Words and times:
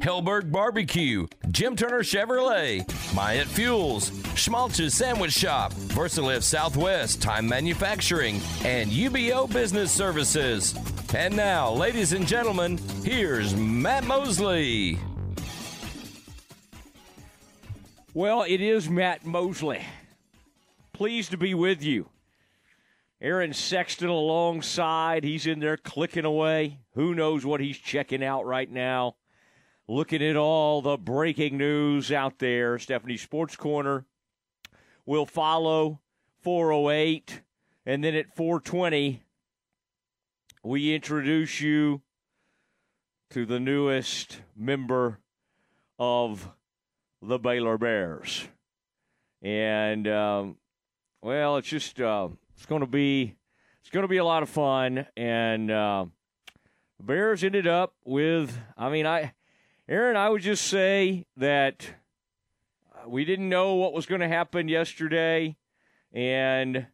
Helberg 0.00 0.50
Barbecue, 0.50 1.26
Jim 1.50 1.76
Turner 1.76 2.00
Chevrolet, 2.00 2.86
Myatt 3.14 3.46
Fuels, 3.48 4.10
Schmaltz's 4.34 4.94
Sandwich 4.94 5.32
Shop, 5.32 5.74
Versalift 5.74 6.42
Southwest, 6.42 7.20
Time 7.20 7.46
Manufacturing, 7.46 8.40
and 8.64 8.90
UBO 8.90 9.52
Business 9.52 9.92
Services. 9.92 10.74
And 11.14 11.36
now, 11.36 11.70
ladies 11.70 12.14
and 12.14 12.26
gentlemen, 12.26 12.78
here's 13.04 13.54
Matt 13.54 14.04
Mosley. 14.04 14.98
Well, 18.14 18.44
it 18.44 18.62
is 18.62 18.88
Matt 18.88 19.26
Mosley. 19.26 19.82
Pleased 20.94 21.30
to 21.32 21.36
be 21.36 21.52
with 21.52 21.82
you. 21.82 22.08
Aaron 23.20 23.52
Sexton 23.52 24.08
alongside. 24.08 25.24
He's 25.24 25.46
in 25.46 25.60
there 25.60 25.76
clicking 25.76 26.24
away. 26.24 26.78
Who 26.94 27.14
knows 27.14 27.44
what 27.44 27.60
he's 27.60 27.76
checking 27.76 28.24
out 28.24 28.46
right 28.46 28.70
now? 28.70 29.16
Looking 29.90 30.22
at 30.22 30.36
all 30.36 30.82
the 30.82 30.96
breaking 30.96 31.58
news 31.58 32.12
out 32.12 32.38
there. 32.38 32.78
Stephanie 32.78 33.16
Sports 33.16 33.56
Corner 33.56 34.06
will 35.04 35.26
follow 35.26 35.98
408. 36.42 37.40
And 37.84 38.04
then 38.04 38.14
at 38.14 38.36
420, 38.36 39.24
we 40.62 40.94
introduce 40.94 41.60
you 41.60 42.02
to 43.30 43.44
the 43.44 43.58
newest 43.58 44.42
member 44.56 45.18
of 45.98 46.52
the 47.20 47.40
Baylor 47.40 47.76
Bears. 47.76 48.46
And, 49.42 50.06
um, 50.06 50.56
well, 51.20 51.56
it's 51.56 51.66
just. 51.66 52.00
Uh, 52.00 52.28
it's 52.54 52.66
going 52.66 52.82
to 52.82 52.86
be 52.86 53.34
it's 53.80 53.90
going 53.90 54.04
to 54.04 54.08
be 54.08 54.18
a 54.18 54.24
lot 54.24 54.44
of 54.44 54.48
fun, 54.48 55.04
and 55.16 55.68
uh, 55.68 56.04
Bears 57.00 57.42
ended 57.42 57.66
up 57.66 57.94
with. 58.04 58.56
I 58.78 58.88
mean, 58.88 59.04
I, 59.04 59.32
Aaron, 59.90 60.16
I 60.16 60.28
would 60.28 60.42
just 60.42 60.68
say 60.68 61.26
that 61.36 61.84
we 63.08 63.24
didn't 63.24 63.48
know 63.48 63.74
what 63.74 63.92
was 63.92 64.06
going 64.06 64.20
to 64.20 64.28
happen 64.28 64.68
yesterday, 64.68 65.56
and 66.12 66.86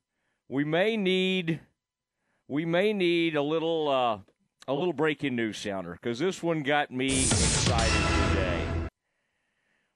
we 0.48 0.64
may 0.64 0.96
need 0.96 1.60
we 2.48 2.64
may 2.64 2.94
need 2.94 3.36
a 3.36 3.42
little 3.42 3.90
uh, 3.90 4.18
a 4.66 4.72
little 4.72 4.94
breaking 4.94 5.36
news 5.36 5.58
sounder 5.58 5.92
because 5.92 6.18
this 6.18 6.42
one 6.42 6.62
got 6.62 6.90
me 6.90 7.24
excited 7.24 8.30
today. 8.30 8.88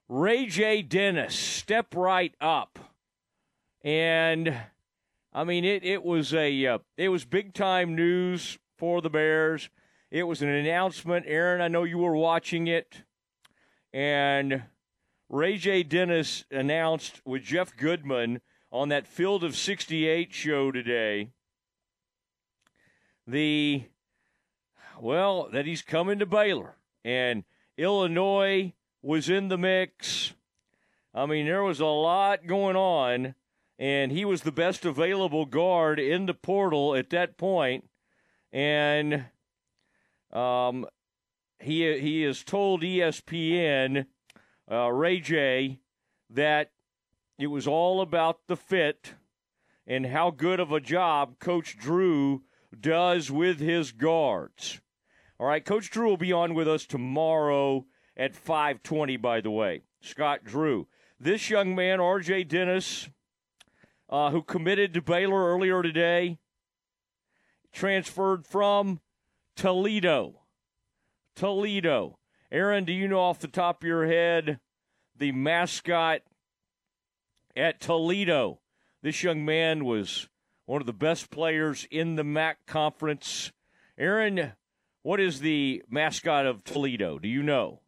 Ray 0.07 0.45
J. 0.45 0.83
Dennis, 0.83 1.33
step 1.33 1.95
right 1.95 2.35
up, 2.39 2.77
and 3.83 4.55
I 5.33 5.43
mean, 5.43 5.65
it, 5.65 5.83
it 5.83 6.03
was 6.03 6.35
a 6.35 6.67
uh, 6.67 6.77
it 6.97 7.09
was 7.09 7.25
big 7.25 7.55
time 7.55 7.95
news 7.95 8.59
for 8.77 9.01
the 9.01 9.09
Bears. 9.09 9.71
It 10.11 10.23
was 10.23 10.41
an 10.41 10.49
announcement. 10.49 11.25
Aaron, 11.25 11.61
I 11.61 11.69
know 11.69 11.85
you 11.85 11.97
were 11.97 12.17
watching 12.17 12.67
it, 12.67 13.03
and 13.93 14.63
Ray 15.29 15.55
J. 15.55 15.83
Dennis 15.83 16.43
announced 16.51 17.21
with 17.23 17.43
Jeff 17.43 17.77
Goodman 17.77 18.41
on 18.73 18.89
that 18.89 19.07
Field 19.07 19.41
of 19.45 19.55
68 19.55 20.33
show 20.33 20.69
today 20.69 21.29
the 23.25 23.83
well 24.99 25.47
that 25.53 25.65
he's 25.65 25.81
coming 25.81 26.19
to 26.19 26.25
Baylor 26.25 26.75
and 27.05 27.45
Illinois 27.77 28.73
was 29.01 29.29
in 29.29 29.47
the 29.47 29.57
mix. 29.57 30.33
I 31.13 31.25
mean, 31.25 31.45
there 31.45 31.63
was 31.63 31.79
a 31.79 31.85
lot 31.85 32.47
going 32.47 32.75
on 32.75 33.35
and 33.79 34.11
he 34.11 34.25
was 34.25 34.41
the 34.41 34.51
best 34.51 34.83
available 34.83 35.45
guard 35.45 36.01
in 36.01 36.25
the 36.25 36.33
portal 36.33 36.95
at 36.95 37.09
that 37.11 37.37
point, 37.37 37.89
and 38.51 39.25
um, 40.33 40.85
he 41.59 41.99
he 41.99 42.23
has 42.23 42.43
told 42.43 42.81
ESPN 42.81 44.05
uh, 44.71 44.91
Ray 44.91 45.19
J 45.19 45.79
that 46.29 46.71
it 47.37 47.47
was 47.47 47.67
all 47.67 48.01
about 48.01 48.47
the 48.47 48.55
fit 48.55 49.13
and 49.85 50.05
how 50.05 50.31
good 50.31 50.59
of 50.59 50.71
a 50.71 50.79
job 50.79 51.39
Coach 51.39 51.77
Drew 51.77 52.43
does 52.79 53.29
with 53.29 53.59
his 53.59 53.91
guards. 53.91 54.79
All 55.39 55.47
right, 55.47 55.65
Coach 55.65 55.89
Drew 55.89 56.07
will 56.07 56.17
be 56.17 56.31
on 56.31 56.53
with 56.53 56.67
us 56.67 56.85
tomorrow 56.85 57.85
at 58.15 58.35
5:20 58.35 59.17
by 59.17 59.41
the 59.41 59.51
way. 59.51 59.81
Scott 60.01 60.43
Drew. 60.43 60.87
This 61.19 61.49
young 61.49 61.75
man, 61.75 61.99
RJ 61.99 62.47
Dennis, 62.47 63.09
uh, 64.09 64.31
who 64.31 64.41
committed 64.41 64.93
to 64.93 65.01
Baylor 65.01 65.53
earlier 65.53 65.83
today, 65.83 66.39
transferred 67.71 68.45
from 68.45 68.99
Toledo. 69.55 70.41
Toledo. 71.35 72.17
Aaron, 72.51 72.83
do 72.83 72.91
you 72.91 73.07
know 73.07 73.19
off 73.19 73.39
the 73.39 73.47
top 73.47 73.83
of 73.83 73.87
your 73.87 74.05
head 74.07 74.59
the 75.17 75.31
mascot 75.31 76.21
at 77.55 77.79
Toledo? 77.79 78.59
This 79.01 79.23
young 79.23 79.45
man 79.45 79.85
was 79.85 80.27
one 80.65 80.81
of 80.81 80.87
the 80.87 80.93
best 80.93 81.31
players 81.31 81.87
in 81.89 82.15
the 82.15 82.23
MAC 82.23 82.65
conference. 82.65 83.51
Aaron, 83.97 84.53
what 85.03 85.19
is 85.19 85.39
the 85.39 85.83
mascot 85.89 86.45
of 86.45 86.63
Toledo? 86.63 87.19
Do 87.19 87.27
you 87.27 87.41
know? 87.41 87.81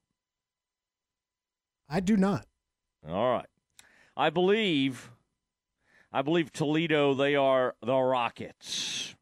I 1.90 2.00
do 2.00 2.18
not. 2.18 2.47
All 3.07 3.31
right. 3.31 3.47
I 4.16 4.30
believe 4.30 5.12
I 6.16 6.22
believe 6.22 6.51
Toledo, 6.53 7.16
they 7.16 7.35
are 7.35 7.75
the 7.81 7.97
Rockets. 7.97 9.12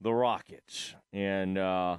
The 0.00 0.12
Rockets. 0.12 0.94
And 1.12 1.58
uh, 1.58 1.98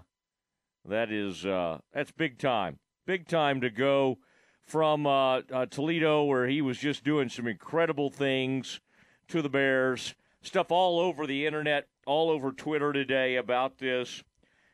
that 0.85 1.11
is 1.11 1.45
uh, 1.45 1.79
that's 1.93 2.11
big 2.11 2.39
time. 2.39 2.79
Big 3.05 3.27
time 3.27 3.61
to 3.61 3.69
go 3.69 4.17
from 4.65 5.05
uh, 5.05 5.41
uh, 5.51 5.65
Toledo, 5.65 6.23
where 6.23 6.47
he 6.47 6.61
was 6.61 6.77
just 6.77 7.03
doing 7.03 7.29
some 7.29 7.47
incredible 7.47 8.09
things, 8.09 8.79
to 9.27 9.41
the 9.41 9.49
Bears. 9.49 10.15
Stuff 10.41 10.71
all 10.71 10.99
over 10.99 11.27
the 11.27 11.45
internet, 11.45 11.87
all 12.05 12.29
over 12.29 12.51
Twitter 12.51 12.91
today 12.93 13.35
about 13.35 13.77
this. 13.77 14.23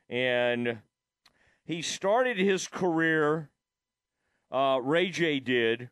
And 0.09 0.79
he 1.65 1.81
started 1.81 2.37
his 2.37 2.67
career, 2.67 3.49
uh, 4.51 4.79
Ray 4.81 5.09
J 5.09 5.39
did, 5.39 5.89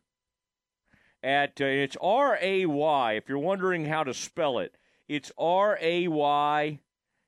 at 1.22 1.60
uh, 1.60 1.64
it's 1.64 1.96
R 2.00 2.38
A 2.40 2.66
Y. 2.66 3.12
If 3.12 3.28
you're 3.28 3.38
wondering 3.38 3.84
how 3.86 4.04
to 4.04 4.14
spell 4.14 4.58
it, 4.58 4.74
it's 5.08 5.30
R 5.36 5.78
A 5.80 6.08
Y 6.08 6.80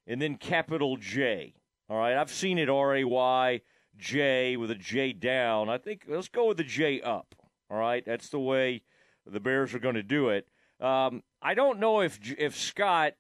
and 0.09 0.21
then 0.21 0.37
capital 0.37 0.97
J. 0.97 1.55
All 1.89 1.97
right, 1.97 2.17
I've 2.17 2.33
seen 2.33 2.59
it 2.59 2.69
R 2.69 2.97
A 2.97 3.05
Y 3.05 3.61
J 3.97 4.57
with 4.57 4.73
a 4.73 4.75
J 4.75 5.13
down. 5.13 5.69
I 5.69 5.79
think 5.79 6.07
let's 6.09 6.29
go 6.29 6.49
with 6.49 6.57
the 6.57 6.65
J 6.65 7.01
up. 7.01 7.37
All 7.71 7.79
right, 7.79 8.05
that's 8.05 8.29
the 8.31 8.41
way 8.41 8.83
the 9.25 9.39
Bears 9.39 9.73
are 9.73 9.79
going 9.79 9.95
to 9.95 10.03
do 10.03 10.31
it. 10.31 10.49
Um, 10.81 11.23
I 11.41 11.55
don't 11.55 11.79
know 11.79 12.01
if 12.01 12.19
if 12.37 12.57
Scott 12.57 13.13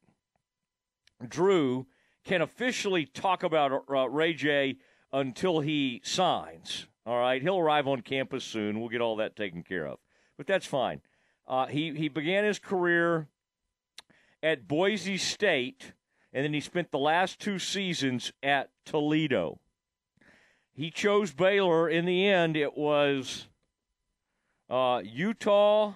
Drew 1.25 1.87
can 2.25 2.43
officially 2.43 3.07
talk 3.07 3.45
about 3.45 3.85
uh, 3.89 4.09
Ray 4.09 4.35
J 4.35 4.79
until 5.13 5.61
he 5.61 6.01
signs. 6.03 6.87
All 7.07 7.21
right, 7.21 7.41
he'll 7.41 7.59
arrive 7.59 7.87
on 7.87 8.01
campus 8.01 8.43
soon. 8.43 8.81
We'll 8.81 8.89
get 8.89 9.01
all 9.01 9.17
that 9.17 9.37
taken 9.37 9.63
care 9.63 9.87
of 9.87 9.99
but 10.39 10.47
that's 10.47 10.65
fine. 10.65 11.03
Uh, 11.47 11.67
he 11.67 11.93
he 11.93 12.09
began 12.09 12.45
his 12.45 12.59
career 12.59 13.29
at 14.43 14.67
Boise 14.67 15.19
State, 15.19 15.93
and 16.33 16.45
then 16.45 16.53
he 16.53 16.61
spent 16.61 16.91
the 16.91 16.99
last 16.99 17.39
two 17.39 17.59
seasons 17.59 18.33
at 18.43 18.71
Toledo. 18.85 19.61
He 20.75 20.91
chose 20.91 21.33
Baylor. 21.33 21.89
In 21.89 22.05
the 22.05 22.27
end, 22.29 22.57
it 22.57 22.77
was 22.77 23.49
uh, 24.71 25.03
Utah, 25.05 25.95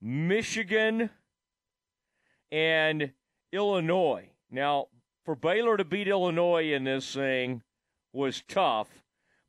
Michigan, 0.00 1.10
and 2.50 3.12
Illinois. 3.52 4.30
Now, 4.50 4.86
for 5.24 5.36
Baylor 5.36 5.76
to 5.76 5.84
beat 5.84 6.08
Illinois 6.08 6.72
in 6.72 6.84
this 6.84 7.14
thing 7.14 7.62
was 8.12 8.42
tough 8.48 8.88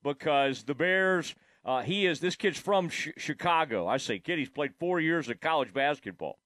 because 0.03 0.63
the 0.63 0.75
Bears 0.75 1.33
uh, 1.63 1.83
he 1.83 2.07
is 2.07 2.19
this 2.19 2.35
kid's 2.35 2.57
from 2.59 2.89
sh- 2.89 3.09
Chicago. 3.17 3.87
I 3.87 3.97
say 3.97 4.19
kid. 4.19 4.39
He's 4.39 4.49
played 4.49 4.73
four 4.79 4.99
years 4.99 5.29
of 5.29 5.39
college 5.39 5.73
basketball. 5.73 6.39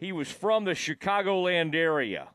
He 0.00 0.12
was 0.12 0.32
from 0.32 0.64
the 0.64 0.70
Chicagoland 0.70 1.74
area, 1.74 2.28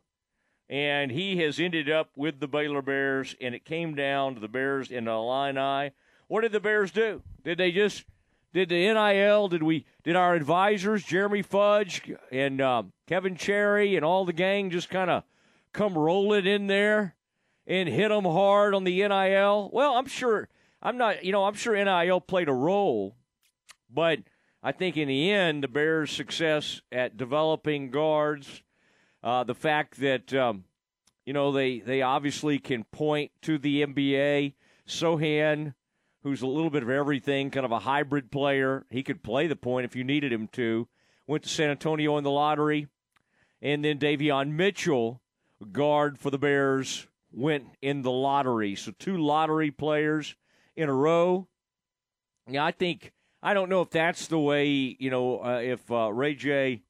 and 0.70 1.12
he 1.12 1.38
has 1.38 1.60
ended 1.60 1.90
up 1.90 2.12
with 2.16 2.40
the 2.40 2.48
Baylor 2.48 2.84
Bears. 2.84 3.36
And 3.42 3.56
it 3.56 3.66
came 3.66 3.96
down 3.96 4.36
to 4.36 4.40
the 4.40 4.48
Bears 4.48 4.92
in 4.92 5.06
the 5.06 5.12
Illini. 5.12 5.92
What 6.28 6.42
did 6.42 6.52
the 6.52 6.60
Bears 6.60 6.92
do? 6.92 7.24
Did 7.44 7.58
they 7.58 7.72
just 7.72 8.06
did 8.54 8.70
the 8.70 8.94
NIL? 8.94 9.48
Did 9.48 9.64
we? 9.64 9.84
Did 10.04 10.16
our 10.16 10.36
advisors, 10.36 11.04
Jeremy 11.04 11.42
Fudge 11.42 12.04
and 12.32 12.62
uh, 12.62 12.84
Kevin 13.08 13.36
Cherry 13.36 13.96
and 13.96 14.06
all 14.06 14.26
the 14.26 14.34
gang, 14.34 14.70
just 14.70 14.92
kind 14.92 15.10
of 15.10 15.24
come 15.74 15.98
rolling 15.98 16.46
in 16.46 16.68
there 16.68 17.16
and 17.66 17.90
hit 17.90 18.10
them 18.10 18.26
hard 18.26 18.76
on 18.76 18.84
the 18.84 19.08
NIL? 19.08 19.72
Well, 19.74 19.96
I'm 19.96 20.06
sure. 20.06 20.50
I'm 20.84 20.98
not. 20.98 21.26
You 21.26 21.32
know, 21.32 21.46
I'm 21.46 21.56
sure 21.56 21.74
NIL 21.76 22.22
played 22.22 22.48
a 22.48 22.54
role, 22.54 23.16
but 23.90 24.20
I 24.66 24.72
think 24.72 24.98
in 24.98 25.08
the 25.08 25.32
end, 25.32 25.64
the 25.64 25.68
Bears' 25.68 26.10
success 26.10 26.82
at 26.92 27.18
developing 27.18 27.92
guards, 27.92 28.64
uh, 29.22 29.44
the 29.44 29.54
fact 29.54 30.00
that 30.00 30.34
um, 30.34 30.64
you 31.24 31.34
know 31.34 31.52
they 31.52 31.82
they 31.82 32.02
obviously 32.02 32.58
can 32.58 32.84
point 32.86 33.30
to 33.44 33.60
the 33.60 33.86
NBA. 33.86 34.56
Sochan, 34.88 35.76
who's 36.24 36.42
a 36.42 36.48
little 36.48 36.72
bit 36.72 36.82
of 36.82 36.90
everything, 36.90 37.52
kind 37.52 37.64
of 37.64 37.72
a 37.72 37.78
hybrid 37.78 38.32
player. 38.32 38.88
He 38.90 39.04
could 39.04 39.22
play 39.22 39.46
the 39.46 39.56
point 39.56 39.86
if 39.86 39.96
you 39.96 40.04
needed 40.04 40.34
him 40.34 40.48
to. 40.54 40.88
Went 41.28 41.44
to 41.44 41.50
San 41.50 41.70
Antonio 41.70 42.18
in 42.18 42.24
the 42.24 42.32
lottery, 42.32 42.88
and 43.62 43.86
then 43.86 44.00
Davion 44.00 44.54
Mitchell, 44.54 45.22
guard 45.72 46.18
for 46.18 46.32
the 46.32 46.40
Bears, 46.40 47.06
went 47.32 47.66
in 47.84 48.02
the 48.02 48.10
lottery. 48.10 48.74
So 48.74 48.94
two 48.98 49.18
lottery 49.18 49.70
players 49.70 50.36
in 50.76 50.90
a 50.90 50.94
row. 50.94 51.48
Yeah, 52.50 52.66
I 52.66 52.72
think 52.72 53.12
I 53.46 53.54
don't 53.54 53.70
know 53.70 53.82
if 53.82 53.92
that's 53.92 54.26
the 54.26 54.40
way, 54.40 54.66
you 54.98 55.12
know, 55.12 55.38
uh, 55.38 55.60
if 55.64 55.92
uh, 55.92 56.12
Ray 56.12 56.34
J 56.34 56.82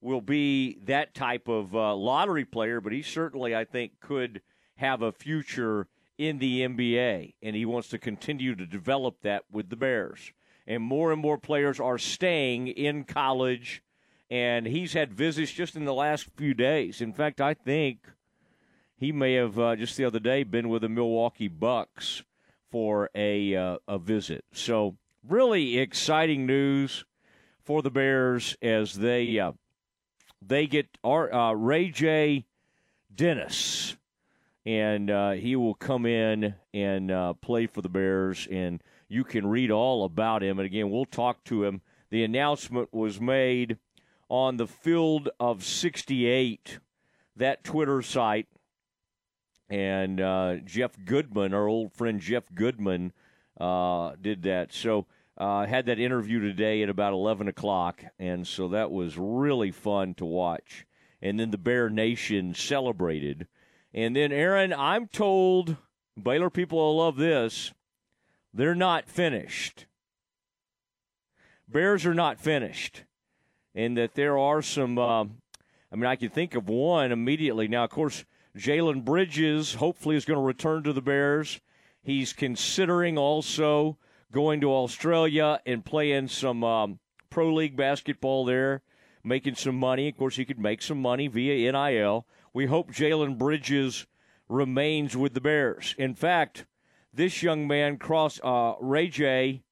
will 0.00 0.22
be 0.22 0.78
that 0.84 1.12
type 1.12 1.46
of 1.46 1.76
uh, 1.76 1.94
lottery 1.94 2.46
player, 2.46 2.80
but 2.80 2.94
he 2.94 3.02
certainly, 3.02 3.54
I 3.54 3.66
think, 3.66 4.00
could 4.00 4.40
have 4.76 5.02
a 5.02 5.12
future 5.12 5.88
in 6.16 6.38
the 6.38 6.62
NBA, 6.62 7.34
and 7.42 7.54
he 7.54 7.66
wants 7.66 7.88
to 7.88 7.98
continue 7.98 8.54
to 8.54 8.64
develop 8.64 9.16
that 9.20 9.44
with 9.52 9.68
the 9.68 9.76
Bears. 9.76 10.32
And 10.66 10.82
more 10.82 11.12
and 11.12 11.20
more 11.20 11.36
players 11.36 11.78
are 11.78 11.98
staying 11.98 12.68
in 12.68 13.04
college, 13.04 13.82
and 14.30 14.66
he's 14.66 14.94
had 14.94 15.12
visits 15.12 15.52
just 15.52 15.76
in 15.76 15.84
the 15.84 15.92
last 15.92 16.28
few 16.34 16.54
days. 16.54 17.02
In 17.02 17.12
fact, 17.12 17.42
I 17.42 17.52
think 17.52 18.08
he 18.96 19.12
may 19.12 19.34
have 19.34 19.58
uh, 19.58 19.76
just 19.76 19.98
the 19.98 20.06
other 20.06 20.18
day 20.18 20.44
been 20.44 20.70
with 20.70 20.80
the 20.80 20.88
Milwaukee 20.88 21.48
Bucks 21.48 22.22
for 22.70 23.10
a 23.14 23.54
uh, 23.54 23.76
a 23.86 23.98
visit. 23.98 24.46
So 24.54 24.96
really 25.28 25.78
exciting 25.78 26.46
news 26.46 27.04
for 27.62 27.82
the 27.82 27.90
Bears 27.90 28.56
as 28.62 28.94
they 28.94 29.38
uh, 29.38 29.52
they 30.42 30.66
get 30.66 30.86
our, 31.04 31.32
uh, 31.32 31.52
Ray 31.52 31.90
J. 31.90 32.46
Dennis, 33.14 33.96
and 34.64 35.10
uh, 35.10 35.32
he 35.32 35.56
will 35.56 35.74
come 35.74 36.06
in 36.06 36.54
and 36.72 37.10
uh, 37.10 37.34
play 37.34 37.66
for 37.66 37.82
the 37.82 37.88
Bears, 37.88 38.48
and 38.50 38.82
you 39.08 39.24
can 39.24 39.46
read 39.46 39.70
all 39.70 40.04
about 40.04 40.42
him. 40.42 40.58
And 40.58 40.66
again, 40.66 40.90
we'll 40.90 41.04
talk 41.04 41.44
to 41.44 41.64
him. 41.64 41.82
The 42.10 42.24
announcement 42.24 42.92
was 42.92 43.20
made 43.20 43.78
on 44.28 44.56
the 44.56 44.66
Field 44.66 45.28
of 45.38 45.64
68, 45.64 46.78
that 47.36 47.64
Twitter 47.64 48.00
site, 48.00 48.46
and 49.68 50.20
uh, 50.20 50.56
Jeff 50.64 50.92
Goodman, 51.04 51.52
our 51.52 51.68
old 51.68 51.92
friend 51.92 52.20
Jeff 52.20 52.44
Goodman 52.54 53.12
uh, 53.60 54.12
did 54.20 54.42
that. 54.42 54.72
So 54.72 55.06
I 55.36 55.64
uh, 55.64 55.66
had 55.66 55.86
that 55.86 55.98
interview 55.98 56.40
today 56.40 56.82
at 56.82 56.88
about 56.88 57.12
11 57.12 57.48
o'clock, 57.48 58.02
and 58.18 58.46
so 58.46 58.68
that 58.68 58.90
was 58.90 59.16
really 59.16 59.70
fun 59.70 60.14
to 60.14 60.24
watch. 60.24 60.86
And 61.22 61.38
then 61.38 61.50
the 61.50 61.58
Bear 61.58 61.88
Nation 61.90 62.54
celebrated. 62.54 63.46
And 63.92 64.16
then, 64.16 64.32
Aaron, 64.32 64.72
I'm 64.72 65.06
told 65.06 65.76
Baylor 66.20 66.50
people 66.50 66.78
will 66.78 66.96
love 66.96 67.16
this. 67.16 67.72
They're 68.52 68.74
not 68.74 69.08
finished. 69.08 69.86
Bears 71.68 72.04
are 72.06 72.14
not 72.14 72.40
finished. 72.40 73.04
And 73.74 73.96
that 73.96 74.14
there 74.14 74.36
are 74.36 74.62
some, 74.62 74.98
uh, 74.98 75.22
I 75.22 75.94
mean, 75.94 76.06
I 76.06 76.16
can 76.16 76.30
think 76.30 76.54
of 76.54 76.68
one 76.68 77.12
immediately. 77.12 77.68
Now, 77.68 77.84
of 77.84 77.90
course, 77.90 78.24
Jalen 78.56 79.04
Bridges 79.04 79.74
hopefully 79.74 80.16
is 80.16 80.24
going 80.24 80.38
to 80.38 80.44
return 80.44 80.82
to 80.82 80.92
the 80.92 81.02
Bears. 81.02 81.60
He's 82.02 82.32
considering 82.32 83.18
also 83.18 83.98
going 84.32 84.60
to 84.60 84.72
Australia 84.72 85.60
and 85.66 85.84
playing 85.84 86.28
some 86.28 86.64
um, 86.64 86.98
pro 87.28 87.52
league 87.52 87.76
basketball 87.76 88.44
there, 88.44 88.82
making 89.22 89.56
some 89.56 89.76
money. 89.76 90.08
Of 90.08 90.16
course, 90.16 90.36
he 90.36 90.44
could 90.44 90.58
make 90.58 90.82
some 90.82 91.00
money 91.00 91.28
via 91.28 91.72
NIL. 91.72 92.26
We 92.52 92.66
hope 92.66 92.90
Jalen 92.90 93.38
Bridges 93.38 94.06
remains 94.48 95.16
with 95.16 95.34
the 95.34 95.40
Bears. 95.40 95.94
In 95.98 96.14
fact, 96.14 96.66
this 97.12 97.42
young 97.42 97.66
man 97.66 97.98
uh, 98.42 98.74
Ray 98.80 99.08
J 99.08 99.62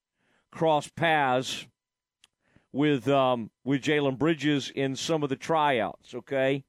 crossed 0.50 0.94
paths 0.96 1.66
with 2.72 3.08
um, 3.08 3.50
with 3.64 3.82
Jalen 3.82 4.18
Bridges 4.18 4.70
in 4.74 4.96
some 4.96 5.22
of 5.22 5.28
the 5.28 5.36
tryouts. 5.36 6.14
Okay, 6.14 6.64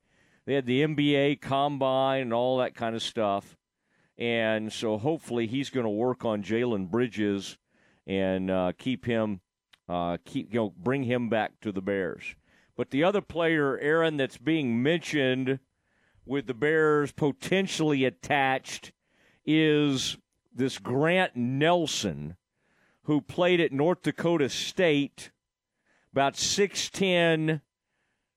they 0.45 0.53
had 0.53 0.65
the 0.65 0.81
NBA 0.81 1.41
combine 1.41 2.21
and 2.21 2.33
all 2.33 2.57
that 2.57 2.75
kind 2.75 2.95
of 2.95 3.03
stuff. 3.03 3.57
And 4.19 4.71
so 4.71 4.98
hopefully 4.98 5.48
he's 5.48 5.69
going 5.69 5.86
to 5.86 5.89
work 5.89 6.25
on 6.25 6.44
Jalen 6.44 6.92
Bridges 6.92 7.57
and 8.06 8.51
uh, 8.51 8.74
keep 8.77 9.06
him, 9.06 9.39
uh, 9.88 10.18
keep 10.25 10.54
you 10.54 10.60
know, 10.60 10.74
bring 10.77 11.04
him 11.04 11.30
back 11.30 11.54
to 11.62 11.71
the 11.71 11.81
Bears. 11.81 12.36
But 12.75 12.92
the 12.92 13.04
other 13.04 13.21
player, 13.21 13.80
Aaron, 13.80 14.18
that's 14.18 14.38
being 14.38 14.83
mentioned 14.83 15.60
with 16.25 16.48
the 16.48 16.54
Bears 16.54 17.13
potentially 17.13 18.04
attached 18.04 18.92
is 19.45 20.18
this 20.54 20.77
Grant 20.77 21.36
Nelson, 21.38 22.36
who 23.04 23.22
played 23.22 23.62
at 23.62 23.72
North 23.72 24.01
Dakota 24.01 24.50
State, 24.50 25.31
about 26.12 26.33
6'10, 26.33 27.62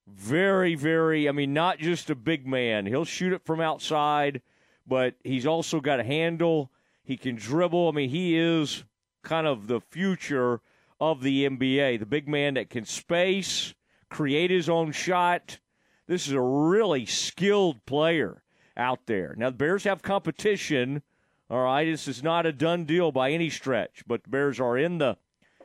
very, 0.07 0.77
very, 0.77 1.29
I 1.29 1.33
mean, 1.33 1.53
not 1.53 1.79
just 1.79 2.09
a 2.09 2.15
big 2.15 2.47
man. 2.47 2.87
He'll 2.87 3.05
shoot 3.05 3.33
it 3.33 3.45
from 3.45 3.61
outside 3.61 4.43
but 4.87 5.15
he's 5.25 5.47
also 5.47 5.81
got 5.81 6.01
a 6.01 6.05
handle. 6.05 6.71
He 7.03 7.17
can 7.17 7.37
dribble. 7.37 7.89
I 7.89 7.93
mean, 7.93 8.11
he 8.11 8.37
is 8.37 8.85
kind 9.23 9.47
of 9.47 9.67
the 9.67 9.81
future 9.81 10.61
of 11.01 11.23
the 11.23 11.49
NBA. 11.49 11.99
The 11.99 12.07
big 12.07 12.29
man 12.29 12.55
that 12.55 12.71
can 12.71 12.85
space, 12.85 13.75
create 14.09 14.51
his 14.51 14.69
own 14.69 14.93
shot. 14.93 15.59
This 16.07 16.27
is 16.27 16.33
a 16.33 16.41
really 16.41 17.07
skilled 17.07 17.85
player 17.87 18.43
out 18.77 19.07
there. 19.07 19.35
Now, 19.37 19.51
the 19.51 19.57
Bears 19.57 19.85
have 19.85 20.03
competition. 20.03 21.03
All 21.51 21.65
right, 21.65 21.85
this 21.85 22.09
is 22.09 22.23
not 22.23 22.47
a 22.47 22.53
done 22.53 22.85
deal 22.85 23.13
by 23.13 23.31
any 23.31 23.51
stretch, 23.51 24.05
but 24.07 24.25
the 24.25 24.31
Bears 24.31 24.61
are 24.61 24.79
in 24.79 24.99
the 24.99 25.17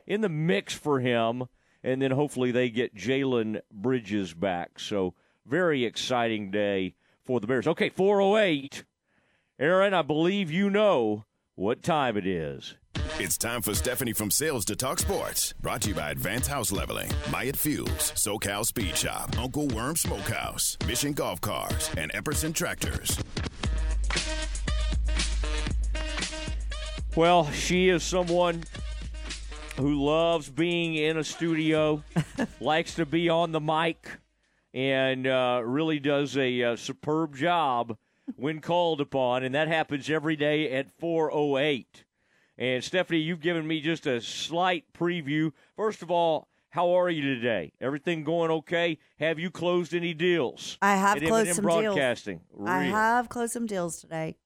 in 0.06 0.22
the 0.22 0.28
mix 0.28 0.74
for 0.74 1.00
him, 1.00 1.44
and 1.84 2.00
then 2.00 2.10
hopefully 2.10 2.50
they 2.50 2.70
get 2.70 2.94
Jalen 2.94 3.60
Bridges 3.70 4.32
back. 4.32 4.78
So 4.78 5.14
very 5.46 5.84
exciting 5.84 6.50
day 6.50 6.94
for 7.24 7.40
the 7.40 7.46
Bears. 7.46 7.66
Okay, 7.66 7.90
408. 7.90 8.84
Aaron, 9.60 9.92
I 9.92 10.02
believe 10.02 10.52
you 10.52 10.70
know 10.70 11.24
what 11.56 11.82
time 11.82 12.16
it 12.16 12.28
is. 12.28 12.76
It's 13.18 13.36
time 13.36 13.60
for 13.60 13.74
Stephanie 13.74 14.12
from 14.12 14.30
Sales 14.30 14.64
to 14.66 14.76
Talk 14.76 15.00
Sports. 15.00 15.52
Brought 15.60 15.82
to 15.82 15.88
you 15.88 15.96
by 15.96 16.12
Advanced 16.12 16.48
House 16.48 16.70
Leveling, 16.70 17.10
Myatt 17.32 17.56
Fuels, 17.56 18.12
SoCal 18.12 18.64
Speed 18.64 18.96
Shop, 18.96 19.36
Uncle 19.36 19.66
Worm 19.66 19.96
Smokehouse, 19.96 20.78
Mission 20.86 21.12
Golf 21.12 21.40
Cars, 21.40 21.90
and 21.96 22.12
Epperson 22.12 22.54
Tractors. 22.54 23.18
Well, 27.16 27.50
she 27.50 27.88
is 27.88 28.04
someone 28.04 28.62
who 29.76 30.04
loves 30.04 30.48
being 30.48 30.94
in 30.94 31.16
a 31.16 31.24
studio, 31.24 32.04
likes 32.60 32.94
to 32.94 33.04
be 33.04 33.28
on 33.28 33.50
the 33.50 33.60
mic, 33.60 34.08
and 34.72 35.26
uh, 35.26 35.62
really 35.64 35.98
does 35.98 36.36
a 36.36 36.62
uh, 36.62 36.76
superb 36.76 37.34
job 37.34 37.96
when 38.36 38.60
called 38.60 39.00
upon, 39.00 39.42
and 39.42 39.54
that 39.54 39.68
happens 39.68 40.08
every 40.10 40.36
day 40.36 40.70
at 40.72 40.90
408. 40.98 42.04
And 42.56 42.82
Stephanie, 42.82 43.20
you've 43.20 43.40
given 43.40 43.66
me 43.66 43.80
just 43.80 44.06
a 44.06 44.20
slight 44.20 44.84
preview. 44.92 45.52
First 45.76 46.02
of 46.02 46.10
all, 46.10 46.48
how 46.70 46.90
are 46.98 47.08
you 47.08 47.22
today? 47.22 47.72
Everything 47.80 48.24
going 48.24 48.50
okay? 48.50 48.98
Have 49.18 49.38
you 49.38 49.50
closed 49.50 49.94
any 49.94 50.12
deals? 50.12 50.76
I 50.82 50.96
have 50.96 51.20
closed 51.22 51.54
some 51.54 51.64
broadcasting? 51.64 52.40
deals. 52.54 52.68
I 52.68 52.82
have 52.84 53.28
closed 53.28 53.52
some 53.52 53.66
deals 53.66 54.00
today. 54.00 54.36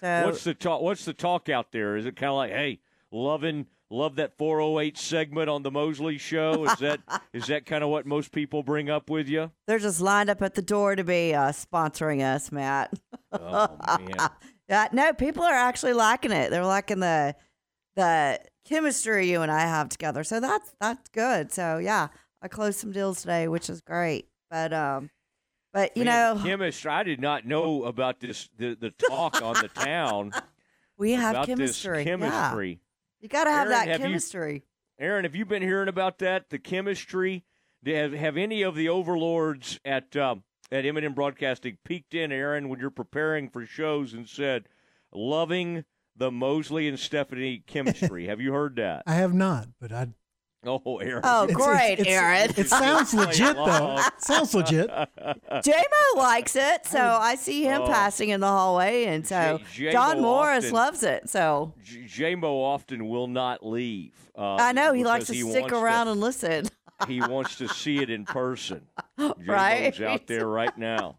So 0.00 0.22
what's 0.26 0.44
the 0.44 0.54
talk? 0.54 0.82
What's 0.82 1.04
the 1.04 1.14
talk 1.14 1.48
out 1.48 1.72
there? 1.72 1.96
Is 1.96 2.06
it 2.06 2.14
kind 2.16 2.30
of 2.30 2.36
like, 2.36 2.52
hey, 2.52 2.80
loving 3.10 3.66
love 3.90 4.16
that 4.16 4.36
408 4.36 4.98
segment 4.98 5.48
on 5.48 5.62
the 5.62 5.70
Mosley 5.70 6.18
show. 6.18 6.64
Is 6.64 6.78
that 6.78 7.00
is 7.32 7.46
that 7.46 7.66
kind 7.66 7.84
of 7.84 7.90
what 7.90 8.06
most 8.06 8.32
people 8.32 8.62
bring 8.62 8.90
up 8.90 9.10
with 9.10 9.28
you? 9.28 9.50
They're 9.66 9.78
just 9.78 10.00
lined 10.00 10.30
up 10.30 10.42
at 10.42 10.54
the 10.54 10.62
door 10.62 10.96
to 10.96 11.04
be 11.04 11.34
uh, 11.34 11.52
sponsoring 11.52 12.22
us, 12.22 12.50
Matt. 12.50 12.92
oh 13.32 13.78
man. 13.98 14.30
yeah, 14.68 14.88
no, 14.92 15.12
people 15.12 15.42
are 15.42 15.54
actually 15.54 15.92
liking 15.92 16.32
it. 16.32 16.50
They're 16.50 16.64
liking 16.64 17.00
the 17.00 17.34
the 17.96 18.40
chemistry 18.64 19.30
you 19.30 19.42
and 19.42 19.52
I 19.52 19.60
have 19.60 19.88
together. 19.88 20.24
So 20.24 20.40
that's 20.40 20.74
that's 20.80 21.08
good. 21.10 21.52
So 21.52 21.78
yeah, 21.78 22.08
I 22.42 22.48
closed 22.48 22.78
some 22.78 22.92
deals 22.92 23.20
today, 23.20 23.48
which 23.48 23.70
is 23.70 23.80
great. 23.80 24.28
But 24.50 24.72
um 24.72 25.10
but 25.72 25.96
you 25.96 26.04
man, 26.04 26.36
know 26.36 26.42
chemistry 26.42 26.90
I 26.90 27.02
did 27.02 27.20
not 27.20 27.46
know 27.46 27.84
about 27.84 28.20
this 28.20 28.48
the, 28.58 28.76
the 28.80 28.90
talk 28.90 29.42
on 29.42 29.54
the 29.54 29.68
town. 29.68 30.32
We 30.96 31.10
have 31.12 31.46
chemistry. 31.46 32.04
chemistry. 32.04 32.70
Yeah. 32.70 32.76
You 33.24 33.30
got 33.30 33.44
to 33.44 33.50
have 33.52 33.68
Aaron, 33.68 33.70
that 33.70 33.88
have 33.88 34.00
chemistry. 34.02 34.64
Aaron, 34.98 35.24
have 35.24 35.34
you 35.34 35.46
been 35.46 35.62
hearing 35.62 35.88
about 35.88 36.18
that? 36.18 36.50
The 36.50 36.58
chemistry. 36.58 37.46
Have, 37.86 38.12
have 38.12 38.36
any 38.36 38.60
of 38.60 38.74
the 38.74 38.90
overlords 38.90 39.80
at 39.82 40.14
uh, 40.14 40.34
at 40.70 40.84
M&M 40.84 41.14
Broadcasting 41.14 41.78
peeked 41.84 42.12
in, 42.12 42.32
Aaron, 42.32 42.68
when 42.68 42.80
you're 42.80 42.90
preparing 42.90 43.48
for 43.48 43.64
shows 43.64 44.12
and 44.12 44.28
said, 44.28 44.68
"Loving 45.10 45.86
the 46.14 46.30
Mosley 46.30 46.86
and 46.86 46.98
Stephanie 46.98 47.64
chemistry"? 47.66 48.26
have 48.26 48.42
you 48.42 48.52
heard 48.52 48.76
that? 48.76 49.04
I 49.06 49.14
have 49.14 49.32
not, 49.32 49.68
but 49.80 49.90
I. 49.90 50.08
Oh, 50.66 50.98
Aaron. 50.98 51.20
Oh, 51.24 51.44
It's- 51.44 51.56
great, 51.56 51.92
it's- 52.00 52.06
it's- 52.06 52.22
Aaron. 52.22 52.50
It 52.56 52.68
sounds 52.68 53.12
legit, 53.14 53.56
though. 53.56 53.98
Sounds 54.18 54.54
legit. 54.54 54.88
J-Mo 55.62 56.18
likes 56.22 56.56
it, 56.56 56.86
so 56.86 57.00
I 57.00 57.34
see 57.34 57.64
him 57.64 57.82
Oh. 57.82 57.86
passing 57.86 58.30
in 58.30 58.40
the 58.40 58.46
hallway, 58.48 59.04
and 59.04 59.26
so 59.26 59.60
J- 59.72 59.92
John 59.92 60.20
Morris 60.20 60.64
often- 60.66 60.74
loves 60.74 61.02
it. 61.02 61.28
So 61.28 61.72
J- 61.82 62.04
J-Mo 62.06 62.62
often 62.62 63.08
will 63.08 63.26
not 63.26 63.64
leave. 63.64 64.12
Uh, 64.36 64.56
I 64.56 64.72
know 64.72 64.92
he 64.92 65.04
likes 65.04 65.26
to 65.26 65.34
he 65.34 65.42
stick 65.42 65.62
wants 65.62 65.76
around 65.76 66.08
and 66.08 66.20
listen. 66.20 66.66
he 67.06 67.20
wants 67.20 67.56
to 67.56 67.68
see 67.68 67.98
it 67.98 68.10
in 68.10 68.24
person. 68.24 68.82
J-Mo's 69.18 69.46
Right. 69.46 70.00
out 70.02 70.26
there 70.26 70.46
right 70.48 70.76
now. 70.76 71.16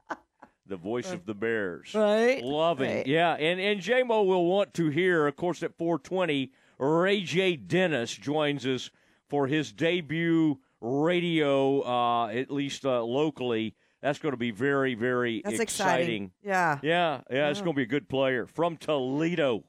The 0.68 0.78
voice 0.78 1.12
of 1.12 1.28
the 1.28 1.36
Bears. 1.36 1.94
Right. 1.94 2.44
Loving. 2.44 2.90
Right. 2.98 3.06
Yeah, 3.08 3.34
and, 3.36 3.60
and 3.62 3.80
J-Mo 3.80 4.24
will 4.24 4.46
want 4.48 4.74
to 4.74 4.90
hear, 4.90 5.28
of 5.28 5.36
course, 5.36 5.62
at 5.62 5.78
420, 5.78 6.52
Ray 6.80 7.22
J. 7.22 7.56
Dennis 7.56 8.12
joins 8.14 8.66
us 8.66 8.90
for 9.36 9.48
his 9.48 9.74
debut 9.74 10.58
radio, 10.80 11.82
uh, 11.82 12.28
at 12.28 12.50
least 12.50 12.86
uh, 12.86 13.04
locally. 13.04 13.76
That's 14.02 14.18
going 14.18 14.32
to 14.32 14.38
be 14.38 14.52
very, 14.52 14.96
very 14.96 15.42
That's 15.44 15.60
exciting. 15.60 16.32
exciting. 16.32 16.32
Yeah. 16.42 16.80
Yeah, 16.82 17.22
yeah, 17.30 17.50
it's 17.50 17.60
going 17.60 17.74
to 17.74 17.78
be 17.78 17.84
a 17.84 17.86
good 17.86 18.08
player 18.08 18.46
from 18.46 18.78
Toledo. 18.78 19.66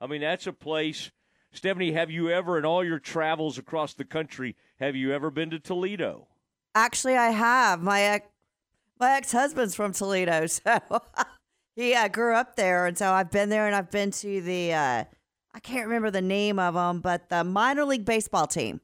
I 0.00 0.06
mean, 0.06 0.22
that's 0.22 0.46
a 0.46 0.54
place. 0.54 1.10
Stephanie, 1.52 1.92
have 1.92 2.10
you 2.10 2.30
ever, 2.30 2.56
in 2.56 2.64
all 2.64 2.82
your 2.82 2.98
travels 2.98 3.58
across 3.58 3.92
the 3.92 4.06
country, 4.06 4.56
have 4.80 4.96
you 4.96 5.12
ever 5.12 5.30
been 5.30 5.50
to 5.50 5.58
Toledo? 5.58 6.26
Actually, 6.74 7.16
I 7.18 7.28
have. 7.28 7.82
My 7.82 8.00
ex, 8.00 8.26
my 8.98 9.16
ex 9.16 9.32
husband's 9.32 9.74
from 9.74 9.92
Toledo, 9.92 10.46
so 10.46 10.78
he 11.76 11.94
uh, 11.94 12.08
grew 12.08 12.34
up 12.34 12.56
there, 12.56 12.86
and 12.86 12.96
so 12.96 13.12
I've 13.12 13.30
been 13.30 13.50
there, 13.50 13.66
and 13.66 13.76
I've 13.76 13.90
been 13.90 14.12
to 14.12 14.40
the 14.40 14.72
uh, 14.72 15.04
I 15.54 15.60
can't 15.60 15.86
remember 15.86 16.10
the 16.10 16.22
name 16.22 16.58
of 16.58 16.74
them, 16.74 17.00
but 17.00 17.28
the 17.28 17.44
minor 17.44 17.84
league 17.84 18.04
baseball 18.04 18.46
team. 18.46 18.80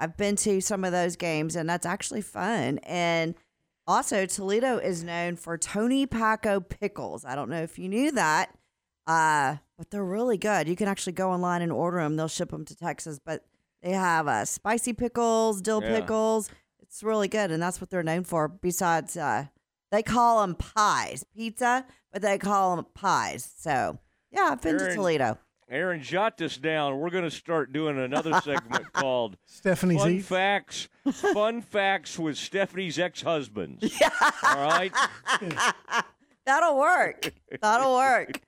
I've 0.00 0.16
been 0.16 0.34
to 0.36 0.60
some 0.62 0.82
of 0.84 0.92
those 0.92 1.14
games, 1.16 1.54
and 1.56 1.68
that's 1.68 1.84
actually 1.86 2.22
fun. 2.22 2.78
And 2.84 3.34
also, 3.86 4.24
Toledo 4.24 4.78
is 4.78 5.04
known 5.04 5.36
for 5.36 5.58
Tony 5.58 6.06
Packo 6.06 6.66
pickles. 6.66 7.24
I 7.24 7.34
don't 7.34 7.50
know 7.50 7.62
if 7.62 7.78
you 7.78 7.88
knew 7.88 8.10
that, 8.12 8.56
uh, 9.06 9.56
but 9.76 9.90
they're 9.90 10.04
really 10.04 10.38
good. 10.38 10.68
You 10.68 10.76
can 10.76 10.88
actually 10.88 11.12
go 11.12 11.30
online 11.30 11.60
and 11.60 11.70
order 11.70 11.98
them. 11.98 12.16
They'll 12.16 12.28
ship 12.28 12.50
them 12.50 12.64
to 12.64 12.74
Texas, 12.76 13.20
but 13.24 13.44
they 13.82 13.90
have 13.92 14.26
uh, 14.26 14.44
spicy 14.46 14.94
pickles, 14.94 15.60
dill 15.60 15.82
Yeah. 15.82 16.00
pickles. 16.00 16.50
It's 16.80 17.02
really 17.02 17.28
good, 17.28 17.50
and 17.50 17.62
that's 17.62 17.80
what 17.80 17.90
they're 17.90 18.02
known 18.02 18.24
for. 18.24 18.48
Besides, 18.48 19.16
uh, 19.16 19.46
they 19.92 20.02
call 20.02 20.40
them 20.40 20.54
pies, 20.54 21.24
pizza, 21.36 21.84
but 22.12 22.22
they 22.22 22.38
call 22.38 22.76
them 22.76 22.86
pies. 22.94 23.52
So, 23.58 23.98
yeah, 24.30 24.48
I've 24.52 24.62
been 24.62 24.78
to 24.78 24.94
Toledo. 24.94 25.38
Aaron, 25.70 26.02
jot 26.02 26.36
this 26.36 26.56
down. 26.56 26.98
We're 26.98 27.10
going 27.10 27.24
to 27.24 27.30
start 27.30 27.72
doing 27.72 27.96
another 27.98 28.40
segment 28.44 28.92
called 28.92 29.36
Stephanie's 29.46 30.00
Fun 30.00 30.10
Eats. 30.12 30.26
Facts. 30.26 30.88
Fun 31.12 31.62
Facts 31.62 32.18
with 32.18 32.36
Stephanie's 32.36 32.98
ex-husbands. 32.98 33.96
Yeah. 34.00 34.10
All 34.42 34.56
right. 34.56 34.92
That'll 36.46 36.76
work. 36.78 37.32
That'll 37.60 37.94
work. 37.94 38.40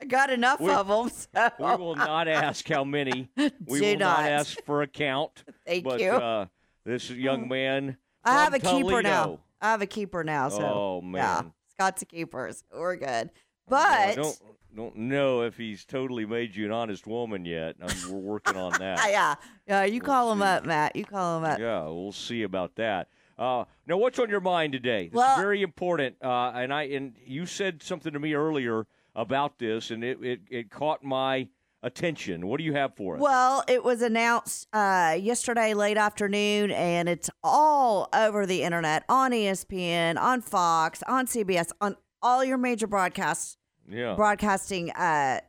I 0.00 0.04
got 0.04 0.30
enough 0.30 0.60
We- 0.60 0.70
of 0.70 0.86
them. 0.86 1.08
So. 1.10 1.50
We 1.58 1.76
will 1.76 1.96
not 1.96 2.28
ask 2.28 2.68
how 2.68 2.84
many. 2.84 3.28
We 3.36 3.80
Do 3.80 3.84
will 3.86 3.96
not. 3.98 4.20
not. 4.20 4.30
ask 4.30 4.62
for 4.64 4.82
a 4.82 4.86
count. 4.86 5.42
Thank 5.66 5.84
but, 5.84 5.98
you. 6.00 6.10
Uh, 6.12 6.46
this 6.84 7.10
young 7.10 7.48
man. 7.48 7.96
I 8.24 8.44
have 8.44 8.54
a 8.54 8.60
from 8.60 8.82
keeper 8.82 9.02
now. 9.02 9.40
I 9.60 9.70
have 9.72 9.82
a 9.82 9.86
keeper 9.86 10.22
now. 10.22 10.50
So 10.50 10.62
Oh, 10.62 11.00
yeah, 11.02 11.10
man. 11.42 11.52
Scott's 11.72 12.02
a 12.02 12.06
keeper. 12.06 12.48
So 12.52 12.78
we're 12.78 12.96
good. 12.96 13.30
Well, 13.68 13.80
I 13.80 14.14
But 14.14 14.22
don't 14.22 14.38
don't 14.78 14.96
know 14.96 15.42
if 15.42 15.56
he's 15.56 15.84
totally 15.84 16.24
made 16.24 16.54
you 16.54 16.64
an 16.64 16.70
honest 16.70 17.04
woman 17.06 17.44
yet. 17.44 17.74
Um, 17.82 17.88
we're 18.12 18.18
working 18.18 18.56
on 18.56 18.72
that. 18.78 19.10
yeah, 19.10 19.34
yeah, 19.66 19.84
you 19.84 20.00
call 20.00 20.30
him 20.30 20.40
up, 20.40 20.64
Matt. 20.64 20.94
You 20.94 21.04
call 21.04 21.38
him 21.38 21.44
up. 21.44 21.58
Yeah, 21.58 21.82
we'll 21.86 22.12
see 22.12 22.44
about 22.44 22.76
that. 22.76 23.08
Uh, 23.36 23.64
now, 23.88 23.96
what's 23.96 24.18
on 24.20 24.30
your 24.30 24.40
mind 24.40 24.72
today? 24.72 25.08
This 25.08 25.14
Well- 25.16 25.36
is 25.36 25.42
very 25.42 25.62
important. 25.62 26.14
Uh, 26.22 26.52
and 26.54 26.72
I 26.72 26.84
and 26.84 27.16
you 27.24 27.44
said 27.44 27.82
something 27.82 28.12
to 28.12 28.20
me 28.20 28.34
earlier 28.34 28.86
about 29.16 29.58
this, 29.58 29.90
and 29.90 30.04
it, 30.04 30.18
it, 30.22 30.40
it 30.48 30.70
caught 30.70 31.02
my 31.02 31.48
attention. 31.82 32.46
What 32.46 32.58
do 32.58 32.64
you 32.64 32.74
have 32.74 32.94
for 32.96 33.16
us? 33.16 33.20
Well, 33.20 33.64
it 33.68 33.82
was 33.82 34.00
announced 34.00 34.68
uh, 34.72 35.16
yesterday 35.20 35.74
late 35.74 35.96
afternoon, 35.96 36.70
and 36.70 37.08
it's 37.08 37.30
all 37.42 38.08
over 38.14 38.46
the 38.46 38.62
internet 38.62 39.04
on 39.08 39.32
ESPN, 39.32 40.16
on 40.20 40.40
Fox, 40.40 41.02
on 41.08 41.26
CBS, 41.26 41.70
on 41.80 41.96
all 42.22 42.44
your 42.44 42.58
major 42.58 42.86
broadcasts, 42.88 43.56
yeah, 43.88 44.14
broadcasting, 44.14 44.90
uh, 44.90 45.40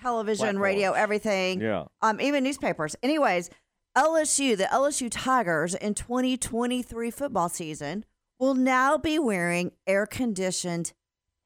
television, 0.00 0.58
radio, 0.58 0.92
everything. 0.92 1.60
yeah. 1.60 1.84
um, 2.00 2.20
even 2.20 2.44
newspapers. 2.44 2.96
Anyways, 3.02 3.50
LSU, 3.96 4.56
the 4.56 4.64
LSU 4.64 5.08
Tigers 5.10 5.74
in 5.74 5.94
2023 5.94 7.10
football 7.10 7.48
season 7.48 8.04
will 8.38 8.54
now 8.54 8.96
be 8.96 9.18
wearing 9.18 9.72
air 9.86 10.06
conditioned 10.06 10.92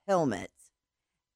helmets. 0.06 0.52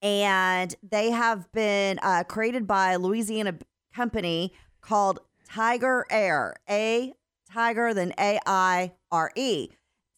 And 0.02 0.74
they 0.82 1.10
have 1.10 1.50
been 1.52 1.98
uh, 2.00 2.24
created 2.24 2.66
by 2.66 2.92
a 2.92 2.98
Louisiana 2.98 3.58
company 3.94 4.52
called 4.80 5.20
Tiger 5.46 6.06
Aire, 6.10 6.54
A 6.68 7.12
Tiger, 7.52 7.92
then 7.92 8.14
A 8.18 8.38
I 8.46 8.92
R 9.10 9.30
E. 9.36 9.68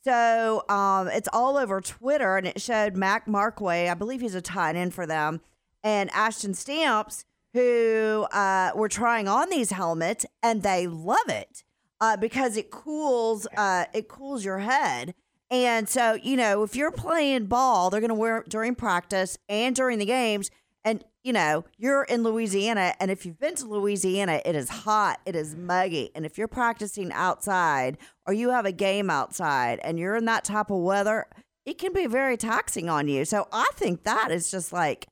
So 0.05 0.65
um, 0.69 1.09
it's 1.09 1.29
all 1.33 1.57
over 1.57 1.81
Twitter, 1.81 2.37
and 2.37 2.47
it 2.47 2.61
showed 2.61 2.97
Mac 2.97 3.27
Markway, 3.27 3.89
I 3.89 3.95
believe 3.95 4.21
he's 4.21 4.35
a 4.35 4.43
tight 4.43 4.75
end 4.75 4.95
for 4.95 5.07
them, 5.07 5.41
and 5.85 6.11
Ashton 6.11 6.55
Stamps, 6.55 7.25
who 7.55 8.27
uh, 8.33 8.73
were 8.75 8.89
trying 8.89 9.29
on 9.29 9.51
these 9.51 9.71
helmets, 9.71 10.27
and 10.43 10.63
they 10.63 10.87
love 10.87 11.29
it 11.29 11.63
uh, 12.01 12.17
because 12.17 12.57
it 12.57 12.71
cools 12.71 13.47
uh, 13.57 13.85
it 13.93 14.09
cools 14.09 14.45
your 14.45 14.59
head. 14.59 15.15
And 15.51 15.89
so 15.89 16.15
you 16.15 16.37
know, 16.37 16.63
if 16.63 16.75
you're 16.75 16.91
playing 16.91 17.47
ball, 17.47 17.91
they're 17.91 18.01
going 18.01 18.09
to 18.09 18.15
wear 18.15 18.39
it 18.39 18.49
during 18.49 18.75
practice 18.75 19.39
and 19.49 19.77
during 19.77 19.99
the 19.99 20.07
games. 20.07 20.51
And 20.85 21.05
you 21.23 21.33
know, 21.33 21.65
you're 21.79 22.03
in 22.03 22.23
Louisiana, 22.25 22.95
and 22.99 23.11
if 23.11 23.25
you've 23.25 23.39
been 23.39 23.55
to 23.57 23.67
Louisiana, 23.67 24.41
it 24.45 24.57
is 24.57 24.69
hot, 24.69 25.21
it 25.25 25.37
is 25.37 25.55
muggy, 25.55 26.11
and 26.15 26.27
if 26.27 26.37
you're 26.37 26.49
practicing 26.49 27.13
outside 27.13 27.97
or 28.27 28.35
you 28.35 28.51
have 28.51 28.67
a 28.67 28.73
game 28.73 29.09
outside 29.09 29.79
and 29.85 29.99
you're 29.99 30.17
in 30.17 30.25
that 30.25 30.45
type 30.45 30.71
of 30.71 30.79
weather, 30.83 31.27
it 31.65 31.79
can 31.79 31.93
be 31.93 32.07
very 32.07 32.37
taxing 32.37 32.89
on 32.89 33.07
you. 33.07 33.25
So 33.25 33.47
I 33.53 33.69
think 33.75 34.03
that 34.03 34.33
is 34.33 34.51
just 34.51 34.73
like 34.73 35.07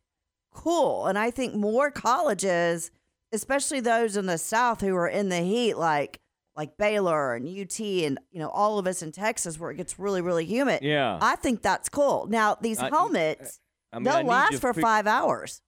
cool, 0.52 1.06
and 1.06 1.16
I 1.16 1.30
think 1.30 1.54
more 1.54 1.90
colleges, 1.92 2.90
especially 3.32 3.78
those 3.80 4.16
in 4.16 4.26
the 4.26 4.38
South 4.38 4.80
who 4.80 4.94
are 4.96 5.08
in 5.08 5.28
the 5.28 5.40
heat, 5.40 5.74
like 5.76 6.18
like 6.56 6.76
Baylor 6.76 7.34
and 7.36 7.46
UT, 7.48 7.78
and 7.80 8.18
you 8.32 8.40
know 8.40 8.48
all 8.48 8.80
of 8.80 8.86
us 8.88 9.00
in 9.02 9.12
Texas 9.12 9.60
where 9.60 9.70
it 9.70 9.76
gets 9.76 9.98
really 9.98 10.20
really 10.22 10.44
humid. 10.44 10.80
Yeah. 10.82 11.18
I 11.22 11.36
think 11.36 11.62
that's 11.62 11.88
cool. 11.88 12.26
Now 12.28 12.56
these 12.60 12.80
uh, 12.80 12.86
uh, 12.86 12.90
helmets. 12.90 13.60
I 13.92 13.98
mean, 13.98 14.04
They'll 14.04 14.24
last 14.24 14.60
for 14.60 14.72
fig- 14.74 14.82
five 14.82 15.06
hours. 15.06 15.62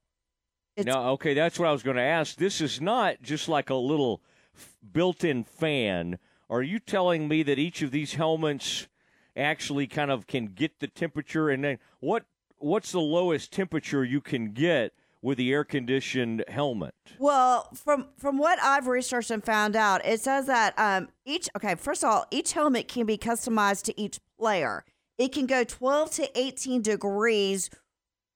It's, 0.77 0.87
No, 0.87 1.11
okay, 1.11 1.35
that's 1.35 1.59
what 1.59 1.69
I 1.69 1.73
was 1.73 1.83
going 1.83 1.97
to 1.97 2.03
ask. 2.03 2.37
This 2.37 2.61
is 2.61 2.81
not 2.81 3.23
just 3.23 3.49
like 3.49 3.71
a 3.71 3.75
little 3.75 4.23
f- 4.55 4.75
built-in 4.93 5.45
fan. 5.45 6.19
Are 6.49 6.63
you 6.63 6.79
telling 6.79 7.29
me 7.29 7.43
that 7.43 7.59
each 7.59 7.83
of 7.83 7.91
these 7.91 8.15
helmets 8.15 8.89
actually 9.37 9.87
kind 9.87 10.11
of 10.11 10.27
can 10.27 10.47
get 10.47 10.81
the 10.81 10.87
temperature 10.87 11.49
and 11.49 11.65
then 11.65 11.79
what 12.01 12.25
what's 12.59 12.93
the 12.93 13.01
lowest 13.01 13.51
temperature 13.51 14.05
you 14.05 14.21
can 14.21 14.53
get 14.53 14.93
with 15.23 15.39
the 15.39 15.53
air-conditioned 15.53 16.45
helmet? 16.49 16.95
Well, 17.19 17.69
from 17.75 18.09
from 18.19 18.39
what 18.39 18.59
I've 18.63 18.87
researched 18.87 19.31
and 19.31 19.43
found 19.43 19.77
out, 19.77 20.05
it 20.05 20.21
says 20.21 20.47
that 20.47 20.79
um, 20.79 21.09
each 21.25 21.49
okay, 21.57 21.75
first 21.75 22.05
of 22.05 22.11
all, 22.11 22.27
each 22.31 22.53
helmet 22.53 22.89
can 22.89 23.07
be 23.07 23.17
customized 23.17 23.85
to 23.85 24.01
each 24.01 24.19
player. 24.39 24.85
It 25.19 25.33
can 25.33 25.47
go 25.47 25.63
12 25.63 26.11
to 26.13 26.39
18 26.39 26.83
degrees 26.83 27.71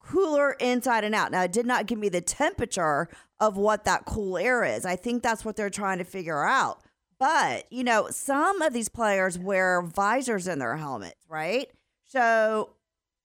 cooler 0.06 0.52
inside 0.52 1.04
and 1.04 1.14
out. 1.14 1.32
Now, 1.32 1.42
it 1.42 1.52
did 1.52 1.66
not 1.66 1.86
give 1.86 1.98
me 1.98 2.08
the 2.08 2.20
temperature 2.20 3.08
of 3.40 3.56
what 3.56 3.84
that 3.84 4.04
cool 4.06 4.38
air 4.38 4.64
is. 4.64 4.84
I 4.86 4.96
think 4.96 5.22
that's 5.22 5.44
what 5.44 5.56
they're 5.56 5.70
trying 5.70 5.98
to 5.98 6.04
figure 6.04 6.44
out. 6.44 6.80
But, 7.18 7.70
you 7.72 7.82
know, 7.82 8.08
some 8.10 8.62
of 8.62 8.72
these 8.72 8.88
players 8.88 9.38
wear 9.38 9.82
visors 9.82 10.46
in 10.46 10.58
their 10.58 10.76
helmets, 10.76 11.24
right? 11.28 11.68
So 12.04 12.70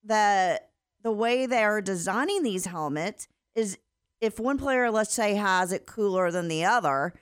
the 0.03 0.61
the 1.03 1.11
way 1.11 1.45
they're 1.45 1.81
designing 1.81 2.43
these 2.43 2.65
helmets 2.65 3.27
is 3.55 3.77
if 4.19 4.39
one 4.39 4.57
player, 4.57 4.91
let's 4.91 5.13
say, 5.13 5.33
has 5.33 5.71
it 5.71 5.87
cooler 5.87 6.29
than 6.29 6.47
the 6.47 6.63
other, 6.63 7.13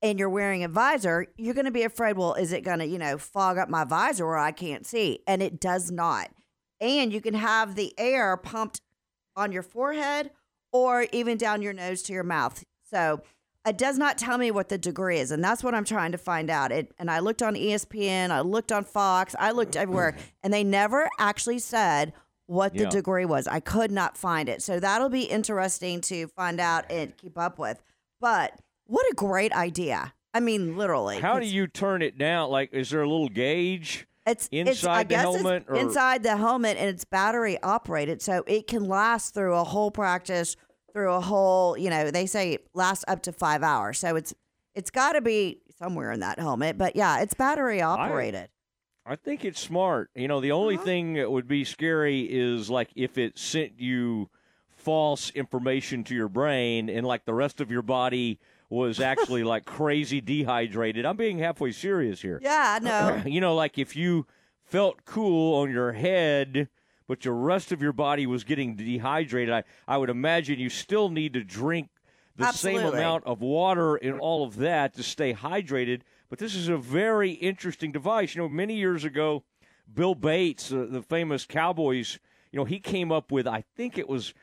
and 0.00 0.18
you're 0.18 0.30
wearing 0.30 0.62
a 0.62 0.68
visor, 0.68 1.26
you're 1.36 1.54
going 1.54 1.64
to 1.64 1.72
be 1.72 1.82
afraid, 1.82 2.16
well, 2.16 2.34
is 2.34 2.52
it 2.52 2.62
going 2.62 2.78
to, 2.78 2.86
you 2.86 2.98
know, 2.98 3.18
fog 3.18 3.58
up 3.58 3.68
my 3.68 3.84
visor 3.84 4.26
where 4.26 4.38
I 4.38 4.52
can't 4.52 4.86
see? 4.86 5.20
And 5.26 5.42
it 5.42 5.58
does 5.58 5.90
not. 5.90 6.30
And 6.80 7.12
you 7.12 7.20
can 7.20 7.34
have 7.34 7.74
the 7.74 7.92
air 7.98 8.36
pumped 8.36 8.80
on 9.36 9.52
your 9.52 9.62
forehead 9.62 10.30
or 10.72 11.06
even 11.12 11.36
down 11.36 11.62
your 11.62 11.72
nose 11.72 12.02
to 12.02 12.12
your 12.12 12.24
mouth. 12.24 12.64
So 12.90 13.22
it 13.66 13.76
does 13.78 13.98
not 13.98 14.18
tell 14.18 14.38
me 14.38 14.50
what 14.50 14.68
the 14.68 14.78
degree 14.78 15.18
is, 15.18 15.30
and 15.30 15.42
that's 15.42 15.62
what 15.64 15.74
I'm 15.74 15.84
trying 15.84 16.12
to 16.12 16.18
find 16.18 16.50
out. 16.50 16.72
It, 16.72 16.92
and 16.98 17.10
I 17.10 17.18
looked 17.18 17.42
on 17.42 17.54
ESPN, 17.54 18.30
I 18.30 18.40
looked 18.40 18.72
on 18.72 18.84
Fox, 18.84 19.34
I 19.38 19.50
looked 19.50 19.76
everywhere, 19.76 20.16
and 20.42 20.52
they 20.52 20.64
never 20.64 21.08
actually 21.18 21.58
said 21.58 22.12
what 22.46 22.74
the 22.74 22.84
Yeah. 22.84 22.90
degree 22.90 23.24
was. 23.24 23.48
I 23.48 23.58
could 23.60 23.90
not 23.90 24.16
find 24.16 24.48
it, 24.48 24.62
so 24.62 24.78
that'll 24.78 25.08
be 25.08 25.24
interesting 25.24 26.00
to 26.02 26.28
find 26.28 26.60
out 26.60 26.84
and 26.90 27.16
keep 27.16 27.36
up 27.36 27.58
with. 27.58 27.82
But 28.20 28.52
what 28.86 29.04
a 29.10 29.14
great 29.14 29.52
idea! 29.52 30.14
I 30.32 30.38
mean, 30.40 30.76
literally. 30.76 31.18
How 31.18 31.40
do 31.40 31.46
you 31.46 31.66
turn 31.66 32.02
it 32.02 32.18
down? 32.18 32.50
Like, 32.50 32.72
is 32.72 32.90
there 32.90 33.00
a 33.02 33.08
little 33.08 33.28
gauge? 33.28 34.06
It's 34.26 34.48
it's, 34.50 34.70
inside 34.70 34.92
I 34.92 35.02
the 35.04 35.08
guess 35.08 35.22
helmet, 35.22 35.62
it's 35.62 35.70
or- 35.70 35.76
inside 35.76 36.22
the 36.22 36.36
helmet, 36.36 36.76
and 36.78 36.88
it's 36.88 37.04
battery 37.04 37.62
operated, 37.62 38.20
so 38.20 38.42
it 38.46 38.66
can 38.66 38.84
last 38.86 39.34
through 39.34 39.54
a 39.54 39.64
whole 39.64 39.90
practice, 39.90 40.56
through 40.92 41.12
a 41.12 41.20
whole. 41.20 41.78
You 41.78 41.90
know, 41.90 42.10
they 42.10 42.26
say 42.26 42.54
it 42.54 42.66
lasts 42.74 43.04
up 43.06 43.22
to 43.22 43.32
five 43.32 43.62
hours, 43.62 43.98
so 43.98 44.16
it's 44.16 44.34
it's 44.74 44.90
got 44.90 45.12
to 45.12 45.20
be 45.20 45.60
somewhere 45.78 46.10
in 46.12 46.20
that 46.20 46.38
helmet. 46.40 46.76
But 46.76 46.96
yeah, 46.96 47.20
it's 47.20 47.34
battery 47.34 47.80
operated. 47.80 48.48
I 49.08 49.14
think 49.14 49.44
it's 49.44 49.60
smart. 49.60 50.10
You 50.16 50.26
know, 50.26 50.40
the 50.40 50.50
only 50.50 50.74
Uh-huh. 50.74 50.84
thing 50.84 51.12
that 51.14 51.30
would 51.30 51.46
be 51.46 51.64
scary 51.64 52.22
is 52.22 52.68
like 52.68 52.90
if 52.96 53.16
it 53.18 53.38
sent 53.38 53.78
you 53.78 54.28
false 54.74 55.30
information 55.30 56.02
to 56.04 56.14
your 56.14 56.28
brain 56.28 56.88
and 56.88 57.06
like 57.06 57.24
the 57.24 57.34
rest 57.34 57.60
of 57.60 57.70
your 57.70 57.82
body 57.82 58.38
was 58.68 59.00
actually 59.00 59.44
like 59.44 59.64
crazy 59.64 60.20
dehydrated. 60.20 61.04
I'm 61.04 61.16
being 61.16 61.38
halfway 61.38 61.72
serious 61.72 62.20
here. 62.20 62.40
yeah, 62.42 62.78
I 62.80 62.84
know. 62.84 63.22
You 63.36 63.40
know, 63.40 63.54
like 63.54 63.78
if 63.78 63.94
you 63.96 64.26
felt 64.64 65.04
cool 65.04 65.60
on 65.62 65.70
your 65.70 65.92
head, 65.92 66.68
but 67.06 67.24
your 67.24 67.34
rest 67.34 67.70
of 67.72 67.80
your 67.80 67.92
body 67.92 68.26
was 68.26 68.44
getting 68.44 68.74
dehydrated, 68.76 69.52
I, 69.54 69.64
I 69.86 69.96
would 69.98 70.10
imagine 70.10 70.58
you 70.58 70.70
still 70.70 71.08
need 71.08 71.32
to 71.34 71.44
drink 71.44 71.88
the 72.36 72.52
same 72.52 72.80
amount 72.80 73.24
of 73.24 73.40
water 73.40 73.96
and 73.96 74.20
all 74.20 74.44
of 74.44 74.56
that 74.56 74.94
to 74.94 75.02
stay 75.02 75.32
hydrated. 75.32 76.02
But 76.28 76.38
this 76.38 76.54
is 76.54 76.68
a 76.68 76.76
very 76.76 77.30
interesting 77.30 77.92
device. 77.92 78.34
You 78.34 78.42
know, 78.42 78.48
many 78.48 78.74
years 78.74 79.04
ago, 79.04 79.44
Bill 79.92 80.14
Bates, 80.14 80.72
uh, 80.72 80.86
the 80.90 81.02
famous 81.02 81.46
Cowboys, 81.46 82.18
you 82.50 82.58
know, 82.58 82.64
he 82.64 82.80
came 82.80 83.12
up 83.12 83.30
with, 83.30 83.46
I 83.46 83.62
think 83.76 83.96
it 83.96 84.08
was 84.08 84.34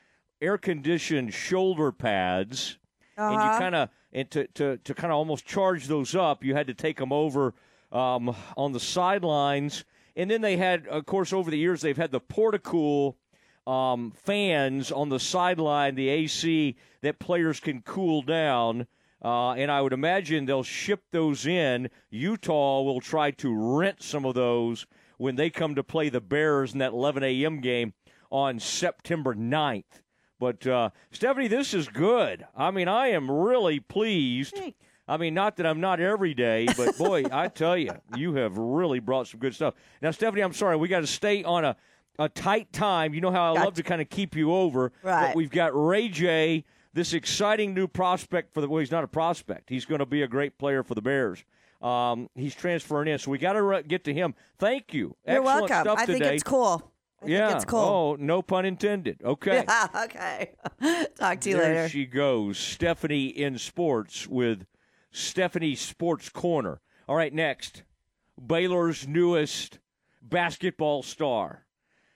air 0.41 0.57
conditioned 0.57 1.33
shoulder 1.33 1.91
pads 1.91 2.77
and 3.17 3.33
you 3.33 3.39
Uh-huh. 3.39 3.59
kind 3.59 3.75
of 3.75 3.89
and 4.11 4.29
to 4.31 4.47
to, 4.47 4.77
to 4.77 4.93
kind 4.93 5.11
of 5.11 5.17
almost 5.17 5.45
charge 5.45 5.87
those 5.87 6.15
up, 6.15 6.43
you 6.43 6.53
had 6.55 6.67
to 6.67 6.73
take 6.73 6.97
them 6.97 7.11
over 7.11 7.53
um, 7.91 8.35
on 8.57 8.71
the 8.73 8.79
sidelines, 8.79 9.85
and 10.15 10.29
then 10.29 10.41
they 10.41 10.57
had, 10.57 10.87
of 10.87 11.05
course, 11.05 11.31
over 11.33 11.49
the 11.51 11.57
years 11.57 11.81
they've 11.81 11.97
had 11.97 12.11
the 12.11 12.21
portacool 12.21 13.15
um, 13.65 14.11
fans 14.15 14.91
on 14.91 15.09
the 15.09 15.19
sideline, 15.19 15.95
the 15.95 16.09
AC 16.09 16.75
that 17.01 17.19
players 17.19 17.59
can 17.59 17.81
cool 17.81 18.21
down. 18.21 18.87
Uh, 19.23 19.53
and 19.53 19.71
I 19.71 19.79
would 19.81 19.93
imagine 19.93 20.45
they'll 20.45 20.63
ship 20.63 21.01
those 21.11 21.45
in. 21.45 21.89
Utah 22.09 22.81
will 22.81 22.99
try 22.99 23.31
to 23.31 23.55
rent 23.77 24.03
some 24.03 24.25
of 24.25 24.35
those 24.35 24.85
when 25.17 25.37
they 25.37 25.49
come 25.49 25.75
to 25.75 25.83
play 25.83 26.09
the 26.09 26.19
Bears 26.19 26.73
in 26.73 26.79
that 26.79 26.91
11 26.91 27.23
a.m. 27.23 27.61
game 27.61 27.93
on 28.29 28.59
September 28.59 29.33
9th. 29.33 30.01
But 30.43 30.67
uh, 30.67 30.89
Stephanie, 31.11 31.47
this 31.47 31.73
is 31.73 31.87
good. 31.87 32.45
I 32.53 32.69
mean, 32.71 32.89
I 32.89 33.07
am 33.07 33.31
really 33.31 33.79
pleased. 33.79 34.53
Thanks. 34.57 34.77
I 35.07 35.15
mean, 35.15 35.33
not 35.33 35.55
that 35.55 35.65
I'm 35.65 35.79
not 35.79 36.01
every 36.01 36.33
day, 36.33 36.67
but 36.75 36.97
boy, 36.97 37.23
I 37.31 37.47
tell 37.47 37.77
you, 37.77 37.91
you 38.17 38.33
have 38.35 38.57
really 38.57 38.99
brought 38.99 39.27
some 39.27 39.39
good 39.39 39.55
stuff. 39.55 39.73
Now, 40.01 40.11
Stephanie, 40.11 40.41
I'm 40.41 40.51
sorry, 40.53 40.75
we 40.75 40.89
got 40.89 40.99
to 40.99 41.07
stay 41.07 41.45
on 41.45 41.63
a, 41.63 41.77
a 42.19 42.27
tight 42.27 42.73
time. 42.73 43.13
You 43.13 43.21
know 43.21 43.31
how 43.31 43.53
I 43.53 43.63
love 43.63 43.75
to 43.75 43.83
kind 43.83 44.01
of 44.01 44.09
keep 44.09 44.35
you 44.35 44.53
over. 44.53 44.91
But 45.01 45.09
Right. 45.09 45.35
we've 45.35 45.49
got 45.49 45.71
Ray 45.73 46.09
J, 46.09 46.65
this 46.93 47.13
exciting 47.13 47.73
new 47.73 47.87
prospect 47.87 48.53
for 48.53 48.59
the. 48.59 48.67
Well, 48.67 48.79
he's 48.81 48.91
not 48.91 49.05
a 49.05 49.09
prospect. 49.09 49.69
He's 49.69 49.85
going 49.85 49.99
to 49.99 50.05
be 50.05 50.23
a 50.23 50.27
great 50.27 50.57
player 50.57 50.83
for 50.83 50.93
the 50.93 51.01
Bears. 51.01 51.41
Um, 51.81 52.29
he's 52.35 52.53
transferring 52.55 53.07
in, 53.07 53.17
so 53.17 53.31
we 53.31 53.37
got 53.37 53.53
to 53.53 53.61
re- 53.61 53.83
get 53.83 54.03
to 54.05 54.13
him. 54.13 54.35
Thank 54.57 54.93
you. 54.93 55.15
you're 55.25 55.37
Excellent 55.45 55.69
welcome. 55.69 55.97
I 55.97 56.05
think 56.05 56.19
today. 56.19 56.35
it's 56.35 56.43
cool. 56.43 56.92
I 57.23 57.27
yeah. 57.27 57.47
think 57.47 57.55
it's 57.57 57.65
cool. 57.65 57.79
Oh, 57.79 58.15
no 58.19 58.41
pun 58.41 58.65
intended. 58.65 59.21
Okay. 59.23 59.63
Yeah, 59.73 59.87
okay. 60.03 60.51
Talk 61.15 61.39
to 61.41 61.49
you 61.49 61.57
later. 61.57 61.67
there 61.67 61.75
later. 61.75 61.89
she 61.89 62.05
goes, 62.05 62.57
Stephanie 62.57 63.27
in 63.27 63.57
sports 63.57 64.27
with 64.27 64.65
Stephanie 65.11 65.75
Sports 65.75 66.29
Corner. 66.29 66.81
All 67.07 67.15
right, 67.15 67.33
next, 67.33 67.83
Baylor's 68.45 69.07
newest 69.07 69.79
basketball 70.21 71.03
star 71.03 71.65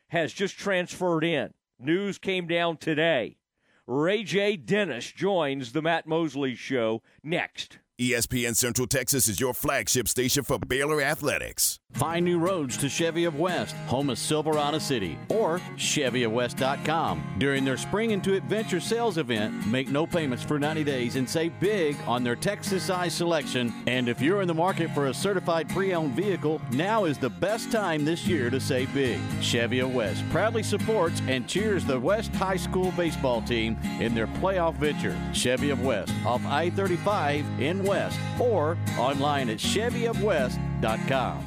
has 0.09 0.33
just 0.33 0.57
transferred 0.57 1.23
in. 1.23 1.53
News 1.79 2.17
came 2.17 2.47
down 2.47 2.77
today. 2.77 3.37
Ray 3.85 4.23
J. 4.23 4.57
Dennis 4.57 5.11
joins 5.11 5.71
the 5.71 5.81
Matt 5.81 6.07
Mosley 6.07 6.55
Show 6.55 7.01
next. 7.23 7.79
ESPN 7.99 8.55
Central 8.55 8.85
Texas 8.85 9.27
is 9.27 9.39
your 9.39 9.53
flagship 9.53 10.07
station 10.07 10.43
for 10.43 10.59
Baylor 10.59 11.01
Athletics. 11.01 11.79
Find 11.97 12.23
new 12.25 12.37
roads 12.37 12.77
to 12.77 12.89
Chevy 12.89 13.23
of 13.23 13.39
West, 13.39 13.75
home 13.87 14.11
of 14.11 14.19
Silverado 14.19 14.77
City, 14.77 15.17
or 15.29 15.59
ChevyofWest.com. 15.77 17.23
During 17.39 17.65
their 17.65 17.77
Spring 17.77 18.11
into 18.11 18.35
Adventure 18.35 18.79
sales 18.79 19.17
event, 19.17 19.65
make 19.65 19.89
no 19.89 20.05
payments 20.05 20.43
for 20.43 20.59
90 20.59 20.83
days 20.83 21.15
and 21.15 21.27
save 21.27 21.59
big 21.59 21.97
on 22.05 22.23
their 22.23 22.35
Texas 22.35 22.83
size 22.83 23.15
selection. 23.15 23.73
And 23.87 24.07
if 24.07 24.21
you're 24.21 24.43
in 24.43 24.47
the 24.47 24.53
market 24.53 24.91
for 24.91 25.07
a 25.07 25.13
certified 25.13 25.69
pre 25.69 25.95
owned 25.95 26.13
vehicle, 26.13 26.61
now 26.71 27.05
is 27.05 27.17
the 27.17 27.31
best 27.31 27.71
time 27.71 28.05
this 28.05 28.27
year 28.27 28.51
to 28.51 28.59
save 28.59 28.93
big. 28.93 29.19
Chevy 29.41 29.79
of 29.79 29.95
West 29.95 30.23
proudly 30.29 30.61
supports 30.61 31.19
and 31.27 31.47
cheers 31.47 31.83
the 31.83 31.99
West 31.99 32.31
High 32.35 32.57
School 32.57 32.91
baseball 32.91 33.41
team 33.41 33.75
in 33.99 34.13
their 34.13 34.27
playoff 34.27 34.75
venture. 34.75 35.17
Chevy 35.33 35.71
of 35.71 35.83
West 35.83 36.13
off 36.27 36.45
I 36.45 36.69
35 36.69 37.43
in 37.59 37.83
West 37.83 38.19
or 38.39 38.77
online 38.99 39.49
at 39.49 39.57
ChevyofWest.com. 39.57 41.46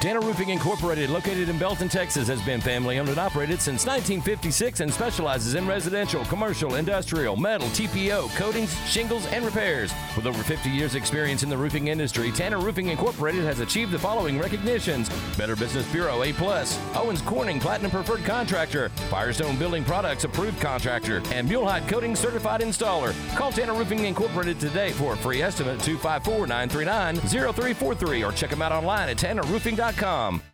Tanner 0.00 0.20
Roofing 0.20 0.50
Incorporated, 0.50 1.10
located 1.10 1.48
in 1.48 1.58
Belton, 1.58 1.88
Texas, 1.88 2.28
has 2.28 2.40
been 2.42 2.60
family 2.60 2.98
owned 2.98 3.08
and 3.10 3.18
operated 3.18 3.60
since 3.60 3.84
1956 3.84 4.78
and 4.80 4.92
specializes 4.92 5.56
in 5.56 5.66
residential, 5.66 6.24
commercial, 6.26 6.76
industrial, 6.76 7.36
metal, 7.36 7.66
TPO, 7.68 8.32
coatings, 8.36 8.72
shingles, 8.88 9.26
and 9.26 9.44
repairs. 9.44 9.92
With 10.16 10.26
over 10.26 10.42
50 10.42 10.70
years' 10.70 10.94
experience 10.94 11.42
in 11.42 11.50
the 11.50 11.56
roofing 11.56 11.88
industry, 11.88 12.30
Tanner 12.30 12.58
Roofing 12.58 12.88
Incorporated 12.88 13.42
has 13.44 13.60
achieved 13.60 13.90
the 13.90 13.98
following 13.98 14.38
recognitions: 14.38 15.10
Better 15.36 15.56
Business 15.56 15.90
Bureau 15.92 16.22
A+, 16.22 16.32
Owens 16.94 17.20
Corning 17.22 17.58
Platinum 17.60 17.90
Preferred 17.90 18.24
Contractor, 18.24 18.88
Firestone 19.10 19.58
Building 19.58 19.84
Products 19.84 20.24
Approved 20.24 20.58
Contractor, 20.60 21.20
and 21.32 21.46
Mule-Hide 21.48 21.86
Coating 21.88 22.16
Certified 22.16 22.62
Installer. 22.62 23.14
Call 23.36 23.52
Tanner 23.52 23.74
Roofing 23.74 24.06
Incorporated 24.06 24.58
today 24.60 24.92
for 24.92 25.12
a 25.12 25.16
free 25.16 25.42
estimate 25.42 25.78
254-939-0343 25.80 28.26
or 28.26 28.32
check 28.32 28.48
them 28.50 28.62
out 28.62 28.72
online 28.72 29.08
at 29.08 29.18
tannerroofing.com. 29.18 29.79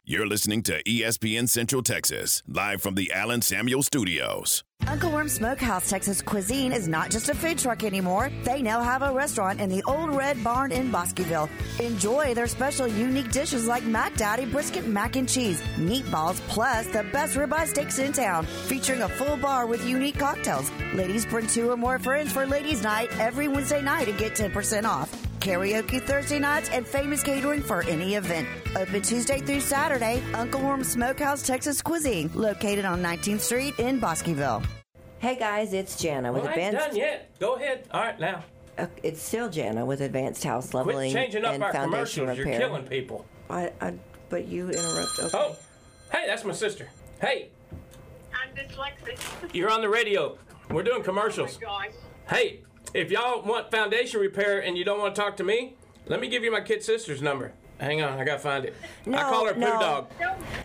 You're 0.04 0.28
listening 0.28 0.62
to 0.62 0.80
ESPN 0.84 1.48
Central 1.48 1.82
Texas, 1.82 2.44
live 2.46 2.80
from 2.80 2.94
the 2.94 3.10
Allen 3.12 3.42
Samuel 3.42 3.82
Studios. 3.82 4.62
Uncle 4.86 5.10
Worm 5.10 5.28
Smokehouse 5.28 5.90
Texas 5.90 6.22
Cuisine 6.22 6.70
is 6.70 6.86
not 6.86 7.10
just 7.10 7.28
a 7.28 7.34
food 7.34 7.58
truck 7.58 7.82
anymore. 7.82 8.30
They 8.44 8.62
now 8.62 8.80
have 8.82 9.02
a 9.02 9.12
restaurant 9.12 9.60
in 9.60 9.68
the 9.68 9.82
Old 9.88 10.14
Red 10.14 10.44
Barn 10.44 10.70
in 10.70 10.92
Bosqueville. 10.92 11.50
Enjoy 11.80 12.34
their 12.34 12.46
special 12.46 12.86
unique 12.86 13.32
dishes 13.32 13.66
like 13.66 13.82
Mac 13.82 14.14
Daddy 14.14 14.46
brisket 14.46 14.86
mac 14.86 15.16
and 15.16 15.28
cheese, 15.28 15.60
meatballs, 15.76 16.38
plus 16.46 16.86
the 16.86 17.02
best 17.12 17.34
ribeye 17.34 17.66
steaks 17.66 17.98
in 17.98 18.12
town, 18.12 18.46
featuring 18.46 19.02
a 19.02 19.08
full 19.08 19.36
bar 19.36 19.66
with 19.66 19.84
unique 19.84 20.20
cocktails. 20.20 20.70
Ladies 20.94 21.26
bring 21.26 21.48
two 21.48 21.72
or 21.72 21.76
more 21.76 21.98
friends 21.98 22.30
for 22.32 22.46
ladies' 22.46 22.84
night 22.84 23.08
every 23.18 23.48
Wednesday 23.48 23.82
night 23.82 24.06
and 24.06 24.18
get 24.18 24.36
10% 24.36 24.84
off. 24.84 25.25
Karaoke 25.46 26.02
Thursday 26.02 26.40
nights 26.40 26.68
and 26.70 26.84
famous 26.84 27.22
catering 27.22 27.62
for 27.62 27.84
any 27.84 28.16
event. 28.16 28.48
Open 28.74 29.00
Tuesday 29.00 29.38
through 29.38 29.60
Saturday, 29.60 30.20
Uncle 30.34 30.60
Worm 30.60 30.82
Smokehouse 30.82 31.46
Texas 31.46 31.80
Cuisine, 31.80 32.28
located 32.34 32.84
on 32.84 33.00
19th 33.00 33.38
Street 33.38 33.78
in 33.78 34.00
Bosqueville. 34.00 34.60
Hey 35.20 35.36
guys, 35.36 35.72
it's 35.72 36.02
Jana 36.02 36.32
with 36.32 36.42
Well, 36.42 36.52
I 36.52 36.56
ain't 36.56 36.76
done 36.76 36.96
yet. 36.96 37.38
Go 37.38 37.54
ahead. 37.54 37.86
All 37.92 38.00
right, 38.00 38.18
now. 38.18 38.42
Uh, 38.76 38.88
it's 39.04 39.22
still 39.22 39.48
Jana 39.48 39.86
with 39.86 40.00
Advanced 40.00 40.42
House 40.42 40.74
Leveling 40.74 41.12
Quit 41.12 41.14
Leveling 41.14 41.14
changing 41.14 41.44
up 41.44 41.54
and 41.54 41.62
our 41.62 41.72
Foundation 41.72 42.24
commercials. 42.24 42.38
Repair. 42.40 42.60
You're 42.60 42.68
killing 42.68 42.88
people. 42.88 43.24
I, 43.48 43.70
I, 43.80 43.94
but 44.28 44.48
you 44.48 44.70
interrupt. 44.70 45.16
Okay. 45.20 45.38
Oh, 45.38 45.54
hey, 46.10 46.24
that's 46.26 46.42
my 46.42 46.54
sister. 46.54 46.88
Hey, 47.20 47.50
I'm 48.34 48.52
dyslexic. 48.52 49.54
you're 49.54 49.70
on 49.70 49.80
the 49.80 49.88
radio. 49.88 50.38
We're 50.72 50.82
doing 50.82 51.04
commercials. 51.04 51.56
Gosh. 51.56 51.90
Hey, 52.28 52.62
if 52.96 53.10
y'all 53.10 53.42
want 53.42 53.70
foundation 53.70 54.20
repair 54.20 54.60
and 54.60 54.78
you 54.78 54.84
don't 54.84 54.98
want 54.98 55.14
to 55.14 55.20
talk 55.20 55.36
to 55.36 55.44
me, 55.44 55.74
let 56.06 56.18
me 56.20 56.28
give 56.28 56.42
you 56.42 56.50
my 56.50 56.62
kid 56.62 56.82
sister's 56.82 57.20
number. 57.20 57.52
Hang 57.78 58.00
on, 58.00 58.18
I 58.18 58.24
gotta 58.24 58.38
find 58.38 58.64
it. 58.64 58.74
I 59.06 59.22
call 59.24 59.44
her 59.44 59.52
Poo 59.52 59.60
no. 59.60 59.78
Dog. 59.78 60.10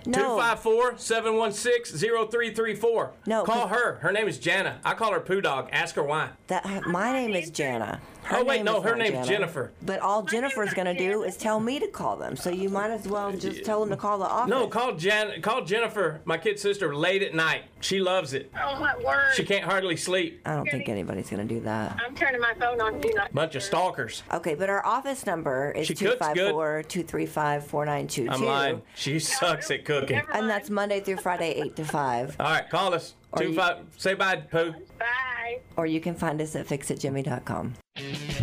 No. 0.05 0.37
254-716-0334. 0.37 3.09
No, 3.25 3.43
Call 3.43 3.67
her. 3.67 3.95
Her 3.95 4.13
name 4.13 4.29
is 4.29 4.39
Jana. 4.39 4.79
I 4.85 4.93
call 4.93 5.11
her 5.11 5.19
Poo 5.19 5.41
Dog. 5.41 5.67
Ask 5.73 5.95
her 5.95 6.03
why. 6.03 6.29
That 6.47 6.87
my 6.87 7.11
name 7.11 7.35
is 7.35 7.49
Jana. 7.49 7.99
Her 8.23 8.37
Oh, 8.37 8.43
wait, 8.45 8.57
name 8.57 8.65
no, 8.65 8.81
her 8.81 8.95
name's 8.95 9.11
Jana. 9.13 9.25
Jennifer. 9.27 9.71
But 9.81 9.99
all 9.99 10.21
Jennifer's 10.23 10.73
gonna 10.73 10.97
do 10.97 11.23
is 11.23 11.35
tell 11.35 11.59
me 11.59 11.79
to 11.79 11.87
call 11.87 12.15
them. 12.15 12.35
So 12.35 12.49
you 12.49 12.69
might 12.69 12.91
as 12.91 13.07
well 13.07 13.31
just 13.33 13.65
tell 13.65 13.79
them 13.81 13.89
to 13.89 13.97
call 13.97 14.19
the 14.19 14.25
office. 14.25 14.49
No, 14.49 14.67
call 14.67 14.93
Jan. 14.95 15.41
Call 15.41 15.63
Jennifer, 15.65 16.21
my 16.25 16.37
kid 16.37 16.57
sister, 16.59 16.95
late 16.95 17.23
at 17.23 17.33
night. 17.33 17.63
She 17.81 17.99
loves 17.99 18.33
it. 18.33 18.51
Oh 18.55 18.79
my 18.79 18.95
word! 19.03 19.33
She 19.33 19.43
can't 19.43 19.65
hardly 19.65 19.97
sleep. 19.97 20.41
I 20.45 20.55
don't 20.55 20.69
think 20.69 20.87
anybody's 20.87 21.29
gonna 21.29 21.43
do 21.45 21.59
that. 21.61 21.99
I'm 22.05 22.15
turning 22.15 22.39
my 22.39 22.53
phone 22.59 22.79
on 22.79 23.01
do 23.01 23.11
not. 23.15 23.33
Bunch 23.33 23.55
of 23.55 23.63
stalkers. 23.63 24.23
Okay, 24.31 24.53
but 24.55 24.69
our 24.69 24.85
office 24.85 25.25
number 25.25 25.71
is 25.71 25.87
She 25.87 25.95
cooks 25.95 26.25
good. 26.33 26.53
254-235-4922. 26.55 28.29
I'm 28.29 28.45
lying. 28.45 28.81
She 28.95 29.19
sucks 29.19 29.71
at 29.71 29.83
cooking. 29.85 30.21
And 30.33 30.49
that's 30.49 30.69
Monday 30.69 30.99
through 30.99 31.17
Friday, 31.17 31.53
8 31.53 31.75
to 31.77 31.85
5. 31.85 32.35
All 32.39 32.45
right, 32.47 32.69
call 32.69 32.93
us. 32.93 33.15
Or 33.33 33.41
Two 33.43 33.49
you- 33.51 33.55
five. 33.55 33.77
Say 33.97 34.13
bye, 34.13 34.35
Pooh. 34.37 34.73
Bye. 35.01 35.59
Or 35.77 35.85
you 35.85 35.99
can 35.99 36.15
find 36.15 36.41
us 36.41 36.55
at 36.55 36.67
fixitjimmy.com. 36.67 37.73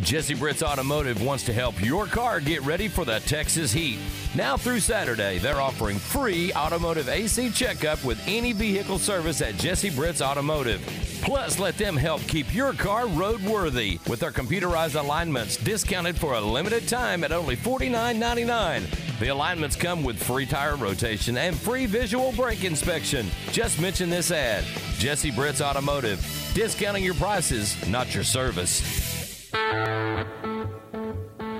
Jesse 0.00 0.34
Britt's 0.34 0.62
Automotive 0.62 1.22
wants 1.22 1.44
to 1.44 1.52
help 1.52 1.82
your 1.82 2.06
car 2.06 2.40
get 2.40 2.62
ready 2.62 2.88
for 2.88 3.04
the 3.04 3.20
Texas 3.20 3.72
heat. 3.72 3.98
Now 4.34 4.56
through 4.56 4.80
Saturday, 4.80 5.38
they're 5.38 5.60
offering 5.60 5.98
free 5.98 6.52
automotive 6.52 7.08
AC 7.08 7.50
checkup 7.50 8.02
with 8.04 8.22
any 8.26 8.52
vehicle 8.52 8.98
service 8.98 9.40
at 9.40 9.56
Jesse 9.56 9.90
Britt's 9.90 10.22
Automotive. 10.22 10.80
Plus, 11.22 11.58
let 11.58 11.76
them 11.76 11.96
help 11.96 12.22
keep 12.22 12.54
your 12.54 12.72
car 12.72 13.04
roadworthy 13.04 14.06
with 14.08 14.20
their 14.20 14.30
computerized 14.30 14.98
alignments 14.98 15.56
discounted 15.56 16.16
for 16.16 16.34
a 16.34 16.40
limited 16.40 16.86
time 16.86 17.24
at 17.24 17.32
only 17.32 17.56
$49.99. 17.56 19.18
The 19.18 19.28
alignments 19.28 19.74
come 19.74 20.04
with 20.04 20.22
free 20.22 20.46
tire 20.46 20.76
rotation 20.76 21.36
and 21.36 21.56
free 21.56 21.86
visual 21.86 22.32
brake 22.32 22.64
inspection. 22.64 23.26
Just 23.50 23.80
mention 23.80 24.08
this 24.08 24.30
ad 24.30 24.64
Jesse 24.98 25.32
Britt's 25.32 25.60
Automotive, 25.60 26.20
discounting 26.58 27.04
your 27.04 27.14
prices, 27.14 27.76
not 27.86 28.12
your 28.12 28.24
service. 28.24 29.52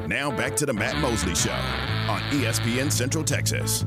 Now 0.09 0.33
back 0.37 0.57
to 0.57 0.67
the 0.67 0.73
Matt 0.73 0.97
Mosley 0.97 1.37
Show 1.37 1.53
on 1.53 2.21
ESPN 2.33 2.91
Central 2.91 3.23
Texas. 3.23 3.85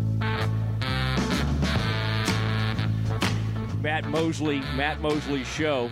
Matt 3.81 4.07
Mosley, 4.07 4.61
Matt 4.77 5.01
Mosley 5.01 5.43
Show, 5.43 5.91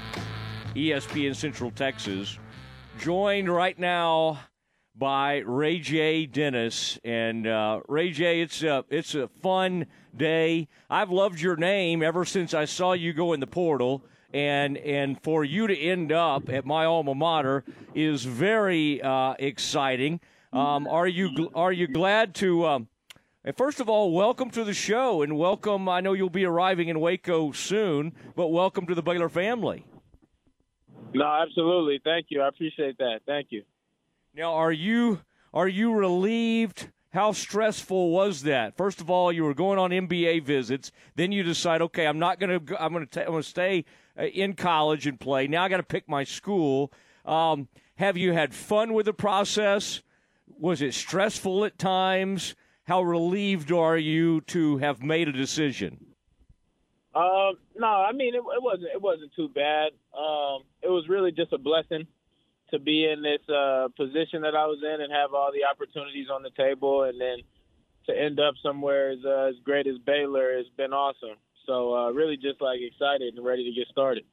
ESPN 0.74 1.36
Central 1.36 1.72
Texas, 1.72 2.40
joined 2.98 3.54
right 3.54 3.78
now 3.78 4.40
by 4.96 5.40
Ray 5.40 5.80
J. 5.80 6.28
Dennis. 6.28 6.98
And 7.04 7.46
uh, 7.46 7.82
Ray 7.90 8.12
J, 8.12 8.40
it's 8.40 8.64
a, 8.64 8.86
it's 8.90 9.16
a 9.16 9.28
fun 9.28 9.88
day. 10.16 10.70
I've 10.90 11.10
loved 11.10 11.42
your 11.42 11.58
name 11.58 12.02
ever 12.02 12.24
since 12.24 12.54
I 12.54 12.64
saw 12.64 12.94
you 12.94 13.12
go 13.12 13.34
in 13.34 13.42
the 13.42 13.48
portal. 13.48 14.06
And, 14.34 14.78
and 14.78 15.22
for 15.24 15.44
you 15.44 15.68
to 15.68 15.78
end 15.78 16.12
up 16.12 16.50
at 16.50 16.66
my 16.66 16.86
alma 16.86 17.16
mater 17.16 17.64
is 17.96 18.24
very 18.26 19.02
uh, 19.02 19.34
exciting. 19.40 20.20
Um, 20.54 20.88
are 20.88 21.08
you 21.08 21.30
gl- 21.30 21.52
are 21.56 21.72
you 21.72 21.88
glad 21.88 22.36
to? 22.36 22.66
Um, 22.66 22.88
first 23.58 23.80
of 23.80 23.90
all, 23.90 24.12
welcome 24.12 24.50
to 24.52 24.64
the 24.64 24.74
show 24.74 25.22
and 25.22 25.38
welcome. 25.38 25.90
I 25.90 26.02
know 26.02 26.14
you'll 26.14 26.30
be 26.30 26.46
arriving 26.46 26.90
in 26.90 27.00
Waco 27.00 27.52
soon, 27.52 28.14
but 28.36 28.48
welcome 28.48 28.86
to 28.88 28.96
the 28.96 29.04
Baylor 29.04 29.30
family. 29.30 29.86
No, 31.14 31.26
absolutely. 31.26 32.00
Thank 32.04 32.28
you. 32.30 32.42
I 32.42 32.48
appreciate 32.48 32.98
that. 33.00 33.22
Thank 33.26 33.48
you. 33.50 33.64
Now, 34.36 34.54
are 34.54 34.72
you 34.72 35.22
are 35.54 35.68
you 35.68 35.94
relieved? 35.94 36.90
How 37.12 37.32
stressful 37.32 38.12
was 38.12 38.44
that? 38.44 38.78
First 38.78 39.02
of 39.02 39.10
all, 39.10 39.32
you 39.32 39.44
were 39.44 39.56
going 39.56 39.80
on 39.80 39.90
NBA 39.90 40.44
visits. 40.44 40.92
Then 41.16 41.32
you 41.32 41.42
decide, 41.42 41.82
okay, 41.82 42.06
I'm 42.06 42.20
not 42.20 42.40
going 42.40 42.66
to. 42.66 42.84
I'm 42.84 42.94
going 42.94 43.08
to. 43.08 43.22
I'm 43.22 43.32
going 43.32 43.42
to 43.42 43.50
stay 43.50 43.86
in 44.20 44.54
college 44.54 45.08
and 45.08 45.20
play. 45.20 45.48
Now 45.48 45.64
I 45.64 45.70
got 45.70 45.78
to 45.78 45.84
pick 45.84 46.08
my 46.08 46.24
school. 46.24 46.92
Um, 47.26 47.68
have 47.96 48.18
you 48.18 48.34
had 48.34 48.54
fun 48.54 48.94
with 48.94 49.06
the 49.06 49.14
process? 49.14 50.02
Was 50.48 50.82
it 50.82 50.94
stressful 50.94 51.66
at 51.66 51.78
times? 51.78 52.56
How 52.84 53.02
relieved 53.04 53.72
are 53.72 53.98
you 53.98 54.42
to 54.42 54.78
have 54.78 55.04
made 55.04 55.28
a 55.28 55.32
decision? 55.32 56.06
Um, 57.14 57.54
no, 57.76 57.88
I 57.88 58.12
mean 58.12 58.36
it, 58.36 58.40
it 58.40 58.62
wasn't 58.62 58.90
it 58.94 59.02
wasn't 59.02 59.32
too 59.36 59.50
bad. 59.50 59.92
Um, 60.18 60.64
it 60.82 60.90
was 60.90 61.08
really 61.10 61.32
just 61.32 61.54
a 61.54 61.58
blessing 61.58 62.08
to 62.72 62.80
be 62.80 63.10
in 63.10 63.22
this 63.22 63.42
uh, 63.50 63.88
position 63.98 64.42
that 64.44 64.56
I 64.56 64.66
was 64.68 64.80
in 64.84 65.02
and 65.02 65.12
have 65.12 65.34
all 65.34 65.52
the 65.52 65.66
opportunities 65.66 66.28
on 66.32 66.44
the 66.44 66.52
table, 66.52 67.04
and 67.04 67.20
then 67.20 67.38
to 68.08 68.18
end 68.18 68.40
up 68.40 68.56
somewhere 68.62 69.12
as 69.12 69.20
uh, 69.26 69.50
as 69.50 69.56
great 69.64 69.88
as 69.88 69.98
Baylor 70.06 70.56
has 70.58 70.68
been 70.78 70.94
awesome. 70.94 71.38
So 71.70 71.96
uh, 71.96 72.10
really, 72.10 72.36
just 72.36 72.60
like 72.62 72.80
excited 72.82 73.36
and 73.36 73.46
ready 73.46 73.64
to 73.64 73.72
get 73.72 73.88
started. 73.92 74.24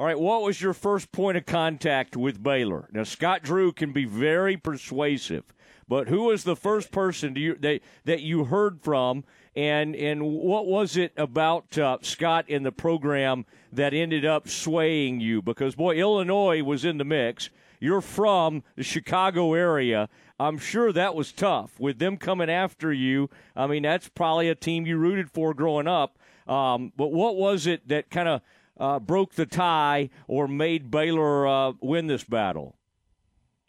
All 0.00 0.06
right, 0.06 0.18
what 0.18 0.42
was 0.42 0.60
your 0.60 0.74
first 0.74 1.12
point 1.12 1.36
of 1.36 1.46
contact 1.46 2.16
with 2.16 2.42
Baylor? 2.42 2.88
Now, 2.90 3.04
Scott 3.04 3.44
Drew 3.44 3.72
can 3.72 3.92
be 3.92 4.04
very 4.04 4.56
persuasive, 4.56 5.44
but 5.86 6.08
who 6.08 6.24
was 6.24 6.42
the 6.42 6.56
first 6.56 6.90
person 6.90 7.36
you, 7.36 7.54
that 7.60 7.82
that 8.04 8.22
you 8.22 8.46
heard 8.46 8.80
from, 8.82 9.22
and 9.54 9.94
and 9.94 10.24
what 10.24 10.66
was 10.66 10.96
it 10.96 11.12
about 11.16 11.78
uh, 11.78 11.98
Scott 12.02 12.50
in 12.50 12.64
the 12.64 12.72
program 12.72 13.46
that 13.72 13.94
ended 13.94 14.24
up 14.24 14.48
swaying 14.48 15.20
you? 15.20 15.42
Because 15.42 15.76
boy, 15.76 15.94
Illinois 15.94 16.64
was 16.64 16.84
in 16.84 16.98
the 16.98 17.04
mix. 17.04 17.48
You're 17.78 18.00
from 18.00 18.64
the 18.74 18.82
Chicago 18.82 19.54
area. 19.54 20.08
I'm 20.40 20.58
sure 20.58 20.92
that 20.92 21.14
was 21.14 21.30
tough 21.30 21.78
with 21.78 22.00
them 22.00 22.16
coming 22.16 22.50
after 22.50 22.92
you. 22.92 23.30
I 23.54 23.68
mean, 23.68 23.84
that's 23.84 24.08
probably 24.08 24.48
a 24.48 24.56
team 24.56 24.84
you 24.84 24.96
rooted 24.96 25.30
for 25.30 25.54
growing 25.54 25.86
up. 25.86 26.18
Um, 26.46 26.92
but 26.96 27.08
what 27.08 27.36
was 27.36 27.66
it 27.66 27.88
that 27.88 28.10
kind 28.10 28.28
of 28.28 28.40
uh, 28.78 28.98
broke 29.00 29.34
the 29.34 29.46
tie 29.46 30.10
or 30.28 30.46
made 30.46 30.90
Baylor 30.90 31.46
uh, 31.46 31.72
win 31.80 32.06
this 32.06 32.24
battle? 32.24 32.76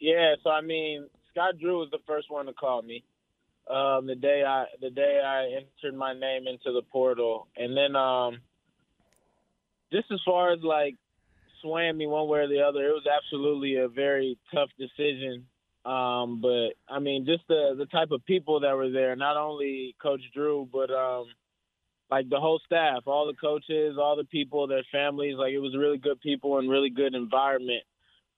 Yeah, 0.00 0.34
so 0.44 0.50
I 0.50 0.60
mean, 0.60 1.08
Scott 1.30 1.58
Drew 1.60 1.78
was 1.78 1.90
the 1.90 1.98
first 2.06 2.30
one 2.30 2.46
to 2.46 2.52
call 2.52 2.82
me 2.82 3.04
um, 3.70 4.06
the 4.06 4.14
day 4.14 4.44
I 4.46 4.64
the 4.80 4.90
day 4.90 5.20
I 5.24 5.60
entered 5.60 5.96
my 5.96 6.14
name 6.14 6.46
into 6.46 6.72
the 6.72 6.82
portal, 6.90 7.48
and 7.56 7.76
then 7.76 7.96
um, 7.96 8.38
just 9.92 10.10
as 10.10 10.20
far 10.24 10.52
as 10.52 10.60
like 10.62 10.94
swaying 11.62 11.98
me 11.98 12.06
one 12.06 12.28
way 12.28 12.40
or 12.40 12.48
the 12.48 12.62
other, 12.62 12.86
it 12.88 12.92
was 12.92 13.06
absolutely 13.06 13.76
a 13.76 13.88
very 13.88 14.38
tough 14.54 14.70
decision. 14.78 15.46
Um, 15.84 16.40
but 16.40 16.70
I 16.88 16.98
mean, 16.98 17.26
just 17.26 17.46
the 17.48 17.74
the 17.76 17.86
type 17.86 18.10
of 18.10 18.24
people 18.24 18.60
that 18.60 18.76
were 18.76 18.90
there, 18.90 19.16
not 19.16 19.36
only 19.36 19.94
Coach 20.00 20.22
Drew, 20.34 20.68
but 20.72 20.90
um, 20.90 21.26
like 22.10 22.28
the 22.28 22.40
whole 22.40 22.60
staff, 22.64 23.02
all 23.06 23.26
the 23.26 23.34
coaches, 23.34 23.96
all 23.98 24.16
the 24.16 24.24
people, 24.24 24.66
their 24.66 24.84
families. 24.90 25.36
Like 25.36 25.52
it 25.52 25.58
was 25.58 25.76
really 25.76 25.98
good 25.98 26.20
people 26.20 26.58
and 26.58 26.70
really 26.70 26.90
good 26.90 27.14
environment 27.14 27.82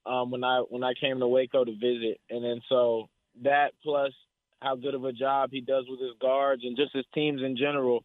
um, 0.07 0.31
when 0.31 0.45
I 0.45 0.63
when 0.69 0.83
I 0.83 0.95
came 0.95 1.19
to 1.21 1.29
Waco 1.29 1.65
to 1.65 1.73
visit, 1.73 2.21
and 2.31 2.45
then 2.45 2.61
so 2.69 3.09
that 3.43 3.73
plus 3.83 4.13
how 4.61 4.77
good 4.77 4.95
of 4.95 5.05
a 5.05 5.13
job 5.13 5.51
he 5.53 5.61
does 5.61 5.85
with 5.89 6.01
his 6.01 6.13
guards 6.21 6.63
and 6.65 6.77
just 6.77 6.95
his 6.95 7.05
teams 7.15 7.43
in 7.43 7.57
general, 7.57 8.05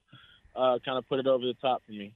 uh, 0.55 0.79
kind 0.85 0.97
of 0.97 1.07
put 1.07 1.19
it 1.19 1.27
over 1.27 1.45
the 1.45 1.55
top 1.61 1.83
for 1.85 1.91
me. 1.91 2.13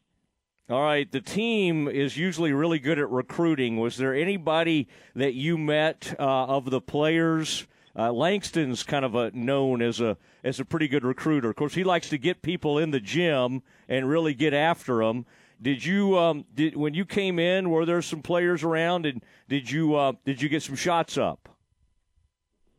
All 0.70 0.84
right, 0.84 1.12
the 1.12 1.20
team 1.20 1.88
is 1.88 2.16
usually 2.16 2.54
really 2.54 2.78
good 2.78 3.00
at 3.00 3.10
recruiting. 3.10 3.78
Was 3.78 3.98
there 3.98 4.14
anybody 4.14 4.88
that 5.16 5.34
you 5.34 5.58
met 5.58 6.14
uh, 6.20 6.46
of 6.46 6.70
the 6.70 6.80
players? 6.80 7.66
Uh, 7.96 8.12
Langston's 8.12 8.84
kind 8.84 9.04
of 9.04 9.16
a 9.16 9.32
known 9.32 9.82
as 9.82 10.00
a 10.00 10.18
as 10.44 10.60
a 10.60 10.66
pretty 10.66 10.88
good 10.88 11.04
recruiter. 11.04 11.50
Of 11.50 11.56
course, 11.56 11.74
he 11.74 11.84
likes 11.84 12.10
to 12.10 12.18
get 12.18 12.42
people 12.42 12.78
in 12.78 12.92
the 12.92 13.00
gym 13.00 13.64
and 13.88 14.08
really 14.08 14.34
get 14.34 14.54
after 14.54 15.00
them. 15.00 15.26
Did 15.62 15.84
you 15.84 16.18
um, 16.18 16.46
did 16.54 16.76
when 16.76 16.94
you 16.94 17.06
came 17.06 17.40
in? 17.40 17.70
Were 17.70 17.86
there 17.86 18.02
some 18.02 18.22
players 18.22 18.64
around, 18.64 19.06
and 19.06 19.24
did 19.48 19.70
you 19.70 19.96
uh, 19.96 20.14
did 20.24 20.42
you 20.42 20.50
get 20.50 20.64
some 20.64 20.76
shots 20.76 21.18
up? 21.18 21.50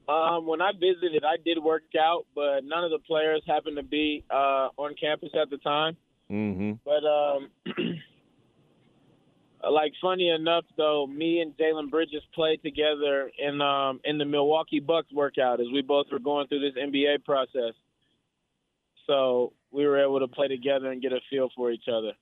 Um, 0.09 0.47
when 0.47 0.61
I 0.61 0.73
visited, 0.73 1.23
I 1.25 1.37
did 1.45 1.63
work 1.63 1.83
out, 1.99 2.27
but 2.35 2.65
none 2.65 2.83
of 2.83 2.91
the 2.91 2.99
players 2.99 3.43
happened 3.47 3.77
to 3.77 3.85
be 3.85 4.25
uh, 4.29 4.69
on 4.77 4.95
campus 5.01 5.31
at 5.41 5.51
the 5.51 5.59
time. 5.59 5.97
Mm-hmm. 6.31 6.73
But 6.85 7.05
um, 7.05 7.51
like 9.69 9.93
funny 10.01 10.31
enough, 10.31 10.65
though, 10.77 11.07
me 11.07 11.41
and 11.41 11.57
Jalen 11.57 11.91
Bridges 11.91 12.23
played 12.35 12.63
together 12.63 13.31
in 13.39 13.61
um, 13.61 14.01
in 14.05 14.19
the 14.19 14.25
Milwaukee 14.25 14.81
Bucks 14.81 15.13
workout 15.13 15.61
as 15.61 15.67
we 15.73 15.83
both 15.83 16.07
were 16.11 16.19
going 16.19 16.47
through 16.49 16.61
this 16.61 16.83
NBA 16.83 17.25
process. 17.25 17.75
So 19.07 19.53
we 19.71 19.87
were 19.87 20.03
able 20.03 20.21
to 20.21 20.29
play 20.29 20.49
together 20.49 20.91
and 20.91 21.03
get 21.03 21.13
a 21.13 21.21
feel 21.29 21.51
for 21.55 21.71
each 21.71 21.89
other. 21.93 22.13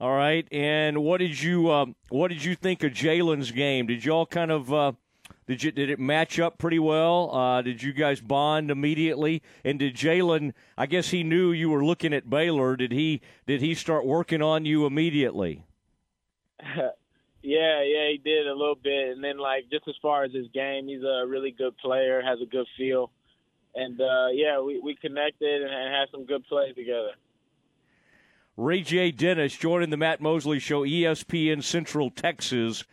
All 0.00 0.14
right, 0.14 0.48
and 0.50 1.04
what 1.04 1.18
did 1.18 1.40
you 1.40 1.70
um, 1.70 1.94
what 2.08 2.28
did 2.28 2.42
you 2.42 2.56
think 2.56 2.82
of 2.82 2.92
Jalen's 2.92 3.52
game? 3.52 3.86
Did 3.86 4.04
y'all 4.04 4.26
kind 4.26 4.50
of 4.50 4.72
uh, 4.72 4.92
did 5.46 5.62
you 5.62 5.70
did 5.70 5.90
it 5.90 6.00
match 6.00 6.40
up 6.40 6.58
pretty 6.58 6.80
well? 6.80 7.32
Uh, 7.32 7.62
did 7.62 7.82
you 7.82 7.92
guys 7.92 8.20
bond 8.20 8.70
immediately? 8.70 9.42
And 9.64 9.78
did 9.78 9.94
Jalen? 9.94 10.54
I 10.76 10.86
guess 10.86 11.10
he 11.10 11.22
knew 11.22 11.52
you 11.52 11.70
were 11.70 11.84
looking 11.84 12.12
at 12.12 12.28
Baylor. 12.28 12.74
Did 12.74 12.90
he 12.90 13.20
did 13.46 13.60
he 13.60 13.74
start 13.74 14.04
working 14.04 14.42
on 14.42 14.64
you 14.64 14.86
immediately? 14.86 15.64
Yeah, 17.42 17.82
yeah, 17.82 18.08
he 18.12 18.20
did 18.22 18.46
a 18.46 18.54
little 18.54 18.76
bit, 18.76 19.08
and 19.08 19.22
then 19.22 19.36
like 19.36 19.64
just 19.68 19.88
as 19.88 19.96
far 20.00 20.22
as 20.22 20.32
his 20.32 20.46
game, 20.54 20.86
he's 20.86 21.02
a 21.02 21.26
really 21.26 21.50
good 21.50 21.76
player, 21.78 22.22
has 22.22 22.38
a 22.40 22.46
good 22.46 22.66
feel, 22.78 23.10
and 23.74 24.00
uh, 24.00 24.28
yeah, 24.32 24.60
we 24.60 24.78
we 24.78 24.94
connected 24.94 25.62
and, 25.62 25.72
and 25.72 25.92
had 25.92 26.08
some 26.12 26.24
good 26.24 26.44
play 26.44 26.72
together. 26.72 27.10
Ray 28.56 28.82
J. 28.82 29.10
Dennis 29.10 29.56
joining 29.56 29.90
the 29.90 29.96
Matt 29.96 30.20
Mosley 30.20 30.60
Show, 30.60 30.84
ESPN 30.84 31.64
Central 31.64 32.10
Texas. 32.10 32.84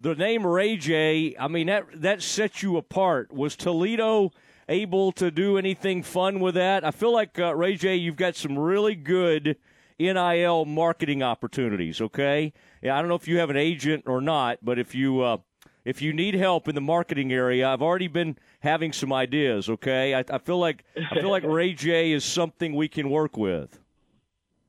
The 0.00 0.14
name 0.14 0.46
Ray 0.46 0.76
J. 0.76 1.34
I 1.36 1.48
mean 1.48 1.66
that 1.66 1.86
that 2.00 2.22
sets 2.22 2.62
you 2.62 2.76
apart. 2.76 3.32
Was 3.32 3.56
Toledo 3.56 4.30
able 4.68 5.10
to 5.12 5.32
do 5.32 5.58
anything 5.58 6.04
fun 6.04 6.38
with 6.38 6.54
that? 6.54 6.84
I 6.84 6.92
feel 6.92 7.12
like 7.12 7.36
uh, 7.36 7.52
Ray 7.52 7.74
J. 7.74 7.96
You've 7.96 8.14
got 8.14 8.36
some 8.36 8.56
really 8.56 8.94
good 8.94 9.56
NIL 9.98 10.64
marketing 10.64 11.22
opportunities. 11.22 12.00
Okay, 12.00 12.52
yeah, 12.82 12.96
I 12.96 13.00
don't 13.00 13.08
know 13.08 13.14
if 13.16 13.28
you 13.28 13.38
have 13.38 13.50
an 13.50 13.56
agent 13.56 14.04
or 14.06 14.20
not, 14.20 14.58
but 14.62 14.78
if 14.78 14.94
you 14.94 15.20
uh, 15.20 15.38
if 15.84 16.02
you 16.02 16.12
need 16.12 16.34
help 16.34 16.68
in 16.68 16.74
the 16.74 16.80
marketing 16.80 17.32
area, 17.32 17.68
I've 17.68 17.82
already 17.82 18.08
been 18.08 18.36
having 18.60 18.92
some 18.92 19.12
ideas. 19.12 19.68
Okay, 19.68 20.14
I, 20.14 20.24
I 20.30 20.38
feel 20.38 20.58
like 20.58 20.84
I 21.10 21.20
feel 21.20 21.30
like 21.30 21.42
Ray 21.46 21.72
J. 21.72 22.12
is 22.12 22.24
something 22.24 22.74
we 22.74 22.88
can 22.88 23.10
work 23.10 23.36
with. 23.36 23.78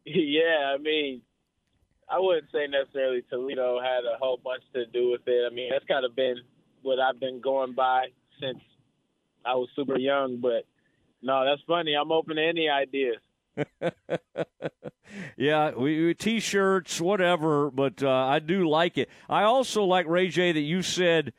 Yeah, 0.06 0.74
I 0.74 0.78
mean, 0.78 1.22
I 2.10 2.20
wouldn't 2.20 2.52
say 2.52 2.66
necessarily 2.68 3.24
Toledo 3.30 3.80
had 3.80 4.06
a 4.06 4.18
whole 4.18 4.40
bunch 4.44 4.64
to 4.74 4.86
do 4.88 5.12
with 5.12 5.22
it. 5.28 5.48
I 5.50 5.54
mean, 5.54 5.70
that's 5.72 5.86
kind 5.86 6.06
of 6.06 6.16
been 6.16 6.38
what 6.82 7.00
I've 7.00 7.20
been 7.20 7.40
going 7.42 7.74
by 7.74 8.08
since 8.42 8.60
I 9.46 9.54
was 9.54 9.70
super 9.76 10.00
young. 10.00 10.40
But 10.42 10.66
no, 11.22 11.46
that's 11.46 11.62
funny. 11.68 11.94
I'm 11.94 12.12
open 12.12 12.38
to 12.38 12.42
any 12.42 12.70
ideas. 12.70 13.18
yeah, 15.38 15.72
we, 15.76 16.06
we 16.06 16.14
t-shirts, 16.14 17.00
whatever. 17.02 17.72
But 17.72 18.04
uh, 18.04 18.10
I 18.10 18.40
do 18.40 18.68
like 18.68 18.98
it. 18.98 19.10
I 19.30 19.44
also 19.44 19.84
like 19.84 20.08
Ray 20.08 20.30
J 20.30 20.52
that 20.52 20.60
you 20.60 20.82
said 20.82 21.34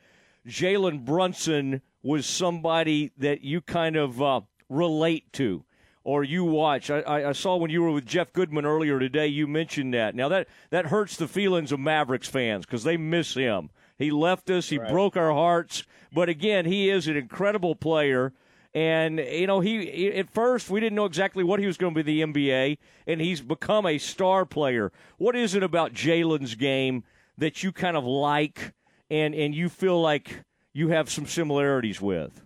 Jalen 0.47 1.05
Brunson 1.05 1.81
was 2.03 2.25
somebody 2.25 3.11
that 3.17 3.41
you 3.41 3.61
kind 3.61 3.95
of 3.95 4.21
uh, 4.21 4.41
relate 4.69 5.31
to 5.33 5.63
or 6.03 6.23
you 6.23 6.43
watch. 6.43 6.89
I, 6.89 7.29
I, 7.29 7.31
saw 7.31 7.57
when 7.57 7.69
you 7.69 7.83
were 7.83 7.91
with 7.91 8.05
Jeff 8.05 8.33
Goodman 8.33 8.65
earlier 8.65 8.99
today, 8.99 9.27
you 9.27 9.45
mentioned 9.47 9.93
that. 9.93 10.15
Now 10.15 10.29
that 10.29 10.47
that 10.71 10.87
hurts 10.87 11.15
the 11.15 11.27
feelings 11.27 11.71
of 11.71 11.79
Mavericks 11.79 12.27
fans 12.27 12.65
because 12.65 12.83
they 12.83 12.97
miss 12.97 13.35
him. 13.35 13.69
He 13.97 14.09
left 14.09 14.49
us. 14.49 14.69
He 14.69 14.79
Right. 14.79 14.91
broke 14.91 15.15
our 15.15 15.31
hearts. 15.31 15.83
But 16.11 16.27
again, 16.27 16.65
he 16.65 16.89
is 16.89 17.07
an 17.07 17.15
incredible 17.15 17.75
player. 17.75 18.33
And 18.73 19.19
you 19.19 19.47
know, 19.47 19.59
he 19.59 20.07
at 20.13 20.29
first 20.29 20.69
we 20.69 20.79
didn't 20.79 20.95
know 20.95 21.05
exactly 21.05 21.43
what 21.43 21.59
he 21.59 21.65
was 21.65 21.77
going 21.77 21.93
to 21.93 22.03
be 22.03 22.21
the 22.21 22.31
NBA, 22.31 22.77
and 23.05 23.19
he's 23.19 23.41
become 23.41 23.85
a 23.85 23.97
star 23.97 24.45
player. 24.45 24.91
What 25.17 25.35
is 25.35 25.55
it 25.55 25.63
about 25.63 25.93
Jalen's 25.93 26.55
game 26.55 27.03
that 27.37 27.63
you 27.63 27.73
kind 27.73 27.97
of 27.97 28.05
like, 28.05 28.73
and 29.09 29.35
and 29.35 29.53
you 29.53 29.67
feel 29.67 30.01
like 30.01 30.43
you 30.71 30.87
have 30.89 31.09
some 31.09 31.25
similarities 31.25 31.99
with? 31.99 32.41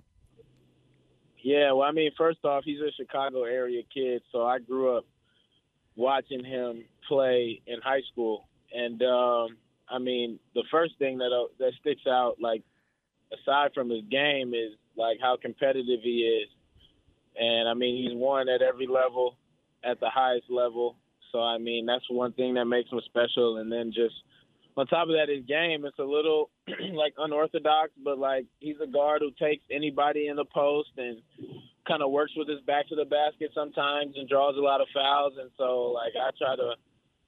Yeah, 1.44 1.74
well, 1.74 1.88
I 1.88 1.92
mean, 1.92 2.10
first 2.18 2.44
off, 2.44 2.64
he's 2.64 2.80
a 2.80 2.92
Chicago 2.98 3.44
area 3.44 3.84
kid, 3.94 4.24
so 4.32 4.44
I 4.44 4.58
grew 4.58 4.98
up 4.98 5.06
watching 5.96 6.44
him 6.44 6.86
play 7.08 7.62
in 7.68 7.82
high 7.82 8.02
school, 8.12 8.48
and 8.74 9.00
um, 9.04 9.58
I 9.88 10.00
mean, 10.00 10.40
the 10.56 10.64
first 10.72 10.98
thing 10.98 11.20
that 11.20 11.32
uh, 11.32 11.50
that 11.60 11.74
sticks 11.80 12.08
out, 12.08 12.38
like 12.42 12.64
aside 13.32 13.76
from 13.76 13.92
his 13.92 14.02
game, 14.10 14.56
is 14.56 14.72
like 14.98 15.18
how 15.22 15.38
competitive 15.42 16.00
he 16.02 16.44
is, 16.44 16.50
and 17.38 17.68
I 17.68 17.74
mean, 17.74 18.04
he's 18.04 18.16
won 18.16 18.50
at 18.50 18.62
every 18.62 18.88
level, 18.88 19.38
at 19.84 20.00
the 20.00 20.10
highest 20.10 20.50
level. 20.50 20.98
So 21.32 21.42
I 21.42 21.58
mean, 21.58 21.86
that's 21.86 22.06
one 22.10 22.34
thing 22.34 22.54
that 22.56 22.66
makes 22.66 22.90
him 22.90 23.02
special, 23.06 23.58
and 23.58 23.72
then 23.72 23.92
just 23.94 24.16
on 24.78 24.88
top 24.88 25.08
of 25.08 25.16
that, 25.16 25.30
his 25.30 25.46
game 25.46 25.86
it's 25.86 26.00
a 26.00 26.04
little 26.04 26.50
like 26.94 27.14
unorthodox, 27.18 27.92
but 28.04 28.18
like 28.18 28.46
he's 28.60 28.76
a 28.82 28.88
guard 28.88 29.22
who 29.22 29.32
takes 29.32 29.64
anybody 29.72 30.28
in 30.28 30.36
the 30.36 30.46
post 30.46 30.90
and 30.98 31.22
kind 31.88 32.02
of 32.02 32.12
works 32.12 32.32
with 32.36 32.50
his 32.50 32.62
back 32.62 32.88
to 32.90 32.96
the 32.96 33.06
basket 33.06 33.52
sometimes 33.54 34.16
and 34.18 34.28
draws 34.28 34.56
a 34.58 34.62
lot 34.62 34.82
of 34.82 34.88
fouls. 34.94 35.34
And 35.40 35.50
so 35.58 35.92
like 35.94 36.14
I 36.20 36.32
try 36.38 36.56
to 36.56 36.74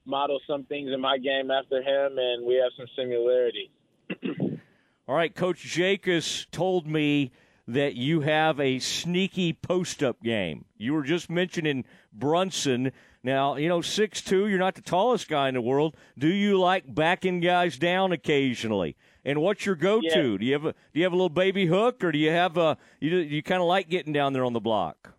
model 0.05 0.39
some 0.47 0.63
things 0.63 0.89
in 0.93 0.99
my 0.99 1.17
game 1.17 1.51
after 1.51 1.81
him, 1.81 2.17
and 2.17 2.45
we 2.45 2.55
have 2.55 2.71
some 2.77 2.87
similarities. 2.95 3.69
All 5.07 5.15
right, 5.15 5.33
Coach 5.33 5.59
Jacobs 5.59 6.47
told 6.51 6.87
me 6.87 7.31
that 7.67 7.95
you 7.95 8.21
have 8.21 8.59
a 8.59 8.79
sneaky 8.79 9.53
post 9.53 10.01
up 10.01 10.21
game. 10.23 10.65
You 10.77 10.93
were 10.93 11.03
just 11.03 11.29
mentioning 11.29 11.85
Brunson. 12.13 12.91
Now, 13.23 13.55
you 13.55 13.67
know, 13.67 13.81
six 13.81 14.21
two. 14.21 14.47
you're 14.47 14.59
not 14.59 14.75
the 14.75 14.81
tallest 14.81 15.27
guy 15.27 15.49
in 15.49 15.53
the 15.53 15.61
world. 15.61 15.95
Do 16.17 16.27
you 16.27 16.59
like 16.59 16.93
backing 16.93 17.41
guys 17.41 17.77
down 17.77 18.11
occasionally? 18.11 18.95
And 19.25 19.41
what's 19.41 19.65
your 19.65 19.75
go 19.75 19.99
to? 19.99 20.07
Yeah. 20.07 20.37
Do 20.37 20.45
you 20.45 20.53
have 20.53 20.65
a 20.65 20.71
do 20.71 20.99
you 20.99 21.03
have 21.03 21.11
a 21.11 21.15
little 21.15 21.29
baby 21.29 21.65
hook 21.65 22.03
or 22.03 22.13
do 22.13 22.17
you 22.17 22.29
have 22.29 22.57
a 22.57 22.77
you 23.01 23.17
you 23.17 23.43
kind 23.43 23.61
of 23.61 23.67
like 23.67 23.89
getting 23.89 24.13
down 24.13 24.31
there 24.31 24.45
on 24.45 24.53
the 24.53 24.61
block? 24.61 25.13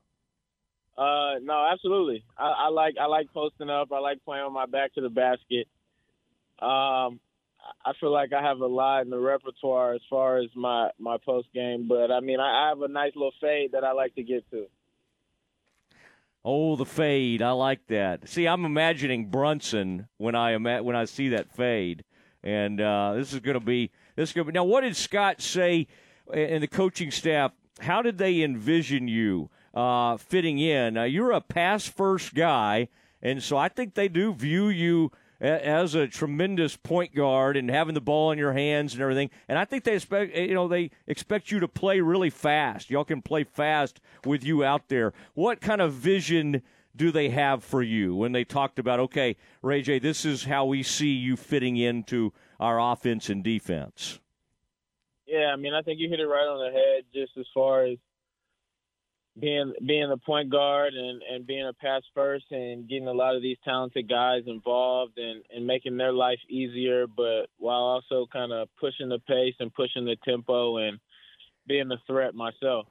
Uh, 0.96 1.34
no, 1.42 1.68
absolutely. 1.70 2.24
I, 2.36 2.46
I 2.46 2.68
like 2.70 2.96
I 2.98 3.06
like 3.06 3.32
posting 3.34 3.68
up. 3.68 3.92
I 3.92 3.98
like 3.98 4.24
playing 4.24 4.44
on 4.44 4.52
my 4.54 4.66
back 4.66 4.94
to 4.94 5.02
the 5.02 5.10
basket. 5.10 5.68
Um, 6.60 7.20
I 7.84 7.92
feel 8.00 8.12
like 8.12 8.32
I 8.32 8.42
have 8.42 8.60
a 8.60 8.66
lot 8.66 9.02
in 9.02 9.10
the 9.10 9.18
repertoire 9.18 9.94
as 9.94 10.00
far 10.08 10.38
as 10.38 10.48
my 10.54 10.90
my 10.98 11.16
post 11.24 11.48
game, 11.54 11.86
but 11.88 12.10
I 12.10 12.20
mean 12.20 12.40
I, 12.40 12.66
I 12.66 12.68
have 12.70 12.82
a 12.82 12.88
nice 12.88 13.12
little 13.14 13.32
fade 13.40 13.72
that 13.72 13.84
I 13.84 13.92
like 13.92 14.14
to 14.16 14.22
get 14.22 14.48
to. 14.50 14.66
Oh, 16.44 16.76
the 16.76 16.86
fade. 16.86 17.42
I 17.42 17.50
like 17.50 17.86
that. 17.88 18.28
See, 18.28 18.46
I'm 18.46 18.64
imagining 18.64 19.26
Brunson 19.30 20.08
when 20.16 20.34
I 20.34 20.56
when 20.56 20.96
I 20.96 21.04
see 21.04 21.28
that 21.30 21.54
fade, 21.54 22.04
and 22.42 22.80
uh, 22.80 23.14
this 23.14 23.32
is 23.32 23.40
going 23.40 23.58
to 23.58 23.64
be 23.64 23.90
this 24.16 24.30
is 24.30 24.32
going 24.32 24.46
to 24.46 24.52
be. 24.52 24.56
Now, 24.56 24.64
what 24.64 24.82
did 24.82 24.96
Scott 24.96 25.42
say 25.42 25.88
and 26.32 26.62
the 26.62 26.68
coaching 26.68 27.10
staff? 27.10 27.52
How 27.80 28.02
did 28.02 28.18
they 28.18 28.42
envision 28.42 29.08
you 29.08 29.50
uh, 29.74 30.16
fitting 30.16 30.58
in? 30.58 30.96
Uh, 30.96 31.04
you're 31.04 31.32
a 31.32 31.40
pass 31.40 31.86
first 31.86 32.34
guy, 32.34 32.88
and 33.20 33.42
so 33.42 33.56
I 33.56 33.68
think 33.68 33.94
they 33.94 34.08
do 34.08 34.32
view 34.32 34.68
you 34.68 35.12
as 35.40 35.94
a 35.94 36.08
tremendous 36.08 36.76
point 36.76 37.14
guard 37.14 37.56
and 37.56 37.70
having 37.70 37.94
the 37.94 38.00
ball 38.00 38.30
in 38.30 38.38
your 38.38 38.52
hands 38.52 38.92
and 38.92 39.02
everything. 39.02 39.30
And 39.48 39.58
I 39.58 39.64
think 39.64 39.84
they 39.84 39.94
expect 39.94 40.34
you 40.34 40.54
know 40.54 40.68
they 40.68 40.90
expect 41.06 41.50
you 41.50 41.60
to 41.60 41.68
play 41.68 42.00
really 42.00 42.30
fast. 42.30 42.90
Y'all 42.90 43.04
can 43.04 43.22
play 43.22 43.44
fast 43.44 44.00
with 44.24 44.44
you 44.44 44.64
out 44.64 44.88
there. 44.88 45.12
What 45.34 45.60
kind 45.60 45.80
of 45.80 45.92
vision 45.92 46.62
do 46.96 47.12
they 47.12 47.28
have 47.30 47.62
for 47.62 47.82
you 47.82 48.14
when 48.14 48.32
they 48.32 48.44
talked 48.44 48.78
about 48.78 49.00
okay, 49.00 49.36
Ray 49.62 49.82
J, 49.82 49.98
this 49.98 50.24
is 50.24 50.44
how 50.44 50.64
we 50.64 50.82
see 50.82 51.12
you 51.12 51.36
fitting 51.36 51.76
into 51.76 52.32
our 52.58 52.80
offense 52.80 53.28
and 53.28 53.44
defense? 53.44 54.18
Yeah, 55.26 55.50
I 55.52 55.56
mean 55.56 55.74
I 55.74 55.82
think 55.82 56.00
you 56.00 56.08
hit 56.08 56.20
it 56.20 56.26
right 56.26 56.46
on 56.46 56.58
the 56.58 56.76
head 56.76 57.04
just 57.14 57.36
as 57.38 57.46
far 57.54 57.84
as 57.84 57.98
being 59.38 59.72
being 59.86 60.08
the 60.08 60.16
point 60.16 60.50
guard 60.50 60.94
and, 60.94 61.22
and 61.30 61.46
being 61.46 61.66
a 61.66 61.72
pass 61.72 62.02
first 62.14 62.46
and 62.50 62.88
getting 62.88 63.08
a 63.08 63.12
lot 63.12 63.36
of 63.36 63.42
these 63.42 63.56
talented 63.64 64.08
guys 64.08 64.42
involved 64.46 65.18
and, 65.18 65.42
and 65.54 65.66
making 65.66 65.96
their 65.96 66.12
life 66.12 66.40
easier, 66.48 67.06
but 67.06 67.46
while 67.58 67.80
also 67.80 68.26
kind 68.32 68.52
of 68.52 68.68
pushing 68.80 69.08
the 69.08 69.18
pace 69.20 69.54
and 69.60 69.72
pushing 69.74 70.04
the 70.04 70.16
tempo 70.24 70.78
and 70.78 70.98
being 71.66 71.90
a 71.92 71.98
threat 72.06 72.34
myself. 72.34 72.86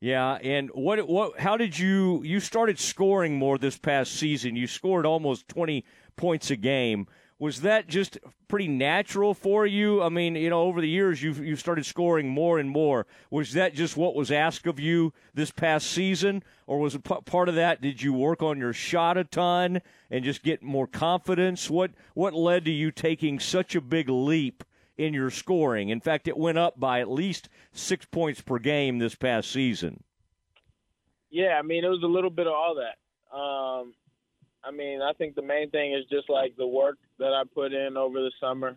Yeah, 0.00 0.34
and 0.42 0.68
what 0.70 1.06
what 1.06 1.38
how 1.38 1.56
did 1.56 1.78
you 1.78 2.22
you 2.24 2.40
started 2.40 2.78
scoring 2.78 3.36
more 3.36 3.56
this 3.56 3.78
past 3.78 4.14
season? 4.14 4.56
You 4.56 4.66
scored 4.66 5.06
almost 5.06 5.46
20 5.46 5.84
points 6.16 6.50
a 6.50 6.56
game. 6.56 7.06
Was 7.42 7.62
that 7.62 7.88
just 7.88 8.20
pretty 8.46 8.68
natural 8.68 9.34
for 9.34 9.66
you? 9.66 10.00
I 10.00 10.10
mean, 10.10 10.36
you 10.36 10.48
know, 10.48 10.60
over 10.60 10.80
the 10.80 10.88
years 10.88 11.24
you've 11.24 11.44
you've 11.44 11.58
started 11.58 11.84
scoring 11.84 12.28
more 12.28 12.60
and 12.60 12.70
more. 12.70 13.04
Was 13.32 13.54
that 13.54 13.74
just 13.74 13.96
what 13.96 14.14
was 14.14 14.30
asked 14.30 14.68
of 14.68 14.78
you 14.78 15.12
this 15.34 15.50
past 15.50 15.90
season 15.90 16.44
or 16.68 16.78
was 16.78 16.94
it 16.94 17.02
p- 17.02 17.18
part 17.26 17.48
of 17.48 17.56
that 17.56 17.80
did 17.80 18.00
you 18.00 18.12
work 18.12 18.44
on 18.44 18.60
your 18.60 18.72
shot 18.72 19.18
a 19.18 19.24
ton 19.24 19.82
and 20.08 20.24
just 20.24 20.44
get 20.44 20.62
more 20.62 20.86
confidence? 20.86 21.68
What 21.68 21.90
what 22.14 22.32
led 22.32 22.64
to 22.66 22.70
you 22.70 22.92
taking 22.92 23.40
such 23.40 23.74
a 23.74 23.80
big 23.80 24.08
leap 24.08 24.62
in 24.96 25.12
your 25.12 25.30
scoring? 25.30 25.88
In 25.88 26.00
fact, 26.00 26.28
it 26.28 26.36
went 26.36 26.58
up 26.58 26.78
by 26.78 27.00
at 27.00 27.10
least 27.10 27.48
6 27.72 28.06
points 28.12 28.40
per 28.40 28.60
game 28.60 29.00
this 29.00 29.16
past 29.16 29.50
season. 29.50 30.04
Yeah, 31.28 31.58
I 31.58 31.62
mean, 31.62 31.84
it 31.84 31.88
was 31.88 32.04
a 32.04 32.06
little 32.06 32.30
bit 32.30 32.46
of 32.46 32.52
all 32.52 32.76
that. 32.76 33.36
Um, 33.36 33.94
I 34.64 34.70
mean, 34.70 35.02
I 35.02 35.12
think 35.14 35.34
the 35.34 35.42
main 35.42 35.70
thing 35.70 35.92
is 35.92 36.04
just 36.08 36.30
like 36.30 36.56
the 36.56 36.66
work 36.66 36.98
that 37.22 37.32
I 37.32 37.42
put 37.54 37.72
in 37.72 37.96
over 37.96 38.20
the 38.20 38.32
summer 38.40 38.76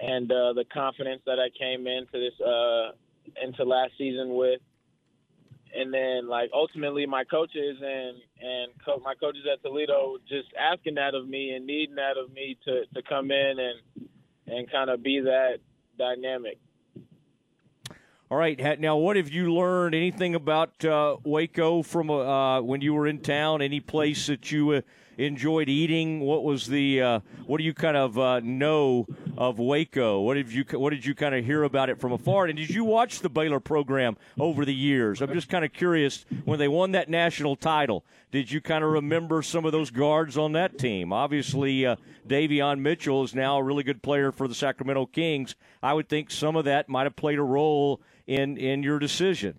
and 0.00 0.30
uh, 0.30 0.52
the 0.52 0.64
confidence 0.72 1.22
that 1.26 1.38
I 1.38 1.48
came 1.58 1.86
into 1.86 2.12
this 2.12 2.38
uh, 2.40 2.92
into 3.42 3.64
last 3.64 3.92
season 3.96 4.34
with, 4.34 4.60
and 5.74 5.92
then 5.92 6.28
like 6.28 6.50
ultimately 6.52 7.06
my 7.06 7.24
coaches 7.24 7.78
and 7.80 8.16
and 8.40 8.72
co- 8.84 9.00
my 9.02 9.14
coaches 9.14 9.42
at 9.50 9.62
Toledo 9.62 10.18
just 10.28 10.48
asking 10.58 10.96
that 10.96 11.14
of 11.14 11.26
me 11.28 11.54
and 11.54 11.66
needing 11.66 11.96
that 11.96 12.16
of 12.22 12.32
me 12.32 12.58
to 12.64 12.82
to 12.94 13.02
come 13.08 13.30
in 13.30 13.56
and 13.58 14.08
and 14.46 14.70
kind 14.70 14.90
of 14.90 15.02
be 15.02 15.20
that 15.20 15.58
dynamic. 15.98 16.58
All 18.30 18.38
right. 18.38 18.58
Now, 18.80 18.96
what 18.96 19.16
have 19.16 19.28
you 19.28 19.52
learned? 19.52 19.94
Anything 19.94 20.34
about 20.34 20.82
uh, 20.86 21.18
Waco 21.22 21.82
from 21.82 22.08
uh, 22.10 22.62
when 22.62 22.80
you 22.80 22.94
were 22.94 23.06
in 23.06 23.18
town? 23.18 23.60
Any 23.60 23.78
place 23.78 24.26
that 24.28 24.50
you 24.50 24.70
uh, 24.70 24.80
enjoyed 25.18 25.68
eating? 25.68 26.20
What 26.20 26.44
was 26.44 26.66
the 26.66 27.02
uh, 27.02 27.20
what 27.46 27.58
do 27.58 27.64
you 27.64 27.74
kind 27.74 27.96
of 27.96 28.18
uh, 28.18 28.40
know 28.40 29.06
of 29.36 29.58
Waco? 29.58 30.20
What 30.20 30.34
did 30.34 30.52
you 30.52 30.64
what 30.72 30.90
did 30.90 31.04
you 31.04 31.14
kind 31.14 31.34
of 31.34 31.44
hear 31.44 31.62
about 31.62 31.90
it 31.90 32.00
from 32.00 32.12
afar? 32.12 32.46
And 32.46 32.56
did 32.56 32.70
you 32.70 32.84
watch 32.84 33.20
the 33.20 33.30
Baylor 33.30 33.60
program 33.60 34.16
over 34.38 34.64
the 34.64 34.74
years? 34.74 35.20
I'm 35.20 35.32
just 35.32 35.48
kind 35.48 35.64
of 35.64 35.72
curious 35.72 36.24
when 36.44 36.58
they 36.58 36.68
won 36.68 36.92
that 36.92 37.08
national 37.08 37.56
title. 37.56 38.04
Did 38.30 38.50
you 38.50 38.60
kind 38.60 38.82
of 38.82 38.90
remember 38.90 39.42
some 39.42 39.64
of 39.64 39.72
those 39.72 39.90
guards 39.90 40.38
on 40.38 40.52
that 40.52 40.78
team? 40.78 41.12
Obviously, 41.12 41.84
uh, 41.84 41.96
Davion 42.26 42.80
Mitchell 42.80 43.24
is 43.24 43.34
now 43.34 43.58
a 43.58 43.62
really 43.62 43.82
good 43.82 44.02
player 44.02 44.32
for 44.32 44.48
the 44.48 44.54
Sacramento 44.54 45.06
Kings. 45.06 45.54
I 45.82 45.92
would 45.92 46.08
think 46.08 46.30
some 46.30 46.56
of 46.56 46.64
that 46.64 46.88
might 46.88 47.04
have 47.04 47.16
played 47.16 47.38
a 47.38 47.42
role 47.42 48.00
in 48.26 48.56
in 48.56 48.82
your 48.82 48.98
decision. 48.98 49.58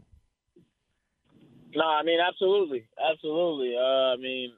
No, 1.76 1.86
I 1.86 2.04
mean 2.04 2.20
absolutely, 2.20 2.88
absolutely. 3.04 3.76
Uh, 3.76 4.14
I 4.14 4.16
mean, 4.18 4.54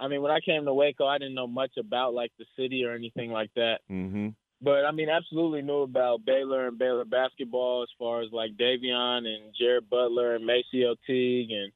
I 0.00 0.08
mean 0.08 0.22
when 0.22 0.32
I 0.32 0.40
came 0.40 0.64
to 0.64 0.74
Waco, 0.74 1.06
I 1.06 1.18
didn't 1.18 1.34
know 1.34 1.46
much 1.46 1.76
about 1.78 2.14
like 2.14 2.32
the 2.38 2.46
city 2.56 2.84
or 2.84 2.94
anything 2.94 3.30
like 3.30 3.50
that. 3.54 3.80
Mm-hmm. 3.90 4.28
But 4.62 4.84
I 4.84 4.92
mean, 4.92 5.08
absolutely 5.08 5.62
knew 5.62 5.82
about 5.82 6.24
Baylor 6.24 6.68
and 6.68 6.78
Baylor 6.78 7.04
basketball 7.04 7.82
as 7.82 7.88
far 7.98 8.22
as 8.22 8.30
like 8.32 8.56
Davion 8.56 9.26
and 9.26 9.54
Jared 9.58 9.88
Butler 9.88 10.34
and 10.34 10.48
MaCio 10.48 10.96
Teague, 11.06 11.50
and 11.50 11.72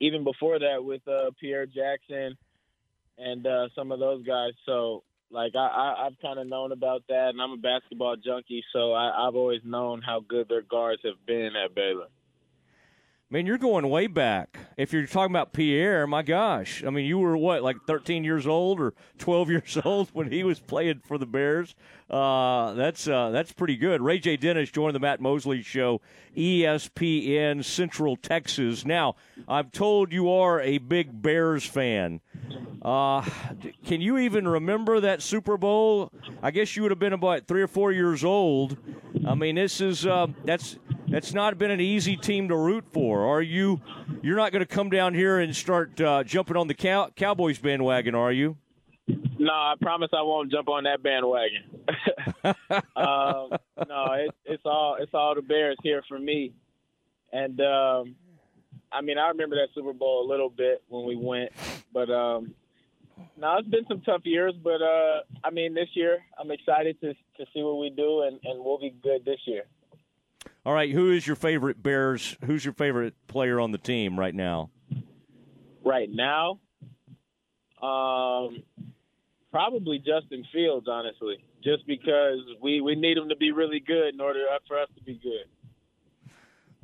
even 0.00 0.24
before 0.24 0.58
that 0.58 0.84
with 0.84 1.06
uh, 1.08 1.30
Pierre 1.40 1.66
Jackson 1.66 2.36
and 3.18 3.46
uh, 3.46 3.68
some 3.74 3.90
of 3.90 3.98
those 3.98 4.24
guys. 4.24 4.52
So 4.66 5.02
like 5.30 5.56
I, 5.56 5.66
I 5.66 6.06
I've 6.06 6.18
kind 6.20 6.38
of 6.38 6.46
known 6.46 6.70
about 6.70 7.02
that, 7.08 7.30
and 7.30 7.40
I'm 7.40 7.52
a 7.52 7.56
basketball 7.56 8.16
junkie, 8.16 8.64
so 8.72 8.92
I, 8.92 9.26
I've 9.26 9.34
always 9.34 9.62
known 9.64 10.00
how 10.00 10.20
good 10.20 10.48
their 10.48 10.62
guards 10.62 11.02
have 11.04 11.26
been 11.26 11.52
at 11.56 11.74
Baylor. 11.74 12.06
Man, 13.28 13.44
you're 13.44 13.58
going 13.58 13.90
way 13.90 14.06
back. 14.06 14.56
If 14.76 14.92
you're 14.92 15.04
talking 15.04 15.32
about 15.32 15.52
Pierre, 15.52 16.06
my 16.06 16.22
gosh. 16.22 16.84
I 16.84 16.90
mean, 16.90 17.06
you 17.06 17.18
were 17.18 17.36
what, 17.36 17.60
like 17.60 17.74
13 17.88 18.22
years 18.22 18.46
old 18.46 18.80
or 18.80 18.94
12 19.18 19.50
years 19.56 19.78
old 19.84 20.10
when 20.12 20.30
he 20.30 20.44
was 20.44 20.60
playing 20.60 21.02
for 21.04 21.18
the 21.18 21.26
Bears? 21.26 21.74
Uh, 22.08 22.74
that's 22.74 23.08
uh, 23.08 23.30
that's 23.30 23.50
pretty 23.50 23.76
good. 23.76 24.00
Ray 24.00 24.20
J. 24.20 24.36
Dennis 24.36 24.70
joined 24.70 24.94
the 24.94 25.00
Matt 25.00 25.20
Mosley 25.20 25.60
Show, 25.62 26.00
ESPN 26.36 27.64
Central 27.64 28.14
Texas. 28.14 28.86
Now, 28.86 29.16
I'm 29.48 29.70
told 29.70 30.12
you 30.12 30.30
are 30.30 30.60
a 30.60 30.78
big 30.78 31.20
Bears 31.20 31.64
fan. 31.64 32.20
Uh, 32.80 33.22
can 33.84 34.00
you 34.00 34.18
even 34.18 34.46
remember 34.46 35.00
that 35.00 35.20
Super 35.20 35.56
Bowl? 35.56 36.12
I 36.44 36.52
guess 36.52 36.76
you 36.76 36.82
would 36.82 36.92
have 36.92 37.00
been 37.00 37.12
about 37.12 37.48
three 37.48 37.62
or 37.62 37.66
four 37.66 37.90
years 37.90 38.22
old. 38.22 38.76
I 39.26 39.34
mean, 39.34 39.56
this 39.56 39.80
is 39.80 40.06
uh, 40.06 40.28
that's 40.44 40.78
that's 41.08 41.32
not 41.32 41.56
been 41.58 41.70
an 41.70 41.80
easy 41.80 42.16
team 42.16 42.48
to 42.48 42.56
root 42.56 42.84
for. 42.92 43.15
Are 43.24 43.42
you? 43.42 43.80
You're 44.22 44.36
not 44.36 44.52
going 44.52 44.60
to 44.60 44.66
come 44.66 44.90
down 44.90 45.14
here 45.14 45.38
and 45.38 45.54
start 45.54 46.00
uh, 46.00 46.24
jumping 46.24 46.56
on 46.56 46.68
the 46.68 46.74
cow- 46.74 47.10
Cowboys 47.14 47.58
bandwagon, 47.58 48.14
are 48.14 48.32
you? 48.32 48.56
No, 49.38 49.52
I 49.52 49.74
promise 49.80 50.10
I 50.12 50.22
won't 50.22 50.50
jump 50.50 50.68
on 50.68 50.84
that 50.84 51.02
bandwagon. 51.02 51.62
um, 52.96 53.50
no, 53.88 54.12
it, 54.14 54.30
it's 54.44 54.62
all 54.64 54.96
it's 54.98 55.14
all 55.14 55.34
the 55.34 55.42
Bears 55.42 55.76
here 55.82 56.02
for 56.08 56.18
me, 56.18 56.52
and 57.32 57.60
um, 57.60 58.16
I 58.90 59.00
mean 59.02 59.18
I 59.18 59.28
remember 59.28 59.56
that 59.56 59.68
Super 59.74 59.92
Bowl 59.92 60.26
a 60.26 60.28
little 60.28 60.50
bit 60.50 60.82
when 60.88 61.06
we 61.06 61.14
went, 61.14 61.52
but 61.92 62.10
um, 62.10 62.54
no, 63.36 63.56
it's 63.58 63.68
been 63.68 63.86
some 63.88 64.00
tough 64.00 64.22
years. 64.24 64.54
But 64.62 64.82
uh, 64.82 65.20
I 65.44 65.50
mean 65.50 65.74
this 65.74 65.88
year 65.94 66.18
I'm 66.40 66.50
excited 66.50 67.00
to 67.02 67.12
to 67.12 67.46
see 67.54 67.62
what 67.62 67.78
we 67.78 67.90
do, 67.90 68.22
and, 68.22 68.40
and 68.42 68.64
we'll 68.64 68.80
be 68.80 68.94
good 69.02 69.24
this 69.24 69.40
year. 69.44 69.64
All 70.66 70.72
right, 70.72 70.90
who 70.90 71.12
is 71.12 71.24
your 71.24 71.36
favorite 71.36 71.80
Bears? 71.80 72.36
Who's 72.44 72.64
your 72.64 72.74
favorite 72.74 73.14
player 73.28 73.60
on 73.60 73.70
the 73.70 73.78
team 73.78 74.18
right 74.18 74.34
now? 74.34 74.70
Right 75.84 76.08
now, 76.12 76.58
um, 77.80 78.64
probably 79.52 79.98
Justin 79.98 80.44
Fields, 80.52 80.88
honestly, 80.90 81.36
just 81.62 81.86
because 81.86 82.40
we, 82.60 82.80
we 82.80 82.96
need 82.96 83.16
him 83.16 83.28
to 83.28 83.36
be 83.36 83.52
really 83.52 83.78
good 83.78 84.12
in 84.12 84.20
order 84.20 84.40
for 84.66 84.76
us 84.76 84.88
to 84.96 85.04
be 85.04 85.20
good. 85.22 85.46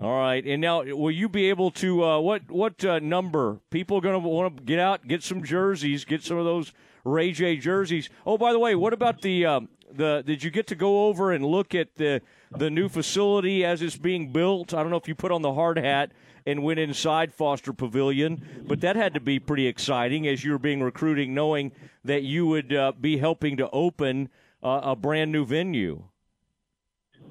All 0.01 0.17
right, 0.17 0.47
and 0.47 0.61
now 0.61 0.85
will 0.85 1.11
you 1.11 1.29
be 1.29 1.49
able 1.49 1.73
to 1.73 2.05
uh, 2.05 2.21
what 2.21 2.49
what 2.53 2.85
uh, 2.85 3.01
number 3.01 3.59
people 3.71 3.99
are 3.99 4.01
going 4.01 4.21
to 4.21 4.29
want 4.29 4.59
to 4.59 4.63
get 4.63 4.79
out, 4.79 5.09
get 5.09 5.25
some 5.25 5.43
jerseys, 5.43 6.05
get 6.05 6.23
some 6.23 6.39
of 6.39 6.45
those 6.45 6.73
Ray 7.05 7.33
J 7.33 7.57
jerseys? 7.57 8.11
Oh, 8.25 8.39
by 8.39 8.53
the 8.53 8.61
way, 8.61 8.77
what 8.77 8.93
about 8.93 9.23
the 9.23 9.45
um, 9.45 9.69
the? 9.91 10.23
Did 10.25 10.45
you 10.45 10.51
get 10.51 10.69
to 10.69 10.77
go 10.77 11.09
over 11.09 11.33
and 11.33 11.45
look 11.45 11.75
at 11.75 11.97
the 11.97 12.23
the 12.57 12.71
new 12.71 12.89
facility 12.89 13.65
as 13.65 13.83
it's 13.83 13.97
being 13.97 14.33
built? 14.33 14.75
I 14.75 14.83
don't 14.83 14.91
know 14.91 14.97
if 14.97 15.09
you 15.09 15.15
put 15.15 15.33
on 15.33 15.43
the 15.43 15.55
hard 15.55 15.79
hat 15.79 16.13
and 16.47 16.63
went 16.63 16.81
inside 16.81 17.33
Foster 17.33 17.73
Pavilion, 17.73 18.65
but 18.67 18.81
that 18.81 18.97
had 18.97 19.15
to 19.15 19.21
be 19.21 19.39
pretty 19.39 19.67
exciting 19.67 20.27
as 20.27 20.45
you 20.45 20.53
were 20.53 20.59
being 20.59 20.83
recruiting, 20.83 21.35
knowing 21.35 21.73
that 22.05 22.23
you 22.23 22.47
would 22.47 22.73
uh, 22.73 22.93
be 23.01 23.19
helping 23.19 23.57
to 23.57 23.71
open 23.71 24.29
uh, 24.63 24.81
a 24.83 24.97
brand 24.97 25.31
new 25.33 25.45
venue. 25.45 26.05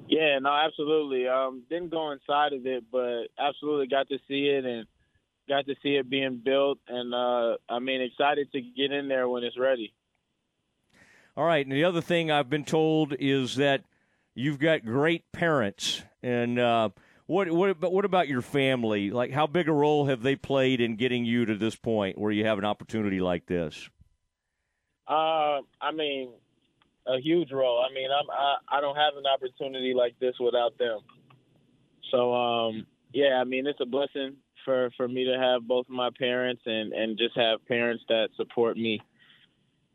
Yeah, 0.07 0.39
no, 0.39 0.49
absolutely. 0.49 1.27
Um, 1.27 1.63
didn't 1.69 1.89
go 1.89 2.11
inside 2.11 2.53
of 2.53 2.65
it, 2.65 2.85
but 2.91 3.27
absolutely 3.39 3.87
got 3.87 4.09
to 4.09 4.17
see 4.27 4.47
it 4.47 4.65
and 4.65 4.85
got 5.47 5.65
to 5.67 5.75
see 5.81 5.95
it 5.95 6.09
being 6.09 6.41
built. 6.43 6.79
And 6.87 7.13
uh, 7.13 7.57
I 7.69 7.79
mean, 7.79 8.01
excited 8.01 8.51
to 8.51 8.61
get 8.61 8.91
in 8.91 9.07
there 9.07 9.27
when 9.29 9.43
it's 9.43 9.57
ready. 9.57 9.93
All 11.37 11.45
right. 11.45 11.65
And 11.65 11.73
the 11.73 11.85
other 11.85 12.01
thing 12.01 12.29
I've 12.29 12.49
been 12.49 12.65
told 12.65 13.15
is 13.19 13.55
that 13.55 13.83
you've 14.33 14.59
got 14.59 14.85
great 14.85 15.31
parents. 15.31 16.03
And 16.23 16.59
uh, 16.59 16.89
what 17.25 17.49
what 17.51 17.79
but 17.79 17.91
what 17.91 18.05
about 18.05 18.27
your 18.27 18.41
family? 18.41 19.11
Like, 19.11 19.31
how 19.31 19.47
big 19.47 19.67
a 19.67 19.73
role 19.73 20.05
have 20.05 20.21
they 20.21 20.35
played 20.35 20.81
in 20.81 20.95
getting 20.95 21.25
you 21.25 21.45
to 21.45 21.55
this 21.55 21.75
point 21.75 22.17
where 22.17 22.31
you 22.31 22.45
have 22.45 22.57
an 22.57 22.65
opportunity 22.65 23.19
like 23.19 23.45
this? 23.45 23.89
Uh, 25.07 25.61
I 25.81 25.91
mean, 25.93 26.31
a 27.07 27.19
huge 27.19 27.51
role. 27.51 27.83
I 27.89 27.93
mean, 27.93 28.09
I'm 28.11 28.29
I, 28.29 28.77
I 28.77 28.81
don't 28.81 28.95
have 28.95 29.13
an 29.17 29.23
opportunity 29.25 29.93
like 29.95 30.17
this 30.19 30.35
without 30.39 30.77
them. 30.77 30.99
So 32.11 32.33
um, 32.33 32.85
yeah, 33.13 33.39
I 33.39 33.43
mean, 33.43 33.67
it's 33.67 33.81
a 33.81 33.85
blessing 33.85 34.35
for 34.65 34.91
for 34.95 35.07
me 35.07 35.25
to 35.25 35.37
have 35.37 35.67
both 35.67 35.89
my 35.89 36.09
parents 36.17 36.61
and 36.65 36.93
and 36.93 37.17
just 37.17 37.35
have 37.35 37.65
parents 37.65 38.03
that 38.09 38.29
support 38.37 38.77
me 38.77 39.01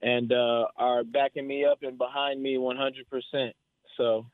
and 0.03 0.33
uh, 0.33 0.67
are 0.77 1.05
backing 1.05 1.47
me 1.47 1.65
up 1.65 1.79
and 1.83 1.99
behind 1.99 2.43
me 2.43 2.57
100%. 2.57 3.53
So. 3.97 4.27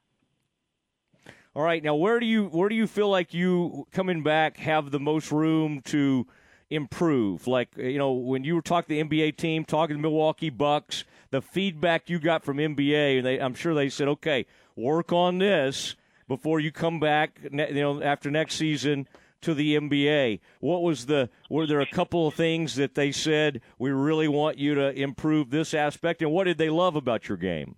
All 1.55 1.63
right, 1.63 1.83
now 1.83 1.95
where 1.95 2.19
do 2.19 2.25
you 2.25 2.47
where 2.47 2.71
do 2.71 2.75
you 2.75 2.87
feel 2.87 3.11
like 3.11 3.35
you 3.35 3.87
coming 3.93 4.23
back 4.23 4.57
have 4.57 4.91
the 4.91 5.01
most 5.01 5.31
room 5.31 5.83
to 5.87 6.27
improve? 6.71 7.47
Like 7.47 7.77
you 7.77 7.99
know, 7.99 8.13
when 8.13 8.43
you 8.43 8.55
were 8.55 8.63
talking 8.63 8.97
to 8.97 9.05
the 9.05 9.23
NBA 9.23 9.37
team, 9.37 9.65
talking 9.65 9.97
to 9.97 9.99
the 9.99 10.03
Milwaukee 10.03 10.49
Bucks, 10.49 11.05
the 11.31 11.43
feedback 11.43 12.09
you 12.09 12.19
got 12.19 12.43
from 12.43 12.57
NBA, 12.57 13.19
and 13.19 13.27
they, 13.27 13.39
I'm 13.39 13.55
sure 13.55 13.75
they 13.75 13.91
said, 13.91 14.09
okay, 14.09 14.47
work 14.77 15.13
on 15.13 15.39
this 15.39 15.95
before 16.27 16.59
you 16.59 16.73
come 16.73 16.99
back. 16.99 17.39
You 17.43 17.75
know, 17.75 18.03
after 18.03 18.31
next 18.31 18.55
season 18.55 19.07
to 19.43 19.53
the 19.55 19.77
NBA. 19.77 20.41
What 20.61 20.83
was 20.83 21.07
the? 21.07 21.29
Were 21.51 21.67
there 21.67 21.81
a 21.81 21.87
couple 21.87 22.27
of 22.27 22.35
things 22.35 22.77
that 22.77 22.95
they 22.95 23.13
said 23.13 23.61
we 23.79 23.91
really 23.91 24.29
want 24.29 24.57
you 24.57 24.75
to 24.75 24.91
improve 24.99 25.51
this 25.51 25.75
aspect, 25.75 26.23
and 26.23 26.33
what 26.33 26.45
did 26.45 26.57
they 26.57 26.71
love 26.71 26.97
about 26.97 27.29
your 27.29 27.37
game? 27.37 27.77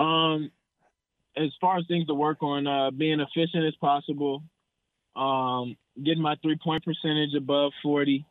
Um, 0.00 0.50
as 1.36 1.50
far 1.60 1.78
as 1.78 1.84
things 1.86 2.06
to 2.06 2.14
work 2.14 2.42
on, 2.42 2.66
uh, 2.66 2.90
being 2.90 3.20
efficient 3.20 3.64
as 3.66 3.74
possible, 3.80 4.42
um, 5.14 5.76
getting 6.02 6.22
my 6.22 6.36
three 6.42 6.58
point 6.62 6.84
percentage 6.84 7.34
above 7.36 7.72
forty 7.82 8.24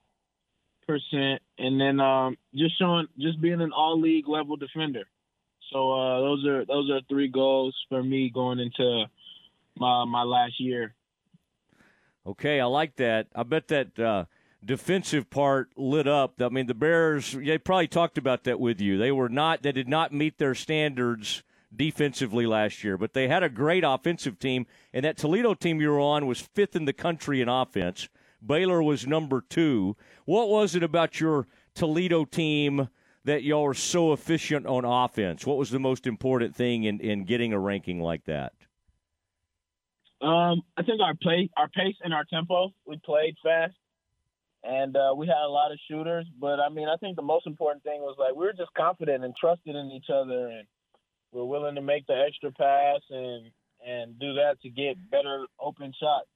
percent, 0.88 1.42
and 1.58 1.80
then 1.80 2.00
um, 2.00 2.38
just 2.56 2.78
showing, 2.80 3.08
just 3.20 3.40
being 3.40 3.62
an 3.62 3.72
all 3.72 4.00
league 4.02 4.28
level 4.28 4.56
defender. 4.56 5.04
So 5.72 5.92
uh, 5.92 6.20
those 6.22 6.46
are 6.48 6.66
those 6.66 6.90
are 6.90 7.02
three 7.08 7.28
goals 7.28 7.76
for 7.90 8.02
me 8.02 8.32
going 8.34 8.60
into 8.60 9.06
my 9.78 10.06
my 10.06 10.24
last 10.24 10.60
year. 10.60 10.96
Okay, 12.26 12.60
I 12.60 12.66
like 12.66 12.96
that. 12.98 13.28
I 13.36 13.44
bet 13.44 13.68
that 13.70 14.00
uh, 14.00 14.26
defensive 14.64 15.30
part 15.30 15.70
lit 15.78 16.08
up. 16.08 16.42
I 16.42 16.50
mean, 16.50 16.68
the 16.68 16.74
Bears, 16.74 17.32
they 17.32 17.58
probably 17.58 17.88
talked 17.88 18.18
about 18.18 18.44
that 18.44 18.60
with 18.60 18.82
you. 18.82 18.98
They 18.98 19.12
were 19.12 19.30
not, 19.30 19.64
they 19.64 19.72
did 19.72 19.88
not 19.88 20.14
meet 20.14 20.38
their 20.38 20.54
standards 20.54 21.44
defensively 21.76 22.46
last 22.46 22.84
year, 22.84 22.98
but 22.98 23.14
they 23.14 23.28
had 23.28 23.44
a 23.44 23.50
great 23.50 23.84
offensive 23.86 24.40
team. 24.40 24.66
And 24.94 25.06
that 25.06 25.18
Toledo 25.18 25.54
team 25.54 25.82
you 25.82 25.90
were 25.90 26.00
on 26.00 26.26
was 26.26 26.40
fifth 26.40 26.76
in 26.76 26.86
the 26.86 26.94
country 26.94 27.42
in 27.42 27.50
offense. 27.50 28.10
Baylor 28.46 28.82
was 28.82 29.06
number 29.06 29.42
two. 29.42 29.96
What 30.26 30.50
was 30.50 30.76
it 30.76 30.84
about 30.84 31.20
your 31.20 31.48
Toledo 31.76 32.26
team 32.26 32.90
that 33.26 33.44
y'all 33.44 33.64
were 33.64 33.74
so 33.74 34.14
efficient 34.14 34.66
on 34.66 34.86
offense? 34.86 35.46
What 35.46 35.58
was 35.58 35.70
the 35.70 35.80
most 35.80 36.08
important 36.08 36.56
thing 36.56 36.84
in, 36.84 37.00
in 37.00 37.26
getting 37.26 37.54
a 37.54 37.60
ranking 37.60 38.02
like 38.02 38.26
that? 38.26 38.54
Um, 40.22 40.62
I 40.78 40.84
think 40.84 41.02
our 41.02 41.14
play, 41.22 41.50
our 41.56 41.70
pace, 41.70 41.96
and 42.04 42.14
our 42.14 42.26
tempo. 42.26 42.74
We 42.86 43.00
played 43.06 43.36
fast, 43.42 43.76
and 44.64 44.96
uh, 44.96 45.14
we 45.16 45.28
had 45.28 45.46
a 45.46 45.48
lot 45.48 45.72
of 45.72 45.80
shooters. 45.90 46.26
But 46.40 46.60
I 46.60 46.68
mean, 46.68 46.90
I 46.90 46.98
think 46.98 47.16
the 47.16 47.22
most 47.22 47.48
important 47.48 47.84
thing 47.84 48.02
was 48.02 48.16
like 48.20 48.36
we 48.36 48.46
were 48.46 48.54
just 48.54 48.74
confident 48.76 49.24
and 49.24 49.34
trusted 49.40 49.76
in 49.76 49.92
each 49.92 50.10
other, 50.14 50.48
and 50.48 50.68
we're 51.32 51.46
willing 51.46 51.76
to 51.76 51.82
make 51.82 52.08
the 52.08 52.26
extra 52.28 52.52
pass 52.52 53.02
and 53.10 53.52
and 53.86 54.20
do 54.20 54.34
that 54.34 54.62
to 54.62 54.70
get 54.70 54.98
better 55.10 55.46
open 55.60 55.94
shots. 56.00 56.28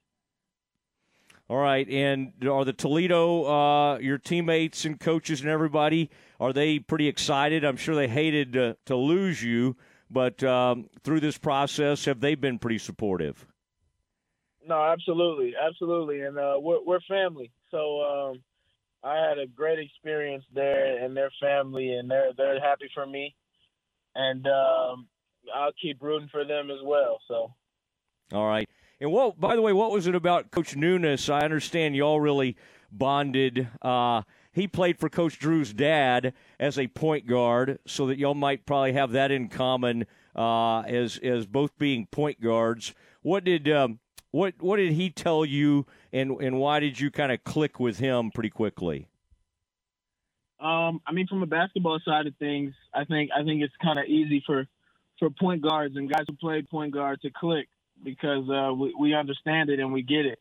All 1.50 1.58
right, 1.58 1.88
and 1.90 2.32
are 2.50 2.64
the 2.64 2.72
Toledo 2.72 3.44
uh, 3.46 3.98
your 3.98 4.18
teammates 4.18 4.86
and 4.86 5.00
coaches 5.00 5.42
and 5.42 5.50
everybody 5.50 6.10
are 6.44 6.52
they 6.52 6.80
pretty 6.80 7.08
excited? 7.08 7.64
I'm 7.64 7.78
sure 7.78 7.96
they 7.96 8.10
hated 8.10 8.52
to, 8.54 8.76
to 8.88 8.98
lose 8.98 9.42
you, 9.42 9.78
but 10.12 10.44
um, 10.44 10.90
through 11.02 11.22
this 11.22 11.38
process, 11.38 12.04
have 12.04 12.20
they 12.20 12.36
been 12.36 12.60
pretty 12.60 12.80
supportive? 12.80 13.48
No, 14.68 14.84
absolutely, 14.84 15.54
absolutely, 15.56 16.22
and 16.22 16.38
uh, 16.38 16.56
we're 16.60 16.84
we're 16.86 17.00
family. 17.08 17.50
So 17.72 18.02
um, 18.02 18.44
I 19.04 19.16
had 19.16 19.40
a 19.40 19.48
great 19.48 19.80
experience 19.80 20.44
there, 20.54 21.02
and 21.02 21.16
their 21.16 21.32
family, 21.42 21.94
and 21.94 22.12
they're 22.12 22.32
they're 22.36 22.60
happy 22.60 22.90
for 22.94 23.06
me, 23.06 23.36
and 24.16 24.46
um, 24.48 25.08
I'll 25.54 25.74
keep 25.82 26.02
rooting 26.02 26.30
for 26.32 26.46
them 26.46 26.72
as 26.72 26.80
well. 26.84 27.20
So. 27.28 27.54
All 28.32 28.48
right. 28.48 28.70
And 29.00 29.12
what, 29.12 29.40
by 29.40 29.56
the 29.56 29.62
way, 29.62 29.74
what 29.74 29.92
was 29.92 30.08
it 30.08 30.16
about 30.16 30.52
Coach 30.52 30.76
Nuness? 30.76 31.30
I 31.30 31.42
understand 31.42 31.96
y'all 31.96 32.22
really 32.22 32.56
bonded. 32.92 33.68
Uh, 33.82 34.22
he 34.54 34.68
played 34.68 35.00
for 35.00 35.10
Coach 35.10 35.40
Drew's 35.40 35.74
dad 35.74 36.34
as 36.60 36.78
a 36.78 36.88
point 36.88 37.28
guard, 37.28 37.80
so 37.86 38.08
that 38.08 38.18
y'all 38.18 38.36
might 38.36 38.66
probably 38.66 38.94
have 38.94 39.12
that 39.12 39.32
in 39.32 39.50
common 39.50 40.06
uh, 40.36 40.82
as 40.82 41.18
as 41.18 41.46
both 41.46 41.78
being 41.78 42.06
point 42.06 42.40
guards. 42.40 42.94
What 43.24 43.44
did 43.44 43.68
um, 43.68 44.00
what 44.32 44.54
what 44.60 44.78
did 44.78 44.94
he 44.94 45.10
tell 45.10 45.44
you, 45.44 45.86
and 46.12 46.32
and 46.40 46.60
why 46.60 46.80
did 46.80 47.00
you 47.00 47.12
kind 47.12 47.32
of 47.32 47.44
click 47.44 47.80
with 47.80 48.00
him 48.00 48.32
pretty 48.32 48.52
quickly? 48.52 49.08
Um, 50.64 51.02
I 51.06 51.12
mean, 51.12 51.28
from 51.28 51.44
a 51.44 51.46
basketball 51.46 52.00
side 52.06 52.26
of 52.26 52.36
things, 52.38 52.74
I 52.94 53.04
think 53.04 53.32
I 53.38 53.44
think 53.44 53.62
it's 53.62 53.74
kind 53.84 54.00
of 54.00 54.06
easy 54.06 54.42
for 54.46 54.66
for 55.20 55.30
point 55.30 55.62
guards 55.62 55.98
and 55.98 56.10
guys 56.10 56.24
who 56.28 56.36
play 56.36 56.62
point 56.62 56.94
guard 56.94 57.22
to 57.22 57.32
click 57.32 57.68
because 58.02 58.50
uh, 58.50 58.74
we, 58.74 58.94
we 58.98 59.14
understand 59.14 59.70
it 59.70 59.80
and 59.80 59.92
we 59.92 60.02
get 60.02 60.26
it. 60.26 60.40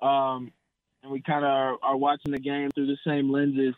Um, 0.00 0.52
and 1.02 1.12
we 1.12 1.22
kind 1.22 1.44
of 1.44 1.50
are, 1.50 1.76
are, 1.82 1.96
watching 1.96 2.32
the 2.32 2.38
game 2.38 2.70
through 2.74 2.86
the 2.86 2.98
same 3.06 3.30
lenses. 3.30 3.74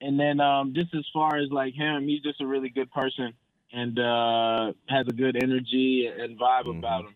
And 0.00 0.18
then 0.18 0.40
um, 0.40 0.72
just 0.74 0.94
as 0.94 1.04
far 1.12 1.36
as 1.36 1.50
like 1.50 1.74
him, 1.74 2.06
he's 2.06 2.22
just 2.22 2.40
a 2.40 2.46
really 2.46 2.68
good 2.68 2.90
person 2.90 3.32
and 3.72 3.98
uh, 3.98 4.72
has 4.88 5.06
a 5.08 5.12
good 5.12 5.42
energy 5.42 6.06
and 6.06 6.38
vibe 6.38 6.64
mm-hmm. 6.64 6.78
about 6.78 7.04
him. 7.06 7.14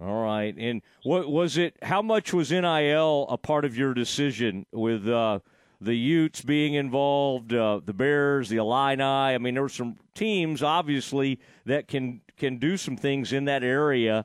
All 0.00 0.22
right. 0.22 0.54
And 0.56 0.82
what 1.02 1.30
was 1.30 1.56
it? 1.56 1.76
How 1.82 2.02
much 2.02 2.32
was 2.32 2.50
NIL 2.50 3.26
a 3.28 3.38
part 3.38 3.64
of 3.64 3.76
your 3.76 3.94
decision 3.94 4.66
with 4.70 5.08
uh, 5.08 5.40
the 5.80 5.94
Utes 5.94 6.42
being 6.42 6.74
involved, 6.74 7.52
uh, 7.52 7.80
the 7.84 7.92
Bears, 7.92 8.48
the 8.48 8.56
Illini? 8.56 9.02
I 9.02 9.38
mean, 9.38 9.54
there 9.54 9.62
were 9.62 9.68
some 9.68 9.96
teams 10.14 10.62
obviously 10.62 11.40
that 11.64 11.88
can 11.88 12.20
can 12.36 12.58
do 12.58 12.76
some 12.76 12.96
things 12.96 13.32
in 13.32 13.44
that 13.46 13.62
area. 13.62 14.24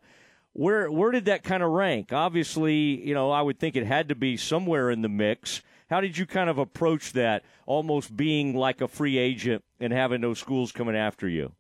Where 0.54 0.92
where 0.92 1.12
did 1.12 1.26
that 1.26 1.44
kind 1.44 1.64
of 1.64 1.72
rank? 1.72 2.12
Obviously, 2.12 3.06
you 3.08 3.14
know, 3.14 3.32
I 3.32 3.42
would 3.42 3.60
think 3.60 3.76
it 3.76 3.86
had 3.86 4.10
to 4.10 4.16
be 4.16 4.38
somewhere 4.38 4.90
in 4.90 5.02
the 5.02 5.10
mix. 5.10 5.62
How 5.90 6.00
did 6.00 6.18
you 6.18 6.26
kind 6.26 6.50
of 6.50 6.58
approach 6.58 7.12
that, 7.14 7.44
almost 7.66 8.16
being 8.16 8.56
like 8.56 8.80
a 8.80 8.88
free 8.88 9.18
agent 9.18 9.64
and 9.80 9.92
having 9.92 10.22
those 10.22 10.40
schools 10.40 10.72
coming 10.72 10.96
after 10.96 11.28
you? 11.28 11.52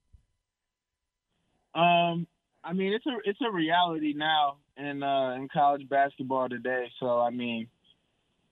Um, 1.75 2.27
I 2.63 2.73
mean, 2.73 2.93
it's 2.93 3.05
a 3.05 3.17
it's 3.23 3.39
a 3.41 3.51
reality 3.51 4.13
now 4.15 4.57
in 4.77 5.03
uh, 5.03 5.31
in 5.31 5.47
college 5.49 5.87
basketball 5.89 6.49
today. 6.49 6.89
So 6.99 7.19
I 7.19 7.29
mean, 7.29 7.67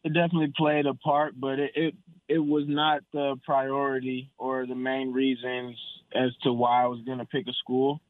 it 0.03 0.13
definitely 0.13 0.53
played 0.55 0.85
a 0.85 0.93
part, 0.93 1.39
but 1.39 1.59
it, 1.59 1.71
it 1.75 1.95
it 2.27 2.39
was 2.39 2.65
not 2.67 3.01
the 3.11 3.35
priority 3.43 4.31
or 4.37 4.65
the 4.67 4.75
main 4.75 5.11
reasons 5.11 5.75
as 6.13 6.29
to 6.43 6.53
why 6.53 6.83
I 6.83 6.87
was 6.87 7.01
going 7.05 7.17
to 7.17 7.25
pick 7.25 7.47
a 7.47 7.53
school. 7.53 8.01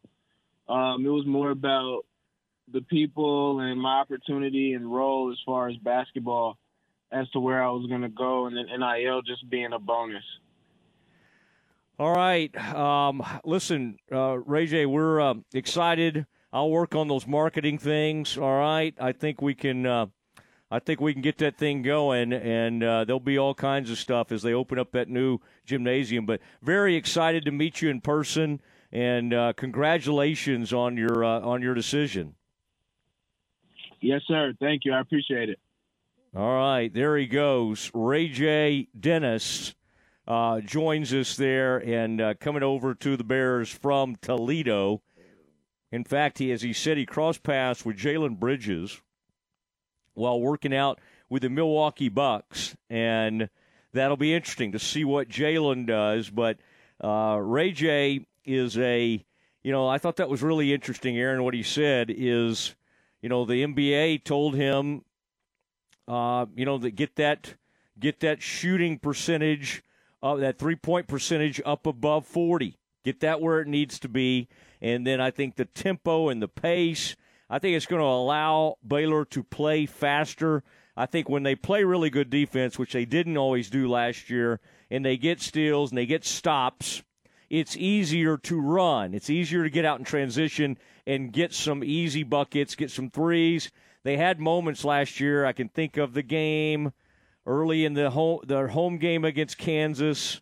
Um, 0.67 1.05
it 1.05 1.09
was 1.09 1.25
more 1.25 1.51
about 1.51 2.01
the 2.71 2.81
people 2.81 3.61
and 3.61 3.79
my 3.81 3.99
opportunity 3.99 4.73
and 4.73 4.93
role 4.93 5.31
as 5.31 5.37
far 5.45 5.69
as 5.69 5.77
basketball 5.77 6.57
as 7.11 7.29
to 7.31 7.39
where 7.39 7.63
I 7.63 7.69
was 7.69 7.87
going 7.87 8.01
to 8.01 8.09
go, 8.09 8.45
and 8.45 8.55
then 8.55 8.65
NIL 8.67 9.21
just 9.23 9.49
being 9.49 9.73
a 9.73 9.79
bonus. 9.79 10.23
All 11.97 12.13
right. 12.13 12.55
Um, 12.75 13.23
listen, 13.43 13.97
uh, 14.11 14.37
Ray 14.37 14.67
J, 14.67 14.85
we're 14.85 15.19
uh, 15.19 15.33
excited. 15.53 16.25
I'll 16.53 16.69
work 16.69 16.93
on 16.93 17.07
those 17.07 17.25
marketing 17.25 17.77
things. 17.77 18.37
All 18.37 18.59
right. 18.59 18.93
I 18.99 19.11
think 19.11 19.41
we 19.41 19.55
can. 19.55 19.85
Uh, 19.85 20.05
I 20.71 20.77
think 20.77 21.01
we 21.01 21.13
can 21.13 21.23
get 21.23 21.39
that 21.39 21.57
thing 21.57 21.81
going, 21.81 22.31
and 22.31 22.83
uh, 22.83 23.03
there'll 23.03 23.19
be 23.19 23.39
all 23.39 23.55
kinds 23.55 23.89
of 23.89 23.97
stuff 23.97 24.31
as 24.31 24.43
they 24.43 24.53
open 24.53 24.77
up 24.77 24.91
that 24.91 25.09
new 25.09 25.39
gymnasium. 25.65 26.27
But 26.27 26.41
very 26.61 26.95
excited 26.95 27.43
to 27.45 27.51
meet 27.51 27.81
you 27.81 27.89
in 27.89 28.01
person, 28.01 28.61
and 28.91 29.33
uh, 29.33 29.53
congratulations 29.53 30.71
on 30.71 30.95
your 30.95 31.23
uh, 31.23 31.39
on 31.39 31.63
your 31.63 31.73
decision. 31.73 32.35
Yes, 33.99 34.21
sir. 34.27 34.53
Thank 34.59 34.85
you. 34.85 34.93
I 34.93 34.99
appreciate 34.99 35.49
it. 35.49 35.59
All 36.35 36.55
right, 36.55 36.93
there 36.93 37.17
he 37.17 37.25
goes. 37.25 37.89
Ray 37.91 38.27
J. 38.27 38.87
Dennis 38.97 39.73
uh, 40.27 40.61
joins 40.61 41.11
us 41.11 41.35
there 41.35 41.77
and 41.79 42.21
uh, 42.21 42.33
coming 42.35 42.61
over 42.61 42.93
to 42.93 43.17
the 43.17 43.23
Bears 43.23 43.69
from 43.71 44.15
Toledo. 44.21 45.01
In 45.91 46.03
fact, 46.03 46.37
he, 46.37 46.51
as 46.51 46.61
he 46.61 46.71
said, 46.71 46.97
he 46.97 47.07
crossed 47.07 47.41
paths 47.41 47.83
with 47.83 47.97
Jalen 47.97 48.39
Bridges 48.39 49.01
while 50.13 50.39
working 50.39 50.73
out 50.73 50.99
with 51.29 51.43
the 51.43 51.49
Milwaukee 51.49 52.09
Bucks, 52.09 52.75
and 52.89 53.49
that'll 53.93 54.17
be 54.17 54.33
interesting 54.33 54.71
to 54.71 54.79
see 54.79 55.03
what 55.03 55.29
Jalen 55.29 55.85
does. 55.85 56.29
But 56.29 56.57
uh, 57.01 57.39
Ray 57.41 57.71
J 57.71 58.25
is 58.45 58.77
a, 58.77 59.23
you 59.63 59.71
know, 59.71 59.87
I 59.87 59.97
thought 59.97 60.17
that 60.17 60.29
was 60.29 60.41
really 60.41 60.73
interesting, 60.73 61.17
Aaron. 61.17 61.43
What 61.43 61.53
he 61.53 61.63
said 61.63 62.11
is, 62.15 62.75
you 63.21 63.29
know, 63.29 63.45
the 63.45 63.63
NBA 63.63 64.23
told 64.23 64.55
him, 64.55 65.03
uh, 66.07 66.47
you 66.55 66.65
know, 66.65 66.77
that 66.79 66.91
get 66.91 67.15
that 67.17 67.55
get 67.99 68.19
that 68.21 68.41
shooting 68.41 68.97
percentage, 68.97 69.83
uh, 70.23 70.35
that 70.35 70.57
three 70.57 70.75
point 70.75 71.07
percentage 71.07 71.61
up 71.65 71.85
above 71.85 72.25
forty. 72.25 72.77
Get 73.05 73.21
that 73.21 73.39
where 73.39 73.61
it 73.61 73.67
needs 73.67 73.99
to 73.99 74.09
be, 74.09 74.49
and 74.81 75.07
then 75.07 75.21
I 75.21 75.31
think 75.31 75.55
the 75.55 75.65
tempo 75.65 76.29
and 76.29 76.41
the 76.41 76.47
pace 76.47 77.15
I 77.49 77.59
think 77.59 77.75
it's 77.75 77.85
going 77.85 78.01
to 78.01 78.05
allow 78.05 78.77
Baylor 78.85 79.25
to 79.25 79.43
play 79.43 79.85
faster. 79.85 80.63
I 80.95 81.07
think 81.07 81.29
when 81.29 81.43
they 81.43 81.55
play 81.55 81.83
really 81.83 82.09
good 82.09 82.29
defense, 82.29 82.77
which 82.77 82.93
they 82.93 83.05
didn't 83.05 83.37
always 83.37 83.69
do 83.69 83.87
last 83.87 84.29
year, 84.29 84.59
and 84.91 85.03
they 85.03 85.17
get 85.17 85.41
steals 85.41 85.91
and 85.91 85.97
they 85.97 86.05
get 86.05 86.25
stops, 86.25 87.01
it's 87.49 87.75
easier 87.75 88.37
to 88.37 88.59
run. 88.59 89.13
It's 89.13 89.29
easier 89.29 89.63
to 89.63 89.69
get 89.69 89.85
out 89.85 89.97
in 89.97 90.05
transition 90.05 90.77
and 91.07 91.33
get 91.33 91.53
some 91.53 91.83
easy 91.83 92.23
buckets, 92.23 92.75
get 92.75 92.91
some 92.91 93.09
threes. 93.09 93.71
They 94.03 94.17
had 94.17 94.39
moments 94.39 94.85
last 94.85 95.19
year. 95.19 95.45
I 95.45 95.53
can 95.53 95.69
think 95.69 95.97
of 95.97 96.13
the 96.13 96.21
game 96.21 96.93
early 97.45 97.85
in 97.85 97.95
the 97.95 98.11
home 98.11 98.41
their 98.45 98.67
home 98.67 98.97
game 98.99 99.25
against 99.25 99.57
Kansas. 99.57 100.41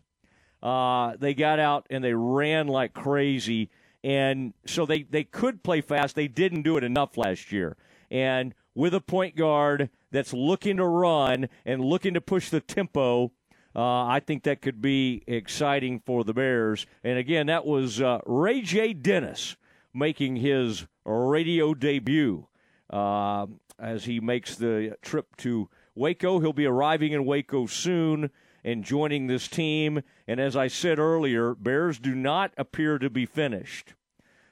Uh, 0.62 1.16
they 1.18 1.34
got 1.34 1.58
out 1.58 1.86
and 1.88 2.04
they 2.04 2.12
ran 2.12 2.66
like 2.66 2.92
crazy 2.92 3.70
and 4.04 4.54
so 4.66 4.86
they, 4.86 5.02
they 5.02 5.24
could 5.24 5.62
play 5.62 5.80
fast. 5.80 6.14
They 6.14 6.28
didn't 6.28 6.62
do 6.62 6.76
it 6.76 6.84
enough 6.84 7.16
last 7.16 7.52
year. 7.52 7.76
And 8.10 8.54
with 8.74 8.94
a 8.94 9.00
point 9.00 9.36
guard 9.36 9.90
that's 10.10 10.32
looking 10.32 10.76
to 10.76 10.86
run 10.86 11.48
and 11.66 11.84
looking 11.84 12.14
to 12.14 12.20
push 12.20 12.48
the 12.48 12.60
tempo, 12.60 13.32
uh, 13.74 14.06
I 14.06 14.20
think 14.24 14.44
that 14.44 14.62
could 14.62 14.80
be 14.80 15.22
exciting 15.26 16.00
for 16.04 16.24
the 16.24 16.32
Bears. 16.32 16.86
And 17.04 17.18
again, 17.18 17.46
that 17.46 17.66
was 17.66 18.00
uh, 18.00 18.20
Ray 18.24 18.60
J. 18.62 18.92
Dennis 18.92 19.56
making 19.92 20.36
his 20.36 20.86
radio 21.04 21.74
debut 21.74 22.46
uh, 22.90 23.46
as 23.78 24.04
he 24.04 24.20
makes 24.20 24.56
the 24.56 24.96
trip 25.02 25.36
to 25.38 25.68
Waco. 25.94 26.40
He'll 26.40 26.52
be 26.52 26.66
arriving 26.66 27.12
in 27.12 27.24
Waco 27.24 27.66
soon 27.66 28.30
and 28.68 28.84
joining 28.84 29.26
this 29.26 29.48
team. 29.48 30.02
And 30.26 30.38
as 30.38 30.54
I 30.54 30.68
said 30.68 30.98
earlier, 30.98 31.54
Bears 31.54 31.98
do 31.98 32.14
not 32.14 32.52
appear 32.58 32.98
to 32.98 33.08
be 33.08 33.24
finished. 33.24 33.94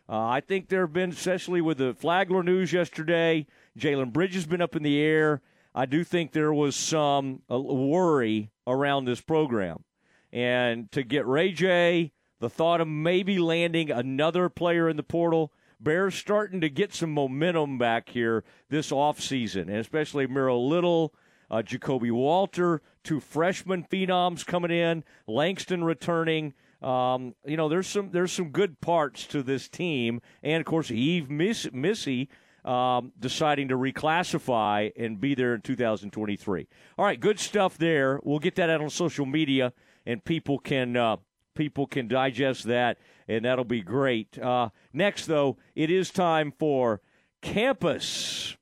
Uh, 0.08 0.24
I 0.24 0.40
think 0.40 0.68
there 0.68 0.82
have 0.82 0.92
been, 0.92 1.10
especially 1.10 1.60
with 1.60 1.78
the 1.78 1.92
Flagler 1.92 2.42
news 2.42 2.72
yesterday, 2.72 3.46
Jalen 3.78 4.14
Bridges 4.14 4.36
has 4.36 4.46
been 4.46 4.62
up 4.62 4.74
in 4.74 4.82
the 4.82 4.98
air. 4.98 5.42
I 5.74 5.84
do 5.84 6.02
think 6.02 6.32
there 6.32 6.54
was 6.54 6.74
some 6.74 7.42
worry 7.48 8.50
around 8.66 9.04
this 9.04 9.20
program. 9.20 9.84
And 10.32 10.90
to 10.92 11.02
get 11.02 11.26
Ray 11.26 11.52
J, 11.52 12.12
the 12.40 12.48
thought 12.48 12.80
of 12.80 12.88
maybe 12.88 13.38
landing 13.38 13.90
another 13.90 14.48
player 14.48 14.88
in 14.88 14.96
the 14.96 15.02
portal, 15.02 15.52
Bears 15.78 16.14
starting 16.14 16.62
to 16.62 16.70
get 16.70 16.94
some 16.94 17.12
momentum 17.12 17.76
back 17.76 18.08
here 18.08 18.44
this 18.70 18.90
offseason, 18.90 19.62
and 19.62 19.76
especially 19.76 20.26
Miro 20.26 20.58
Little– 20.58 21.12
uh, 21.50 21.62
Ja'Kobe 21.62 22.10
Walter, 22.12 22.82
two 23.04 23.20
freshman 23.20 23.84
phenoms 23.84 24.44
coming 24.44 24.70
in, 24.70 25.04
Langston 25.26 25.84
returning. 25.84 26.54
Um, 26.82 27.34
you 27.44 27.56
know, 27.56 27.68
there's 27.68 27.86
some 27.86 28.10
there's 28.10 28.32
some 28.32 28.50
good 28.50 28.80
parts 28.80 29.26
to 29.28 29.42
this 29.42 29.68
team, 29.68 30.20
and 30.42 30.60
of 30.60 30.66
course, 30.66 30.90
Yves 30.90 31.28
Miss, 31.28 31.68
Missi 31.72 32.28
um, 32.66 33.12
deciding 33.18 33.68
to 33.68 33.76
reclassify 33.76 34.92
and 34.96 35.20
be 35.20 35.34
there 35.34 35.54
in 35.54 35.60
2023. 35.60 36.66
All 36.98 37.04
right, 37.04 37.18
good 37.18 37.38
stuff 37.38 37.78
there. 37.78 38.20
We'll 38.24 38.40
get 38.40 38.56
that 38.56 38.68
out 38.68 38.80
on 38.82 38.90
social 38.90 39.24
media, 39.24 39.72
and 40.04 40.22
people 40.24 40.58
can 40.58 40.96
uh, 40.96 41.16
people 41.54 41.86
can 41.86 42.08
digest 42.08 42.64
that, 42.64 42.98
and 43.28 43.44
that'll 43.44 43.64
be 43.64 43.82
great. 43.82 44.38
Uh, 44.38 44.70
next, 44.92 45.26
though, 45.26 45.56
it 45.74 45.90
is 45.90 46.10
time 46.10 46.52
for 46.58 47.00
campus 47.40 48.55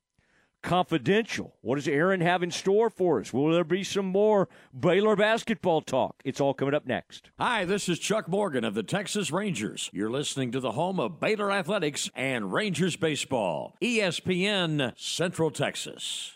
confidential. 0.65 1.55
What 1.61 1.75
does 1.75 1.87
Aaron 1.87 2.21
have 2.21 2.43
in 2.43 2.51
store 2.51 2.89
for 2.89 3.21
us? 3.21 3.31
Will 3.31 3.53
there 3.53 3.63
be 3.63 3.83
some 3.83 4.07
more 4.07 4.49
Baylor 4.77 5.15
basketball 5.15 5.81
talk? 5.81 6.21
It's 6.25 6.41
all 6.41 6.53
coming 6.53 6.73
up 6.73 6.85
next. 6.85 7.29
Hi, 7.39 7.63
this 7.63 7.87
is 7.87 7.99
Chuck 7.99 8.27
Morgan 8.27 8.65
of 8.65 8.73
the 8.73 8.83
Texas 8.83 9.31
Rangers. 9.31 9.89
You're 9.93 10.09
listening 10.09 10.51
to 10.51 10.59
the 10.59 10.71
home 10.71 10.99
of 10.99 11.19
Baylor 11.19 11.51
Athletics 11.51 12.09
and 12.15 12.51
Rangers 12.51 12.95
Baseball, 12.95 13.75
ESPN 13.81 14.93
Central 14.97 15.51
Texas. 15.51 16.35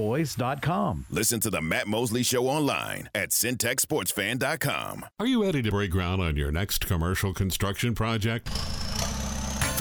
boys.com. 0.01 1.05
Listen 1.11 1.39
to 1.41 1.51
the 1.51 1.61
Matt 1.61 1.87
Mosley 1.87 2.23
Show 2.23 2.47
online 2.47 3.07
at 3.13 3.29
syntechsportsfan.com. 3.29 5.05
Are 5.19 5.27
you 5.27 5.43
ready 5.43 5.61
to 5.61 5.69
break 5.69 5.91
ground 5.91 6.23
on 6.23 6.35
your 6.35 6.51
next 6.51 6.87
commercial 6.87 7.35
construction 7.35 7.93
project? 7.93 8.49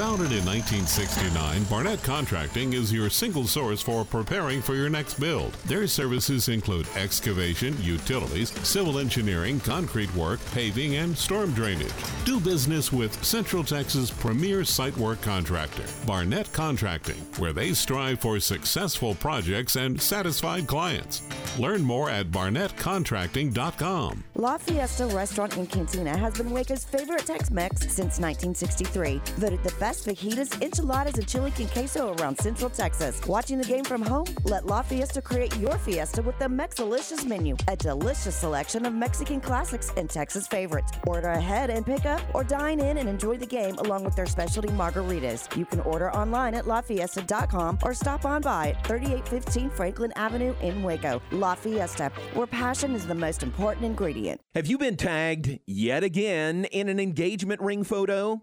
Founded 0.00 0.32
in 0.32 0.46
1969, 0.46 1.64
Barnett 1.64 2.02
Contracting 2.02 2.72
is 2.72 2.90
your 2.90 3.10
single 3.10 3.44
source 3.44 3.82
for 3.82 4.02
preparing 4.02 4.62
for 4.62 4.74
your 4.74 4.88
next 4.88 5.20
build. 5.20 5.52
Their 5.66 5.86
services 5.86 6.48
include 6.48 6.88
excavation, 6.96 7.76
utilities, 7.82 8.50
civil 8.66 8.98
engineering, 8.98 9.60
concrete 9.60 10.10
work, 10.14 10.40
paving, 10.52 10.96
and 10.96 11.14
storm 11.14 11.52
drainage. 11.52 11.92
Do 12.24 12.40
business 12.40 12.90
with 12.90 13.22
Central 13.22 13.62
Texas' 13.62 14.10
premier 14.10 14.64
site 14.64 14.96
work 14.96 15.20
contractor, 15.20 15.84
Barnett 16.06 16.50
Contracting, 16.50 17.20
where 17.36 17.52
they 17.52 17.74
strive 17.74 18.20
for 18.20 18.40
successful 18.40 19.14
projects 19.16 19.76
and 19.76 20.00
satisfied 20.00 20.66
clients. 20.66 21.20
Learn 21.58 21.82
more 21.82 22.08
at 22.08 22.30
barnettcontracting.com. 22.30 24.24
La 24.34 24.56
Fiesta 24.56 25.06
Restaurant 25.08 25.54
and 25.58 25.68
Cantina 25.68 26.16
has 26.16 26.32
been 26.38 26.50
Waco's 26.50 26.84
favorite 26.84 27.26
Tex-Mex 27.26 27.82
since 27.82 28.18
1963. 28.18 29.20
Voted 29.36 29.62
the 29.62 29.74
best 29.78 29.89
fajitas, 29.96 30.60
enchiladas, 30.62 31.14
and 31.14 31.26
chili 31.26 31.50
con 31.50 31.66
queso 31.68 32.14
around 32.14 32.38
Central 32.38 32.70
Texas. 32.70 33.20
Watching 33.26 33.58
the 33.58 33.64
game 33.64 33.84
from 33.84 34.02
home? 34.02 34.26
Let 34.44 34.66
La 34.66 34.82
Fiesta 34.82 35.20
create 35.20 35.56
your 35.56 35.76
fiesta 35.78 36.22
with 36.22 36.38
the 36.38 36.46
Mexalicious 36.46 37.24
menu, 37.26 37.56
a 37.68 37.76
delicious 37.76 38.36
selection 38.36 38.86
of 38.86 38.94
Mexican 38.94 39.40
classics 39.40 39.90
and 39.96 40.08
Texas 40.08 40.46
favorites. 40.46 40.92
Order 41.06 41.28
ahead 41.28 41.70
and 41.70 41.84
pick 41.84 42.06
up, 42.06 42.20
or 42.34 42.44
dine 42.44 42.80
in 42.80 42.98
and 42.98 43.08
enjoy 43.08 43.36
the 43.36 43.46
game 43.46 43.76
along 43.78 44.04
with 44.04 44.16
their 44.16 44.26
specialty 44.26 44.68
margaritas. 44.68 45.56
You 45.56 45.64
can 45.64 45.80
order 45.80 46.12
online 46.12 46.54
at 46.54 46.64
lafiesta.com 46.64 47.78
or 47.82 47.94
stop 47.94 48.24
on 48.24 48.42
by 48.42 48.70
at 48.70 48.86
3815 48.86 49.70
Franklin 49.70 50.12
Avenue 50.16 50.54
in 50.60 50.82
Waco. 50.82 51.20
La 51.30 51.54
Fiesta, 51.54 52.10
where 52.34 52.46
passion 52.46 52.94
is 52.94 53.06
the 53.06 53.14
most 53.14 53.42
important 53.42 53.84
ingredient. 53.84 54.40
Have 54.54 54.66
you 54.66 54.78
been 54.78 54.96
tagged 54.96 55.58
yet 55.66 56.04
again 56.04 56.64
in 56.66 56.88
an 56.88 57.00
engagement 57.00 57.60
ring 57.60 57.84
photo? 57.84 58.42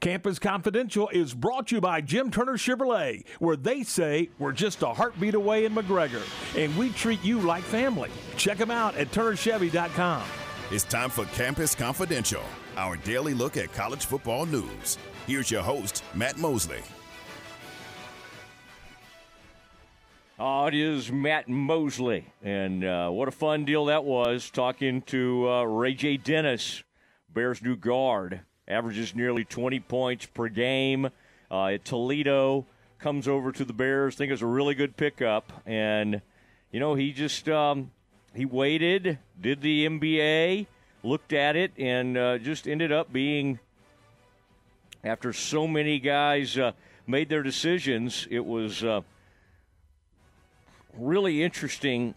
Campus 0.00 0.38
Confidential 0.38 1.08
is 1.08 1.32
brought 1.32 1.68
to 1.68 1.76
you 1.76 1.80
by 1.80 2.00
Jim 2.00 2.30
Turner 2.30 2.58
Chevrolet, 2.58 3.24
where 3.38 3.56
they 3.56 3.82
say 3.82 4.28
we're 4.38 4.52
just 4.52 4.82
a 4.82 4.88
heartbeat 4.88 5.34
away 5.34 5.64
in 5.64 5.74
McGregor, 5.74 6.22
and 6.56 6.76
we 6.76 6.90
treat 6.90 7.22
you 7.24 7.40
like 7.40 7.64
family. 7.64 8.10
Check 8.36 8.58
them 8.58 8.70
out 8.70 8.94
at 8.96 9.10
turnerchevy.com. 9.10 10.22
It's 10.70 10.84
time 10.84 11.10
for 11.10 11.24
Campus 11.26 11.74
Confidential, 11.74 12.42
our 12.76 12.96
daily 12.98 13.32
look 13.32 13.56
at 13.56 13.72
college 13.72 14.04
football 14.04 14.44
news. 14.44 14.98
Here's 15.26 15.50
your 15.50 15.62
host, 15.62 16.04
Matt 16.14 16.36
Mosley. 16.36 16.82
Oh, 20.38 20.66
it 20.66 20.74
is 20.74 21.10
Matt 21.10 21.48
Mosley. 21.48 22.26
And 22.42 22.84
uh, 22.84 23.08
what 23.08 23.28
a 23.28 23.30
fun 23.32 23.64
deal 23.64 23.86
that 23.86 24.04
was 24.04 24.50
talking 24.50 25.00
to 25.02 25.48
uh, 25.48 25.62
Ray 25.62 25.94
J. 25.94 26.18
Dennis, 26.18 26.82
Bears 27.32 27.62
new 27.62 27.76
guard. 27.76 28.42
Averages 28.68 29.14
nearly 29.14 29.44
20 29.44 29.80
points 29.80 30.26
per 30.26 30.48
game 30.48 31.10
uh, 31.50 31.66
at 31.66 31.84
Toledo. 31.84 32.66
Comes 32.98 33.28
over 33.28 33.52
to 33.52 33.64
the 33.64 33.72
Bears. 33.72 34.16
think 34.16 34.32
it's 34.32 34.42
a 34.42 34.46
really 34.46 34.74
good 34.74 34.96
pickup. 34.96 35.52
And, 35.66 36.20
you 36.72 36.80
know, 36.80 36.94
he 36.94 37.12
just 37.12 37.48
um, 37.48 37.90
he 38.34 38.44
waited, 38.44 39.18
did 39.40 39.60
the 39.60 39.86
NBA, 39.86 40.66
looked 41.02 41.32
at 41.32 41.56
it, 41.56 41.72
and 41.78 42.18
uh, 42.18 42.38
just 42.38 42.66
ended 42.66 42.90
up 42.90 43.12
being, 43.12 43.60
after 45.04 45.32
so 45.32 45.66
many 45.66 45.98
guys 46.00 46.58
uh, 46.58 46.72
made 47.06 47.28
their 47.28 47.42
decisions, 47.42 48.26
it 48.30 48.44
was 48.44 48.82
uh, 48.82 49.02
really 50.98 51.42
interesting 51.42 52.14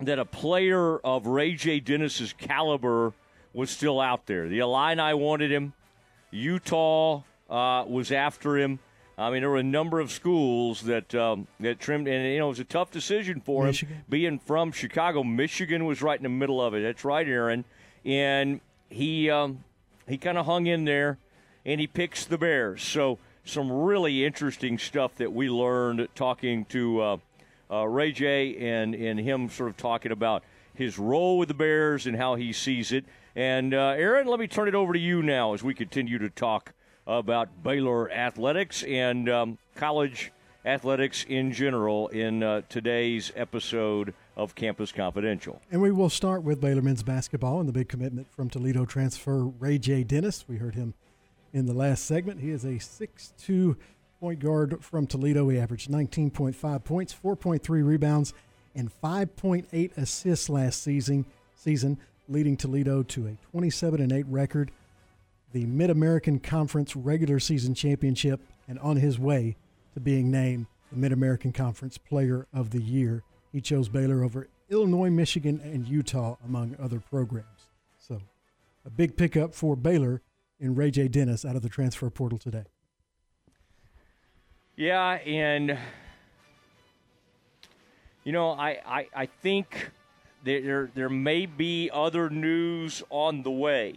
that 0.00 0.18
a 0.18 0.24
player 0.24 0.98
of 0.98 1.26
Ray 1.26 1.54
J. 1.54 1.80
Dennis's 1.80 2.32
caliber 2.32 3.12
was 3.54 3.70
still 3.70 4.00
out 4.00 4.26
there. 4.26 4.48
The 4.48 4.58
Illini 4.58 5.14
wanted 5.14 5.50
him. 5.50 5.72
Utah 6.30 7.22
uh, 7.48 7.84
was 7.86 8.12
after 8.12 8.58
him. 8.58 8.80
I 9.16 9.30
mean, 9.30 9.42
there 9.42 9.50
were 9.50 9.58
a 9.58 9.62
number 9.62 10.00
of 10.00 10.10
schools 10.10 10.82
that 10.82 11.14
um, 11.14 11.46
that 11.60 11.78
trimmed, 11.78 12.08
and 12.08 12.26
you 12.26 12.40
know 12.40 12.46
it 12.46 12.48
was 12.48 12.58
a 12.58 12.64
tough 12.64 12.90
decision 12.90 13.40
for 13.40 13.64
Michigan. 13.64 13.94
him. 13.94 14.04
Being 14.08 14.38
from 14.40 14.72
Chicago, 14.72 15.22
Michigan 15.22 15.84
was 15.84 16.02
right 16.02 16.18
in 16.18 16.24
the 16.24 16.28
middle 16.28 16.60
of 16.60 16.74
it. 16.74 16.82
That's 16.82 17.04
right, 17.04 17.26
Aaron. 17.26 17.64
And 18.04 18.60
he 18.90 19.30
um, 19.30 19.62
he 20.08 20.18
kind 20.18 20.36
of 20.36 20.46
hung 20.46 20.66
in 20.66 20.84
there, 20.84 21.18
and 21.64 21.80
he 21.80 21.86
picks 21.86 22.24
the 22.24 22.38
Bears. 22.38 22.82
So 22.82 23.18
some 23.44 23.70
really 23.70 24.24
interesting 24.24 24.78
stuff 24.78 25.14
that 25.16 25.32
we 25.32 25.48
learned 25.48 26.08
talking 26.16 26.64
to 26.66 27.00
uh, 27.00 27.16
uh, 27.70 27.86
Ray 27.86 28.10
J 28.10 28.56
and 28.56 28.96
and 28.96 29.20
him 29.20 29.48
sort 29.48 29.70
of 29.70 29.76
talking 29.76 30.10
about 30.10 30.42
his 30.74 30.98
role 30.98 31.38
with 31.38 31.46
the 31.46 31.54
Bears 31.54 32.06
and 32.08 32.16
how 32.16 32.34
he 32.34 32.52
sees 32.52 32.90
it. 32.90 33.04
And 33.36 33.74
uh, 33.74 33.94
Aaron, 33.96 34.28
let 34.28 34.38
me 34.38 34.46
turn 34.46 34.68
it 34.68 34.74
over 34.74 34.92
to 34.92 34.98
you 34.98 35.22
now 35.22 35.54
as 35.54 35.62
we 35.62 35.74
continue 35.74 36.18
to 36.18 36.30
talk 36.30 36.72
about 37.06 37.62
Baylor 37.62 38.10
athletics 38.10 38.84
and 38.84 39.28
um, 39.28 39.58
college 39.74 40.32
athletics 40.64 41.26
in 41.28 41.52
general 41.52 42.08
in 42.08 42.42
uh, 42.42 42.62
today's 42.68 43.32
episode 43.34 44.14
of 44.36 44.54
Campus 44.54 44.92
Confidential. 44.92 45.60
And 45.70 45.82
we 45.82 45.90
will 45.90 46.08
start 46.08 46.42
with 46.42 46.60
Baylor 46.60 46.80
men's 46.80 47.02
basketball 47.02 47.58
and 47.58 47.68
the 47.68 47.72
big 47.72 47.88
commitment 47.88 48.30
from 48.32 48.48
Toledo 48.48 48.84
transfer 48.84 49.44
Ray 49.44 49.78
J. 49.78 50.04
Dennis. 50.04 50.44
We 50.48 50.56
heard 50.56 50.76
him 50.76 50.94
in 51.52 51.66
the 51.66 51.74
last 51.74 52.04
segment. 52.04 52.40
He 52.40 52.50
is 52.50 52.64
a 52.64 52.74
6'2 52.74 53.76
point 54.20 54.38
guard 54.38 54.82
from 54.82 55.06
Toledo. 55.08 55.48
He 55.48 55.58
averaged 55.58 55.90
19.5 55.90 56.84
points, 56.84 57.14
4.3 57.14 57.84
rebounds, 57.84 58.32
and 58.76 58.90
5.8 59.02 59.98
assists 59.98 60.48
last 60.48 60.82
season, 60.82 61.26
season 61.56 61.98
leading 62.28 62.56
Toledo 62.56 63.02
to 63.02 63.26
a 63.26 63.36
27 63.50 64.00
and 64.00 64.12
8 64.12 64.26
record, 64.28 64.70
the 65.52 65.66
Mid 65.66 65.90
American 65.90 66.40
Conference 66.40 66.96
regular 66.96 67.38
season 67.38 67.74
championship, 67.74 68.40
and 68.66 68.78
on 68.78 68.96
his 68.96 69.18
way 69.18 69.56
to 69.94 70.00
being 70.00 70.30
named 70.30 70.66
the 70.90 70.96
Mid 70.96 71.12
American 71.12 71.52
Conference 71.52 71.98
Player 71.98 72.46
of 72.52 72.70
the 72.70 72.82
Year. 72.82 73.22
He 73.52 73.60
chose 73.60 73.88
Baylor 73.88 74.24
over 74.24 74.48
Illinois, 74.68 75.10
Michigan, 75.10 75.60
and 75.62 75.86
Utah, 75.86 76.36
among 76.44 76.76
other 76.80 76.98
programs. 76.98 77.68
So, 77.98 78.20
a 78.84 78.90
big 78.90 79.16
pickup 79.16 79.54
for 79.54 79.76
Baylor 79.76 80.22
in 80.58 80.74
Ray 80.74 80.90
J. 80.90 81.08
Dennis 81.08 81.44
out 81.44 81.56
of 81.56 81.62
the 81.62 81.68
transfer 81.68 82.10
portal 82.10 82.38
today. 82.38 82.64
Yeah, 84.76 85.12
and 85.24 85.78
you 88.24 88.32
know, 88.32 88.50
I, 88.50 88.80
I, 88.86 89.08
I 89.14 89.26
think 89.26 89.90
there 90.44 90.90
there 90.94 91.08
may 91.08 91.46
be 91.46 91.90
other 91.92 92.30
news 92.30 93.02
on 93.10 93.42
the 93.42 93.50
way. 93.50 93.94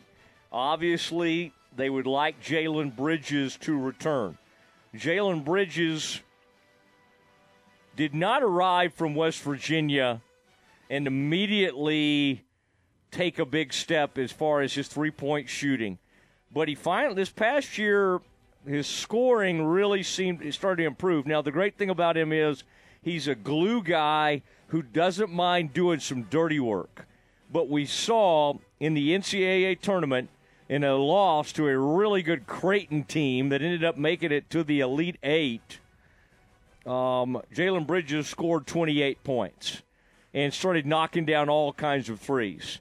Obviously, 0.52 1.54
they 1.76 1.90
would 1.90 2.08
like 2.08 2.42
Jalen 2.42 2.96
Bridges 2.96 3.58
to 3.58 3.78
return. 3.78 4.38
Jalen 4.96 5.44
Bridges 5.44 6.22
did 7.96 8.14
not 8.16 8.44
arrive 8.44 8.94
from 8.94 9.14
West 9.14 9.42
Virginia 9.42 10.22
and 10.90 11.06
immediately 11.06 12.44
take 13.12 13.40
a 13.40 13.46
big 13.46 13.74
step 13.74 14.18
as 14.18 14.32
far 14.32 14.62
as 14.62 14.74
his 14.74 14.88
three 14.88 15.12
point 15.12 15.50
shooting. 15.50 15.98
But 16.54 16.70
he 16.70 16.76
finally, 16.76 17.16
this 17.16 17.30
past 17.30 17.78
year, 17.78 18.22
his 18.66 18.88
scoring 18.88 19.66
really 19.66 20.04
seemed 20.04 20.54
started 20.54 20.84
to 20.84 20.88
improve. 20.88 21.26
Now, 21.26 21.42
the 21.42 21.52
great 21.52 21.78
thing 21.78 21.90
about 21.90 22.16
him 22.18 22.32
is 22.32 22.64
he's 23.08 23.28
a 23.28 23.36
glue 23.36 23.82
guy 23.82 24.42
who 24.68 24.82
doesn't 24.82 25.32
mind 25.32 25.74
doing 25.74 26.00
some 26.00 26.24
dirty 26.24 26.60
work. 26.60 27.08
But 27.52 27.70
we 27.70 27.86
saw 27.86 28.56
in 28.80 28.94
the 28.94 29.16
NCAA 29.16 29.80
tournament 29.80 30.30
in 30.68 30.84
a 30.84 30.96
loss 30.96 31.54
to 31.54 31.68
a 31.68 31.78
really 31.78 32.22
good 32.22 32.46
Creighton 32.46 33.06
team 33.06 33.50
that 33.50 33.62
ended 33.62 33.84
up 33.86 33.98
making 33.98 34.34
it 34.34 34.50
to 34.50 34.64
the 34.64 34.82
Elite 34.82 35.18
Eight. 35.24 35.80
Um, 36.86 37.42
Jalen 37.56 37.88
Bridges 37.88 38.28
scored 38.28 38.68
28 38.68 39.24
points 39.24 39.82
and 40.34 40.54
started 40.54 40.86
knocking 40.86 41.26
down 41.26 41.50
all 41.50 41.72
kinds 41.72 42.10
of 42.10 42.20
threes. 42.20 42.80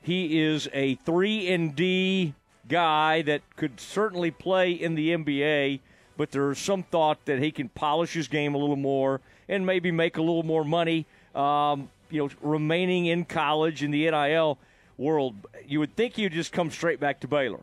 He 0.00 0.40
is 0.40 0.68
a 0.72 0.94
3 0.94 1.48
and 1.48 1.76
D 1.76 2.34
guy 2.68 3.22
that 3.22 3.42
could 3.56 3.78
certainly 3.78 4.30
play 4.30 4.72
in 4.72 4.94
the 4.94 5.10
NBA, 5.10 5.80
but 6.16 6.30
there's 6.30 6.58
some 6.58 6.82
thought 6.82 7.26
that 7.26 7.40
he 7.40 7.50
can 7.50 7.68
polish 7.68 8.14
his 8.14 8.28
game 8.28 8.54
a 8.54 8.58
little 8.58 8.76
more 8.76 9.20
and 9.48 9.64
maybe 9.64 9.90
make 9.90 10.16
a 10.16 10.20
little 10.20 10.42
more 10.42 10.64
money. 10.64 11.06
Um, 11.34 11.90
you 12.10 12.22
know, 12.22 12.30
remaining 12.40 13.06
in 13.06 13.24
college 13.24 13.82
in 13.82 13.90
the 13.90 14.10
NIL 14.10 14.58
world, 14.96 15.34
you 15.66 15.80
would 15.80 15.94
think 15.96 16.14
he'd 16.14 16.32
just 16.32 16.52
come 16.52 16.70
straight 16.70 17.00
back 17.00 17.20
to 17.20 17.28
Baylor. 17.28 17.60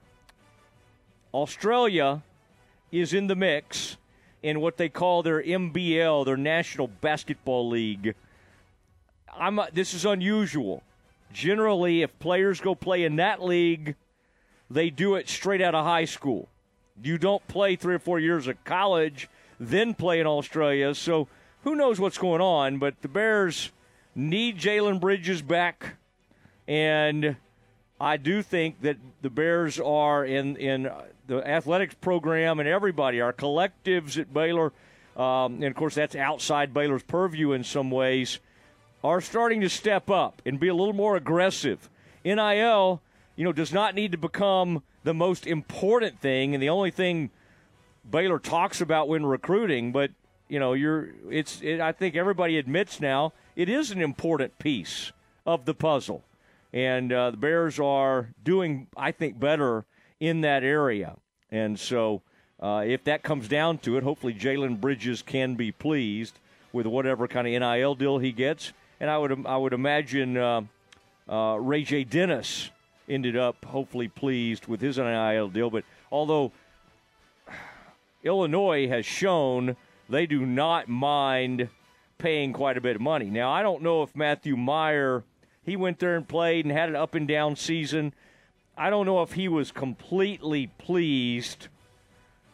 Australia 1.34 2.22
is 2.92 3.14
in 3.14 3.28
the 3.28 3.36
mix 3.36 3.98
in 4.44 4.60
what 4.60 4.78
they 4.78 4.90
call 4.90 5.24
their 5.24 5.42
NBL, 5.42 6.26
their 6.26 6.38
National 6.38 6.88
Basketball 6.88 7.70
League. 7.70 8.14
I'm 9.36 9.60
this 9.74 9.94
is 9.94 10.06
unusual. 10.06 10.84
Generally, 11.32 12.04
if 12.04 12.20
players 12.20 12.62
go 12.62 12.76
play 12.76 13.04
in 13.04 13.16
that 13.16 13.42
league, 13.42 13.96
they 14.70 14.92
do 14.92 15.16
it 15.16 15.28
straight 15.28 15.62
out 15.62 15.74
of 15.74 15.86
high 15.86 16.06
school. 16.06 16.48
You 17.02 17.18
don't 17.18 17.46
play 17.48 17.76
three 17.76 17.96
or 17.96 18.00
four 18.00 18.20
years 18.20 18.48
of 18.48 18.64
college, 18.64 19.28
then 19.60 19.96
play 19.96 20.20
in 20.20 20.28
Australia. 20.28 20.94
So 20.94 21.28
who 21.64 21.76
knows 21.76 22.00
what's 22.00 22.18
going 22.18 22.42
on? 22.42 22.78
But 22.78 23.02
the 23.02 23.08
Bears 23.08 23.72
need 24.16 24.58
Jalen 24.58 25.00
Bridges 25.00 25.42
back, 25.42 25.96
and 26.68 27.36
I 28.00 28.18
do 28.18 28.42
think 28.42 28.82
that 28.82 28.98
the 29.22 29.30
Bears 29.30 29.80
are 29.80 30.26
in 30.26 30.56
in 30.58 30.92
the 31.28 31.48
athletics 31.48 31.96
program 32.02 32.60
and 32.60 32.68
everybody, 32.68 33.22
our 33.22 33.34
collectives 33.34 34.20
at 34.20 34.34
Baylor, 34.34 34.74
um, 35.16 35.56
and 35.56 35.66
of 35.66 35.76
course 35.76 35.96
that's 35.96 36.16
outside 36.16 36.74
Baylor's 36.74 37.04
purview 37.04 37.54
in 37.54 37.64
some 37.64 37.90
ways, 37.92 38.40
are 39.04 39.22
starting 39.22 39.62
to 39.62 39.70
step 39.70 40.10
up 40.10 40.42
and 40.46 40.60
be 40.60 40.68
a 40.68 40.76
little 40.76 40.94
more 40.94 41.16
aggressive. 41.16 41.90
NIL 42.26 43.02
you 43.36 43.44
know, 43.44 43.54
does 43.54 43.74
not 43.74 43.96
need 43.96 44.12
to 44.12 44.18
become 44.18 44.84
the 45.04 45.14
most 45.14 45.48
important 45.48 46.20
thing 46.20 46.54
and 46.54 46.62
the 46.62 46.70
only 46.70 46.92
thing 46.92 47.30
Baylor 48.10 48.40
talks 48.40 48.82
about 48.82 49.08
when 49.08 49.26
recruiting. 49.26 49.92
But 49.92 50.12
you 50.48 50.60
know, 50.60 50.74
you're 50.74 51.10
it's. 51.30 51.62
It, 51.62 51.80
I 51.80 51.92
think 51.92 52.16
everybody 52.16 52.58
admits 52.58 53.00
now 53.00 53.34
it 53.56 53.70
is 53.70 53.92
an 53.92 54.02
important 54.02 54.60
piece 54.60 55.12
of 55.46 55.66
the 55.66 55.74
puzzle, 55.74 56.24
and 56.72 57.12
uh, 57.12 57.32
the 57.32 57.38
Bears 57.38 57.80
are 57.80 58.30
doing, 58.44 58.88
I 58.96 59.12
think, 59.12 59.40
better 59.40 59.86
in 60.20 60.42
that 60.42 60.64
area. 60.64 61.16
And 61.52 61.80
so, 61.80 62.22
uh, 62.60 62.84
if 62.86 63.04
that 63.06 63.24
comes 63.24 63.48
down 63.48 63.78
to 63.80 63.98
it, 63.98 64.04
hopefully 64.04 64.34
Jalen 64.34 64.80
Bridges 64.82 65.22
can 65.22 65.56
be 65.56 65.72
pleased 65.72 66.40
with 66.72 66.88
whatever 66.88 67.28
kind 67.28 67.48
of 67.48 67.54
NIL 67.54 67.96
deal 67.96 68.18
he 68.18 68.32
gets. 68.32 68.74
And 69.00 69.10
I 69.10 69.18
would 69.18 69.46
I 69.46 69.58
would 69.58 69.74
imagine 69.74 70.38
uh, 70.38 70.62
uh 71.30 71.58
Ray 71.60 71.84
J. 71.84 72.04
Dennis 72.04 72.70
ended 73.08 73.36
up 73.38 73.64
hopefully 73.66 74.08
pleased 74.08 74.68
with 74.68 74.82
his 74.82 74.98
NIL 74.98 75.50
deal. 75.50 75.70
But 75.70 75.84
although 76.12 76.52
Illinois 78.24 78.88
has 78.88 79.06
shown 79.06 79.76
they 80.14 80.26
do 80.26 80.46
not 80.46 80.88
mind 80.88 81.70
paying 82.18 82.54
quite 82.54 82.78
a 82.78 82.82
bit 82.82 82.96
of 82.96 83.02
money. 83.02 83.30
Now, 83.30 83.52
I 83.52 83.64
don't 83.64 83.82
know 83.82 84.04
if 84.04 84.16
Matthew 84.16 84.56
Mayer, 84.56 85.24
he 85.64 85.76
went 85.76 86.00
there 86.00 86.16
and 86.16 86.28
played 86.28 86.66
and 86.66 86.72
had 86.72 86.90
an 86.90 86.96
up 86.96 87.16
and 87.16 87.28
down 87.28 87.56
season. 87.56 88.14
I 88.78 88.90
don't 88.90 89.06
know 89.06 89.22
if 89.24 89.34
he 89.34 89.48
was 89.48 89.72
completely 89.72 90.68
pleased 90.78 91.68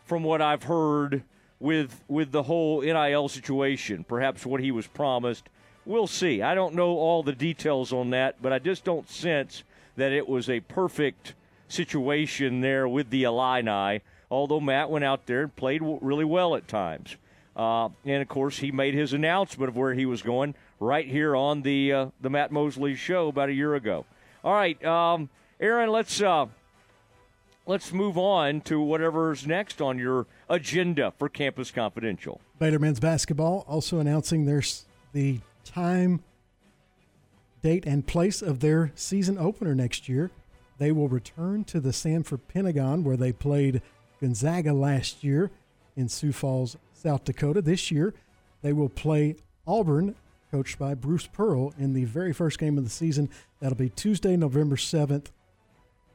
from 0.05 0.23
what 0.23 0.41
I've 0.41 0.63
heard 0.63 1.23
with 1.59 2.01
with 2.07 2.31
the 2.31 2.43
whole 2.43 2.81
NIL 2.81 3.27
situation, 3.27 4.05
perhaps 4.05 4.45
what 4.45 4.61
he 4.61 4.71
was 4.71 4.87
promised. 4.87 5.49
We'll 5.85 6.07
see. 6.07 6.41
I 6.41 6.55
don't 6.55 6.75
know 6.75 6.97
all 6.97 7.23
the 7.23 7.33
details 7.33 7.91
on 7.91 8.09
that, 8.11 8.41
but 8.41 8.53
I 8.53 8.59
just 8.59 8.83
don't 8.83 9.09
sense 9.09 9.63
that 9.97 10.11
it 10.11 10.27
was 10.27 10.49
a 10.49 10.61
perfect 10.61 11.33
situation 11.67 12.61
there 12.61 12.87
with 12.87 13.09
the 13.09 13.23
Illini, 13.23 14.01
although 14.31 14.59
Matt 14.59 14.89
went 14.89 15.05
out 15.05 15.25
there 15.25 15.43
and 15.43 15.55
played 15.55 15.81
really 15.83 16.25
well 16.25 16.55
at 16.55 16.67
times. 16.67 17.17
Uh, 17.59 17.89
and 18.05 18.21
of 18.21 18.29
course, 18.29 18.57
he 18.59 18.71
made 18.71 18.93
his 18.93 19.11
announcement 19.11 19.67
of 19.67 19.75
where 19.75 19.93
he 19.93 20.05
was 20.05 20.21
going 20.21 20.55
right 20.79 21.05
here 21.05 21.35
on 21.35 21.61
the 21.61 21.91
uh, 21.91 22.05
the 22.21 22.29
Matt 22.29 22.53
Mosley 22.53 22.95
show 22.95 23.27
about 23.27 23.49
a 23.49 23.53
year 23.53 23.75
ago. 23.75 24.05
All 24.45 24.53
right, 24.53 24.81
um, 24.85 25.29
Aaron, 25.59 25.89
let's 25.89 26.21
uh, 26.21 26.45
let's 27.65 27.91
move 27.91 28.17
on 28.17 28.61
to 28.61 28.79
whatever's 28.79 29.45
next 29.45 29.81
on 29.81 29.99
your 29.99 30.25
agenda 30.47 31.11
for 31.19 31.27
Campus 31.27 31.69
Confidential. 31.69 32.39
Baylor 32.59 32.79
men's 32.79 33.01
basketball 33.01 33.65
also 33.67 33.99
announcing 33.99 34.45
their 34.45 34.63
the 35.11 35.41
time 35.65 36.23
date 37.61 37.85
and 37.85 38.07
place 38.07 38.41
of 38.41 38.61
their 38.61 38.93
season 38.95 39.37
opener 39.37 39.75
next 39.75 40.07
year. 40.07 40.31
They 40.77 40.93
will 40.93 41.09
return 41.09 41.65
to 41.65 41.81
the 41.81 41.91
Sanford 41.91 42.47
Pentagon 42.47 43.03
where 43.03 43.17
they 43.17 43.33
played 43.33 43.81
Gonzaga 44.21 44.71
last 44.71 45.25
year 45.25 45.51
in 45.97 46.07
Sioux 46.07 46.31
Falls, 46.31 46.77
South 46.99 47.23
Dakota. 47.23 47.61
This 47.61 47.91
year, 47.91 48.13
they 48.61 48.73
will 48.73 48.89
play 48.89 49.37
Auburn, 49.65 50.15
coached 50.51 50.77
by 50.77 50.93
Bruce 50.93 51.27
Pearl, 51.27 51.73
in 51.77 51.93
the 51.93 52.05
very 52.05 52.33
first 52.33 52.59
game 52.59 52.77
of 52.77 52.83
the 52.83 52.89
season. 52.89 53.29
That'll 53.59 53.77
be 53.77 53.89
Tuesday, 53.89 54.35
November 54.35 54.75
7th, 54.75 55.27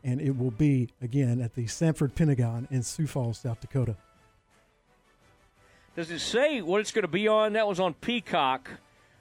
and 0.02 0.20
it 0.20 0.36
will 0.36 0.50
be, 0.50 0.90
again, 1.00 1.40
at 1.40 1.54
the 1.54 1.66
Sanford 1.66 2.14
Pentagon 2.14 2.68
in 2.70 2.82
Sioux 2.82 3.06
Falls, 3.06 3.38
South 3.38 3.60
Dakota. 3.60 3.96
Does 5.96 6.10
it 6.10 6.18
say 6.18 6.60
what 6.60 6.80
it's 6.80 6.92
going 6.92 7.02
to 7.02 7.08
be 7.08 7.28
on? 7.28 7.52
That 7.54 7.66
was 7.66 7.80
on 7.80 7.94
Peacock. 7.94 8.68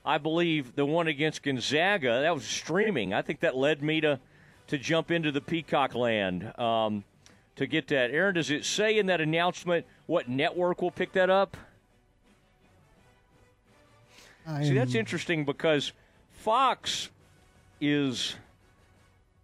I 0.06 0.18
believe 0.18 0.76
the 0.76 0.86
one 0.86 1.08
against 1.08 1.44
Gonzaga 1.44 2.22
that 2.22 2.34
was 2.34 2.44
streaming. 2.44 3.14
I 3.14 3.22
think 3.22 3.40
that 3.42 3.56
led 3.56 3.82
me 3.82 4.02
to 4.02 4.20
to 4.68 4.78
jump 4.78 5.12
into 5.12 5.32
the 5.32 5.42
Peacock 5.42 5.94
land 5.94 6.58
um, 6.58 7.04
to 7.56 7.68
get 7.68 7.88
that. 7.88 8.12
Aaron, 8.12 8.36
does 8.36 8.50
it 8.50 8.66
say 8.66 8.98
in 8.98 9.06
that 9.08 9.22
announcement 9.22 9.86
what 10.06 10.28
network 10.28 10.82
will 10.82 10.92
pick 10.92 11.14
that 11.14 11.30
up? 11.30 11.56
I 14.46 14.64
See, 14.64 14.74
that's 14.74 14.96
interesting 14.96 15.46
because 15.46 15.94
Fox 16.32 17.10
is 17.80 18.36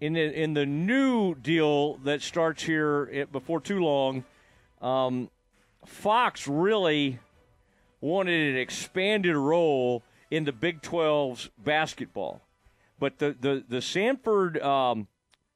in 0.02 0.14
the, 0.14 0.42
in 0.42 0.54
the 0.54 0.66
new 0.66 1.36
deal 1.36 1.96
that 1.98 2.22
starts 2.22 2.64
here 2.64 3.28
before 3.32 3.62
too 3.62 3.80
long. 3.80 4.26
Um, 4.82 5.30
Fox 5.86 6.48
really 6.48 7.20
wanted 8.02 8.56
an 8.56 8.60
expanded 8.60 9.36
role 9.36 10.04
in 10.32 10.44
the 10.44 10.52
Big 10.52 10.82
12's 10.82 11.50
basketball. 11.58 12.42
But 13.00 13.20
the 13.20 13.36
the 13.40 13.64
the 13.68 13.82
Sanford 13.82 14.62
um, 14.62 15.08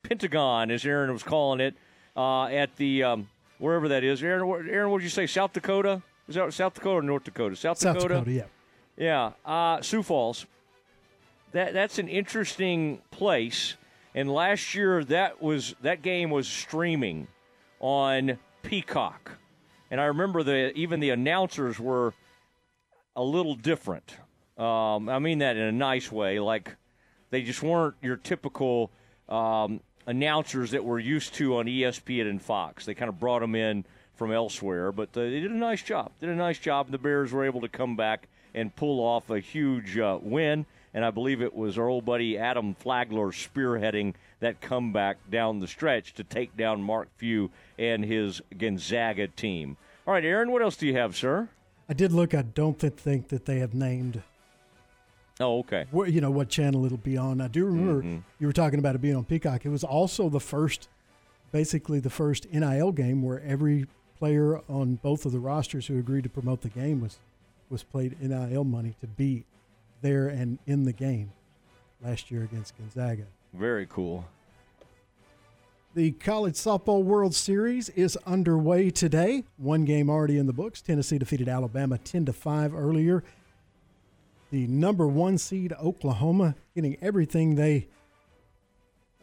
Pentagon, 0.01 0.72
as 0.72 0.86
Aaron 0.86 1.12
was 1.12 1.24
calling 1.24 1.60
it, 1.60 1.76
uh, 2.16 2.45
at 2.45 2.76
the 2.78 3.03
um, 3.03 3.30
wherever 3.59 3.88
that 3.89 4.03
is. 4.03 4.22
Aaron, 4.24 4.47
what- 4.47 4.66
Aaron, 4.68 4.89
what 4.91 4.99
did 4.99 5.03
you 5.05 5.09
say? 5.09 5.28
South 5.28 5.53
Dakota? 5.53 6.01
Is 6.28 6.36
that 6.36 6.53
South 6.53 6.74
Dakota 6.74 6.97
or 6.97 7.01
North 7.01 7.24
Dakota? 7.26 7.55
South, 7.55 7.78
South 7.78 7.97
Dakota, 7.99 8.32
yeah. 8.32 8.43
Yeah, 8.95 9.32
uh, 9.45 9.82
Sioux 9.82 10.03
Falls. 10.03 10.45
That 11.51 11.74
that's 11.74 11.99
an 11.99 12.07
interesting 12.07 13.01
place. 13.11 13.76
And 14.16 14.32
last 14.32 14.76
year, 14.76 15.03
that 15.05 15.41
was 15.41 15.76
that 15.82 16.01
game 16.01 16.30
was 16.30 16.47
streaming 16.47 17.28
on 17.80 18.38
Peacock, 18.61 19.32
and 19.91 19.99
I 19.99 20.05
remember 20.05 20.43
the 20.43 20.72
even 20.78 20.99
the 20.99 21.09
announcers 21.09 21.80
were 21.80 22.14
a 23.16 23.24
little 23.24 23.55
different. 23.55 24.16
Um, 24.57 25.09
I 25.09 25.18
mean 25.20 25.39
that 25.39 25.57
in 25.57 25.64
a 25.64 25.72
nice 25.72 26.11
way, 26.11 26.39
like 26.39 26.76
they 27.32 27.41
just 27.41 27.64
weren't 27.64 27.95
your 28.01 28.16
typical 28.18 28.91
um, 29.28 29.80
announcers 30.06 30.72
that 30.72 30.84
we're 30.84 30.99
used 30.99 31.34
to 31.36 31.58
on 31.58 31.66
ESPN 31.66 32.30
and 32.30 32.41
Fox. 32.41 32.86
They 32.86 32.93
kind 32.93 33.10
of 33.10 33.20
brought 33.20 33.39
them 33.39 33.56
in 33.56 33.86
from 34.16 34.32
elsewhere, 34.32 34.91
but 34.91 35.10
uh, 35.18 35.22
they 35.22 35.39
did 35.39 35.51
a 35.51 35.56
nice 35.56 35.82
job. 35.82 36.12
Did 36.20 36.30
a 36.30 36.36
nice 36.36 36.60
job. 36.60 36.91
The 36.91 36.97
Bears 36.97 37.32
were 37.32 37.45
able 37.45 37.62
to 37.62 37.70
come 37.70 37.95
back 37.95 38.28
and 38.54 38.76
pull 38.76 38.99
off 38.99 39.30
a 39.30 39.39
huge 39.39 39.97
uh, 39.97 40.20
win, 40.22 40.66
and 40.93 41.04
I 41.04 41.12
believe 41.12 41.41
it 41.41 41.56
was 41.56 41.78
our 41.78 41.88
old 41.88 42.06
buddy 42.06 42.38
Adam 42.38 42.76
Flagler 42.76 43.32
spearheading 43.32 44.14
that 44.39 44.62
comeback 44.62 45.18
down 45.30 45.60
the 45.60 45.68
stretch 45.68 46.14
to 46.16 46.24
take 46.24 46.56
down 46.56 46.84
Mark 46.84 47.08
Few 47.18 47.49
and 47.80 48.06
his 48.06 48.41
Gonzaga 48.58 49.28
team. 49.28 49.78
All 50.06 50.14
right, 50.14 50.26
Aaron, 50.26 50.51
what 50.51 50.62
else 50.62 50.76
do 50.76 50.86
you 50.86 50.95
have, 50.95 51.16
sir? 51.16 51.49
I 51.89 51.93
did 51.93 52.12
look. 52.12 52.34
I 52.34 52.43
don't 52.43 52.78
think 52.78 53.30
that 53.30 53.45
they 53.45 53.60
have 53.60 53.74
named. 53.74 54.22
Oh, 55.39 55.59
okay. 55.59 55.86
Where, 55.91 56.07
you 56.07 56.21
know 56.21 56.31
what 56.31 56.49
channel 56.49 56.86
it'll 56.86 56.97
be 56.97 57.17
on. 57.17 57.41
I 57.41 57.47
do 57.47 57.65
remember 57.65 58.03
Mhm. 58.03 58.23
you 58.39 58.47
were 58.47 58.53
talking 58.53 58.79
about 58.79 58.95
it 58.95 59.01
being 59.01 59.15
on 59.15 59.25
Peacock. 59.25 59.65
It 59.65 59.69
was 59.69 59.84
also 59.84 60.29
the 60.29 60.39
first, 60.39 60.88
basically 61.51 61.99
the 61.99 62.09
first 62.11 62.45
NIL 62.51 62.91
game 62.91 63.23
where 63.23 63.41
every 63.41 63.88
player 64.19 64.59
on 64.69 64.95
both 64.95 65.25
of 65.25 65.31
the 65.31 65.39
rosters 65.39 65.88
who 65.88 65.97
agreed 65.97 66.23
to 66.23 66.29
promote 66.29 66.61
the 66.61 66.69
game 66.69 67.01
was 67.01 67.19
was 67.69 67.81
played 67.81 68.15
NIL 68.21 68.63
money 68.63 68.95
to 69.01 69.07
be 69.07 69.45
there 70.01 70.27
and 70.27 70.59
in 70.67 70.84
the 70.84 70.93
game 70.93 71.31
last 72.03 72.29
year 72.29 72.43
against 72.43 72.77
Gonzaga. 72.77 73.23
Very 73.51 73.88
cool. 73.88 74.25
The 75.95 76.11
College 76.11 76.53
Softball 76.55 77.03
World 77.03 77.34
Series 77.34 77.89
is 77.89 78.15
underway 78.27 78.91
today. 78.91 79.43
One 79.57 79.86
game 79.86 80.09
already 80.09 80.38
in 80.38 80.45
the 80.45 80.53
books. 80.53 80.81
Tennessee 80.84 81.17
defeated 81.17 81.47
Alabama 81.47 81.97
10 81.97 82.25
to 82.25 82.34
5 82.34 82.75
earlier. 82.75 83.23
The 84.54 84.68
number 84.68 85.08
1 85.08 85.39
seed 85.39 85.74
Oklahoma 85.82 86.54
getting 86.76 86.95
everything 87.01 87.56
they 87.56 87.88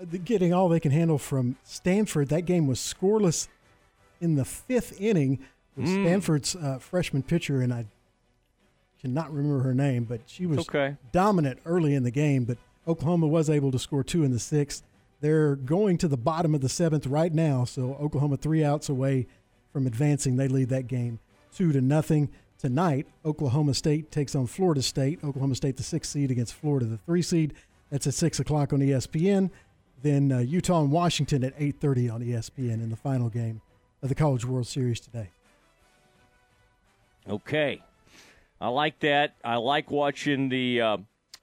uh, 0.03 0.05
getting 0.25 0.53
all 0.53 0.69
they 0.69 0.81
can 0.81 0.91
handle 0.91 1.19
from 1.19 1.55
Stanford. 1.63 2.31
That 2.31 2.47
game 2.47 2.67
was 2.67 2.81
scoreless 2.81 3.47
in 4.21 4.35
the 4.35 4.43
5th 4.43 5.01
inning 5.01 5.39
with 5.77 5.87
Mm. 5.87 6.05
Stanford's 6.05 6.57
uh, 6.57 6.79
freshman 6.81 7.23
pitcher 7.23 7.63
and 7.63 7.73
I 7.73 7.85
cannot 9.01 9.33
remember 9.33 9.63
her 9.63 9.73
name, 9.73 10.03
but 10.03 10.23
she 10.27 10.47
was 10.47 10.59
okay. 10.59 10.97
dominant 11.13 11.61
early 11.65 11.95
in 11.95 12.03
the 12.03 12.11
game, 12.11 12.43
but 12.43 12.59
Oklahoma 12.89 13.29
was 13.29 13.49
able 13.49 13.71
to 13.71 13.79
score 13.79 14.03
two 14.03 14.25
in 14.25 14.33
the 14.33 14.41
sixth. 14.41 14.83
They're 15.21 15.55
going 15.55 15.97
to 15.99 16.09
the 16.09 16.17
bottom 16.17 16.57
of 16.57 16.61
the 16.61 16.69
seventh 16.69 17.07
right 17.07 17.33
now, 17.33 17.65
so 17.65 17.95
Oklahoma 18.01 18.37
three 18.37 18.65
outs 18.65 18.89
away 18.89 19.29
from 19.73 19.87
advancing. 19.87 20.35
They 20.35 20.49
lead 20.49 20.71
that 20.71 20.89
game 20.89 21.21
two 21.55 21.71
to 21.71 21.81
nothing. 21.81 22.31
Tonight, 22.61 23.07
Oklahoma 23.25 23.73
State 23.73 24.11
takes 24.11 24.35
on 24.35 24.47
Florida 24.47 24.83
State. 24.83 25.25
Oklahoma 25.25 25.55
State, 25.55 25.79
the 25.79 25.83
sixth 25.83 26.11
seed, 26.13 26.31
against 26.31 26.53
Florida, 26.53 26.85
the 26.85 26.99
three 26.99 27.23
seed. 27.23 27.55
That's 27.91 28.07
at 28.07 28.13
six 28.13 28.39
o'clock 28.39 28.75
on 28.75 28.81
ESPN. 28.81 29.49
Then 30.03 30.31
uh, 30.31 30.39
Utah 30.41 30.83
and 30.83 30.93
Washington 30.93 31.43
at 31.43 31.55
eight 31.57 31.81
thirty 31.81 32.11
on 32.11 32.21
ESPN 32.21 32.75
in 32.75 32.91
the 32.91 32.97
final 32.97 33.31
game 33.31 33.63
of 34.03 34.11
the 34.11 34.15
College 34.15 34.45
World 34.45 34.67
Series 34.67 35.01
today. 35.01 35.31
Okay. 37.27 37.83
I 38.61 38.69
like 38.69 39.01
that. 39.01 39.37
I 39.43 39.57
like 39.57 39.91
watching 39.91 40.51
the 40.51 40.83
uh, 40.83 40.97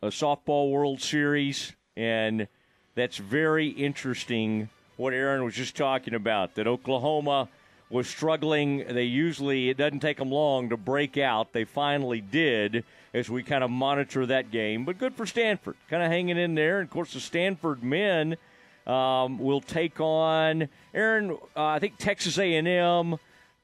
softball 0.03 0.69
World 0.69 1.01
Series, 1.01 1.73
and 1.95 2.47
that's 2.93 3.17
very 3.17 3.69
interesting. 3.69 4.69
What 4.97 5.13
Aaron 5.13 5.43
was 5.43 5.55
just 5.55 5.75
talking 5.75 6.13
about 6.13 6.53
that 6.55 6.67
Oklahoma 6.67 7.49
was 7.89 8.07
struggling. 8.07 8.85
They 8.87 9.03
usually 9.03 9.69
it 9.69 9.77
doesn't 9.77 9.99
take 9.99 10.17
them 10.17 10.31
long 10.31 10.69
to 10.69 10.77
break 10.77 11.17
out. 11.17 11.53
They 11.53 11.63
finally 11.63 12.21
did 12.21 12.83
as 13.13 13.29
we 13.29 13.43
kind 13.43 13.63
of 13.63 13.71
monitor 13.71 14.25
that 14.25 14.51
game. 14.51 14.85
But 14.85 14.97
good 14.97 15.15
for 15.15 15.25
Stanford, 15.25 15.75
kind 15.89 16.03
of 16.03 16.11
hanging 16.11 16.37
in 16.37 16.55
there. 16.55 16.79
And 16.79 16.87
of 16.87 16.93
course, 16.93 17.13
the 17.13 17.19
Stanford 17.19 17.83
men 17.83 18.37
um, 18.85 19.39
will 19.39 19.61
take 19.61 19.99
on 19.99 20.69
Aaron. 20.93 21.31
Uh, 21.55 21.65
I 21.65 21.79
think 21.79 21.97
Texas 21.97 22.37
A&M. 22.37 23.17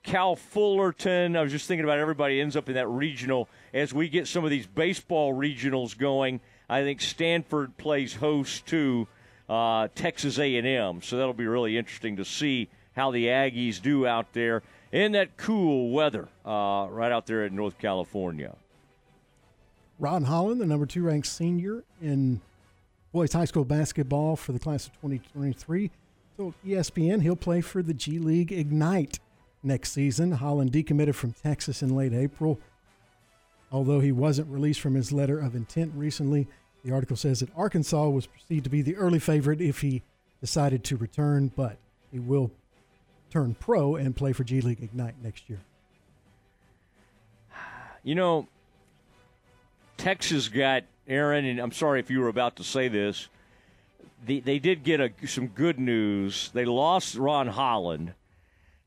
Cal 0.03 0.35
Fullerton. 0.35 1.37
I 1.37 1.41
was 1.41 1.51
just 1.51 1.65
thinking 1.65 1.85
about 1.85 1.97
everybody 1.97 2.41
ends 2.41 2.57
up 2.57 2.67
in 2.67 2.75
that 2.75 2.89
regional. 2.89 3.47
As 3.73 3.93
we 3.93 4.09
get 4.09 4.27
some 4.27 4.43
of 4.43 4.49
these 4.49 4.67
baseball 4.67 5.33
regionals 5.33 5.97
going, 5.97 6.41
I 6.69 6.83
think 6.83 6.99
Stanford 6.99 7.77
plays 7.77 8.15
host 8.15 8.65
to 8.67 9.07
uh, 9.47 9.87
Texas 9.95 10.39
A&M. 10.39 11.01
So 11.01 11.15
that'll 11.15 11.33
be 11.33 11.47
really 11.47 11.77
interesting 11.77 12.17
to 12.17 12.25
see 12.25 12.69
how 12.95 13.11
the 13.11 13.25
Aggies 13.25 13.81
do 13.81 14.05
out 14.05 14.33
there 14.33 14.63
in 14.91 15.13
that 15.13 15.35
cool 15.37 15.91
weather 15.91 16.27
uh, 16.45 16.87
right 16.89 17.11
out 17.11 17.25
there 17.25 17.45
in 17.45 17.55
North 17.55 17.77
California. 17.79 18.55
Ron 19.99 20.23
Holland, 20.23 20.61
the 20.61 20.65
number 20.65 20.85
two 20.85 21.03
ranked 21.03 21.27
senior 21.27 21.83
in 22.01 22.41
boys 23.11 23.33
high 23.33 23.45
school 23.45 23.65
basketball 23.65 24.35
for 24.35 24.51
the 24.51 24.59
class 24.59 24.87
of 24.87 24.93
2023, 24.93 25.91
told 26.37 26.53
ESPN 26.65 27.21
he'll 27.21 27.35
play 27.35 27.61
for 27.61 27.81
the 27.81 27.93
G 27.93 28.19
League 28.19 28.51
Ignite 28.51 29.19
next 29.61 29.91
season. 29.91 30.33
Holland 30.33 30.71
decommitted 30.71 31.15
from 31.15 31.33
Texas 31.33 31.81
in 31.81 31.95
late 31.95 32.13
April. 32.13 32.59
Although 33.71 34.01
he 34.01 34.11
wasn't 34.11 34.49
released 34.49 34.81
from 34.81 34.93
his 34.93 35.11
letter 35.11 35.39
of 35.39 35.55
intent 35.55 35.93
recently, 35.95 36.47
the 36.83 36.91
article 36.91 37.15
says 37.15 37.39
that 37.39 37.49
Arkansas 37.55 38.09
was 38.09 38.27
perceived 38.27 38.65
to 38.65 38.69
be 38.69 38.81
the 38.81 38.95
early 38.97 39.19
favorite 39.19 39.61
if 39.61 39.81
he 39.81 40.03
decided 40.41 40.83
to 40.83 40.97
return, 40.97 41.51
but 41.55 41.77
he 42.11 42.19
will 42.19 42.51
turn 43.33 43.55
pro 43.59 43.95
and 43.95 44.15
play 44.15 44.31
for 44.31 44.43
G 44.43 44.61
League 44.61 44.83
Ignite 44.83 45.15
next 45.23 45.49
year. 45.49 45.59
You 48.03 48.13
know, 48.13 48.47
Texas 49.97 50.49
got 50.49 50.83
Aaron, 51.07 51.43
and 51.43 51.59
I'm 51.59 51.71
sorry 51.71 51.99
if 51.99 52.11
you 52.11 52.19
were 52.19 52.27
about 52.27 52.57
to 52.57 52.63
say 52.63 52.89
this. 52.89 53.29
They, 54.23 54.39
they 54.39 54.59
did 54.59 54.83
get 54.83 54.99
a, 54.99 55.11
some 55.25 55.47
good 55.47 55.79
news. 55.79 56.51
They 56.53 56.65
lost 56.65 57.15
Ron 57.15 57.47
Holland. 57.47 58.13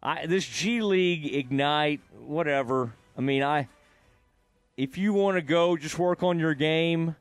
I, 0.00 0.26
this 0.26 0.46
G 0.46 0.80
League 0.80 1.34
Ignite, 1.34 2.00
whatever. 2.16 2.92
I 3.18 3.22
mean, 3.22 3.42
I 3.42 3.66
if 4.76 4.96
you 4.96 5.12
want 5.12 5.38
to 5.38 5.42
go, 5.42 5.76
just 5.76 5.98
work 5.98 6.22
on 6.22 6.38
your 6.38 6.54
game 6.54 7.16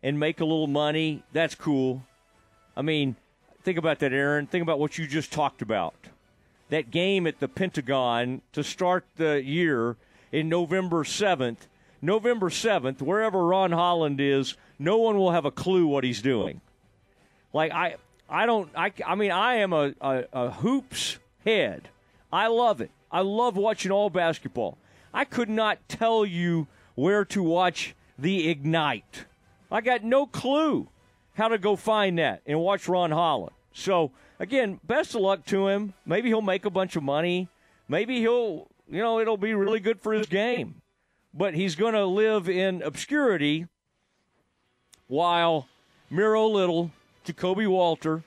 and 0.00 0.20
make 0.20 0.40
a 0.40 0.44
little 0.44 0.68
money. 0.68 1.24
That's 1.32 1.56
cool. 1.56 2.04
I 2.76 2.82
mean, 2.82 3.16
think 3.64 3.78
about 3.78 3.98
that, 3.98 4.12
Aaron. 4.12 4.46
Think 4.46 4.62
about 4.62 4.78
what 4.78 4.96
you 4.96 5.08
just 5.08 5.32
talked 5.32 5.60
about. 5.60 5.94
That 6.70 6.90
game 6.90 7.26
at 7.26 7.40
the 7.40 7.48
Pentagon 7.48 8.42
to 8.52 8.62
start 8.62 9.04
the 9.16 9.42
year 9.42 9.96
in 10.32 10.48
November 10.48 11.04
7th. 11.04 11.66
November 12.00 12.48
7th, 12.48 13.02
wherever 13.02 13.44
Ron 13.44 13.72
Holland 13.72 14.20
is, 14.20 14.54
no 14.78 14.98
one 14.98 15.16
will 15.16 15.32
have 15.32 15.44
a 15.44 15.50
clue 15.50 15.86
what 15.86 16.04
he's 16.04 16.22
doing. 16.22 16.60
Like 17.52 17.72
I 17.72 17.96
I 18.28 18.46
don't 18.46 18.70
I 18.76 18.92
I 19.04 19.14
mean 19.14 19.30
I 19.30 19.56
am 19.56 19.72
a, 19.72 19.94
a, 20.00 20.24
a 20.32 20.50
hoops 20.50 21.18
head. 21.44 21.88
I 22.32 22.46
love 22.48 22.80
it. 22.80 22.90
I 23.10 23.20
love 23.22 23.56
watching 23.56 23.90
all 23.90 24.10
basketball. 24.10 24.78
I 25.12 25.24
could 25.24 25.48
not 25.48 25.78
tell 25.88 26.24
you 26.24 26.66
where 26.94 27.24
to 27.24 27.42
watch 27.42 27.94
the 28.18 28.48
Ignite. 28.48 29.24
I 29.70 29.80
got 29.80 30.04
no 30.04 30.26
clue 30.26 30.88
how 31.34 31.48
to 31.48 31.58
go 31.58 31.76
find 31.76 32.18
that 32.18 32.42
and 32.46 32.60
watch 32.60 32.88
Ron 32.88 33.10
Holland. 33.10 33.54
So 33.72 34.10
again, 34.38 34.80
best 34.84 35.14
of 35.14 35.20
luck 35.20 35.44
to 35.46 35.68
him. 35.68 35.94
Maybe 36.06 36.28
he'll 36.28 36.42
make 36.42 36.64
a 36.64 36.70
bunch 36.70 36.96
of 36.96 37.02
money. 37.02 37.48
Maybe 37.88 38.20
he'll 38.20 38.68
you 38.88 39.02
know 39.02 39.20
it'll 39.20 39.36
be 39.36 39.54
really 39.54 39.80
good 39.80 40.00
for 40.00 40.12
his 40.12 40.26
game. 40.26 40.82
But 41.34 41.54
he's 41.54 41.74
going 41.76 41.94
to 41.94 42.06
live 42.06 42.48
in 42.48 42.82
obscurity 42.82 43.66
while 45.06 45.68
Miro 46.10 46.46
Little, 46.46 46.90
Ja'Kobe 47.26 47.68
Walter, 47.68 48.24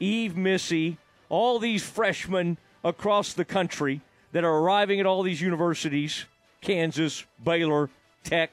Yves 0.00 0.34
Missi, 0.34 0.98
all 1.28 1.58
these 1.58 1.82
freshmen 1.82 2.58
across 2.82 3.32
the 3.32 3.44
country 3.44 4.00
that 4.32 4.44
are 4.44 4.58
arriving 4.58 5.00
at 5.00 5.06
all 5.06 5.22
these 5.22 5.40
universities 5.40 6.24
Kansas, 6.60 7.24
Baylor, 7.42 7.88
Tech, 8.24 8.50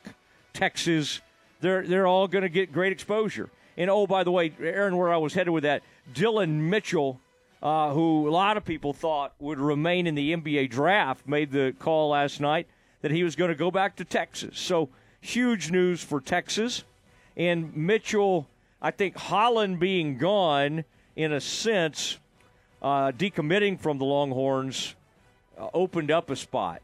Texas 0.53 1.21
they're, 1.59 1.85
they're 1.85 2.07
all 2.07 2.27
going 2.27 2.43
to 2.43 2.49
get 2.49 2.71
great 2.71 2.91
exposure. 2.91 3.49
And 3.77 3.89
oh, 3.89 4.07
by 4.07 4.23
the 4.23 4.31
way, 4.31 4.51
Aaron, 4.59 4.97
where 4.97 5.13
I 5.13 5.17
was 5.17 5.33
headed 5.33 5.53
with 5.53 5.63
that, 5.63 5.83
Dylan 6.13 6.69
Mitchell, 6.69 7.19
uh, 7.61 7.91
who 7.91 8.27
a 8.27 8.31
lot 8.31 8.57
of 8.57 8.65
people 8.65 8.91
thought 8.91 9.33
would 9.39 9.59
remain 9.59 10.07
in 10.07 10.15
the 10.15 10.33
NBA 10.33 10.69
draft, 10.71 11.27
made 11.27 11.51
the 11.51 11.75
call 11.77 12.09
last 12.09 12.41
night 12.41 12.67
that 13.01 13.11
he 13.11 13.23
was 13.23 13.35
going 13.35 13.49
to 13.49 13.55
go 13.55 13.69
back 13.69 13.95
to 13.97 14.05
Texas. 14.05 14.57
So 14.57 14.89
huge 15.21 15.71
news 15.71 16.03
for 16.03 16.19
Texas. 16.19 16.83
And 17.35 17.75
Mitchell, 17.75 18.47
I 18.81 18.91
think 18.91 19.15
Holland 19.15 19.79
being 19.79 20.17
gone, 20.17 20.83
in 21.15 21.31
a 21.31 21.41
sense, 21.41 22.17
uh, 22.81 23.11
decommitting 23.11 23.79
from 23.79 23.99
the 23.99 24.05
Longhorns, 24.05 24.95
uh, 25.57 25.67
opened 25.73 26.09
up 26.09 26.29
a 26.31 26.35
spot 26.35 26.81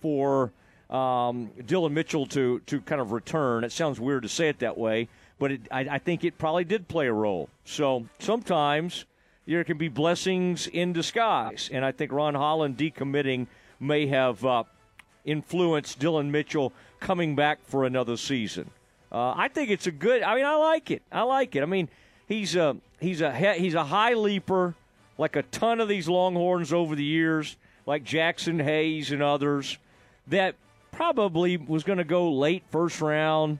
for 0.00 0.52
um, 0.90 1.50
Dylan 1.60 1.92
Mitchell 1.92 2.26
to 2.26 2.60
to 2.66 2.80
kind 2.82 3.00
of 3.00 3.12
return. 3.12 3.64
It 3.64 3.72
sounds 3.72 3.98
weird 3.98 4.24
to 4.24 4.28
say 4.28 4.48
it 4.48 4.58
that 4.58 4.76
way, 4.76 5.08
but 5.42 5.50
it, 5.50 5.60
I, 5.72 5.80
I 5.80 5.98
think 5.98 6.22
it 6.22 6.38
probably 6.38 6.62
did 6.62 6.86
play 6.86 7.08
a 7.08 7.12
role. 7.12 7.48
So 7.64 8.06
sometimes 8.20 9.06
there 9.44 9.64
can 9.64 9.76
be 9.76 9.88
blessings 9.88 10.68
in 10.68 10.92
disguise, 10.92 11.68
and 11.72 11.84
I 11.84 11.90
think 11.90 12.12
Ron 12.12 12.36
Holland 12.36 12.78
decommitting 12.78 13.48
may 13.80 14.06
have 14.06 14.44
uh, 14.44 14.62
influenced 15.24 15.98
Dylan 15.98 16.30
Mitchell 16.30 16.72
coming 17.00 17.34
back 17.34 17.58
for 17.64 17.84
another 17.84 18.16
season. 18.16 18.70
Uh, 19.10 19.34
I 19.36 19.48
think 19.48 19.70
it's 19.70 19.88
a 19.88 19.90
good. 19.90 20.22
I 20.22 20.36
mean, 20.36 20.44
I 20.44 20.54
like 20.54 20.92
it. 20.92 21.02
I 21.10 21.22
like 21.22 21.56
it. 21.56 21.64
I 21.64 21.66
mean, 21.66 21.88
he's 22.28 22.54
a 22.54 22.76
he's 23.00 23.20
a 23.20 23.34
he's 23.34 23.74
a 23.74 23.82
high 23.82 24.14
leaper, 24.14 24.76
like 25.18 25.34
a 25.34 25.42
ton 25.42 25.80
of 25.80 25.88
these 25.88 26.08
Longhorns 26.08 26.72
over 26.72 26.94
the 26.94 27.02
years, 27.02 27.56
like 27.84 28.04
Jaxson 28.04 28.62
Hayes 28.62 29.10
and 29.10 29.24
others, 29.24 29.76
that 30.28 30.54
probably 30.92 31.56
was 31.56 31.82
going 31.82 31.98
to 31.98 32.04
go 32.04 32.30
late 32.30 32.62
first 32.70 33.00
round, 33.00 33.58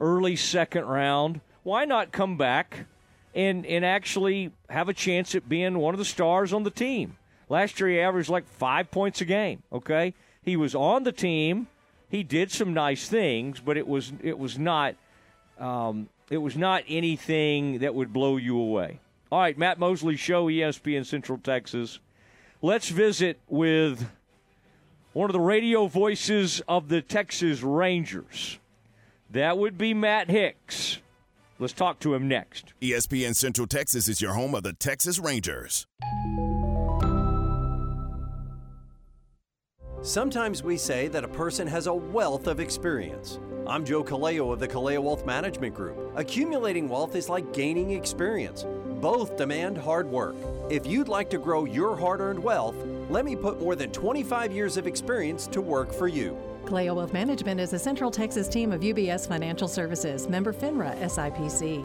early 0.00 0.36
second 0.36 0.84
round. 0.84 1.40
Why 1.62 1.84
not 1.84 2.12
come 2.12 2.36
back 2.36 2.86
and 3.34 3.64
and 3.66 3.84
actually 3.84 4.52
have 4.68 4.88
a 4.88 4.94
chance 4.94 5.34
at 5.34 5.48
being 5.48 5.78
one 5.78 5.94
of 5.94 5.98
the 5.98 6.04
stars 6.04 6.52
on 6.52 6.62
the 6.62 6.70
team? 6.70 7.16
Last 7.48 7.78
year 7.80 7.88
he 7.88 8.00
averaged 8.00 8.28
like 8.28 8.46
five 8.46 8.90
points 8.90 9.20
a 9.20 9.24
game. 9.24 9.62
Okay, 9.72 10.14
he 10.42 10.56
was 10.56 10.74
on 10.74 11.04
the 11.04 11.12
team 11.12 11.68
he 12.10 12.24
did 12.24 12.50
some 12.50 12.74
nice 12.74 13.08
things, 13.08 13.60
but 13.60 13.76
it 13.76 13.86
was 13.86 14.12
it 14.22 14.38
was 14.38 14.58
not 14.58 14.96
um, 15.58 16.08
it 16.28 16.38
was 16.38 16.56
not 16.56 16.82
anything 16.88 17.78
that 17.78 17.94
would 17.94 18.12
blow 18.12 18.36
you 18.36 18.58
away. 18.58 18.98
All 19.30 19.40
right, 19.40 19.56
Matt 19.56 19.78
Mosley 19.78 20.16
Show, 20.16 20.46
ESPN 20.46 21.06
Central 21.06 21.38
Texas. 21.38 22.00
Let's 22.62 22.88
visit 22.88 23.38
with 23.48 24.10
one 25.12 25.30
of 25.30 25.32
the 25.32 25.40
radio 25.40 25.86
voices 25.86 26.60
of 26.66 26.88
the 26.88 27.00
Texas 27.00 27.62
Rangers. 27.62 28.58
That 29.32 29.58
would 29.58 29.78
be 29.78 29.94
Matt 29.94 30.28
Hicks. 30.28 30.98
Let's 31.60 31.72
talk 31.72 32.00
to 32.00 32.14
him 32.14 32.26
next. 32.26 32.72
ESPN 32.82 33.36
Central 33.36 33.68
Texas 33.68 34.08
is 34.08 34.20
your 34.20 34.32
home 34.32 34.56
of 34.56 34.64
the 34.64 34.72
Texas 34.72 35.20
Rangers. 35.20 35.86
Sometimes 40.02 40.64
we 40.64 40.76
say 40.76 41.06
that 41.08 41.22
a 41.22 41.28
person 41.28 41.68
has 41.68 41.86
a 41.86 41.94
wealth 41.94 42.48
of 42.48 42.58
experience. 42.58 43.38
I'm 43.68 43.84
Joe 43.84 44.02
Kaleo 44.02 44.52
of 44.52 44.58
the 44.58 44.66
Kaleo 44.66 45.00
Wealth 45.00 45.24
Management 45.24 45.74
Group. 45.74 46.12
Accumulating 46.16 46.88
wealth 46.88 47.14
is 47.14 47.28
like 47.28 47.52
gaining 47.52 47.92
experience. 47.92 48.66
Both 49.00 49.36
demand 49.36 49.78
hard 49.78 50.08
work. 50.08 50.34
If 50.70 50.86
you'd 50.86 51.08
like 51.08 51.30
to 51.30 51.38
grow 51.38 51.66
your 51.66 51.94
hard 51.94 52.20
earned 52.20 52.42
wealth, 52.42 52.74
let 53.08 53.24
me 53.24 53.36
put 53.36 53.60
more 53.60 53.76
than 53.76 53.92
25 53.92 54.52
years 54.52 54.76
of 54.76 54.88
experience 54.88 55.46
to 55.48 55.60
work 55.60 55.92
for 55.92 56.08
you. 56.08 56.36
Kaleo 56.70 56.94
Wealth 56.94 57.12
Management 57.12 57.58
is 57.58 57.72
a 57.72 57.78
Central 57.80 58.12
Texas 58.12 58.46
team 58.46 58.70
of 58.70 58.80
UBS 58.80 59.26
Financial 59.26 59.66
Services, 59.66 60.28
member 60.28 60.52
FINRA 60.52 60.96
SIPC. 61.00 61.84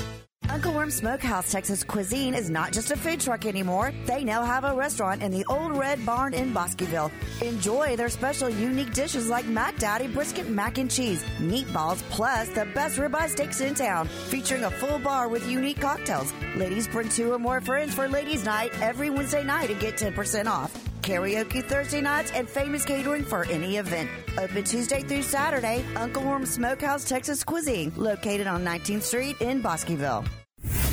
Uncle 0.61 0.75
Worm 0.75 0.91
Smokehouse 0.91 1.51
Texas 1.51 1.83
Cuisine 1.83 2.35
is 2.35 2.51
not 2.51 2.71
just 2.71 2.91
a 2.91 2.95
food 2.95 3.19
truck 3.19 3.47
anymore. 3.47 3.91
They 4.05 4.23
now 4.23 4.43
have 4.43 4.63
a 4.63 4.75
restaurant 4.75 5.23
in 5.23 5.31
the 5.31 5.43
Old 5.49 5.75
Red 5.75 6.05
Barn 6.05 6.35
in 6.35 6.53
Bosqueville. 6.53 7.11
Enjoy 7.41 7.95
their 7.95 8.09
special 8.09 8.47
unique 8.47 8.93
dishes 8.93 9.27
like 9.27 9.47
Mac 9.47 9.75
Daddy 9.79 10.07
brisket 10.07 10.47
mac 10.49 10.77
and 10.77 10.91
cheese, 10.91 11.23
meatballs, 11.39 12.03
plus 12.11 12.47
the 12.49 12.65
best 12.75 12.99
ribeye 12.99 13.27
steaks 13.29 13.59
in 13.59 13.73
town, 13.73 14.07
featuring 14.07 14.65
a 14.65 14.69
full 14.69 14.99
bar 14.99 15.29
with 15.29 15.49
unique 15.49 15.81
cocktails. 15.81 16.31
Ladies 16.55 16.87
bring 16.87 17.09
two 17.09 17.33
or 17.33 17.39
more 17.39 17.59
friends 17.59 17.95
for 17.95 18.07
ladies' 18.07 18.45
night 18.45 18.71
every 18.83 19.09
Wednesday 19.09 19.43
night 19.43 19.71
and 19.71 19.79
get 19.79 19.97
10% 19.97 20.45
off. 20.45 20.71
Karaoke 21.01 21.65
Thursday 21.65 22.01
nights 22.01 22.31
and 22.35 22.47
famous 22.47 22.85
catering 22.85 23.23
for 23.23 23.45
any 23.45 23.77
event. 23.77 24.11
Open 24.37 24.63
Tuesday 24.63 25.01
through 25.01 25.23
Saturday, 25.23 25.83
Uncle 25.95 26.21
Worm 26.21 26.45
Smokehouse 26.45 27.03
Texas 27.03 27.43
Cuisine, 27.43 27.91
located 27.97 28.45
on 28.45 28.63
19th 28.63 29.01
Street 29.01 29.41
in 29.41 29.59
Bosqueville. 29.61 30.23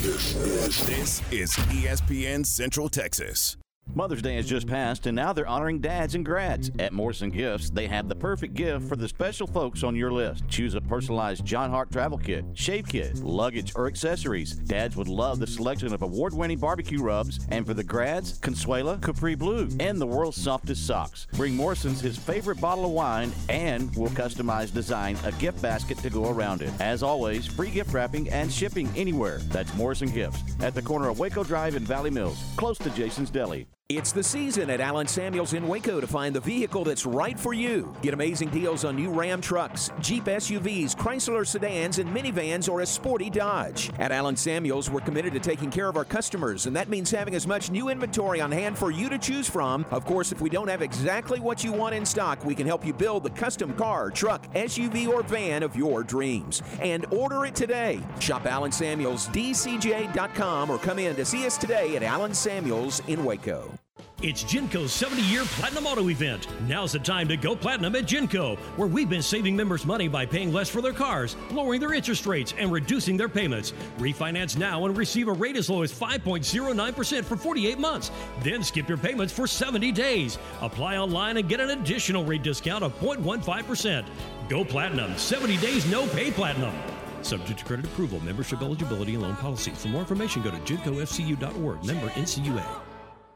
This 0.09 1.21
is 1.31 1.53
ESPN 1.69 2.47
Central 2.47 2.89
Texas. 2.89 3.58
Mother's 3.95 4.23
Day 4.23 4.37
has 4.37 4.47
just 4.47 4.67
passed, 4.67 5.07
and 5.07 5.17
now 5.17 5.33
they're 5.33 5.49
honoring 5.49 5.81
dads 5.81 6.15
and 6.15 6.25
grads. 6.25 6.71
At 6.79 6.93
Morrison 6.93 7.31
Gifts, 7.31 7.71
they 7.71 7.87
have 7.89 8.09
the 8.09 8.15
perfect 8.15 8.55
gift 8.55 8.89
for 8.89 8.97
the 8.97 9.09
special 9.09 9.47
folks 9.47 9.83
on 9.83 9.97
your 9.97 10.13
list. 10.13 10.47
Choose 10.49 10.75
a 10.75 10.81
personalized 10.81 11.45
Jon 11.45 11.71
Hart 11.71 11.91
travel 11.91 12.19
kit, 12.19 12.45
shave 12.55 12.87
kit, 12.87 13.17
luggage, 13.17 13.73
or 13.75 13.87
accessories. 13.87 14.53
Dads 14.53 14.95
would 14.97 15.09
love 15.09 15.41
the 15.41 15.47
selection 15.47 15.93
of 15.93 16.03
award 16.03 16.35
winning 16.35 16.59
barbecue 16.59 17.03
rubs, 17.03 17.41
and 17.51 17.67
for 17.67 17.75
the 17.75 17.83
grads, 17.83 18.39
Consuela, 18.39 19.01
Capri 19.01 19.35
Blue, 19.35 19.69
and 19.81 20.01
the 20.01 20.07
world's 20.07 20.41
softest 20.41 20.87
socks. 20.87 21.27
Bring 21.33 21.57
Morrison's 21.57 22.01
his 22.01 22.19
favorite 22.19 22.61
bottle 22.61 22.85
of 22.85 22.93
wine, 22.93 23.33
and 23.49 23.95
we'll 23.97 24.11
customize 24.11 24.73
design 24.73 25.17
a 25.25 25.33
gift 25.33 25.61
basket 25.63 25.99
to 25.99 26.11
go 26.11 26.31
around 26.31 26.63
it. 26.63 26.73
As 26.81 27.03
always, 27.03 27.47
free 27.47 27.71
gift 27.71 27.93
wrapping 27.93 28.29
and 28.29 28.53
shipping 28.53 28.89
anywhere. 28.97 29.39
That's 29.49 29.75
Morrison 29.75 30.11
Gifts 30.11 30.43
at 30.61 30.75
the 30.75 30.83
corner 30.83 31.09
of 31.09 31.19
Waco 31.19 31.43
Drive 31.43 31.75
and 31.75 31.87
Valley 31.87 32.11
Mills, 32.11 32.39
close 32.57 32.79
to 32.79 32.91
Jason's 32.91 33.31
Deli. 33.31 33.67
It's 33.91 34.13
the 34.13 34.23
season 34.23 34.69
at 34.69 34.83
Allen 34.83 35.07
Samuels 35.07 35.55
in 35.55 35.67
Waco 35.67 35.99
to 35.99 36.07
find 36.07 36.37
the 36.37 36.41
vehicle 36.41 36.85
that's 36.85 37.07
right 37.07 37.41
for 37.41 37.55
you. 37.55 37.97
Get 38.03 38.13
amazing 38.13 38.51
deals 38.51 38.85
on 38.85 38.97
new 38.97 39.11
Ram 39.11 39.41
trucks, 39.41 39.91
Jeep 40.03 40.25
SUVs, 40.25 40.95
Chrysler 40.95 41.47
sedans, 41.47 41.99
and 41.99 42.15
minivans, 42.15 42.69
or 42.69 42.83
a 42.83 42.87
sporty 42.87 43.31
Dodge. 43.31 43.91
At 43.99 44.13
Allen 44.13 44.37
Samuels, 44.37 44.91
we're 44.91 45.01
committed 45.01 45.33
to 45.33 45.41
taking 45.41 45.71
care 45.71 45.89
of 45.89 45.97
our 45.97 46.05
customers, 46.05 46.67
and 46.67 46.77
that 46.77 46.91
means 46.91 47.11
having 47.11 47.35
as 47.35 47.47
much 47.47 47.71
new 47.71 47.89
inventory 47.89 48.43
on 48.43 48.53
hand 48.53 48.77
for 48.77 48.91
you 48.91 49.09
to 49.09 49.17
choose 49.17 49.49
from. 49.49 49.87
Of 49.91 50.05
course, 50.05 50.33
if 50.33 50.43
we 50.43 50.51
don't 50.51 50.69
have 50.69 50.83
exactly 50.83 51.41
what 51.41 51.65
you 51.65 51.73
want 51.73 51.95
in 51.95 52.05
stock, 52.05 52.45
we 52.45 52.55
can 52.55 52.67
help 52.67 52.85
you 52.85 52.93
build 52.93 53.23
the 53.23 53.31
custom 53.31 53.73
car, 53.73 54.11
truck, 54.11 54.53
SUV, 54.53 55.09
or 55.09 55.23
van 55.23 55.63
of 55.63 55.77
your 55.77 56.03
dreams. 56.03 56.61
And 56.83 57.07
order 57.07 57.47
it 57.47 57.55
today. 57.55 58.03
Shop 58.21 58.45
Allen 58.45 58.71
Samuels, 58.71 59.29
DCJ.com, 59.29 60.69
or 60.69 60.77
come 60.77 60.99
in 60.99 61.17
to 61.17 61.25
see 61.25 61.47
us 61.47 61.57
today 61.57 61.97
at 61.97 62.03
Allen 62.03 62.35
Samuels 62.35 63.01
in 63.07 63.25
Waco. 63.25 63.78
It's 64.21 64.43
Genco's 64.43 64.93
70 64.93 65.23
year 65.23 65.45
Platinum 65.45 65.87
Auto 65.87 66.11
event. 66.11 66.49
Now's 66.67 66.91
the 66.91 66.99
time 66.99 67.29
to 67.29 67.37
go 67.37 67.55
platinum 67.55 67.95
at 67.95 68.05
Genco, 68.05 68.59
where 68.77 68.89
we've 68.89 69.09
been 69.09 69.23
saving 69.23 69.55
members 69.55 69.87
money 69.87 70.09
by 70.09 70.27
paying 70.27 70.53
less 70.53 70.69
for 70.69 70.83
their 70.83 70.93
cars, 70.93 71.37
lowering 71.53 71.81
their 71.81 71.93
interest 71.93 72.27
rates, 72.27 72.53
and 72.59 72.73
reducing 72.73 73.17
their 73.17 73.29
payments. 73.29 73.73
Refinance 73.99 74.59
now 74.59 74.87
and 74.87 74.97
receive 74.97 75.29
a 75.29 75.33
rate 75.33 75.57
as 75.57 75.71
low 75.71 75.83
as 75.83 75.93
5.09% 75.93 77.25
for 77.25 77.37
48 77.37 77.79
months. 77.79 78.11
Then 78.43 78.65
skip 78.65 78.89
your 78.89 78.99
payments 78.99 79.33
for 79.33 79.47
70 79.47 79.93
days. 79.93 80.37
Apply 80.63 80.97
online 80.97 81.37
and 81.37 81.49
get 81.49 81.61
an 81.61 81.71
additional 81.71 82.25
rate 82.25 82.43
discount 82.43 82.83
of 82.83 82.99
0.15%. 82.99 84.05
Go 84.49 84.65
platinum. 84.65 85.17
70 85.17 85.59
days, 85.59 85.89
no 85.89 86.09
pay 86.09 86.33
platinum. 86.33 86.75
Subject 87.23 87.61
to 87.61 87.65
credit 87.65 87.85
approval, 87.85 88.19
membership 88.25 88.63
eligibility, 88.63 89.15
and 89.15 89.23
loan 89.23 89.37
policy. 89.37 89.71
For 89.71 89.87
more 89.89 90.01
information, 90.01 90.43
go 90.43 90.51
to 90.51 90.59
GencoFCU.org. 90.59 91.85
Member 91.85 92.09
NCUA. 92.09 92.88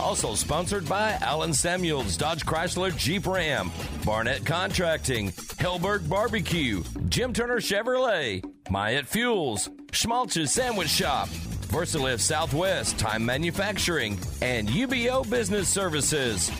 Also 0.00 0.34
sponsored 0.34 0.88
by 0.88 1.12
Allen 1.20 1.54
Samuels, 1.54 2.16
Dodge 2.16 2.44
Chrysler 2.44 2.94
Jeep 2.96 3.26
Ram, 3.26 3.70
Barnett 4.04 4.44
Contracting, 4.44 5.30
Hellberg 5.30 6.08
Barbecue, 6.08 6.82
Jim 7.08 7.32
Turner 7.32 7.60
Chevrolet, 7.60 8.44
Myatt 8.70 9.06
Fuels, 9.06 9.70
Schmaltz's 9.92 10.52
Sandwich 10.52 10.88
Shop, 10.88 11.28
Versalift 11.68 12.20
Southwest 12.20 12.98
Time 12.98 13.24
Manufacturing, 13.24 14.18
and 14.42 14.68
UBO 14.68 15.28
Business 15.28 15.68
Services. 15.68 16.50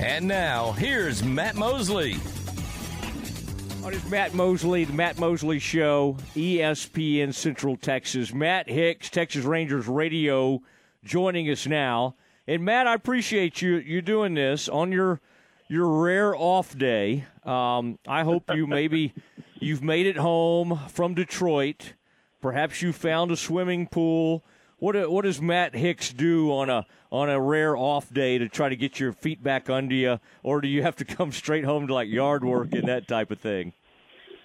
And 0.00 0.26
now, 0.26 0.72
here's 0.72 1.22
Matt 1.22 1.56
Mosley. 1.56 2.16
On 3.84 3.92
his 3.92 4.04
Matt 4.10 4.34
Mosley, 4.34 4.84
the 4.84 4.92
Matt 4.92 5.18
Mosley 5.18 5.58
Show, 5.58 6.16
ESPN 6.34 7.32
Central 7.32 7.76
Texas. 7.76 8.32
Matt 8.32 8.68
Hicks, 8.68 9.08
Texas 9.10 9.44
Rangers 9.44 9.88
Radio, 9.88 10.60
joining 11.04 11.48
us 11.50 11.66
now. 11.66 12.14
And 12.48 12.64
Matt, 12.64 12.86
I 12.86 12.94
appreciate 12.94 13.60
you 13.60 13.74
you 13.74 14.00
doing 14.00 14.32
this 14.32 14.70
on 14.70 14.90
your 14.90 15.20
your 15.68 15.86
rare 15.86 16.34
off 16.34 16.76
day. 16.78 17.26
Um, 17.44 17.98
I 18.08 18.24
hope 18.24 18.50
you 18.54 18.66
maybe 18.66 19.12
you've 19.60 19.82
made 19.82 20.06
it 20.06 20.16
home 20.16 20.80
from 20.88 21.12
Detroit. 21.12 21.92
Perhaps 22.40 22.80
you 22.80 22.94
found 22.94 23.30
a 23.30 23.36
swimming 23.36 23.86
pool. 23.86 24.46
What 24.78 25.10
what 25.10 25.26
does 25.26 25.42
Matt 25.42 25.76
Hicks 25.76 26.10
do 26.10 26.50
on 26.50 26.70
a 26.70 26.86
on 27.12 27.28
a 27.28 27.38
rare 27.38 27.76
off 27.76 28.14
day 28.14 28.38
to 28.38 28.48
try 28.48 28.70
to 28.70 28.76
get 28.76 28.98
your 28.98 29.12
feet 29.12 29.42
back 29.42 29.68
under 29.68 29.94
you, 29.94 30.18
or 30.42 30.62
do 30.62 30.68
you 30.68 30.82
have 30.82 30.96
to 30.96 31.04
come 31.04 31.30
straight 31.42 31.66
home 31.66 31.86
to 31.86 31.92
like 31.92 32.08
yard 32.08 32.44
work 32.44 32.72
and 32.72 32.88
that 32.88 33.06
type 33.06 33.30
of 33.30 33.38
thing? 33.38 33.74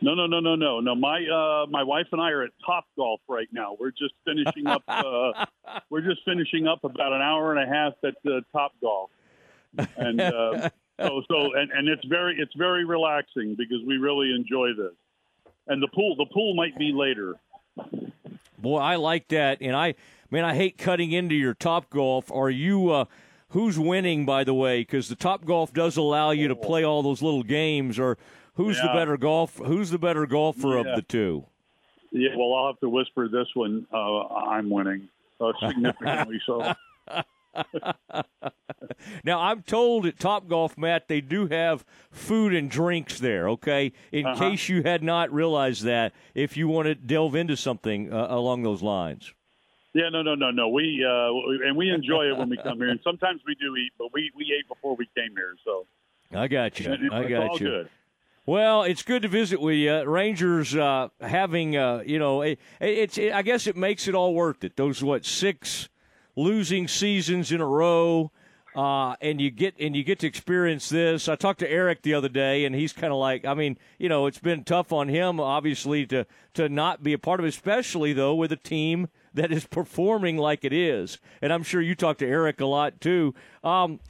No, 0.03 0.15
no, 0.15 0.27
no, 0.27 0.41
no, 0.41 0.55
no, 0.55 0.81
no. 0.81 0.95
My 0.95 1.23
uh, 1.23 1.65
my 1.67 1.81
wife 1.81 2.07
and 2.11 2.21
I 2.21 2.31
are 2.31 2.43
at 2.43 2.49
Top 2.65 2.83
Golf 2.97 3.21
right 3.29 3.47
now. 3.53 3.77
We're 3.79 3.91
just 3.91 4.13
finishing 4.25 4.67
up. 4.67 4.83
Uh, 4.85 5.45
we're 5.89 6.01
just 6.01 6.19
finishing 6.25 6.67
up 6.67 6.83
about 6.83 7.13
an 7.13 7.21
hour 7.21 7.55
and 7.55 7.71
a 7.71 7.73
half 7.73 7.93
at 8.03 8.15
uh, 8.29 8.41
Top 8.51 8.73
Golf, 8.81 9.09
and 9.95 10.19
uh, 10.19 10.69
so 10.99 11.21
so 11.29 11.53
and, 11.55 11.71
and 11.71 11.87
it's 11.87 12.03
very 12.05 12.35
it's 12.37 12.53
very 12.57 12.83
relaxing 12.83 13.55
because 13.57 13.77
we 13.87 13.95
really 13.95 14.33
enjoy 14.35 14.73
this. 14.75 14.91
And 15.67 15.81
the 15.81 15.87
pool 15.87 16.17
the 16.17 16.25
pool 16.33 16.53
might 16.53 16.77
be 16.77 16.91
later. 16.93 17.35
Boy, 18.57 18.79
I 18.79 18.97
like 18.97 19.29
that, 19.29 19.59
and 19.61 19.73
I 19.73 19.95
man, 20.29 20.43
I 20.43 20.53
hate 20.53 20.77
cutting 20.77 21.13
into 21.13 21.35
your 21.35 21.53
Top 21.53 21.89
Golf. 21.89 22.29
Are 22.29 22.49
you? 22.49 22.89
Uh, 22.89 23.05
who's 23.49 23.79
winning, 23.79 24.25
by 24.25 24.43
the 24.43 24.53
way? 24.53 24.81
Because 24.81 25.07
the 25.07 25.15
Top 25.15 25.45
Golf 25.45 25.71
does 25.71 25.95
allow 25.95 26.31
you 26.31 26.49
to 26.49 26.55
play 26.57 26.83
all 26.83 27.03
those 27.03 27.21
little 27.21 27.43
games. 27.43 27.97
Or 27.97 28.17
who's 28.53 28.77
the 28.81 28.89
better 28.93 29.17
golf? 29.17 29.57
Who's 29.57 29.89
the 29.89 29.97
better 29.99 30.25
golfer 30.25 30.73
Yeah. 30.75 30.79
of 30.81 30.95
the 30.95 31.01
two? 31.01 31.45
Yeah, 32.11 32.29
well, 32.37 32.53
I'll 32.53 32.67
have 32.67 32.79
to 32.81 32.89
whisper 32.89 33.27
this 33.27 33.47
one. 33.55 33.87
Uh, 33.91 34.27
I'm 34.27 34.69
winning 34.69 35.09
uh, 35.41 35.51
significantly. 35.67 36.39
so 36.45 36.73
now 39.23 39.39
I'm 39.39 39.61
told 39.63 40.05
at 40.05 40.19
Top 40.19 40.47
Golf, 40.47 40.77
Matt, 40.77 41.07
they 41.07 41.21
do 41.21 41.47
have 41.47 41.83
food 42.11 42.53
and 42.53 42.69
drinks 42.69 43.19
there. 43.19 43.49
Okay, 43.49 43.93
in 44.11 44.25
Uh-huh. 44.25 44.49
case 44.49 44.69
you 44.69 44.83
had 44.83 45.03
not 45.03 45.31
realized 45.33 45.83
that, 45.83 46.13
if 46.35 46.55
you 46.57 46.67
want 46.67 46.85
to 46.87 46.95
delve 46.95 47.35
into 47.35 47.55
something 47.57 48.13
uh, 48.13 48.27
along 48.29 48.63
those 48.63 48.81
lines. 48.83 49.33
yeah, 49.93 50.09
no, 50.09 50.21
no, 50.21 50.35
no, 50.35 50.51
no. 50.51 50.69
We 50.69 51.03
uh, 51.07 51.67
and 51.67 51.75
we 51.77 51.89
enjoy 51.91 52.25
it 52.31 52.37
when 52.37 52.49
we 52.49 52.57
come 52.57 52.77
here, 52.77 52.89
and 52.89 52.99
sometimes 53.03 53.41
we 53.47 53.55
do 53.55 53.75
eat, 53.75 53.91
but 53.97 54.09
we 54.13 54.31
we 54.35 54.53
ate 54.57 54.67
before 54.67 54.95
we 54.95 55.07
came 55.17 55.31
here, 55.35 55.55
so 55.65 55.85
I 56.37 56.47
got 56.47 56.79
you. 56.79 56.91
It- 56.93 57.11
I 57.11 57.27
got 57.27 57.59
you. 57.59 57.67
good. 57.67 57.89
Well, 58.45 58.83
it's 58.83 59.03
good 59.03 59.21
to 59.21 59.29
visit 59.29 59.61
with 59.61 59.75
you. 59.75 60.03
Rangers 60.03 60.75
uh, 60.75 61.07
having, 61.21 61.77
uh, 61.77 62.03
you 62.05 62.19
know, 62.19 62.41
it, 62.41 62.59
it's. 62.81 63.17
I 63.17 63.41
guess 63.41 63.67
it 63.67 63.77
makes 63.77 64.05
it 64.09 64.15
all 64.15 64.33
worth 64.33 64.65
it. 64.65 64.75
Those 64.75 65.01
what 65.01 65.25
six 65.25 65.87
losing 66.35 66.89
seasons 66.89 67.53
in 67.53 67.61
a 67.61 67.65
row, 67.65 68.31
uh, 68.75 69.15
and 69.21 69.39
you 69.39 69.49
get 69.49 69.75
and 69.79 69.95
you 69.95 70.03
get 70.03 70.19
to 70.19 70.27
experience 70.27 70.89
this. 70.89 71.29
I 71.29 71.37
talked 71.37 71.59
to 71.59 71.71
Eric 71.71 72.01
the 72.01 72.15
other 72.15 72.27
day, 72.27 72.65
and 72.65 72.75
he's 72.75 72.91
kind 72.91 73.13
of 73.13 73.19
like, 73.19 73.45
I 73.45 73.53
mean, 73.53 73.77
you 73.97 74.09
know, 74.09 74.25
it's 74.25 74.39
been 74.39 74.65
tough 74.65 74.91
on 74.91 75.07
him, 75.07 75.39
obviously, 75.39 76.05
to 76.07 76.25
to 76.55 76.67
not 76.67 77.01
be 77.01 77.13
a 77.13 77.17
part 77.17 77.39
of, 77.39 77.45
it, 77.45 77.49
especially 77.49 78.11
though 78.11 78.35
with 78.35 78.51
a 78.51 78.57
team 78.57 79.07
that 79.33 79.53
is 79.53 79.65
performing 79.65 80.35
like 80.37 80.65
it 80.65 80.73
is. 80.73 81.17
And 81.41 81.53
I'm 81.53 81.63
sure 81.63 81.79
you 81.79 81.95
talked 81.95 82.19
to 82.19 82.27
Eric 82.27 82.59
a 82.59 82.65
lot 82.65 82.99
too. 82.99 83.35
Um, 83.63 84.01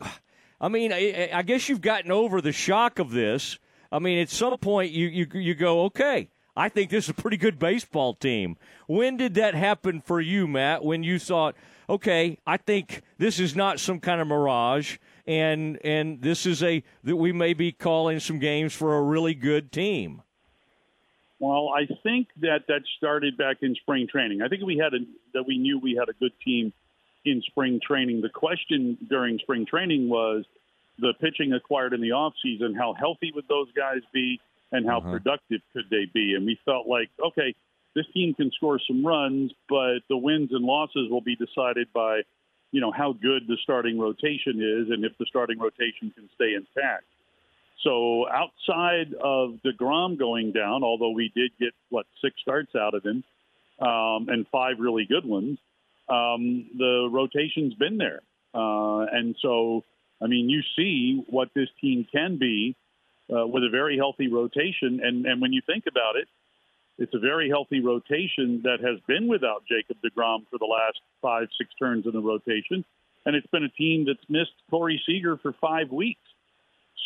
I 0.59 0.69
mean, 0.69 0.91
I, 0.91 1.29
I 1.31 1.43
guess 1.43 1.69
you've 1.69 1.81
gotten 1.81 2.11
over 2.11 2.41
the 2.41 2.51
shock 2.51 2.97
of 2.97 3.11
this. 3.11 3.59
I 3.93 3.99
mean, 3.99 4.17
at 4.17 4.29
some 4.31 4.57
point 4.57 4.91
you, 4.91 5.07
you 5.07 5.27
you 5.33 5.53
go, 5.53 5.83
okay, 5.83 6.27
I 6.57 6.67
think 6.67 6.89
this 6.89 7.05
is 7.05 7.09
a 7.11 7.13
pretty 7.13 7.37
good 7.37 7.59
baseball 7.59 8.15
team. 8.15 8.57
When 8.87 9.17
did 9.17 9.35
that 9.35 9.53
happen 9.53 10.01
for 10.01 10.19
you, 10.19 10.47
Matt? 10.47 10.83
When 10.83 11.03
you 11.03 11.19
thought, 11.19 11.55
okay, 11.87 12.39
I 12.45 12.57
think 12.57 13.03
this 13.19 13.39
is 13.39 13.55
not 13.55 13.79
some 13.79 13.99
kind 13.99 14.19
of 14.19 14.25
mirage, 14.25 14.97
and 15.27 15.79
and 15.85 16.23
this 16.23 16.47
is 16.47 16.63
a 16.63 16.83
that 17.03 17.17
we 17.17 17.31
may 17.31 17.53
be 17.53 17.71
calling 17.71 18.19
some 18.19 18.39
games 18.39 18.73
for 18.73 18.97
a 18.97 19.01
really 19.01 19.35
good 19.35 19.71
team. 19.71 20.23
Well, 21.37 21.69
I 21.69 21.85
think 22.01 22.29
that 22.41 22.65
that 22.69 22.81
started 22.97 23.37
back 23.37 23.57
in 23.61 23.75
spring 23.75 24.07
training. 24.07 24.41
I 24.41 24.47
think 24.47 24.63
we 24.63 24.77
had 24.77 24.95
a 24.95 25.05
that 25.35 25.45
we 25.45 25.59
knew 25.59 25.77
we 25.77 25.95
had 25.99 26.09
a 26.09 26.13
good 26.13 26.33
team 26.43 26.73
in 27.25 27.43
spring 27.43 27.79
training. 27.85 28.21
The 28.21 28.29
question 28.29 28.97
during 29.07 29.37
spring 29.37 29.67
training 29.67 30.09
was 30.09 30.45
the 30.99 31.13
pitching 31.19 31.53
acquired 31.53 31.93
in 31.93 32.01
the 32.01 32.11
off 32.11 32.33
season. 32.41 32.75
How 32.75 32.93
healthy 32.93 33.31
would 33.33 33.47
those 33.47 33.71
guys 33.75 34.01
be, 34.13 34.39
and 34.71 34.85
how 34.85 34.99
productive 34.99 35.61
could 35.73 35.85
they 35.89 36.05
be? 36.13 36.35
And 36.35 36.45
we 36.45 36.59
felt 36.65 36.87
like, 36.87 37.09
okay, 37.23 37.55
this 37.95 38.05
team 38.13 38.33
can 38.33 38.51
score 38.51 38.79
some 38.87 39.05
runs, 39.05 39.51
but 39.69 39.99
the 40.09 40.17
wins 40.17 40.49
and 40.51 40.65
losses 40.65 41.09
will 41.09 41.21
be 41.21 41.35
decided 41.35 41.87
by, 41.93 42.21
you 42.71 42.81
know, 42.81 42.91
how 42.91 43.13
good 43.13 43.43
the 43.47 43.57
starting 43.61 43.99
rotation 43.99 44.61
is, 44.61 44.89
and 44.89 45.05
if 45.05 45.17
the 45.19 45.25
starting 45.27 45.59
rotation 45.59 46.11
can 46.15 46.29
stay 46.35 46.53
intact. 46.55 47.05
So 47.83 48.25
outside 48.29 49.13
of 49.13 49.59
deGrom 49.65 50.17
going 50.17 50.53
down, 50.53 50.83
although 50.83 51.11
we 51.11 51.31
did 51.35 51.51
get 51.59 51.73
what 51.89 52.05
six 52.21 52.35
starts 52.41 52.75
out 52.75 52.93
of 52.93 53.03
him 53.03 53.23
um, 53.79 54.29
and 54.29 54.47
five 54.51 54.77
really 54.79 55.05
good 55.05 55.25
ones, 55.25 55.57
um, 56.09 56.65
the 56.77 57.09
rotation's 57.11 57.73
been 57.75 57.97
there, 57.97 58.21
uh, 58.53 59.05
and 59.11 59.35
so 59.41 59.83
I 60.21 60.27
mean 60.27 60.49
you 60.49 60.61
see 60.75 61.23
what 61.27 61.49
this 61.53 61.69
team 61.81 62.07
can 62.11 62.37
be 62.37 62.75
uh, 63.33 63.47
with 63.47 63.63
a 63.63 63.69
very 63.69 63.97
healthy 63.97 64.27
rotation, 64.27 65.01
and 65.03 65.25
and 65.25 65.41
when 65.41 65.53
you 65.53 65.61
think 65.65 65.85
about 65.87 66.15
it, 66.15 66.27
it's 66.97 67.13
a 67.13 67.19
very 67.19 67.49
healthy 67.49 67.81
rotation 67.81 68.61
that 68.63 68.79
has 68.81 68.99
been 69.07 69.27
without 69.27 69.63
Jacob 69.65 69.97
deGrom 70.03 70.45
for 70.49 70.57
the 70.59 70.65
last 70.65 70.99
five 71.21 71.47
six 71.57 71.71
turns 71.79 72.05
in 72.05 72.11
the 72.11 72.21
rotation, 72.21 72.85
and 73.25 73.35
it's 73.35 73.47
been 73.47 73.63
a 73.63 73.69
team 73.69 74.05
that's 74.05 74.29
missed 74.29 74.53
Corey 74.69 75.01
Seager 75.05 75.37
for 75.37 75.53
five 75.61 75.91
weeks. 75.91 76.21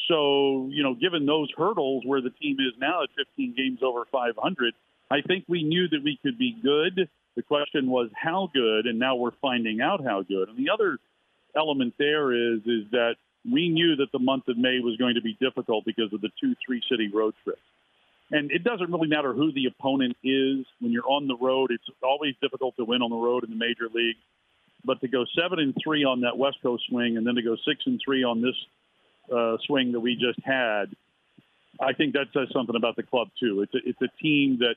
So, 0.08 0.70
you 0.72 0.84
know, 0.84 0.94
given 0.94 1.26
those 1.26 1.50
hurdles 1.58 2.04
where 2.06 2.22
the 2.22 2.30
team 2.30 2.58
is 2.60 2.74
now 2.80 3.04
at 3.04 3.10
15 3.18 3.56
games 3.58 3.80
over 3.84 4.06
500, 4.12 4.74
I 5.10 5.22
think 5.22 5.46
we 5.48 5.64
knew 5.64 5.88
that 5.90 6.04
we 6.04 6.20
could 6.22 6.38
be 6.38 6.56
good. 6.62 7.10
The 7.36 7.44
question 7.44 7.90
was 7.90 8.10
how 8.16 8.50
good, 8.54 8.86
and 8.86 9.00
now 9.00 9.16
we're 9.16 9.32
finding 9.42 9.82
out 9.82 10.04
how 10.04 10.24
good. 10.24 10.50
And 10.50 10.58
the 10.58 10.72
other 10.72 10.98
element 11.58 11.96
there 11.98 12.32
is 12.32 12.60
is 12.66 12.90
that 12.92 13.16
we 13.50 13.70
knew 13.70 13.96
that 13.98 14.12
the 14.12 14.20
month 14.20 14.48
of 14.48 14.58
May 14.58 14.80
was 14.80 14.98
going 14.98 15.16
to 15.16 15.22
be 15.22 15.38
difficult 15.40 15.86
because 15.86 16.12
of 16.14 16.22
the 16.22 16.30
two 16.40 16.56
three 16.66 16.82
city 16.90 17.10
road 17.14 17.34
trips. 17.44 17.62
And 18.30 18.52
it 18.52 18.64
doesn't 18.64 18.92
really 18.92 19.08
matter 19.08 19.34
who 19.34 19.54
the 19.54 19.68
opponent 19.68 20.18
is. 20.24 20.66
When 20.80 20.92
you're 20.92 21.08
on 21.08 21.28
the 21.28 21.38
road, 21.38 21.72
it's 21.72 21.88
always 22.04 22.36
difficult 22.42 22.76
to 22.76 22.84
win 22.84 23.02
on 23.02 23.10
the 23.10 23.16
road 23.16 23.46
in 23.46 23.50
the 23.50 23.56
major 23.56 23.88
league. 23.94 24.18
But 24.84 25.00
to 25.02 25.08
go 25.08 25.26
seven 25.40 25.60
and 25.60 25.74
three 25.82 26.04
on 26.04 26.22
that 26.22 26.38
West 26.38 26.58
Coast 26.62 26.84
swing, 26.90 27.18
and 27.18 27.26
then 27.26 27.36
to 27.36 27.42
go 27.42 27.56
six 27.66 27.84
and 27.86 28.00
three 28.04 28.24
on 28.24 28.42
this 28.42 28.56
uh, 29.34 29.58
swing 29.66 29.94
that 29.94 30.00
we 30.00 30.16
just 30.16 30.40
had, 30.46 30.86
I 31.80 31.94
think 31.94 32.14
that 32.14 32.28
says 32.34 32.48
something 32.52 32.76
about 32.76 32.96
the 32.96 33.04
club 33.04 33.30
too. 33.40 33.62
It's 33.62 33.74
a, 33.74 33.90
it's 33.90 34.02
a 34.02 34.22
team 34.22 34.60
that 34.60 34.76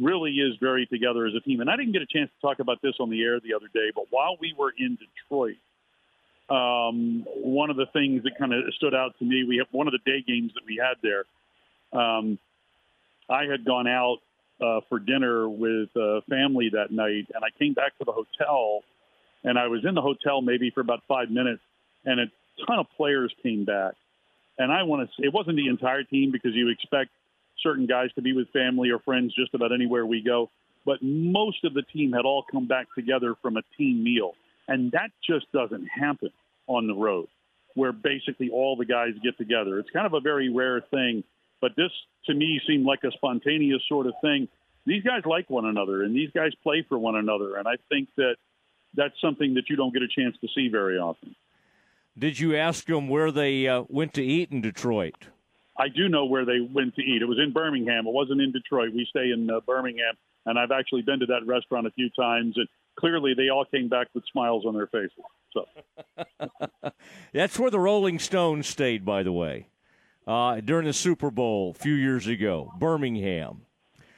really 0.00 0.32
is 0.32 0.56
very 0.60 0.86
together 0.86 1.26
as 1.26 1.34
a 1.34 1.40
team. 1.40 1.60
And 1.60 1.70
I 1.70 1.76
didn't 1.76 1.92
get 1.92 2.02
a 2.02 2.06
chance 2.06 2.30
to 2.30 2.40
talk 2.46 2.58
about 2.58 2.82
this 2.82 2.94
on 3.00 3.10
the 3.10 3.22
air 3.22 3.40
the 3.40 3.54
other 3.54 3.68
day, 3.72 3.90
but 3.94 4.04
while 4.10 4.36
we 4.40 4.54
were 4.56 4.72
in 4.76 4.96
Detroit, 4.96 5.56
um, 6.50 7.24
one 7.36 7.70
of 7.70 7.76
the 7.76 7.86
things 7.92 8.22
that 8.24 8.38
kind 8.38 8.52
of 8.52 8.62
stood 8.74 8.94
out 8.94 9.18
to 9.18 9.24
me, 9.24 9.44
we 9.44 9.58
have 9.58 9.66
one 9.70 9.86
of 9.86 9.92
the 9.92 9.98
day 10.10 10.24
games 10.26 10.52
that 10.54 10.62
we 10.66 10.80
had 10.82 10.96
there. 11.02 11.24
Um, 11.92 12.38
I 13.28 13.44
had 13.44 13.64
gone 13.64 13.86
out 13.86 14.18
uh, 14.60 14.80
for 14.88 14.98
dinner 14.98 15.48
with 15.48 15.90
uh, 15.96 16.20
family 16.28 16.70
that 16.72 16.90
night, 16.90 17.28
and 17.34 17.44
I 17.44 17.50
came 17.58 17.74
back 17.74 17.96
to 17.98 18.04
the 18.04 18.12
hotel, 18.12 18.82
and 19.44 19.58
I 19.58 19.68
was 19.68 19.84
in 19.86 19.94
the 19.94 20.00
hotel 20.00 20.40
maybe 20.40 20.70
for 20.70 20.80
about 20.80 21.02
five 21.06 21.30
minutes, 21.30 21.62
and 22.04 22.20
a 22.20 22.24
ton 22.66 22.78
of 22.78 22.86
players 22.96 23.32
came 23.42 23.64
back. 23.64 23.94
And 24.58 24.72
I 24.72 24.82
want 24.82 25.08
to. 25.08 25.14
say 25.14 25.26
It 25.26 25.32
wasn't 25.32 25.56
the 25.56 25.68
entire 25.68 26.02
team 26.02 26.32
because 26.32 26.52
you 26.54 26.68
expect 26.70 27.10
certain 27.62 27.86
guys 27.86 28.10
to 28.14 28.22
be 28.22 28.32
with 28.32 28.48
family 28.50 28.90
or 28.90 28.98
friends 28.98 29.34
just 29.34 29.54
about 29.54 29.72
anywhere 29.72 30.04
we 30.04 30.22
go. 30.22 30.50
But 30.84 31.02
most 31.02 31.64
of 31.64 31.74
the 31.74 31.82
team 31.82 32.12
had 32.12 32.24
all 32.24 32.44
come 32.50 32.66
back 32.66 32.86
together 32.94 33.34
from 33.42 33.56
a 33.56 33.62
team 33.76 34.02
meal. 34.02 34.34
And 34.68 34.92
that 34.92 35.10
just 35.28 35.50
doesn't 35.52 35.86
happen 35.86 36.30
on 36.66 36.86
the 36.86 36.94
road 36.94 37.28
where 37.74 37.92
basically 37.92 38.50
all 38.50 38.76
the 38.76 38.84
guys 38.84 39.12
get 39.22 39.38
together. 39.38 39.78
It's 39.78 39.90
kind 39.90 40.06
of 40.06 40.14
a 40.14 40.20
very 40.20 40.52
rare 40.52 40.80
thing. 40.90 41.24
But 41.60 41.72
this, 41.76 41.90
to 42.26 42.34
me, 42.34 42.60
seemed 42.66 42.84
like 42.84 43.00
a 43.04 43.10
spontaneous 43.12 43.82
sort 43.88 44.06
of 44.06 44.14
thing. 44.20 44.48
These 44.84 45.02
guys 45.02 45.22
like 45.24 45.48
one 45.48 45.64
another 45.64 46.02
and 46.02 46.14
these 46.14 46.30
guys 46.34 46.50
play 46.62 46.84
for 46.88 46.98
one 46.98 47.16
another. 47.16 47.56
And 47.56 47.68
I 47.68 47.76
think 47.88 48.08
that 48.16 48.36
that's 48.94 49.14
something 49.20 49.54
that 49.54 49.64
you 49.68 49.76
don't 49.76 49.92
get 49.92 50.02
a 50.02 50.08
chance 50.08 50.36
to 50.40 50.48
see 50.54 50.68
very 50.68 50.98
often. 50.98 51.34
Did 52.18 52.40
you 52.40 52.56
ask 52.56 52.86
them 52.86 53.08
where 53.08 53.30
they 53.30 53.68
uh, 53.68 53.84
went 53.88 54.12
to 54.14 54.24
eat 54.24 54.50
in 54.50 54.60
Detroit? 54.60 55.28
I 55.78 55.88
do 55.88 56.08
know 56.08 56.24
where 56.24 56.44
they 56.44 56.60
went 56.60 56.96
to 56.96 57.02
eat. 57.02 57.22
It 57.22 57.26
was 57.26 57.38
in 57.38 57.52
Birmingham. 57.52 58.08
It 58.08 58.12
wasn't 58.12 58.40
in 58.40 58.50
Detroit. 58.50 58.92
We 58.92 59.06
stay 59.08 59.30
in 59.30 59.48
uh, 59.48 59.60
Birmingham, 59.60 60.14
and 60.44 60.58
I've 60.58 60.72
actually 60.72 61.02
been 61.02 61.20
to 61.20 61.26
that 61.26 61.46
restaurant 61.46 61.86
a 61.86 61.92
few 61.92 62.10
times. 62.10 62.56
And 62.56 62.66
clearly, 62.98 63.34
they 63.34 63.48
all 63.48 63.64
came 63.64 63.88
back 63.88 64.08
with 64.14 64.24
smiles 64.30 64.64
on 64.66 64.74
their 64.74 64.88
faces. 64.88 65.24
So 65.52 65.66
that's 67.32 67.58
where 67.58 67.70
the 67.70 67.80
Rolling 67.80 68.18
Stones 68.18 68.66
stayed, 68.66 69.04
by 69.04 69.22
the 69.22 69.32
way, 69.32 69.68
uh, 70.26 70.60
during 70.60 70.86
the 70.86 70.92
Super 70.92 71.30
Bowl 71.30 71.74
a 71.76 71.78
few 71.78 71.94
years 71.94 72.26
ago, 72.26 72.72
Birmingham. 72.78 73.62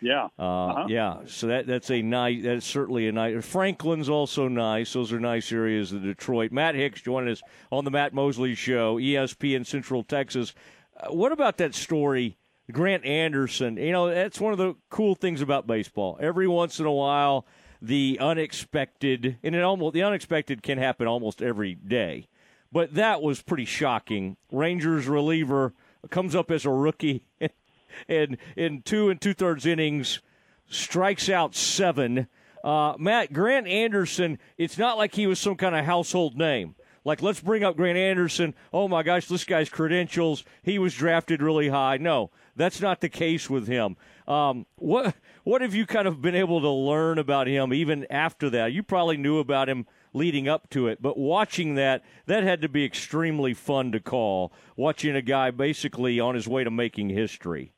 Yeah. 0.02 0.28
Uh, 0.38 0.66
uh-huh. 0.66 0.86
Yeah. 0.88 1.18
So 1.26 1.48
that 1.48 1.66
that's 1.66 1.90
a 1.90 2.00
nice. 2.02 2.42
That's 2.42 2.66
certainly 2.66 3.08
a 3.08 3.12
nice. 3.12 3.44
Franklin's 3.44 4.08
also 4.08 4.48
nice. 4.48 4.92
Those 4.92 5.12
are 5.12 5.20
nice 5.20 5.52
areas 5.52 5.92
of 5.92 6.02
Detroit. 6.02 6.52
Matt 6.52 6.74
Hicks 6.74 7.02
joining 7.02 7.30
us 7.30 7.42
on 7.70 7.84
the 7.84 7.90
Matt 7.90 8.14
Mosley 8.14 8.54
Show, 8.54 8.96
ESPN 8.96 9.66
Central 9.66 10.02
Texas. 10.02 10.54
Uh, 10.98 11.12
what 11.12 11.32
about 11.32 11.58
that 11.58 11.74
story, 11.74 12.38
Grant 12.72 13.04
Anderson? 13.04 13.76
You 13.76 13.92
know, 13.92 14.08
that's 14.08 14.40
one 14.40 14.52
of 14.52 14.58
the 14.58 14.74
cool 14.88 15.14
things 15.14 15.42
about 15.42 15.66
baseball. 15.66 16.18
Every 16.20 16.48
once 16.48 16.80
in 16.80 16.86
a 16.86 16.92
while, 16.92 17.46
the 17.82 18.18
unexpected, 18.20 19.38
and 19.42 19.54
it 19.54 19.62
almost 19.62 19.94
the 19.94 20.02
unexpected 20.02 20.62
can 20.62 20.78
happen 20.78 21.06
almost 21.06 21.42
every 21.42 21.74
day. 21.74 22.26
But 22.72 22.94
that 22.94 23.22
was 23.22 23.42
pretty 23.42 23.64
shocking. 23.64 24.36
Rangers 24.52 25.08
reliever 25.08 25.74
comes 26.10 26.34
up 26.34 26.50
as 26.50 26.64
a 26.64 26.70
rookie, 26.70 27.24
and 28.08 28.36
in 28.56 28.82
two 28.82 29.10
and 29.10 29.20
two 29.20 29.34
thirds 29.34 29.66
innings, 29.66 30.20
strikes 30.68 31.28
out 31.28 31.54
seven. 31.54 32.28
Uh, 32.62 32.94
Matt 32.98 33.32
Grant 33.32 33.66
Anderson. 33.66 34.38
It's 34.58 34.78
not 34.78 34.98
like 34.98 35.14
he 35.14 35.26
was 35.26 35.38
some 35.38 35.56
kind 35.56 35.74
of 35.74 35.84
household 35.84 36.36
name. 36.36 36.74
Like, 37.04 37.22
let's 37.22 37.40
bring 37.40 37.64
up 37.64 37.76
Grant 37.76 37.96
Anderson. 37.96 38.54
Oh 38.72 38.86
my 38.86 39.02
gosh, 39.02 39.26
this 39.26 39.44
guy's 39.44 39.70
credentials. 39.70 40.44
He 40.62 40.78
was 40.78 40.94
drafted 40.94 41.40
really 41.40 41.68
high. 41.68 41.96
No, 41.96 42.30
that's 42.56 42.80
not 42.80 43.00
the 43.00 43.08
case 43.08 43.48
with 43.48 43.66
him. 43.66 43.96
Um, 44.28 44.66
what 44.76 45.14
what 45.50 45.62
have 45.62 45.74
you 45.74 45.84
kind 45.84 46.06
of 46.06 46.22
been 46.22 46.36
able 46.36 46.60
to 46.60 46.70
learn 46.70 47.18
about 47.18 47.48
him 47.48 47.74
even 47.74 48.06
after 48.08 48.48
that? 48.50 48.72
You 48.72 48.84
probably 48.84 49.16
knew 49.16 49.40
about 49.40 49.68
him 49.68 49.84
leading 50.12 50.46
up 50.46 50.70
to 50.70 50.86
it, 50.86 51.02
but 51.02 51.18
watching 51.18 51.74
that, 51.74 52.04
that 52.26 52.44
had 52.44 52.62
to 52.62 52.68
be 52.68 52.84
extremely 52.84 53.52
fun 53.52 53.90
to 53.90 53.98
call. 53.98 54.52
Watching 54.76 55.16
a 55.16 55.22
guy 55.22 55.50
basically 55.50 56.20
on 56.20 56.36
his 56.36 56.46
way 56.46 56.62
to 56.62 56.70
making 56.70 57.08
history. 57.08 57.72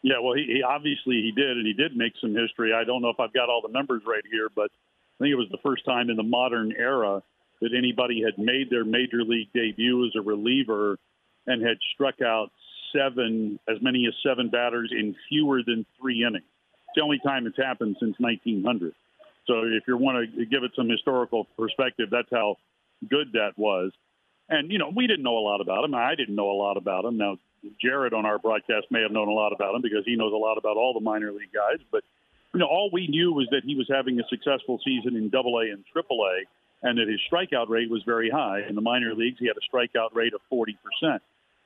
Yeah, 0.00 0.14
well, 0.22 0.32
he, 0.32 0.44
he 0.46 0.62
obviously 0.62 1.16
he 1.16 1.30
did, 1.36 1.58
and 1.58 1.66
he 1.66 1.74
did 1.74 1.94
make 1.94 2.14
some 2.22 2.34
history. 2.34 2.72
I 2.72 2.84
don't 2.84 3.02
know 3.02 3.10
if 3.10 3.20
I've 3.20 3.34
got 3.34 3.50
all 3.50 3.60
the 3.60 3.72
numbers 3.72 4.00
right 4.06 4.24
here, 4.32 4.48
but 4.54 4.70
I 5.20 5.24
think 5.24 5.32
it 5.32 5.36
was 5.36 5.48
the 5.50 5.58
first 5.62 5.84
time 5.84 6.08
in 6.08 6.16
the 6.16 6.22
modern 6.22 6.72
era 6.72 7.22
that 7.60 7.74
anybody 7.76 8.22
had 8.22 8.42
made 8.42 8.70
their 8.70 8.86
major 8.86 9.24
league 9.24 9.52
debut 9.52 10.06
as 10.06 10.12
a 10.16 10.22
reliever 10.22 10.98
and 11.46 11.60
had 11.60 11.76
struck 11.92 12.22
out 12.22 12.50
seven, 12.96 13.60
as 13.68 13.76
many 13.82 14.06
as 14.06 14.14
seven 14.26 14.48
batters 14.48 14.90
in 14.90 15.14
fewer 15.28 15.60
than 15.66 15.84
three 16.00 16.24
innings. 16.26 16.46
It's 16.94 17.00
the 17.00 17.02
only 17.02 17.18
time 17.18 17.48
it's 17.48 17.56
happened 17.56 17.96
since 17.98 18.14
1900. 18.20 18.94
So 19.48 19.64
if 19.64 19.82
you 19.88 19.96
want 19.96 20.30
to 20.30 20.46
give 20.46 20.62
it 20.62 20.70
some 20.76 20.88
historical 20.88 21.44
perspective, 21.58 22.08
that's 22.08 22.30
how 22.30 22.54
good 23.10 23.32
that 23.32 23.58
was. 23.58 23.90
And, 24.48 24.70
you 24.70 24.78
know, 24.78 24.92
we 24.94 25.08
didn't 25.08 25.24
know 25.24 25.36
a 25.36 25.42
lot 25.42 25.60
about 25.60 25.82
him. 25.82 25.94
I 25.96 26.14
didn't 26.14 26.36
know 26.36 26.52
a 26.52 26.54
lot 26.54 26.76
about 26.76 27.04
him. 27.04 27.18
Now, 27.18 27.38
Jared 27.82 28.14
on 28.14 28.26
our 28.26 28.38
broadcast 28.38 28.86
may 28.92 29.02
have 29.02 29.10
known 29.10 29.26
a 29.26 29.32
lot 29.32 29.52
about 29.52 29.74
him 29.74 29.82
because 29.82 30.04
he 30.06 30.14
knows 30.14 30.32
a 30.32 30.36
lot 30.36 30.56
about 30.56 30.76
all 30.76 30.94
the 30.94 31.00
minor 31.00 31.32
league 31.32 31.52
guys. 31.52 31.84
But, 31.90 32.04
you 32.52 32.60
know, 32.60 32.66
all 32.66 32.90
we 32.92 33.08
knew 33.08 33.32
was 33.32 33.48
that 33.50 33.62
he 33.64 33.74
was 33.74 33.88
having 33.90 34.20
a 34.20 34.24
successful 34.30 34.78
season 34.84 35.16
in 35.16 35.30
Double 35.30 35.58
A 35.58 35.72
and 35.72 35.84
Triple 35.92 36.24
A 36.24 36.46
and 36.86 36.98
that 36.98 37.08
his 37.08 37.18
strikeout 37.28 37.68
rate 37.68 37.90
was 37.90 38.04
very 38.06 38.30
high. 38.30 38.60
In 38.68 38.76
the 38.76 38.82
minor 38.82 39.14
leagues, 39.14 39.38
he 39.40 39.48
had 39.48 39.56
a 39.56 39.76
strikeout 39.76 40.14
rate 40.14 40.34
of 40.34 40.40
40%. 40.52 41.18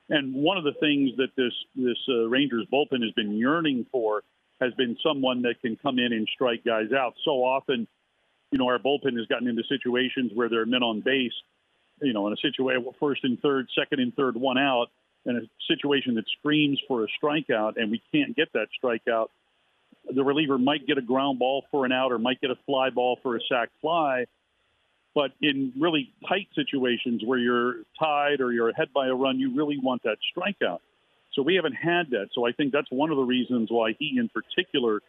And 0.09 0.35
one 0.35 0.57
of 0.57 0.65
the 0.65 0.73
things 0.81 1.11
that 1.19 1.37
this 1.37 1.53
this 1.77 1.99
uh, 2.09 2.29
Rangers 2.29 2.67
bullpen 2.73 3.03
has 3.03 3.13
been 3.13 3.33
yearning 3.33 3.85
for 3.93 4.23
has 4.61 4.73
been 4.75 4.97
someone 5.03 5.43
that 5.43 5.61
can 5.63 5.77
come 5.77 5.99
in 5.99 6.13
and 6.13 6.29
strike 6.35 6.65
guys 6.65 6.93
out. 6.93 7.15
So 7.25 7.45
often, 7.45 7.87
you 8.51 8.59
know, 8.59 8.67
our 8.67 8.79
bullpen 8.79 9.17
has 9.17 9.27
gotten 9.27 9.49
into 9.49 9.63
situations 9.69 10.33
where 10.35 10.49
there 10.49 10.63
are 10.63 10.67
men 10.67 10.83
on 10.83 11.01
base, 11.01 11.33
you 12.01 12.13
know, 12.13 12.27
in 12.27 12.33
a 12.33 12.37
situation 12.37 12.87
first 12.99 13.25
and 13.25 13.41
third, 13.41 13.69
second 13.79 14.01
and 14.01 14.15
third, 14.15 14.37
one 14.37 14.59
out, 14.59 14.87
in 15.27 15.37
a 15.37 15.73
situation 15.73 16.15
that 16.15 16.25
screams 16.39 16.81
for 16.89 17.05
a 17.05 17.07
strikeout, 17.23 17.75
and 17.77 17.91
we 17.91 18.03
can't 18.13 18.35
get 18.35 18.53
that 18.55 18.69
strikeout. 18.83 19.27
The 20.13 20.25
reliever 20.25 20.59
might 20.59 20.87
get 20.87 20.97
a 20.97 21.03
ground 21.03 21.39
ball 21.39 21.65
for 21.71 21.85
an 21.85 21.93
out, 21.93 22.13
or 22.13 22.19
might 22.19 22.41
get 22.41 22.51
a 22.51 22.59
fly 22.67 22.91
ball 22.91 23.19
for 23.23 23.37
a 23.37 23.41
sac 23.49 23.69
fly 23.81 24.25
but 25.19 25.33
in 25.43 25.73
really 25.77 26.13
tight 26.29 26.47
situations 26.55 27.23
where 27.25 27.41
you're 27.41 27.83
tied 27.99 28.41
or 28.41 28.53
you're 28.53 28.69
ahead 28.69 28.87
by 28.95 29.09
a 29.09 29.15
run, 29.15 29.41
you 29.41 29.53
really 29.53 29.77
want 29.77 30.01
that 30.05 30.17
strikeout. 30.33 30.79
So 31.39 31.43
we 31.43 31.55
haven't 31.55 31.75
had 31.75 32.11
that. 32.11 32.31
So 32.35 32.45
I 32.45 32.51
think 32.51 32.73
that's 32.73 32.91
one 32.91 33.13
of 33.13 33.17
the 33.17 33.23
reasons 33.23 33.69
why 33.71 33.95
he, 33.97 34.19
in 34.19 34.29
particular, 34.29 35.03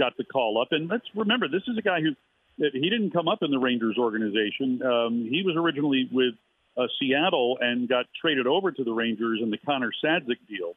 got 0.00 0.16
the 0.16 0.24
call 0.24 0.60
up. 0.60 0.68
And 0.72 0.90
let's 0.90 1.06
remember, 1.14 1.46
this 1.46 1.62
is 1.68 1.78
a 1.78 1.82
guy 1.82 2.00
who 2.00 2.16
he 2.58 2.90
didn't 2.90 3.12
come 3.12 3.28
up 3.28 3.38
in 3.42 3.52
the 3.52 3.58
Rangers 3.58 3.96
organization. 3.96 4.82
Um, 4.82 5.28
he 5.30 5.44
was 5.46 5.54
originally 5.56 6.08
with 6.10 6.34
uh, 6.76 6.88
Seattle 6.98 7.58
and 7.60 7.88
got 7.88 8.06
traded 8.20 8.48
over 8.48 8.72
to 8.72 8.82
the 8.82 8.90
Rangers 8.90 9.38
in 9.40 9.50
the 9.50 9.58
Connor 9.58 9.92
Sadzeck 10.04 10.38
deal. 10.48 10.74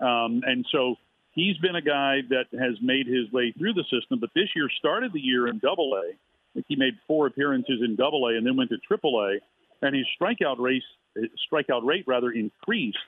Um, 0.00 0.40
and 0.46 0.64
so 0.72 0.94
he's 1.32 1.58
been 1.58 1.76
a 1.76 1.82
guy 1.82 2.20
that 2.30 2.46
has 2.58 2.78
made 2.80 3.06
his 3.06 3.30
way 3.30 3.52
through 3.52 3.74
the 3.74 3.84
system. 3.84 4.18
But 4.18 4.30
this 4.34 4.48
year 4.56 4.70
started 4.78 5.12
the 5.12 5.20
year 5.20 5.46
in 5.46 5.58
Double 5.58 5.92
A 5.92 6.14
he 6.66 6.76
made 6.76 6.94
four 7.06 7.26
appearances 7.26 7.80
in 7.84 7.94
Double 7.96 8.26
A 8.26 8.36
and 8.36 8.46
then 8.46 8.56
went 8.56 8.70
to 8.70 8.78
Triple 8.78 9.20
A, 9.20 9.38
and 9.86 9.94
his 9.94 10.06
strikeout 10.20 10.58
race, 10.58 10.82
strikeout 11.52 11.84
rate 11.84 12.04
rather 12.06 12.30
increased 12.30 12.98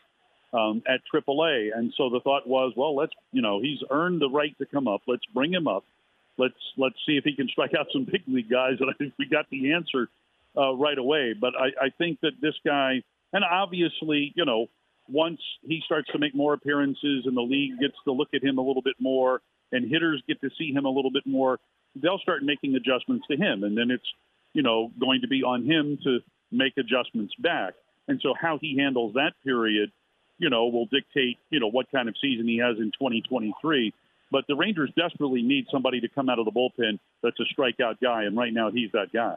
um, 0.53 0.83
at 0.87 1.01
Triple 1.11 1.45
A. 1.45 1.71
And 1.77 1.93
so 1.97 2.11
the 2.11 2.21
thought 2.21 2.47
was, 2.47 2.73
well, 2.77 2.95
let's 2.97 3.13
you 3.33 3.43
know 3.43 3.61
he's 3.61 3.79
earned 3.91 4.21
the 4.21 4.31
right 4.31 4.57
to 4.59 4.67
come 4.67 4.89
up. 4.89 5.03
Let's 5.07 5.25
bring 5.35 5.53
him 5.53 5.69
up. 5.69 5.85
Let's 6.39 6.55
let's 6.77 6.97
see 7.07 7.17
if 7.17 7.25
he 7.25 7.35
can 7.35 7.49
strike 7.49 7.73
out 7.79 7.87
some 7.93 8.05
big 8.11 8.23
league 8.27 8.51
guys. 8.51 8.75
And 8.81 8.91
I 8.91 8.95
think 8.95 9.15
we 9.19 9.27
got 9.27 9.47
the 9.51 9.73
answer 9.73 10.09
uh, 10.57 10.75
right 10.75 10.99
away. 10.99 11.35
But 11.39 11.55
I, 11.57 11.87
I 11.87 11.91
think 11.97 12.21
that 12.21 12.33
this 12.41 12.55
guy, 12.65 13.03
and 13.33 13.45
obviously, 13.45 14.33
you 14.35 14.45
know, 14.45 14.67
once 15.09 15.41
he 15.63 15.83
starts 15.85 16.09
to 16.13 16.19
make 16.19 16.35
more 16.35 16.55
appearances 16.55 17.25
and 17.27 17.37
the 17.37 17.43
league 17.43 17.79
gets 17.81 17.97
to 18.05 18.13
look 18.13 18.29
at 18.35 18.43
him 18.43 18.59
a 18.59 18.63
little 18.63 18.83
bit 18.83 18.97
more, 19.01 19.41
and 19.73 19.91
hitters 19.91 20.23
get 20.27 20.41
to 20.41 20.51
see 20.59 20.73
him 20.73 20.85
a 20.85 20.91
little 20.91 21.11
bit 21.11 21.27
more, 21.27 21.59
they'll 21.95 22.19
start 22.19 22.43
making 22.43 22.75
adjustments 22.75 23.27
to 23.31 23.37
him, 23.37 23.65
and 23.65 23.77
then 23.77 23.91
it's 23.91 24.07
you 24.53 24.63
know 24.63 24.91
going 24.99 25.21
to 25.23 25.29
be 25.29 25.43
on 25.43 25.65
him 25.65 25.99
to 26.05 26.19
make 26.51 26.75
adjustments 26.77 27.35
back. 27.39 27.75
And 28.09 28.21
so 28.23 28.35
how 28.41 28.59
he 28.61 28.77
handles 28.77 29.15
that 29.15 29.33
period, 29.45 29.93
you 30.41 30.51
know, 30.51 30.67
will 30.67 30.87
dictate 30.87 31.39
you 31.51 31.61
know 31.61 31.69
what 31.69 31.87
kind 31.93 32.09
of 32.09 32.17
season 32.21 32.49
he 32.49 32.59
has 32.59 32.79
in 32.79 32.91
2023. 32.99 33.95
But 34.33 34.45
the 34.49 34.57
Rangers 34.57 34.91
desperately 34.97 35.43
need 35.43 35.67
somebody 35.71 36.01
to 36.01 36.09
come 36.09 36.29
out 36.29 36.39
of 36.39 36.45
the 36.45 36.53
bullpen 36.53 36.99
that's 37.23 37.37
a 37.39 37.61
strikeout 37.61 38.01
guy, 38.03 38.25
and 38.25 38.37
right 38.37 38.53
now 38.53 38.71
he's 38.71 38.91
that 38.93 39.13
guy. 39.13 39.37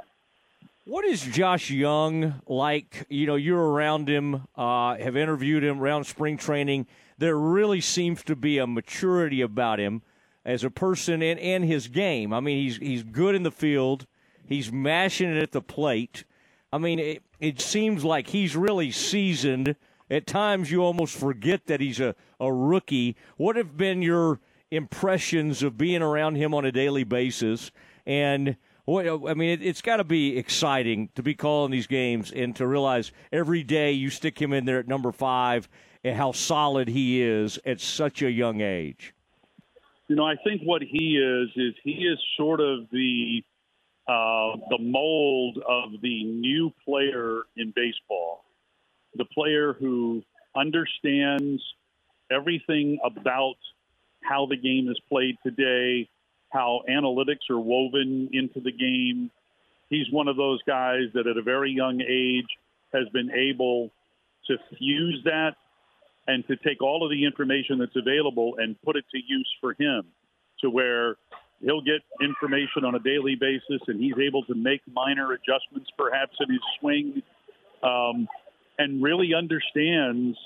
What 0.85 1.05
is 1.05 1.21
Josh 1.21 1.69
Jung 1.69 2.41
like? 2.47 3.05
You 3.09 3.27
know, 3.27 3.35
you're 3.35 3.71
around 3.71 4.09
him, 4.09 4.47
uh, 4.55 4.95
have 4.97 5.15
interviewed 5.15 5.63
him 5.63 5.81
around 5.81 6.05
spring 6.05 6.37
training. 6.37 6.87
There 7.17 7.37
really 7.37 7.81
seems 7.81 8.23
to 8.23 8.35
be 8.35 8.57
a 8.57 8.67
maturity 8.67 9.41
about 9.41 9.79
him 9.79 10.01
as 10.45 10.63
a 10.63 10.69
person 10.69 11.21
and, 11.21 11.39
and 11.39 11.63
his 11.63 11.87
game. 11.87 12.33
I 12.33 12.39
mean, 12.39 12.61
he's 12.63 12.77
he's 12.77 13.03
good 13.03 13.35
in 13.35 13.43
the 13.43 13.51
field. 13.51 14.07
He's 14.45 14.71
mashing 14.71 15.29
it 15.29 15.41
at 15.41 15.51
the 15.51 15.61
plate. 15.61 16.25
I 16.71 16.77
mean, 16.77 16.99
it, 16.99 17.23
it 17.39 17.61
seems 17.61 18.03
like 18.03 18.27
he's 18.27 18.55
really 18.55 18.91
seasoned 18.91 19.75
at 20.09 20.27
times 20.27 20.71
you 20.71 20.83
almost 20.83 21.17
forget 21.17 21.67
that 21.67 21.79
he's 21.79 21.99
a, 21.99 22.15
a 22.39 22.51
rookie. 22.51 23.15
What 23.37 23.55
have 23.55 23.77
been 23.77 24.01
your 24.01 24.39
impressions 24.71 25.63
of 25.63 25.77
being 25.77 26.01
around 26.01 26.35
him 26.35 26.53
on 26.53 26.65
a 26.65 26.71
daily 26.71 27.03
basis? 27.03 27.71
And 28.05 28.57
what, 28.85 29.07
I 29.07 29.33
mean, 29.33 29.49
it, 29.49 29.61
it's 29.61 29.81
got 29.81 29.97
to 29.97 30.03
be 30.03 30.37
exciting 30.37 31.09
to 31.15 31.23
be 31.23 31.33
calling 31.33 31.71
these 31.71 31.87
games 31.87 32.31
and 32.31 32.55
to 32.57 32.67
realize 32.67 33.11
every 33.31 33.63
day 33.63 33.91
you 33.91 34.09
stick 34.09 34.41
him 34.41 34.51
in 34.51 34.65
there 34.65 34.79
at 34.79 34.87
number 34.87 35.11
five 35.11 35.69
and 36.03 36.17
how 36.17 36.33
solid 36.33 36.89
he 36.89 37.21
is 37.21 37.57
at 37.65 37.79
such 37.79 38.21
a 38.21 38.29
young 38.29 38.61
age. 38.61 39.13
You 40.09 40.17
know, 40.17 40.25
I 40.25 40.35
think 40.43 40.61
what 40.63 40.81
he 40.81 41.17
is 41.17 41.49
is 41.55 41.73
he 41.83 41.91
is 41.91 42.19
sort 42.37 42.59
of 42.59 42.89
the 42.91 43.43
uh, 44.05 44.57
the 44.69 44.79
mold 44.79 45.59
of 45.65 46.01
the 46.01 46.25
new 46.25 46.73
player 46.83 47.43
in 47.55 47.71
baseball, 47.73 48.43
the 49.15 49.25
player 49.25 49.73
who 49.73 50.23
understands 50.55 51.61
everything 52.31 52.99
about 53.03 53.55
how 54.23 54.45
the 54.45 54.55
game 54.55 54.89
is 54.89 54.99
played 55.09 55.35
today, 55.43 56.09
how 56.49 56.81
analytics 56.89 57.49
are 57.49 57.59
woven 57.59 58.29
into 58.31 58.59
the 58.59 58.71
game. 58.71 59.29
He's 59.89 60.09
one 60.11 60.27
of 60.27 60.37
those 60.37 60.61
guys 60.63 61.05
that 61.13 61.27
at 61.27 61.37
a 61.37 61.41
very 61.41 61.71
young 61.71 62.01
age 62.01 62.47
has 62.93 63.07
been 63.09 63.31
able 63.31 63.91
to 64.47 64.57
fuse 64.77 65.21
that 65.25 65.55
and 66.27 66.45
to 66.47 66.55
take 66.57 66.81
all 66.81 67.03
of 67.03 67.09
the 67.09 67.25
information 67.25 67.79
that's 67.79 67.95
available 67.95 68.55
and 68.57 68.81
put 68.81 68.95
it 68.95 69.05
to 69.11 69.17
use 69.17 69.49
for 69.59 69.75
him 69.77 70.03
to 70.61 70.69
where 70.69 71.17
he'll 71.61 71.81
get 71.81 72.01
information 72.21 72.85
on 72.85 72.95
a 72.95 72.99
daily 72.99 73.35
basis 73.35 73.81
and 73.87 73.99
he's 73.99 74.17
able 74.17 74.43
to 74.45 74.55
make 74.55 74.81
minor 74.93 75.33
adjustments 75.33 75.89
perhaps 75.97 76.35
in 76.39 76.49
his 76.49 76.61
swing 76.79 77.23
um, 77.83 78.27
and 78.77 79.03
really 79.03 79.33
understands 79.33 80.37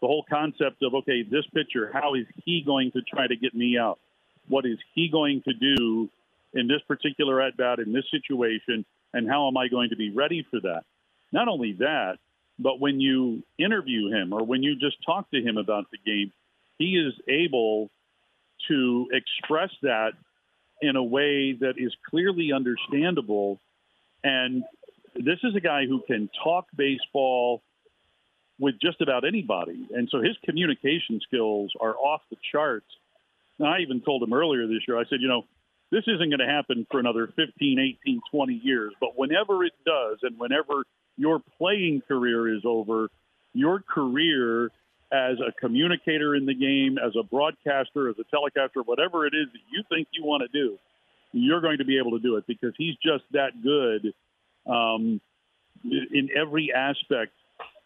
the 0.00 0.06
whole 0.06 0.24
concept 0.28 0.82
of 0.82 0.94
okay 0.94 1.22
this 1.22 1.44
pitcher 1.54 1.90
how 1.92 2.14
is 2.14 2.26
he 2.44 2.62
going 2.64 2.90
to 2.92 3.00
try 3.02 3.26
to 3.26 3.36
get 3.36 3.54
me 3.54 3.78
out 3.78 3.98
what 4.48 4.64
is 4.66 4.78
he 4.94 5.08
going 5.10 5.42
to 5.42 5.52
do 5.54 6.08
in 6.54 6.68
this 6.68 6.80
particular 6.86 7.40
at 7.40 7.56
bat 7.56 7.78
in 7.78 7.92
this 7.92 8.04
situation 8.10 8.84
and 9.12 9.28
how 9.28 9.48
am 9.48 9.56
i 9.56 9.68
going 9.68 9.90
to 9.90 9.96
be 9.96 10.10
ready 10.10 10.46
for 10.50 10.60
that 10.60 10.82
not 11.32 11.48
only 11.48 11.72
that 11.72 12.18
but 12.58 12.80
when 12.80 13.00
you 13.00 13.42
interview 13.58 14.10
him 14.10 14.32
or 14.32 14.44
when 14.44 14.62
you 14.62 14.76
just 14.76 14.96
talk 15.04 15.30
to 15.30 15.40
him 15.40 15.56
about 15.56 15.84
the 15.90 15.98
game, 15.98 16.32
he 16.78 16.96
is 16.96 17.12
able 17.28 17.90
to 18.68 19.08
express 19.12 19.70
that 19.82 20.12
in 20.80 20.96
a 20.96 21.02
way 21.02 21.52
that 21.52 21.74
is 21.76 21.94
clearly 22.08 22.52
understandable. 22.52 23.60
And 24.24 24.64
this 25.18 25.38
is 25.42 25.54
a 25.56 25.60
guy 25.60 25.86
who 25.86 26.02
can 26.06 26.28
talk 26.42 26.66
baseball 26.76 27.62
with 28.58 28.74
just 28.80 29.00
about 29.00 29.26
anybody. 29.26 29.86
And 29.92 30.08
so 30.10 30.20
his 30.20 30.36
communication 30.44 31.20
skills 31.22 31.72
are 31.80 31.94
off 31.94 32.22
the 32.30 32.36
charts. 32.52 32.86
And 33.58 33.68
I 33.68 33.80
even 33.80 34.00
told 34.00 34.22
him 34.22 34.32
earlier 34.32 34.66
this 34.66 34.82
year, 34.88 34.98
I 34.98 35.04
said, 35.08 35.20
you 35.20 35.28
know, 35.28 35.44
this 35.90 36.04
isn't 36.06 36.30
going 36.30 36.40
to 36.40 36.46
happen 36.46 36.86
for 36.90 36.98
another 36.98 37.28
15, 37.36 37.98
18, 38.04 38.20
20 38.30 38.54
years. 38.54 38.92
But 39.00 39.10
whenever 39.16 39.64
it 39.64 39.72
does, 39.84 40.18
and 40.22 40.38
whenever 40.38 40.84
your 41.16 41.40
playing 41.58 42.02
career 42.08 42.54
is 42.54 42.62
over, 42.64 43.08
your 43.52 43.80
career 43.80 44.70
as 45.12 45.36
a 45.38 45.52
communicator 45.60 46.34
in 46.34 46.46
the 46.46 46.54
game, 46.54 46.98
as 46.98 47.12
a 47.18 47.22
broadcaster, 47.22 48.08
as 48.08 48.16
a 48.18 48.24
telecaster, 48.34 48.84
whatever 48.84 49.26
it 49.26 49.34
is 49.34 49.46
that 49.52 49.60
you 49.70 49.82
think 49.88 50.08
you 50.12 50.24
want 50.24 50.42
to 50.42 50.48
do, 50.48 50.76
you're 51.32 51.60
going 51.60 51.78
to 51.78 51.84
be 51.84 51.98
able 51.98 52.12
to 52.12 52.18
do 52.18 52.36
it 52.36 52.44
because 52.46 52.72
he's 52.76 52.96
just 52.96 53.24
that 53.32 53.62
good 53.62 54.12
um, 54.66 55.20
in 55.84 56.28
every 56.36 56.72
aspect 56.74 57.32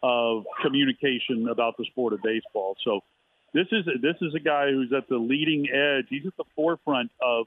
of 0.02 0.44
communication 0.62 1.48
about 1.50 1.76
the 1.76 1.84
sport 1.86 2.12
of 2.12 2.22
baseball. 2.22 2.76
So 2.84 3.00
this 3.52 3.66
is 3.72 3.84
this 4.00 4.16
is 4.20 4.34
a 4.34 4.40
guy 4.40 4.70
who's 4.70 4.92
at 4.96 5.08
the 5.08 5.16
leading 5.16 5.68
edge. 5.68 6.06
He's 6.08 6.26
at 6.26 6.36
the 6.36 6.44
forefront 6.56 7.10
of 7.20 7.46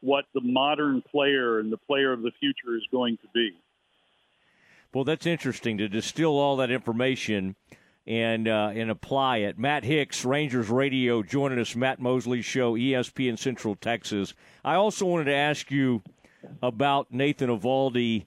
what 0.00 0.26
the 0.34 0.40
modern 0.42 1.02
player 1.10 1.60
and 1.60 1.72
the 1.72 1.78
player 1.78 2.12
of 2.12 2.22
the 2.22 2.32
future 2.38 2.76
is 2.76 2.82
going 2.90 3.16
to 3.18 3.28
be. 3.34 3.52
Well, 4.92 5.04
that's 5.04 5.26
interesting 5.26 5.78
to 5.78 5.88
distill 5.88 6.38
all 6.38 6.56
that 6.56 6.70
information 6.70 7.56
and 8.06 8.46
uh, 8.46 8.70
and 8.74 8.90
apply 8.90 9.38
it. 9.38 9.58
Matt 9.58 9.84
Hicks, 9.84 10.24
Rangers 10.24 10.68
Radio, 10.68 11.22
joining 11.22 11.58
us. 11.58 11.74
Matt 11.74 12.00
Mosley 12.00 12.42
Show, 12.42 12.74
ESPN 12.74 13.38
Central 13.38 13.74
Texas. 13.76 14.34
I 14.64 14.74
also 14.74 15.06
wanted 15.06 15.24
to 15.24 15.34
ask 15.34 15.70
you 15.70 16.02
about 16.62 17.10
Nathan 17.10 17.48
Eovaldi. 17.48 18.26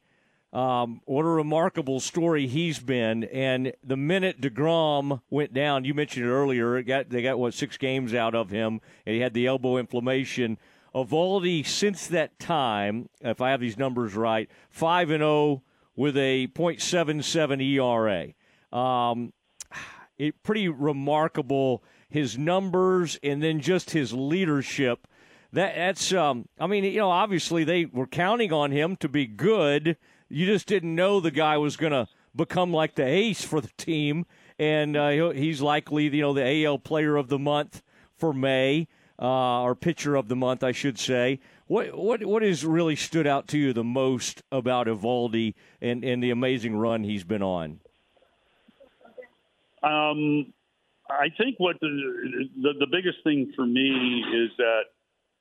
Um, 0.54 1.02
what 1.06 1.26
a 1.26 1.30
remarkable 1.30 2.00
story 2.00 2.48
he's 2.48 2.80
been. 2.80 3.26
And 3.26 3.74
the 3.84 3.98
minute 3.98 4.42
deGrom 4.42 5.22
went 5.30 5.54
down, 5.54 5.84
you 5.84 5.94
mentioned 5.94 6.26
it 6.26 6.30
earlier. 6.30 6.78
It 6.78 6.84
got 6.84 7.10
they 7.10 7.22
got 7.22 7.38
what 7.38 7.54
six 7.54 7.78
games 7.78 8.14
out 8.14 8.34
of 8.34 8.50
him, 8.50 8.80
and 9.06 9.16
he 9.16 9.22
had 9.22 9.34
the 9.34 9.48
elbow 9.48 9.78
inflammation. 9.78 10.58
Eovaldi 10.96 11.66
since 11.66 12.08
that 12.08 12.40
time, 12.40 13.10
if 13.22 13.42
I 13.42 13.52
have 13.52 13.60
these 13.60 13.78
numbers 13.78 14.16
right, 14.16 14.50
five 14.70 15.12
and 15.12 15.20
zero 15.20 15.30
oh 15.30 15.62
with 15.96 16.16
a 16.16 16.48
.77 16.48 17.62
ERA. 17.62 18.80
Um, 18.80 19.34
it 20.18 20.42
pretty 20.44 20.70
remarkable 20.70 21.84
his 22.10 22.38
numbers 22.38 23.20
and 23.22 23.44
then 23.44 23.60
just 23.60 23.92
his 23.92 24.14
leadership. 24.14 25.08
That 25.54 25.76
that's 25.76 26.14
um, 26.14 26.48
I 26.60 26.68
mean 26.68 26.84
you 26.84 27.00
know 27.00 27.10
obviously 27.10 27.64
they 27.64 27.86
were 27.86 28.08
counting 28.08 28.54
on 28.54 28.72
him 28.72 28.96
to 28.98 29.10
be 29.10 29.26
good. 29.26 29.98
You 30.30 30.46
just 30.46 30.68
didn't 30.68 30.96
know 30.96 31.20
the 31.20 31.32
guy 31.32 31.58
was 31.58 31.78
going 31.78 31.94
to 31.94 32.08
become 32.36 32.72
like 32.72 32.96
the 32.96 33.06
ace 33.06 33.44
for 33.44 33.62
the 33.62 33.72
team, 33.78 34.26
and 34.60 34.96
uh, 34.96 35.32
he's 35.32 35.62
likely 35.62 36.06
you 36.06 36.22
know 36.22 36.34
the 36.34 36.66
AL 36.66 36.80
Player 36.80 37.16
of 37.16 37.30
the 37.30 37.40
Month 37.40 37.82
for 38.16 38.34
May 38.34 38.88
uh, 39.22 39.62
or 39.62 39.76
Pitcher 39.76 40.16
of 40.16 40.28
the 40.28 40.36
Month, 40.36 40.64
I 40.64 40.72
should 40.72 41.00
say. 41.00 41.40
What 41.68 41.98
what 41.98 42.24
what 42.26 42.44
has 42.44 42.64
really 42.66 42.96
stood 42.96 43.28
out 43.28 43.48
to 43.50 43.58
you 43.58 43.74
the 43.74 43.84
most 43.84 44.42
about 44.52 44.88
Eovaldi 44.88 45.54
and, 45.82 46.04
and 46.04 46.24
the 46.24 46.30
amazing 46.30 46.78
run 46.78 47.04
he's 47.04 47.24
been 47.24 47.44
on? 47.44 47.80
Um, 49.84 50.54
I 51.10 51.30
think 51.38 51.56
what 51.60 51.78
the, 51.80 52.50
the, 52.62 52.74
the 52.80 52.88
biggest 52.92 53.18
thing 53.24 53.52
for 53.56 53.66
me 53.66 54.24
is 54.34 54.50
that 54.58 54.82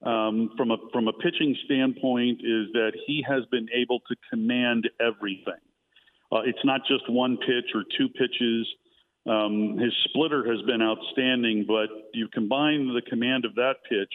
um, 0.06 0.50
from 0.56 0.70
a 0.70 0.76
from 0.92 1.08
a 1.08 1.12
pitching 1.12 1.56
standpoint 1.64 2.40
is 2.40 2.72
that 2.72 2.92
he 3.06 3.24
has 3.28 3.44
been 3.50 3.66
able 3.74 4.00
to 4.00 4.16
command 4.30 4.88
everything. 5.00 5.60
Uh, 6.32 6.40
it's 6.44 6.64
not 6.64 6.82
just 6.88 7.10
one 7.10 7.36
pitch 7.36 7.74
or 7.74 7.82
two 7.98 8.08
pitches. 8.08 8.66
Um, 9.28 9.76
his 9.78 9.92
splitter 10.04 10.44
has 10.48 10.62
been 10.66 10.80
outstanding, 10.80 11.64
but 11.66 11.88
you 12.14 12.28
combine 12.28 12.94
the 12.94 13.02
command 13.02 13.44
of 13.44 13.56
that 13.56 13.76
pitch 13.88 14.12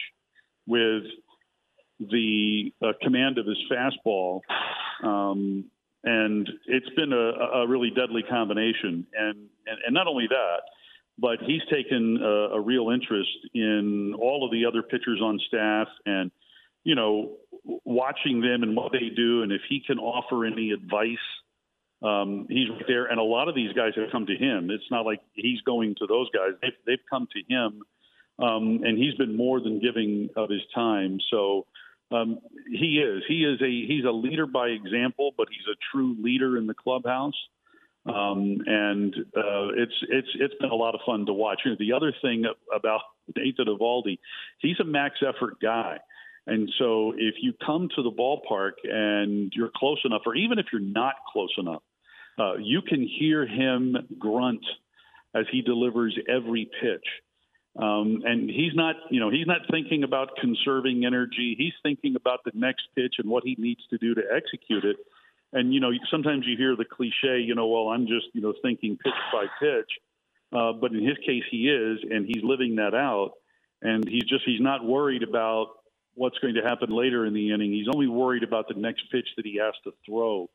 with 0.66 1.04
the 2.00 2.72
uh, 2.82 2.92
command 3.02 3.38
of 3.38 3.46
his 3.46 3.58
fastball, 3.70 4.40
um, 5.04 5.66
and 6.04 6.48
it's 6.66 6.88
been 6.96 7.12
a, 7.12 7.60
a, 7.60 7.68
really 7.68 7.90
deadly 7.90 8.22
combination. 8.28 9.06
And, 9.16 9.36
and, 9.66 9.78
and 9.86 9.94
not 9.94 10.08
only 10.08 10.26
that, 10.28 10.62
but 11.18 11.38
he's 11.46 11.62
taken 11.70 12.18
a, 12.22 12.56
a, 12.56 12.60
real 12.60 12.90
interest 12.90 13.30
in 13.54 14.14
all 14.18 14.44
of 14.44 14.50
the 14.50 14.66
other 14.66 14.82
pitchers 14.82 15.20
on 15.22 15.38
staff, 15.46 15.88
and 16.06 16.30
you 16.84 16.94
know, 16.94 17.36
watching 17.84 18.40
them 18.40 18.62
and 18.62 18.76
what 18.76 18.92
they 18.92 19.10
do, 19.14 19.42
and 19.42 19.52
if 19.52 19.60
he 19.68 19.82
can 19.86 19.98
offer 19.98 20.44
any 20.44 20.70
advice. 20.70 21.16
Um, 22.02 22.46
he's 22.48 22.68
right 22.68 22.82
there, 22.88 23.06
and 23.06 23.20
a 23.20 23.22
lot 23.22 23.48
of 23.48 23.54
these 23.54 23.72
guys 23.74 23.92
have 23.94 24.10
come 24.10 24.26
to 24.26 24.34
him. 24.34 24.72
It's 24.72 24.90
not 24.90 25.06
like 25.06 25.20
he's 25.34 25.60
going 25.60 25.94
to 26.00 26.06
those 26.08 26.28
guys; 26.30 26.50
they've, 26.60 26.72
they've 26.84 27.06
come 27.08 27.28
to 27.32 27.54
him, 27.54 27.82
um, 28.40 28.80
and 28.82 28.98
he's 28.98 29.14
been 29.14 29.36
more 29.36 29.60
than 29.60 29.78
giving 29.78 30.28
of 30.34 30.50
his 30.50 30.62
time. 30.74 31.20
So, 31.30 31.66
um, 32.10 32.40
he 32.68 32.98
is. 32.98 33.22
He 33.28 33.44
is 33.44 33.62
a 33.62 33.86
he's 33.86 34.04
a 34.04 34.10
leader 34.10 34.46
by 34.46 34.68
example, 34.68 35.30
but 35.36 35.46
he's 35.48 35.66
a 35.72 35.78
true 35.92 36.16
leader 36.20 36.58
in 36.58 36.66
the 36.66 36.74
clubhouse. 36.74 37.36
Um, 38.04 38.58
and 38.66 39.14
uh, 39.36 39.68
it's 39.76 39.94
it's 40.08 40.28
it's 40.34 40.54
been 40.60 40.70
a 40.70 40.74
lot 40.74 40.94
of 40.94 41.00
fun 41.06 41.24
to 41.26 41.32
watch. 41.32 41.60
You 41.64 41.72
know, 41.72 41.76
the 41.78 41.92
other 41.92 42.12
thing 42.20 42.44
about 42.74 43.00
Nathan 43.36 43.66
Eovaldi, 43.66 44.18
he's 44.58 44.80
a 44.80 44.84
max 44.84 45.16
effort 45.22 45.54
guy. 45.62 45.98
And 46.46 46.68
so 46.78 47.12
if 47.16 47.36
you 47.40 47.52
come 47.64 47.88
to 47.94 48.02
the 48.02 48.10
ballpark 48.10 48.72
and 48.82 49.52
you're 49.54 49.70
close 49.76 50.00
enough, 50.04 50.22
or 50.26 50.34
even 50.34 50.58
if 50.58 50.66
you're 50.72 50.80
not 50.80 51.14
close 51.32 51.54
enough, 51.56 51.82
uh, 52.38 52.54
you 52.54 52.82
can 52.82 53.06
hear 53.06 53.46
him 53.46 53.96
grunt 54.18 54.64
as 55.34 55.44
he 55.52 55.62
delivers 55.62 56.18
every 56.28 56.68
pitch. 56.80 57.06
Um, 57.78 58.22
and 58.24 58.50
he's 58.50 58.74
not, 58.74 58.96
you 59.10 59.20
know, 59.20 59.30
he's 59.30 59.46
not 59.46 59.60
thinking 59.70 60.02
about 60.02 60.30
conserving 60.40 61.04
energy. 61.06 61.54
He's 61.56 61.72
thinking 61.82 62.16
about 62.16 62.40
the 62.44 62.52
next 62.54 62.82
pitch 62.94 63.14
and 63.18 63.30
what 63.30 63.44
he 63.44 63.56
needs 63.58 63.80
to 63.90 63.98
do 63.98 64.14
to 64.14 64.22
execute 64.34 64.84
it. 64.84 64.96
And 65.52 65.72
you 65.72 65.80
know, 65.80 65.90
sometimes 66.10 66.44
you 66.46 66.56
hear 66.56 66.76
the 66.76 66.84
cliche, 66.84 67.40
you 67.40 67.54
know, 67.54 67.66
well, 67.66 67.88
I'm 67.88 68.06
just, 68.06 68.26
you 68.32 68.40
know, 68.40 68.54
thinking 68.62 68.96
pitch 69.02 69.12
by 69.32 69.46
pitch. 69.60 69.90
Uh, 70.52 70.72
but 70.72 70.92
in 70.92 71.06
his 71.06 71.16
case, 71.18 71.44
he 71.50 71.68
is, 71.68 71.98
and 72.10 72.26
he's 72.26 72.42
living 72.42 72.76
that 72.76 72.94
out. 72.94 73.32
And 73.80 74.06
he's 74.08 74.24
just, 74.24 74.44
he's 74.44 74.60
not 74.60 74.84
worried 74.84 75.22
about 75.22 75.68
what's 76.14 76.38
going 76.38 76.54
to 76.54 76.62
happen 76.62 76.90
later 76.90 77.26
in 77.26 77.34
the 77.34 77.52
inning. 77.52 77.72
He's 77.72 77.88
only 77.92 78.06
worried 78.06 78.42
about 78.42 78.68
the 78.68 78.74
next 78.74 79.10
pitch 79.10 79.26
that 79.36 79.46
he 79.46 79.58
has 79.62 79.74
to 79.84 79.92
throw. 80.06 80.48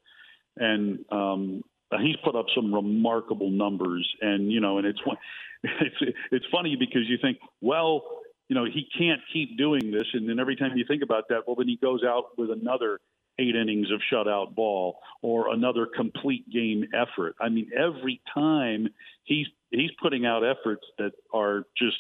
And 0.56 1.00
um, 1.12 1.64
he's 2.00 2.16
put 2.24 2.36
up 2.36 2.46
some 2.56 2.74
remarkable 2.74 3.52
numbers, 3.52 4.08
and 4.22 4.52
you 4.52 4.60
know, 4.60 4.78
and 4.78 4.88
it's 4.88 5.00
it's 5.64 6.16
it's 6.32 6.46
funny 6.52 6.76
because 6.76 7.04
you 7.08 7.18
think, 7.22 7.38
well, 7.62 8.04
you 8.50 8.56
know, 8.56 8.66
he 8.66 8.88
can't 8.98 9.22
keep 9.32 9.58
doing 9.58 9.92
this, 9.92 10.08
and 10.14 10.28
then 10.28 10.40
every 10.40 10.56
time 10.56 10.72
you 10.76 10.86
think 10.88 11.04
about 11.04 11.26
that, 11.30 11.42
well, 11.46 11.56
then 11.56 11.68
he 11.68 11.78
goes 11.78 12.02
out 12.04 12.38
with 12.38 12.50
another 12.50 13.00
eight 13.40 13.56
innings 13.56 13.88
of 13.92 14.02
shutout 14.12 14.56
ball 14.56 15.00
or 15.22 15.54
another 15.54 15.86
complete 15.86 16.50
game 16.50 16.86
effort. 16.94 17.36
I 17.40 17.50
mean, 17.50 17.70
every 17.78 18.22
time 18.34 18.88
he's 19.24 19.48
he's 19.70 19.92
putting 20.02 20.26
out 20.26 20.44
efforts 20.44 20.84
that 20.98 21.12
are 21.34 21.64
just 21.78 21.98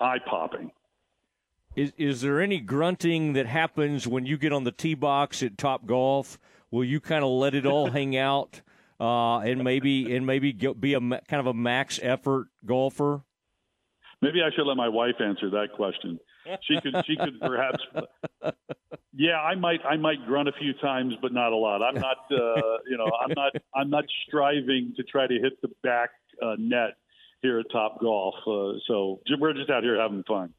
eye 0.00 0.18
popping. 0.24 0.70
Is 1.76 1.92
is 1.96 2.20
there 2.20 2.40
any 2.40 2.60
grunting 2.60 3.34
that 3.34 3.46
happens 3.46 4.06
when 4.06 4.26
you 4.26 4.36
get 4.38 4.52
on 4.52 4.64
the 4.64 4.72
tee 4.72 4.94
box 4.94 5.42
at 5.42 5.58
Top 5.58 5.86
Golf? 5.86 6.38
Will 6.70 6.84
you 6.84 7.00
kind 7.00 7.24
of 7.24 7.30
let 7.30 7.54
it 7.54 7.66
all 7.66 7.90
hang 7.90 8.16
out 8.16 8.60
uh, 9.00 9.38
and 9.38 9.62
maybe 9.64 10.14
and 10.14 10.26
maybe 10.26 10.52
be 10.52 10.94
a 10.94 11.00
kind 11.00 11.24
of 11.32 11.46
a 11.46 11.54
max 11.54 12.00
effort 12.02 12.48
golfer? 12.64 13.22
Maybe 14.20 14.42
I 14.42 14.50
should 14.54 14.66
let 14.66 14.76
my 14.76 14.88
wife 14.88 15.14
answer 15.20 15.48
that 15.50 15.68
question. 15.76 16.18
She 16.62 16.80
could 16.80 16.94
she 17.06 17.16
could 17.16 17.40
perhaps 17.40 17.84
Yeah, 19.12 19.40
I 19.40 19.54
might 19.54 19.80
I 19.84 19.96
might 19.96 20.24
grunt 20.26 20.48
a 20.48 20.52
few 20.52 20.72
times 20.74 21.14
but 21.20 21.32
not 21.32 21.52
a 21.52 21.56
lot. 21.56 21.82
I'm 21.82 22.00
not 22.00 22.18
uh, 22.30 22.78
you 22.88 22.96
know, 22.96 23.10
I'm 23.20 23.32
not 23.36 23.52
I'm 23.74 23.90
not 23.90 24.04
striving 24.26 24.92
to 24.96 25.02
try 25.02 25.26
to 25.26 25.34
hit 25.34 25.60
the 25.62 25.68
back 25.82 26.10
uh, 26.42 26.54
net 26.58 26.96
here 27.42 27.58
at 27.58 27.66
Top 27.70 28.00
Golf. 28.00 28.34
Uh, 28.46 28.78
so 28.86 29.20
we're 29.38 29.52
just 29.52 29.70
out 29.70 29.82
here 29.82 30.00
having 30.00 30.24
fun. 30.24 30.54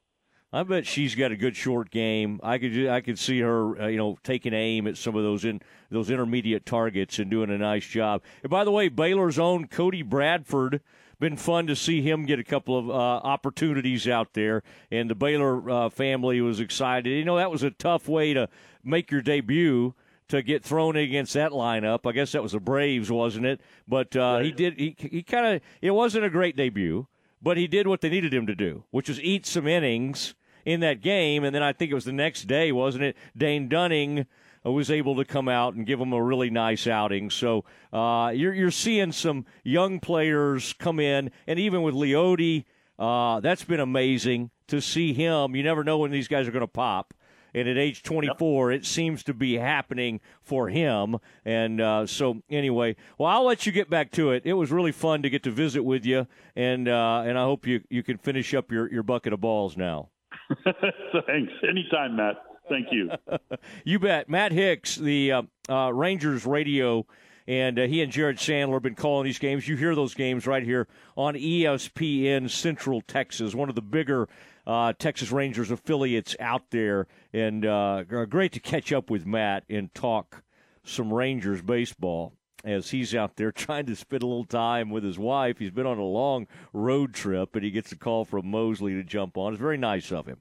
I 0.52 0.64
bet 0.64 0.88
she's 0.88 1.14
got 1.14 1.32
a 1.32 1.38
good 1.38 1.56
short 1.56 1.92
game. 1.92 2.40
I 2.42 2.58
could 2.58 2.88
I 2.88 3.02
could 3.02 3.20
see 3.20 3.40
her, 3.42 3.80
uh, 3.80 3.88
you 3.88 3.98
know, 3.98 4.18
taking 4.24 4.54
aim 4.54 4.88
at 4.88 4.98
some 4.98 5.16
of 5.16 5.24
those 5.24 5.46
in 5.46 5.62
those 5.92 6.10
intermediate 6.10 6.66
targets 6.66 7.20
and 7.20 7.30
doing 7.30 7.52
a 7.52 7.58
nice 7.58 7.86
job. 7.86 8.24
And 8.42 8.50
by 8.50 8.64
the 8.64 8.72
way, 8.72 8.90
Baylor's 8.90 9.38
own 9.38 9.68
Cody 9.68 10.02
Bradford 10.02 10.82
been 11.20 11.36
fun 11.36 11.68
to 11.68 11.76
see 11.76 12.02
him 12.02 12.26
get 12.26 12.40
a 12.40 12.44
couple 12.44 12.78
of 12.78 12.90
uh, 12.90 12.94
opportunities 12.94 14.08
out 14.08 14.34
there, 14.34 14.64
and 14.90 15.10
the 15.10 15.16
Baylor 15.16 15.70
uh, 15.70 15.90
family 15.90 16.42
was 16.42 16.60
excited. 16.60 17.10
You 17.10 17.26
know, 17.26 17.38
that 17.38 17.52
was 17.52 17.64
a 17.64 17.72
tough 17.72 18.08
way 18.08 18.34
to 18.34 18.48
make 18.84 19.12
your 19.12 19.22
debut 19.22 19.94
to 20.30 20.42
get 20.42 20.64
thrown 20.64 20.96
against 20.96 21.34
that 21.34 21.52
lineup. 21.52 22.08
I 22.08 22.14
guess 22.14 22.32
that 22.32 22.44
was 22.44 22.54
the 22.54 22.60
Braves, 22.60 23.12
wasn't 23.12 23.46
it? 23.46 23.62
But 23.88 24.16
uh, 24.16 24.20
right. 24.20 24.46
he 24.46 24.52
did. 24.52 24.80
He 24.80 24.96
he 24.98 25.24
kind 25.24 25.56
of. 25.56 25.62
It 25.82 25.92
wasn't 25.92 26.26
a 26.26 26.30
great 26.30 26.56
debut, 26.56 27.08
but 27.42 27.58
he 27.58 27.68
did 27.68 27.88
what 27.88 28.02
they 28.02 28.10
needed 28.10 28.34
him 28.34 28.48
to 28.48 28.56
do, 28.56 28.86
which 28.92 29.10
was 29.10 29.20
eat 29.22 29.46
some 29.46 29.68
innings 29.68 30.36
in 30.66 30.80
that 30.82 31.02
game. 31.02 31.44
And 31.44 31.54
then 31.54 31.64
I 31.64 31.74
think 31.74 31.92
it 31.92 31.96
was 31.96 32.06
the 32.06 32.14
next 32.14 32.44
day, 32.44 32.72
wasn't 32.72 33.04
it? 33.04 33.18
Dane 33.36 33.68
Dunning 33.68 34.26
was 34.68 34.92
able 34.92 35.16
to 35.16 35.26
come 35.26 35.48
out 35.48 35.74
and 35.74 35.86
give 35.86 36.00
them 36.00 36.12
a 36.12 36.22
really 36.22 36.50
nice 36.50 36.88
outing. 36.88 37.30
So 37.30 37.64
uh, 37.94 38.32
you're 38.36 38.54
you're 38.54 38.72
seeing 38.72 39.12
some 39.12 39.46
young 39.64 40.00
players 40.00 40.74
come 40.74 41.00
in, 41.00 41.32
and 41.48 41.60
even 41.60 41.82
with 41.82 41.96
Leody, 41.96 42.66
uh, 42.98 43.40
that's 43.40 43.64
been 43.64 43.80
amazing 43.80 44.52
to 44.68 44.82
see 44.82 45.14
him. 45.14 45.56
You 45.56 45.64
never 45.64 45.84
know 45.84 46.00
when 46.00 46.12
these 46.12 46.28
guys 46.28 46.48
are 46.48 46.52
going 46.52 46.62
to 46.62 46.68
pop. 46.68 47.14
And 47.52 47.68
at 47.68 47.78
age 47.78 48.04
24, 48.04 48.72
yep. 48.72 48.82
it 48.82 48.86
seems 48.86 49.24
to 49.24 49.34
be 49.34 49.56
happening 49.58 50.20
for 50.44 50.70
him. 50.70 51.18
And 51.44 51.82
uh, 51.82 52.06
so, 52.06 52.44
anyway, 52.48 52.96
well, 53.18 53.28
I'll 53.28 53.46
let 53.46 53.66
you 53.66 53.72
get 53.72 53.90
back 53.90 54.12
to 54.12 54.32
it. 54.32 54.44
It 54.46 54.54
was 54.54 54.72
really 54.72 54.92
fun 54.92 55.24
to 55.24 55.32
get 55.32 55.42
to 55.44 55.52
visit 55.52 55.82
with 55.84 56.06
you, 56.06 56.28
and 56.56 56.88
uh, 56.88 57.24
and 57.26 57.40
I 57.40 57.44
hope 57.44 57.66
you 57.66 57.82
you 57.90 58.04
can 58.04 58.20
finish 58.20 58.54
up 58.54 58.72
your, 58.72 58.92
your 58.92 59.02
bucket 59.02 59.34
of 59.34 59.42
balls 59.42 59.76
now. 59.78 60.10
Thanks. 60.64 61.54
Anytime, 61.68 62.18
Matt. 62.18 62.36
Thank 62.70 62.92
you. 62.92 63.12
you 63.84 64.00
bet. 64.00 64.30
Matt 64.30 64.52
Hicks, 64.52 64.96
the 64.96 65.32
uh, 65.32 65.42
uh, 65.68 65.92
Rangers 65.92 66.46
radio, 66.46 67.06
and 67.48 67.80
uh, 67.80 67.88
he 67.88 68.02
and 68.02 68.12
Jared 68.12 68.38
Sandler 68.38 68.74
have 68.74 68.84
been 68.84 68.96
calling 68.96 69.26
these 69.26 69.40
games. 69.40 69.68
You 69.68 69.76
hear 69.76 69.96
those 69.96 70.14
games 70.14 70.46
right 70.46 70.64
here 70.64 70.88
on 71.18 71.34
ESPN 71.34 72.50
Central 72.50 73.02
Texas, 73.02 73.56
one 73.56 73.70
of 73.70 73.76
the 73.76 73.82
bigger 73.82 74.30
uh, 74.68 74.94
Texas 74.98 75.32
Rangers 75.32 75.72
affiliates 75.72 76.36
out 76.40 76.70
there. 76.70 77.08
And 77.34 77.66
uh, 77.66 78.04
great 78.04 78.52
to 78.54 78.60
catch 78.60 78.94
up 78.94 79.10
with 79.10 79.26
Matt 79.26 79.64
and 79.68 79.94
talk 79.96 80.44
some 80.84 81.12
Rangers 81.12 81.62
baseball 81.62 82.34
as 82.64 82.92
he's 82.92 83.16
out 83.16 83.36
there 83.36 83.52
trying 83.54 83.88
to 83.88 83.96
spend 83.96 84.22
a 84.22 84.28
little 84.28 84.46
time 84.46 84.92
with 84.92 85.04
his 85.04 85.18
wife. 85.18 85.58
He's 85.58 85.72
been 85.72 85.88
on 85.88 85.98
a 85.98 86.04
long 86.04 86.46
road 86.72 87.16
trip, 87.16 87.56
and 87.56 87.64
he 87.64 87.72
gets 87.72 87.92
a 87.92 87.98
call 87.98 88.26
from 88.26 88.52
Mosley 88.52 88.94
to 88.94 89.04
jump 89.04 89.38
on. 89.38 89.54
It's 89.54 89.62
very 89.62 89.78
nice 89.78 90.12
of 90.12 90.28
him 90.28 90.40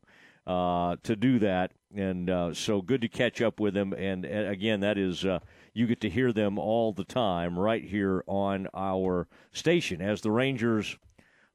uh, 0.49 0.97
to 1.05 1.15
do 1.15 1.39
that, 1.39 1.73
and 1.95 2.29
uh, 2.29 2.55
so 2.55 2.83
good 2.83 3.03
to 3.03 3.09
catch 3.09 3.41
up 3.41 3.61
with 3.61 3.77
him. 3.77 3.93
And, 3.93 4.25
and 4.25 4.49
again, 4.49 4.81
that 4.81 4.99
is 4.99 5.25
uh, 5.25 5.39
you 5.73 5.87
get 5.87 6.01
to 6.01 6.11
hear 6.11 6.33
them 6.33 6.59
all 6.59 6.93
the 6.93 7.05
time 7.05 7.57
right 7.57 7.85
here 7.85 8.25
on 8.27 8.67
our 8.75 9.29
station 9.53 10.03
as 10.03 10.23
the 10.23 10.33
Rangers. 10.33 10.99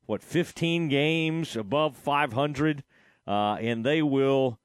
What 0.05 0.21
15 0.21 0.89
games 0.89 1.55
above 1.55 1.97
500, 1.97 2.83
uh, 3.25 3.31
and 3.55 3.85
they 3.85 4.01
will 4.01 4.59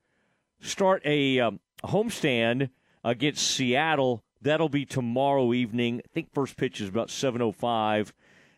start 0.61 1.01
a 1.05 1.41
um, 1.41 1.61
homestand 1.85 2.71
against 3.05 3.47
Seattle 3.47 4.25
That'll 4.41 4.69
be 4.69 4.87
tomorrow 4.87 5.53
evening. 5.53 6.01
I 6.05 6.09
think 6.13 6.33
first 6.33 6.57
pitch 6.57 6.81
is 6.81 6.89
about 6.89 7.09
7:05, 7.09 8.13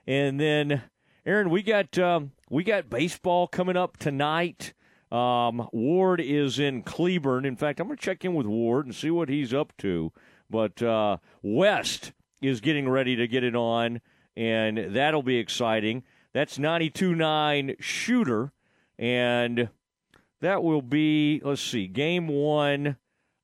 and 0.06 0.38
then 0.38 0.82
Aaron, 1.24 1.48
we 1.48 1.62
got 1.62 1.98
um, 1.98 2.32
we 2.50 2.64
got 2.64 2.90
baseball 2.90 3.46
coming 3.46 3.76
up 3.76 3.96
tonight. 3.96 4.74
Um, 5.10 5.68
Ward 5.72 6.20
is 6.20 6.58
in 6.58 6.82
Cleburne. 6.82 7.44
In 7.44 7.56
fact, 7.56 7.80
I'm 7.80 7.88
going 7.88 7.96
to 7.96 8.02
check 8.02 8.24
in 8.24 8.34
with 8.34 8.46
Ward 8.46 8.86
and 8.86 8.94
see 8.94 9.10
what 9.10 9.28
he's 9.28 9.52
up 9.52 9.72
to. 9.78 10.12
But 10.48 10.82
uh, 10.82 11.18
West 11.42 12.12
is 12.40 12.60
getting 12.60 12.88
ready 12.88 13.16
to 13.16 13.26
get 13.26 13.44
it 13.44 13.56
on, 13.56 14.00
and 14.36 14.94
that'll 14.94 15.22
be 15.22 15.36
exciting. 15.36 16.04
That's 16.32 16.58
92.9 16.58 17.76
shooter, 17.80 18.52
and 18.98 19.68
that 20.40 20.62
will 20.62 20.82
be 20.82 21.40
let's 21.44 21.60
see, 21.60 21.86
game 21.86 22.28
one 22.28 22.96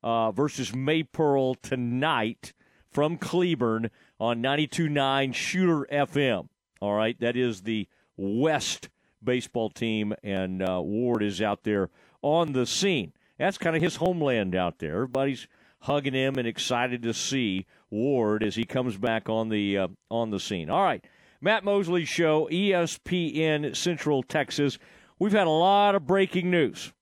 uh, 0.02 0.30
versus 0.30 0.70
Maypearl 0.70 1.60
tonight 1.62 2.52
from 2.90 3.18
Cleburne 3.18 3.90
on 4.18 4.42
92.9 4.42 5.34
Shooter 5.34 5.86
FM. 5.92 6.48
All 6.80 6.94
right, 6.94 7.18
that 7.20 7.36
is 7.36 7.62
the 7.62 7.88
West 8.16 8.88
baseball 9.22 9.70
team, 9.70 10.14
and 10.22 10.62
uh, 10.62 10.80
Ward 10.82 11.22
is 11.22 11.40
out 11.42 11.64
there 11.64 11.90
on 12.22 12.52
the 12.52 12.66
scene. 12.66 13.12
That's 13.38 13.58
kind 13.58 13.76
of 13.76 13.82
his 13.82 13.96
homeland 13.96 14.54
out 14.54 14.78
there. 14.78 14.94
Everybody's 14.94 15.46
hugging 15.80 16.14
him 16.14 16.36
and 16.36 16.48
excited 16.48 17.02
to 17.02 17.14
see 17.14 17.66
Ward 17.90 18.42
as 18.42 18.56
he 18.56 18.64
comes 18.64 18.96
back 18.96 19.28
on 19.28 19.48
the 19.48 19.78
uh, 19.78 19.88
on 20.10 20.30
the 20.30 20.40
scene. 20.40 20.70
All 20.70 20.82
right, 20.82 21.04
Matt 21.40 21.64
Mosley 21.64 22.04
Show, 22.04 22.48
ESPN 22.50 23.76
Central 23.76 24.22
Texas. 24.22 24.78
We've 25.18 25.32
had 25.32 25.46
a 25.46 25.50
lot 25.50 25.94
of 25.94 26.06
breaking 26.06 26.50
news. 26.50 26.92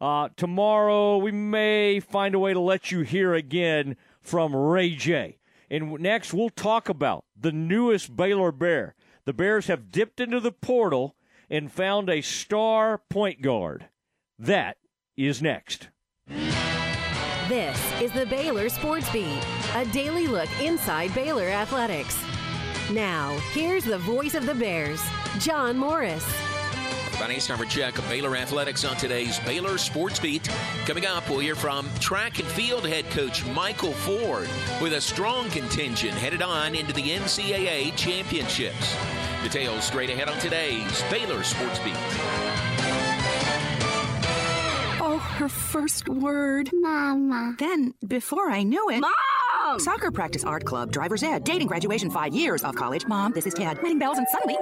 Uh, 0.00 0.28
tomorrow, 0.36 1.18
we 1.18 1.32
may 1.32 2.00
find 2.00 2.34
a 2.34 2.38
way 2.38 2.52
to 2.52 2.60
let 2.60 2.90
you 2.90 3.00
hear 3.00 3.34
again 3.34 3.96
from 4.20 4.54
Ray 4.54 4.94
J. 4.94 5.38
And 5.70 5.98
next, 5.98 6.32
we'll 6.32 6.50
talk 6.50 6.88
about 6.88 7.24
the 7.38 7.52
newest 7.52 8.16
Baylor 8.16 8.52
Bear. 8.52 8.94
The 9.24 9.32
Bears 9.32 9.66
have 9.66 9.90
dipped 9.90 10.20
into 10.20 10.40
the 10.40 10.52
portal 10.52 11.14
and 11.50 11.72
found 11.72 12.08
a 12.10 12.20
star 12.20 13.02
point 13.10 13.42
guard. 13.42 13.88
That 14.38 14.76
is 15.16 15.42
next. 15.42 15.88
This 17.48 18.00
is 18.00 18.12
the 18.12 18.26
Baylor 18.26 18.68
Sports 18.68 19.10
Beat, 19.10 19.40
a 19.74 19.86
daily 19.86 20.26
look 20.26 20.48
inside 20.60 21.14
Baylor 21.14 21.48
athletics. 21.48 22.22
Now, 22.90 23.38
here's 23.52 23.84
the 23.84 23.98
voice 23.98 24.34
of 24.34 24.46
the 24.46 24.54
Bears, 24.54 25.02
John 25.38 25.76
Morris. 25.76 26.26
Everybody, 27.18 27.34
it's 27.34 27.48
time 27.48 27.58
for 27.58 27.64
check 27.64 27.98
of 27.98 28.08
Baylor 28.08 28.36
Athletics 28.36 28.84
on 28.84 28.96
today's 28.96 29.40
Baylor 29.40 29.76
Sports 29.76 30.20
Beat. 30.20 30.48
Coming 30.86 31.04
up, 31.04 31.28
we'll 31.28 31.40
hear 31.40 31.56
from 31.56 31.90
track 31.98 32.38
and 32.38 32.46
field 32.46 32.86
head 32.86 33.10
coach 33.10 33.44
Michael 33.46 33.92
Ford 33.92 34.48
with 34.80 34.92
a 34.92 35.00
strong 35.00 35.50
contingent 35.50 36.14
headed 36.14 36.42
on 36.42 36.76
into 36.76 36.92
the 36.92 37.02
NCAA 37.02 37.96
championships. 37.96 38.94
Details 39.42 39.84
straight 39.84 40.10
ahead 40.10 40.28
on 40.28 40.38
today's 40.38 41.02
Baylor 41.10 41.42
Sports 41.42 41.78
Beat. 41.78 41.94
Oh, 45.00 45.18
her 45.36 45.48
first 45.48 46.08
word. 46.08 46.70
Mama. 46.72 47.54
Then, 47.58 47.94
before 48.06 48.50
I 48.50 48.62
knew 48.62 48.90
it. 48.90 49.00
Mom! 49.00 49.78
Soccer 49.78 50.10
practice, 50.10 50.44
art 50.44 50.64
club, 50.64 50.90
driver's 50.90 51.22
ed, 51.22 51.44
dating, 51.44 51.68
graduation, 51.68 52.10
five 52.10 52.34
years 52.34 52.64
of 52.64 52.74
college. 52.74 53.06
Mom, 53.06 53.32
this 53.32 53.46
is 53.46 53.54
Ted. 53.54 53.80
Wedding 53.80 53.98
bells, 53.98 54.18
and 54.18 54.26
suddenly. 54.28 54.56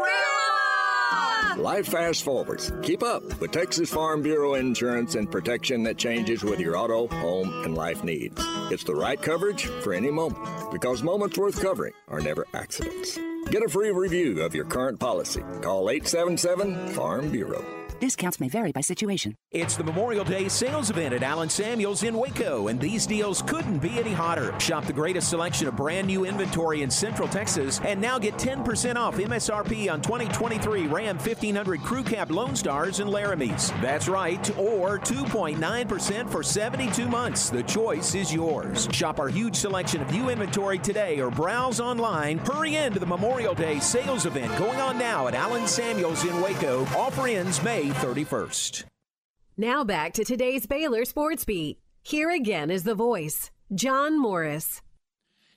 Life 1.57 1.89
fast 1.89 2.23
forwards. 2.23 2.71
Keep 2.83 3.03
up 3.03 3.41
with 3.41 3.51
Texas 3.53 3.91
Farm 3.91 4.21
Bureau 4.21 4.55
insurance 4.55 5.15
and 5.15 5.31
protection 5.31 5.83
that 5.85 5.97
changes 5.97 6.45
with 6.45 6.61
your 6.61 6.77
auto, 6.77 7.09
home, 7.09 7.65
and 7.65 7.75
life 7.75 8.05
needs. 8.05 8.41
It's 8.71 8.85
the 8.85 8.95
right 8.95 9.21
coverage 9.21 9.65
for 9.65 9.95
any 9.95 10.11
moment 10.11 10.47
because 10.71 11.03
moments 11.03 11.39
worth 11.39 11.61
covering 11.63 11.95
are 12.09 12.21
never 12.21 12.47
accidents. 12.53 13.19
Get 13.51 13.63
a 13.63 13.69
free 13.69 13.91
review 13.93 14.43
of 14.43 14.57
your 14.57 14.65
current 14.65 14.99
policy. 14.99 15.41
Call 15.63 15.89
877 15.89 16.89
Farm 16.89 17.31
Bureau. 17.31 17.86
Discounts 18.01 18.41
may 18.41 18.49
vary 18.49 18.73
by 18.73 18.81
situation. 18.81 19.37
It's 19.53 19.77
the 19.77 19.85
Memorial 19.85 20.25
Day 20.25 20.49
sales 20.49 20.91
event 20.91 21.15
at 21.15 21.23
Allen 21.23 21.49
Samuels 21.49 22.03
in 22.03 22.15
Waco, 22.15 22.69
and 22.69 22.79
these 22.79 23.07
deals 23.07 23.41
couldn't 23.43 23.79
be 23.79 23.99
any 23.99 24.13
hotter. 24.13 24.59
Shop 24.61 24.85
the 24.85 24.93
greatest 24.93 25.31
selection 25.31 25.67
of 25.67 25.77
brand 25.77 26.07
new 26.07 26.27
inventory 26.27 26.83
in 26.83 26.91
Central 26.91 27.27
Texas, 27.27 27.81
and 27.85 28.01
now 28.01 28.19
get 28.19 28.35
10% 28.35 28.97
off 28.97 29.17
MSRP 29.17 29.91
on 29.91 30.03
2023 30.03 30.87
Ram 30.87 31.17
1500 31.17 31.81
Crew 31.81 32.03
Cab 32.03 32.31
Lone 32.31 32.55
Stars 32.55 33.01
and 33.01 33.11
Laramies. 33.11 33.69
That's 33.81 34.09
right, 34.09 34.59
or 34.59 34.99
2.9% 34.99 36.31
for 36.31 36.43
72 36.43 37.09
months. 37.09 37.49
The 37.51 37.63
choice 37.63 38.15
is 38.15 38.33
yours. 38.33 38.89
Shop 38.93 39.19
our 39.19 39.29
huge 39.29 39.57
selection 39.57 40.03
of 40.03 40.11
new 40.11 40.29
inventory 40.29 40.79
today 40.79 41.21
or 41.21 41.31
browse 41.31 41.81
online. 41.81 42.39
Hurry 42.39 42.77
in 42.77 42.93
to 42.93 42.99
the 42.99 43.07
Memorial 43.07 43.55
Day 43.55 43.81
sales 43.81 44.27
event 44.27 44.57
going 44.59 44.81
on 44.81 44.99
now 44.99 45.29
at 45.29 45.35
Allen 45.35 45.67
Samuels 45.67 46.25
in 46.25 46.41
Waco. 46.43 46.83
Offer 46.97 47.29
ends 47.29 47.63
May 47.63 47.86
31st. 47.91 48.85
Now 49.57 49.85
back 49.85 50.13
to 50.15 50.25
today's 50.25 50.67
Baylor 50.67 51.05
Sports 51.05 51.45
Beat. 51.45 51.79
Here 52.03 52.31
again 52.31 52.71
is 52.71 52.85
the 52.85 52.95
voice, 52.95 53.51
John 53.75 54.21
Morris. 54.21 54.83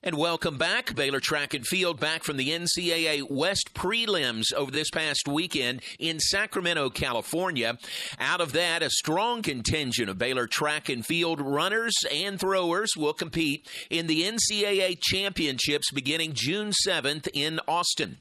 And 0.01 0.15
welcome 0.15 0.57
back. 0.57 0.95
Baylor 0.95 1.19
Track 1.19 1.53
and 1.53 1.67
Field 1.67 1.99
back 1.99 2.23
from 2.23 2.37
the 2.37 2.51
NCAA 2.51 3.29
West 3.29 3.73
prelims 3.73 4.53
over 4.55 4.71
this 4.71 4.89
past 4.89 5.27
weekend 5.27 5.81
in 5.99 6.21
Sacramento, 6.21 6.89
California. 6.89 7.77
Out 8.17 8.39
of 8.39 8.53
that, 8.53 8.81
a 8.81 8.89
strong 8.89 9.41
contingent 9.41 10.09
of 10.09 10.17
Baylor 10.17 10.47
Track 10.47 10.87
and 10.87 11.05
Field 11.05 11.41
runners 11.41 11.93
and 12.09 12.39
throwers 12.39 12.91
will 12.95 13.11
compete 13.11 13.67
in 13.89 14.07
the 14.07 14.23
NCAA 14.23 14.99
championships 15.01 15.91
beginning 15.91 16.31
June 16.33 16.71
7th 16.87 17.27
in 17.33 17.59
Austin. 17.67 18.19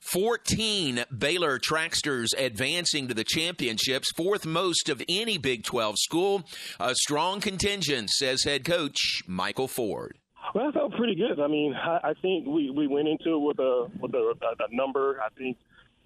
14 0.00 1.04
Baylor 1.14 1.58
tracksters 1.58 2.30
advancing 2.38 3.06
to 3.06 3.12
the 3.12 3.22
championships, 3.22 4.10
fourth 4.16 4.46
most 4.46 4.88
of 4.88 5.02
any 5.10 5.36
Big 5.36 5.62
12 5.62 5.96
school. 5.98 6.44
A 6.80 6.94
strong 6.94 7.42
contingent, 7.42 8.08
says 8.08 8.44
head 8.44 8.64
coach 8.64 9.22
Michael 9.26 9.68
Ford. 9.68 10.16
Well, 10.54 10.68
I 10.68 10.72
felt 10.72 10.92
pretty 10.92 11.14
good. 11.14 11.40
I 11.40 11.46
mean, 11.46 11.74
I, 11.74 12.10
I 12.10 12.14
think 12.20 12.46
we, 12.46 12.70
we 12.70 12.86
went 12.86 13.08
into 13.08 13.34
it 13.34 13.38
with 13.38 13.58
a 13.58 13.88
with 14.00 14.14
a, 14.14 14.34
a, 14.42 14.64
a 14.64 14.74
number. 14.74 15.20
I 15.20 15.28
think 15.36 15.56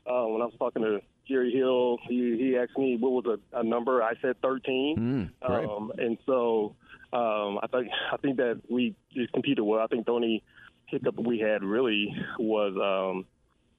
uh, 0.07 0.27
when 0.27 0.43
I 0.43 0.47
was 0.47 0.55
talking 0.59 0.83
to 0.83 1.01
Jerry 1.29 1.53
Hill, 1.53 1.99
he, 2.09 2.37
he 2.39 2.57
asked 2.57 2.77
me 2.77 2.97
what 2.99 3.25
was 3.25 3.39
a, 3.53 3.61
a 3.61 3.63
number. 3.63 4.03
I 4.03 4.15
said 4.21 4.37
13. 4.43 4.97
Mm, 4.99 5.49
right. 5.49 5.65
um, 5.65 5.93
and 5.99 6.19
so 6.27 6.75
um, 7.13 7.59
I 7.63 7.67
think 7.71 7.89
I 8.13 8.17
think 8.17 8.37
that 8.39 8.61
we 8.69 8.95
just 9.13 9.33
competed 9.33 9.65
well. 9.65 9.81
I 9.81 9.87
think 9.87 10.07
the 10.07 10.13
only 10.13 10.43
hiccup 10.87 11.19
we 11.19 11.39
had 11.39 11.63
really 11.63 12.15
was 12.39 12.73
um, 12.77 13.27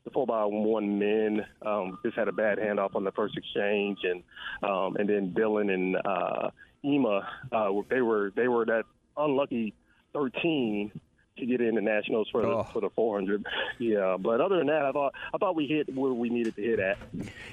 the 0.04 0.12
four 0.12 0.26
by 0.26 0.46
one 0.46 1.00
men 1.00 1.46
um, 1.66 2.00
just 2.04 2.18
had 2.18 2.28
a 2.28 2.32
bad 2.32 2.58
handoff 2.58 2.96
on 2.96 3.04
the 3.04 3.12
first 3.12 3.38
exchange, 3.38 4.00
and 4.04 4.24
um, 4.64 4.96
and 4.98 5.10
then 5.10 5.34
Dylan 5.34 5.74
and 5.74 5.98
uh, 6.06 6.50
Ema 6.86 7.28
uh, 7.52 7.70
they 7.90 8.02
were 8.02 8.32
they 8.36 8.48
were 8.48 8.66
that 8.66 8.84
unlucky 9.18 9.74
13 10.14 10.92
to 11.38 11.46
get 11.46 11.62
into 11.62 11.82
nationals 11.82 12.30
for 12.32 12.42
the 12.42 12.64
for 12.72 12.80
the 12.82 12.90
400. 12.92 13.46
Yeah, 13.80 14.18
but 14.20 14.40
other 14.40 14.58
than 14.58 14.68
that, 14.68 14.86
I 14.86 14.92
thought 14.92 15.14
I 15.34 15.38
thought 15.38 15.56
we 15.56 15.66
hit 15.66 15.94
where 15.96 16.14
we 16.14 16.30
needed 16.30 16.56
to 16.56 16.62
hit 16.62 16.80
at. 16.80 16.98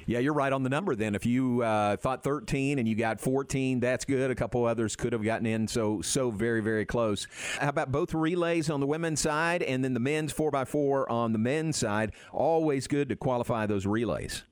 Yeah, 0.05 0.19
you're 0.19 0.33
right 0.33 0.53
on 0.53 0.63
the 0.63 0.69
number 0.69 0.95
then. 0.95 1.15
If 1.15 1.25
you 1.25 1.63
uh, 1.63 1.97
thought 1.97 2.23
13 2.23 2.79
and 2.79 2.87
you 2.87 2.95
got 2.95 3.19
14, 3.19 3.79
that's 3.79 4.05
good. 4.05 4.29
A 4.29 4.35
couple 4.35 4.65
others 4.65 4.95
could 4.95 5.13
have 5.13 5.23
gotten 5.23 5.45
in, 5.45 5.67
so 5.67 6.01
so 6.01 6.29
very 6.29 6.61
very 6.61 6.85
close. 6.85 7.27
How 7.59 7.69
about 7.69 7.91
both 7.91 8.13
relays 8.13 8.69
on 8.69 8.79
the 8.79 8.87
women's 8.87 9.21
side 9.21 9.63
and 9.63 9.83
then 9.83 9.93
the 9.93 9.99
men's 9.99 10.33
4x4 10.33 11.09
on 11.09 11.33
the 11.33 11.39
men's 11.39 11.77
side? 11.77 12.11
Always 12.31 12.87
good 12.87 13.09
to 13.09 13.15
qualify 13.15 13.65
those 13.65 13.85
relays. 13.85 14.43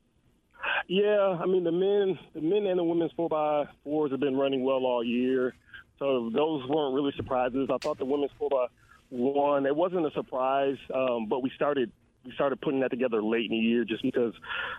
Yeah, 0.88 1.38
I 1.40 1.46
mean 1.46 1.64
the 1.64 1.72
men, 1.72 2.18
the 2.34 2.42
men 2.42 2.66
and 2.66 2.80
the 2.80 2.84
women's 2.84 3.12
four 3.12 3.30
by 3.30 3.66
fours 3.84 4.10
have 4.12 4.20
been 4.20 4.36
running 4.36 4.64
well 4.64 4.86
all 4.86 5.04
year, 5.04 5.54
so 6.00 6.30
those 6.34 6.68
weren't 6.68 6.96
really 6.96 7.14
surprises. 7.16 7.70
I 7.72 7.78
thought 7.78 8.00
the 8.00 8.06
women's 8.06 8.32
four 8.40 8.50
by 8.50 8.68
one, 9.10 9.66
it 9.66 9.76
wasn't 9.76 10.06
a 10.06 10.12
surprise, 10.12 10.78
um, 10.94 11.28
but 11.28 11.44
we 11.44 11.52
started 11.56 11.92
we 12.26 12.34
started 12.34 12.60
putting 12.62 12.82
that 12.82 12.90
together 12.90 13.24
late 13.24 13.46
in 13.46 13.52
the 13.52 13.58
year 13.58 13.86
just 13.86 14.04
because 14.04 14.34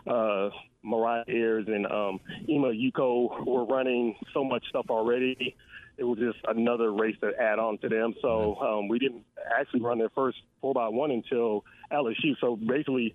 uh, 0.06 0.50
Mariah 0.82 1.24
Ayers 1.26 1.66
and 1.68 1.86
um, 1.86 2.20
Ema 2.48 2.68
Yuko 2.68 3.46
were 3.46 3.64
running 3.64 4.14
so 4.34 4.44
much 4.44 4.62
stuff 4.68 4.86
already. 4.90 5.56
It 5.96 6.04
was 6.04 6.18
just 6.18 6.38
another 6.46 6.92
race 6.92 7.16
to 7.22 7.32
add 7.40 7.58
on 7.58 7.78
to 7.78 7.88
them. 7.88 8.14
So 8.20 8.56
um, 8.56 8.88
we 8.88 8.98
didn't 8.98 9.24
actually 9.58 9.80
run 9.80 9.98
their 9.98 10.10
first 10.10 10.38
four 10.60 10.74
by 10.74 10.88
one 10.88 11.10
until 11.10 11.64
LSU. 11.90 12.34
So 12.40 12.56
basically, 12.56 13.14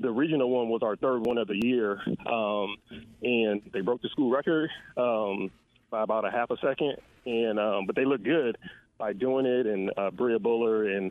the 0.00 0.10
regional 0.10 0.50
one 0.50 0.68
was 0.68 0.82
our 0.82 0.96
third 0.96 1.26
one 1.26 1.38
of 1.38 1.48
the 1.48 1.58
year, 1.62 2.00
um, 2.26 2.76
and 3.22 3.62
they 3.72 3.80
broke 3.80 4.02
the 4.02 4.08
school 4.10 4.30
record 4.30 4.68
um, 4.96 5.50
by 5.90 6.02
about 6.02 6.24
a 6.24 6.30
half 6.30 6.50
a 6.50 6.56
second. 6.56 6.96
And 7.26 7.58
um, 7.58 7.86
but 7.86 7.96
they 7.96 8.04
look 8.04 8.22
good 8.22 8.56
by 8.98 9.12
doing 9.12 9.46
it, 9.46 9.66
and 9.66 9.90
uh, 9.96 10.10
Bria 10.10 10.38
Buller 10.38 10.84
and 10.84 11.10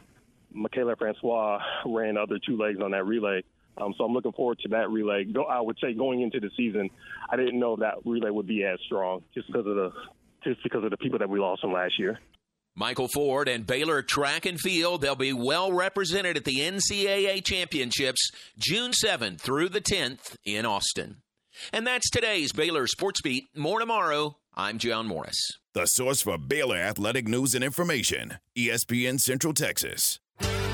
Michaela 0.51 0.95
Francois 0.95 1.59
ran 1.85 2.15
the 2.15 2.21
other 2.21 2.39
two 2.45 2.57
legs 2.57 2.79
on 2.83 2.91
that 2.91 3.05
relay. 3.05 3.43
Um, 3.77 3.93
so 3.97 4.03
I'm 4.03 4.13
looking 4.13 4.33
forward 4.33 4.59
to 4.59 4.69
that 4.69 4.89
relay. 4.89 5.25
I 5.49 5.61
would 5.61 5.77
say 5.81 5.93
going 5.93 6.21
into 6.21 6.39
the 6.39 6.49
season, 6.57 6.89
I 7.29 7.37
didn't 7.37 7.59
know 7.59 7.77
that 7.77 8.05
relay 8.05 8.29
would 8.29 8.47
be 8.47 8.63
as 8.63 8.79
strong 8.85 9.23
just 9.33 9.47
because 9.47 9.65
of 9.65 9.75
the 9.75 9.91
just 10.43 10.61
because 10.63 10.83
of 10.83 10.91
the 10.91 10.97
people 10.97 11.19
that 11.19 11.29
we 11.29 11.39
lost 11.39 11.61
from 11.61 11.73
last 11.73 11.99
year. 11.99 12.19
Michael 12.75 13.09
Ford 13.09 13.49
and 13.49 13.67
Baylor 13.67 14.01
Track 14.01 14.45
and 14.45 14.59
Field, 14.59 15.01
they'll 15.01 15.15
be 15.15 15.33
well 15.33 15.73
represented 15.73 16.37
at 16.37 16.45
the 16.45 16.59
NCAA 16.59 17.43
Championships 17.43 18.31
June 18.57 18.91
7th 18.91 19.41
through 19.41 19.69
the 19.69 19.81
10th 19.81 20.37
in 20.45 20.65
Austin. 20.65 21.17
And 21.73 21.85
that's 21.85 22.09
today's 22.09 22.53
Baylor 22.53 22.87
Sports 22.87 23.21
Beat. 23.21 23.49
More 23.53 23.79
tomorrow. 23.79 24.37
I'm 24.55 24.77
John 24.77 25.07
Morris. 25.07 25.57
The 25.73 25.85
source 25.85 26.21
for 26.21 26.37
Baylor 26.37 26.77
athletic 26.77 27.27
news 27.27 27.55
and 27.55 27.63
information, 27.63 28.39
ESPN 28.57 29.19
Central 29.19 29.53
Texas. 29.53 30.19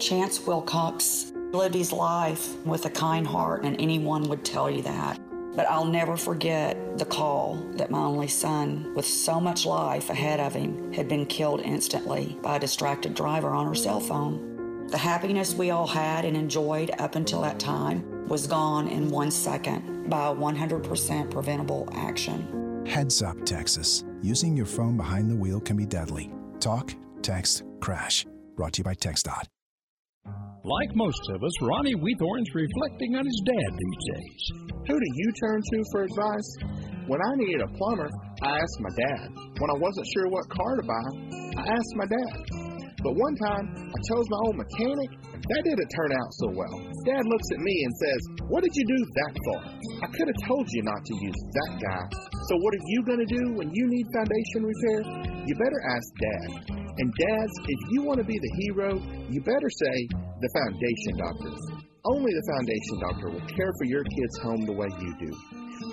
Chance 0.00 0.46
Wilcox 0.46 1.32
lived 1.52 1.74
his 1.74 1.92
life 1.92 2.56
with 2.64 2.86
a 2.86 2.90
kind 2.90 3.26
heart, 3.26 3.64
and 3.64 3.78
anyone 3.78 4.22
would 4.30 4.44
tell 4.44 4.70
you 4.70 4.80
that. 4.82 5.20
But 5.54 5.68
I'll 5.68 5.84
never 5.84 6.16
forget 6.16 6.96
the 6.96 7.04
call 7.04 7.56
that 7.72 7.90
my 7.90 7.98
only 7.98 8.28
son, 8.28 8.94
with 8.94 9.04
so 9.04 9.38
much 9.38 9.66
life 9.66 10.08
ahead 10.08 10.40
of 10.40 10.54
him, 10.54 10.90
had 10.92 11.06
been 11.06 11.26
killed 11.26 11.60
instantly 11.60 12.38
by 12.42 12.56
a 12.56 12.60
distracted 12.60 13.14
driver 13.14 13.50
on 13.50 13.66
her 13.66 13.74
cell 13.74 14.00
phone. 14.00 14.86
The 14.86 14.96
happiness 14.96 15.54
we 15.54 15.70
all 15.70 15.86
had 15.86 16.24
and 16.24 16.36
enjoyed 16.36 16.92
up 16.98 17.14
until 17.14 17.42
that 17.42 17.60
time 17.60 18.26
was 18.26 18.46
gone 18.46 18.88
in 18.88 19.10
one 19.10 19.30
second 19.30 20.08
by 20.08 20.28
a 20.28 20.34
100% 20.34 21.30
preventable 21.30 21.88
action. 21.92 22.86
Heads 22.86 23.22
up, 23.22 23.44
Texas. 23.44 24.04
Using 24.22 24.56
your 24.56 24.66
phone 24.66 24.96
behind 24.96 25.30
the 25.30 25.36
wheel 25.36 25.60
can 25.60 25.76
be 25.76 25.84
deadly. 25.84 26.32
Talk, 26.58 26.94
text, 27.20 27.64
crash. 27.80 28.24
Brought 28.56 28.72
to 28.74 28.78
you 28.78 28.84
by 28.84 28.94
TxDOT. 28.94 29.44
Like 30.60 30.92
most 30.92 31.24
of 31.32 31.40
us, 31.40 31.56
Ronnie 31.62 31.96
Weethorn's 31.96 32.52
reflecting 32.52 33.16
on 33.16 33.24
his 33.24 33.40
dad 33.48 33.70
these 33.72 34.02
days. 34.12 34.42
Who 34.92 34.96
do 35.00 35.08
you 35.16 35.28
turn 35.40 35.56
to 35.56 35.78
for 35.88 36.04
advice? 36.04 36.50
When 37.08 37.16
I 37.16 37.32
needed 37.40 37.64
a 37.64 37.70
plumber, 37.80 38.10
I 38.44 38.60
asked 38.60 38.80
my 38.84 38.92
dad. 38.92 39.32
When 39.56 39.70
I 39.72 39.78
wasn't 39.80 40.08
sure 40.12 40.28
what 40.28 40.44
car 40.52 40.76
to 40.76 40.84
buy, 40.84 41.06
I 41.56 41.64
asked 41.64 41.96
my 41.96 42.04
dad. 42.12 42.36
But 43.00 43.16
one 43.16 43.36
time, 43.40 43.72
I 43.72 43.98
chose 44.12 44.26
my 44.28 44.40
own 44.52 44.56
mechanic. 44.60 45.10
That 45.32 45.62
didn't 45.64 45.90
turn 45.96 46.12
out 46.12 46.30
so 46.44 46.46
well. 46.52 46.76
Dad 47.08 47.24
looks 47.24 47.48
at 47.56 47.60
me 47.64 47.74
and 47.80 47.92
says, 47.96 48.20
What 48.52 48.60
did 48.60 48.76
you 48.76 48.84
do 48.84 49.00
that 49.00 49.32
for? 49.40 49.58
I 50.04 50.08
could 50.12 50.28
have 50.28 50.40
told 50.44 50.68
you 50.68 50.82
not 50.84 51.00
to 51.00 51.14
use 51.24 51.40
that 51.56 51.72
guy. 51.80 52.04
So, 52.52 52.52
what 52.60 52.76
are 52.76 52.84
you 52.84 53.00
going 53.08 53.22
to 53.24 53.30
do 53.32 53.44
when 53.56 53.72
you 53.72 53.84
need 53.88 54.04
foundation 54.12 54.60
repair? 54.68 55.00
You 55.48 55.54
better 55.56 55.80
ask 55.88 56.08
Dad. 56.20 56.80
And, 57.00 57.08
dads, 57.16 57.56
if 57.64 57.80
you 57.96 58.04
want 58.04 58.20
to 58.20 58.28
be 58.28 58.36
the 58.36 58.52
hero, 58.60 59.00
you 59.32 59.40
better 59.40 59.72
say, 59.72 59.96
The 60.12 60.52
Foundation 60.52 61.16
Doctor. 61.16 61.48
Only 62.04 62.28
the 62.28 62.44
Foundation 62.52 62.96
Doctor 63.00 63.32
will 63.32 63.48
care 63.56 63.72
for 63.80 63.88
your 63.88 64.04
kid's 64.04 64.36
home 64.44 64.68
the 64.68 64.76
way 64.76 64.92
you 65.00 65.08
do. 65.16 65.32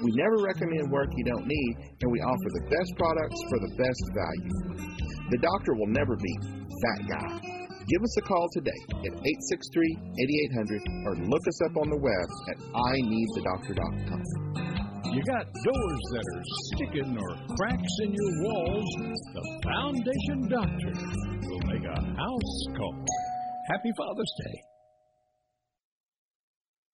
We 0.03 0.11
never 0.19 0.43
recommend 0.43 0.91
work 0.91 1.07
you 1.15 1.23
don't 1.23 1.47
need, 1.47 1.73
and 2.03 2.11
we 2.11 2.19
offer 2.19 2.51
the 2.51 2.67
best 2.67 2.91
products 2.99 3.39
for 3.47 3.55
the 3.55 3.71
best 3.79 4.03
value. 4.19 4.83
The 5.31 5.39
doctor 5.39 5.79
will 5.79 5.95
never 5.95 6.19
be 6.19 6.33
that 6.43 6.99
guy. 7.07 7.39
Give 7.87 8.03
us 8.03 8.11
a 8.19 8.27
call 8.27 8.51
today 8.51 8.75
at 8.91 9.15
863 9.15 10.19
8800 10.19 11.07
or 11.07 11.15
look 11.31 11.47
us 11.47 11.55
up 11.71 11.79
on 11.79 11.87
the 11.87 12.03
web 12.03 12.27
at 12.51 12.59
ineedthedoctor.com. 12.75 14.86
You 15.17 15.23
got 15.23 15.45
doors 15.65 16.01
that 16.13 16.25
are 16.31 16.43
sticking 16.69 17.17
or 17.17 17.55
cracks 17.57 17.95
in 18.03 18.13
your 18.13 18.43
walls. 18.43 18.85
The 19.33 19.61
Foundation 19.63 20.47
Doctor 20.47 20.93
will 21.41 21.61
make 21.65 21.83
a 21.89 21.99
house 22.21 22.57
call. 22.77 22.93
Happy 23.67 23.91
Father's 23.97 24.33
Day. 24.45 24.76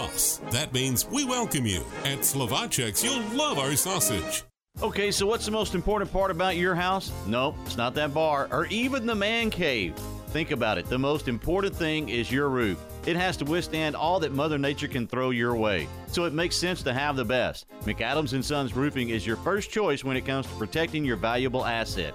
vás. 0.00 0.40
That 0.50 0.72
means 0.72 1.06
we 1.06 1.24
welcome 1.24 1.66
you. 1.66 1.82
At 2.04 2.20
Slovaceks, 2.20 3.04
you'll 3.04 3.36
love 3.36 3.58
our 3.58 3.76
sausage. 3.76 4.44
Okay, 4.82 5.10
so 5.10 5.26
what's 5.26 5.44
the 5.44 5.50
most 5.50 5.74
important 5.74 6.12
part 6.12 6.30
about 6.30 6.56
your 6.56 6.74
house? 6.74 7.12
Nope, 7.26 7.56
it's 7.66 7.76
not 7.76 7.94
that 7.94 8.14
bar 8.14 8.48
or 8.50 8.66
even 8.66 9.04
the 9.04 9.14
man 9.14 9.50
cave. 9.50 9.94
Think 10.28 10.52
about 10.52 10.78
it. 10.78 10.86
The 10.86 10.98
most 10.98 11.26
important 11.26 11.74
thing 11.74 12.08
is 12.08 12.30
your 12.30 12.48
roof. 12.48 12.78
It 13.04 13.16
has 13.16 13.36
to 13.38 13.44
withstand 13.44 13.96
all 13.96 14.20
that 14.20 14.32
Mother 14.32 14.58
Nature 14.58 14.86
can 14.86 15.08
throw 15.08 15.30
your 15.30 15.56
way. 15.56 15.88
So 16.06 16.24
it 16.24 16.32
makes 16.32 16.54
sense 16.54 16.82
to 16.84 16.92
have 16.92 17.16
the 17.16 17.24
best. 17.24 17.66
McAdams 17.82 18.32
and 18.32 18.44
Sons 18.44 18.76
Roofing 18.76 19.08
is 19.08 19.26
your 19.26 19.36
first 19.36 19.70
choice 19.70 20.04
when 20.04 20.16
it 20.16 20.24
comes 20.24 20.46
to 20.46 20.52
protecting 20.54 21.04
your 21.04 21.16
valuable 21.16 21.66
asset. 21.66 22.14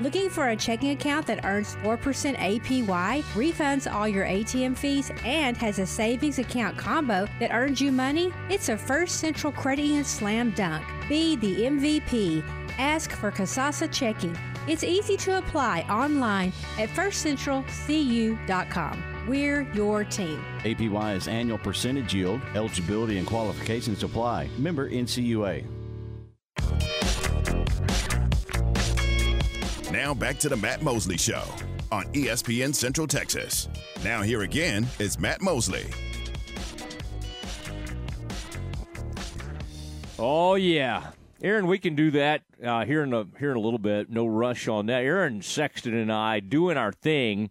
Looking 0.00 0.30
for 0.30 0.48
a 0.48 0.56
checking 0.56 0.92
account 0.92 1.26
that 1.26 1.44
earns 1.44 1.76
4% 1.82 1.98
APY, 2.38 3.22
refunds 3.34 3.92
all 3.92 4.08
your 4.08 4.24
ATM 4.24 4.74
fees, 4.74 5.12
and 5.26 5.54
has 5.58 5.78
a 5.78 5.84
savings 5.84 6.38
account 6.38 6.78
combo 6.78 7.28
that 7.38 7.52
earns 7.52 7.82
you 7.82 7.92
money? 7.92 8.32
It's 8.48 8.70
a 8.70 8.78
First 8.78 9.16
Central 9.16 9.52
Credit 9.52 9.82
Union 9.82 10.04
slam 10.04 10.52
dunk. 10.52 10.86
Be 11.06 11.36
the 11.36 11.64
MVP. 11.64 12.42
Ask 12.78 13.12
for 13.12 13.30
Kasasa 13.30 13.92
Checking. 13.92 14.34
It's 14.66 14.84
easy 14.84 15.18
to 15.18 15.36
apply 15.36 15.82
online 15.90 16.54
at 16.78 16.88
firstcentralcu.com. 16.88 19.04
We're 19.28 19.70
your 19.74 20.04
team. 20.04 20.42
APY 20.60 21.14
is 21.14 21.28
annual 21.28 21.58
percentage 21.58 22.14
yield. 22.14 22.40
Eligibility 22.54 23.18
and 23.18 23.26
qualifications 23.26 24.02
apply. 24.02 24.48
Member 24.56 24.90
NCUA. 24.90 25.79
Now 29.90 30.14
back 30.14 30.38
to 30.38 30.48
the 30.48 30.56
Matt 30.56 30.82
Mosley 30.82 31.16
Show 31.16 31.42
on 31.90 32.04
ESPN 32.12 32.72
Central 32.72 33.08
Texas. 33.08 33.68
Now 34.04 34.22
here 34.22 34.42
again 34.42 34.86
is 35.00 35.18
Matt 35.18 35.42
Mosley. 35.42 35.84
Oh 40.16 40.54
yeah, 40.54 41.10
Aaron, 41.42 41.66
we 41.66 41.78
can 41.78 41.96
do 41.96 42.12
that 42.12 42.42
uh, 42.64 42.84
here 42.84 43.02
in 43.02 43.12
a 43.12 43.26
here 43.40 43.50
in 43.50 43.56
a 43.56 43.60
little 43.60 43.80
bit. 43.80 44.08
No 44.08 44.28
rush 44.28 44.68
on 44.68 44.86
that. 44.86 45.02
Aaron 45.02 45.42
Sexton 45.42 45.94
and 45.94 46.12
I 46.12 46.38
doing 46.38 46.76
our 46.76 46.92
thing 46.92 47.50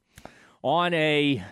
on 0.61 0.93
a 0.93 1.43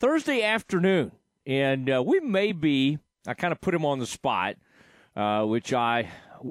Thursday 0.00 0.42
afternoon, 0.42 1.12
and 1.46 1.90
uh, 1.90 2.02
we 2.04 2.20
may 2.20 2.52
be. 2.52 2.98
I 3.26 3.34
kind 3.34 3.52
of 3.52 3.60
put 3.60 3.74
him 3.74 3.84
on 3.84 3.98
the 3.98 4.06
spot, 4.06 4.56
uh, 5.16 5.44
which 5.44 5.74
I 5.74 6.08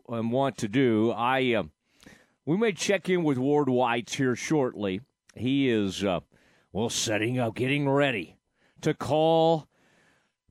want 0.08 0.58
to 0.60 0.68
do. 0.68 1.12
I 1.12 1.54
uh, 1.54 1.64
we 2.46 2.58
may 2.58 2.74
check 2.74 3.10
in 3.10 3.24
with 3.24 3.38
Ward 3.38 3.70
Whites 3.70 4.16
here 4.16 4.36
shortly. 4.36 5.02
He 5.36 5.70
is 5.70 6.04
uh, 6.04 6.22
well 6.72 6.90
setting 6.90 7.40
up, 7.40 7.56
getting 7.56 7.90
ready 7.90 8.38
to 8.82 8.94
call 8.94 9.68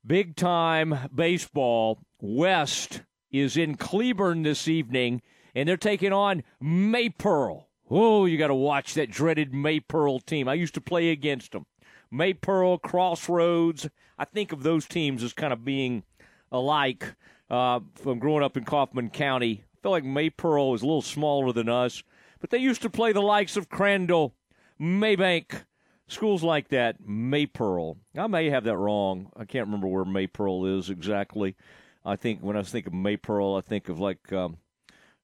big 0.05 0.35
time 0.35 1.09
baseball. 1.13 1.99
West 2.19 3.01
is 3.31 3.57
in 3.57 3.75
Cleburne 3.75 4.43
this 4.43 4.67
evening, 4.67 5.21
and 5.53 5.67
they're 5.67 5.77
taking 5.77 6.13
on 6.13 6.43
Maypearl. 6.61 7.65
Oh, 7.89 8.25
you 8.25 8.37
got 8.37 8.47
to 8.47 8.55
watch 8.55 8.93
that 8.95 9.11
dreaded 9.11 9.51
Maypearl 9.51 10.25
team. 10.25 10.47
I 10.47 10.55
used 10.55 10.73
to 10.75 10.81
play 10.81 11.11
against 11.11 11.51
them. 11.51 11.65
Maypearl, 12.11 12.81
Crossroads. 12.81 13.89
I 14.17 14.25
think 14.25 14.51
of 14.51 14.63
those 14.63 14.85
teams 14.85 15.23
as 15.23 15.33
kind 15.33 15.53
of 15.53 15.65
being 15.65 16.03
alike 16.51 17.15
uh, 17.49 17.81
from 17.95 18.19
growing 18.19 18.43
up 18.43 18.57
in 18.57 18.63
Kaufman 18.63 19.09
County. 19.09 19.63
I 19.83 19.85
feel 19.85 19.91
like 19.91 20.05
Maypearl 20.05 20.75
is 20.75 20.81
a 20.81 20.85
little 20.85 21.01
smaller 21.01 21.51
than 21.51 21.67
us, 21.67 22.03
but 22.39 22.51
they 22.51 22.57
used 22.57 22.81
to 22.83 22.89
play 22.89 23.11
the 23.11 23.21
likes 23.21 23.57
of 23.57 23.67
Crandall, 23.67 24.33
Mabank, 24.79 25.65
schools 26.07 26.41
like 26.41 26.69
that. 26.69 27.01
Maypearl. 27.01 27.97
I 28.17 28.27
may 28.27 28.49
have 28.49 28.63
that 28.63 28.77
wrong. 28.77 29.29
I 29.35 29.43
can't 29.43 29.65
remember 29.65 29.87
where 29.87 30.05
Maypearl 30.05 30.79
is 30.79 30.89
exactly. 30.89 31.57
I 32.05 32.15
think 32.15 32.39
when 32.39 32.55
I 32.55 32.63
think 32.63 32.87
of 32.87 32.93
Maypearl, 32.93 33.57
I 33.57 33.61
think 33.61 33.89
of 33.89 33.99
like 33.99 34.31
um, 34.31 34.55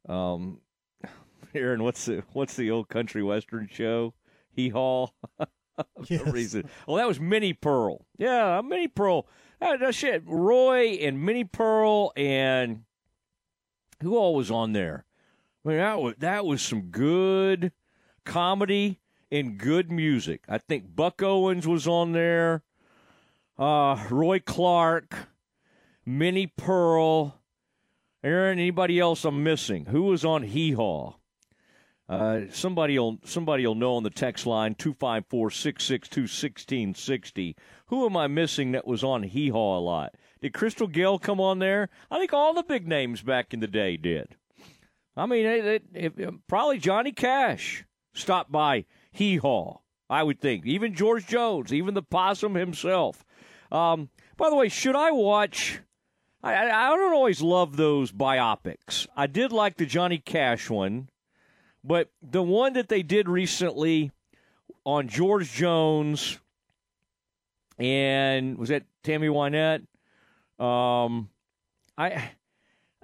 um, 0.09 0.59
Aaron. 1.55 1.81
What's 1.81 2.03
the 2.03 2.23
what's 2.33 2.57
the 2.57 2.69
old 2.69 2.89
country 2.89 3.23
western 3.23 3.69
show? 3.71 4.13
Hee 4.51 4.67
Haw. 4.67 5.07
yes. 6.03 6.27
reason. 6.27 6.69
Well, 6.85 6.97
that 6.97 7.07
was 7.07 7.21
Minnie 7.21 7.53
Pearl. 7.53 8.05
Yeah, 8.17 8.59
Minnie 8.59 8.89
Pearl. 8.89 9.25
Uh, 9.61 9.89
shit, 9.91 10.21
Roy 10.25 10.97
and 10.99 11.23
Minnie 11.23 11.45
Pearl 11.45 12.11
and 12.17 12.83
who 14.01 14.17
all 14.17 14.35
was 14.35 14.51
on 14.51 14.73
there? 14.73 15.05
I 15.65 15.69
mean, 15.69 15.77
that 15.77 15.99
was 15.99 16.15
that 16.19 16.45
was 16.45 16.61
some 16.61 16.83
good 16.83 17.71
comedy 18.25 18.99
and 19.31 19.57
good 19.57 19.91
music. 19.91 20.43
I 20.47 20.57
think 20.57 20.95
Buck 20.95 21.21
Owens 21.21 21.67
was 21.67 21.87
on 21.87 22.13
there. 22.13 22.63
Uh, 23.57 24.05
Roy 24.09 24.39
Clark. 24.39 25.29
Minnie 26.09 26.47
Pearl, 26.47 27.39
Aaron, 28.23 28.57
anybody 28.57 28.99
else 28.99 29.25
I'm 29.25 29.43
missing? 29.43 29.85
Who 29.85 30.01
was 30.03 30.23
on 30.25 30.41
Hee 30.41 30.71
Haw? 30.71 31.13
Uh, 32.09 32.41
somebody'll 32.51 33.19
somebody'll 33.23 33.75
know 33.75 33.93
on 33.93 34.01
the 34.01 34.09
text 34.09 34.47
line 34.47 34.73
254-662-1660. 34.73 37.55
Who 37.85 38.07
am 38.07 38.17
I 38.17 38.25
missing 38.25 38.71
that 38.71 38.87
was 38.87 39.03
on 39.03 39.21
Hee 39.21 39.49
Haw 39.49 39.77
a 39.77 39.79
lot? 39.79 40.15
Did 40.41 40.53
Crystal 40.53 40.87
Gayle 40.87 41.19
come 41.19 41.39
on 41.39 41.59
there? 41.59 41.89
I 42.09 42.17
think 42.17 42.33
all 42.33 42.53
the 42.53 42.63
big 42.63 42.87
names 42.87 43.21
back 43.21 43.53
in 43.53 43.59
the 43.59 43.67
day 43.67 43.97
did. 43.97 44.35
I 45.17 45.25
mean, 45.25 45.45
it, 45.45 45.83
it, 45.93 46.13
it, 46.17 46.47
probably 46.47 46.77
Johnny 46.77 47.11
Cash 47.11 47.83
stopped 48.13 48.51
by 48.51 48.85
Hee 49.11 49.37
Haw. 49.37 49.79
I 50.09 50.23
would 50.23 50.39
think 50.39 50.65
even 50.65 50.95
George 50.95 51.27
Jones, 51.27 51.73
even 51.73 51.93
the 51.93 52.01
possum 52.01 52.55
himself. 52.55 53.25
Um, 53.71 54.09
by 54.37 54.49
the 54.49 54.55
way, 54.55 54.69
should 54.69 54.95
I 54.95 55.11
watch? 55.11 55.81
I, 56.41 56.69
I 56.69 56.89
don't 56.95 57.13
always 57.13 57.41
love 57.41 57.75
those 57.75 58.11
biopics. 58.11 59.07
I 59.15 59.27
did 59.27 59.51
like 59.51 59.75
the 59.75 59.85
Johnny 59.85 60.17
Cash 60.17 60.69
one, 60.69 61.09
but 61.83 62.09
the 62.21 62.41
one 62.41 62.73
that 62.73 62.87
they 62.87 63.03
did 63.03 63.27
recently 63.27 64.11
on 64.85 65.09
George 65.09 65.51
Jones 65.51 66.39
and 67.79 68.57
was 68.57 68.69
that 68.69 68.83
Tammy 69.03 69.27
Wynette? 69.27 69.85
Um, 70.59 71.29
I 71.97 72.31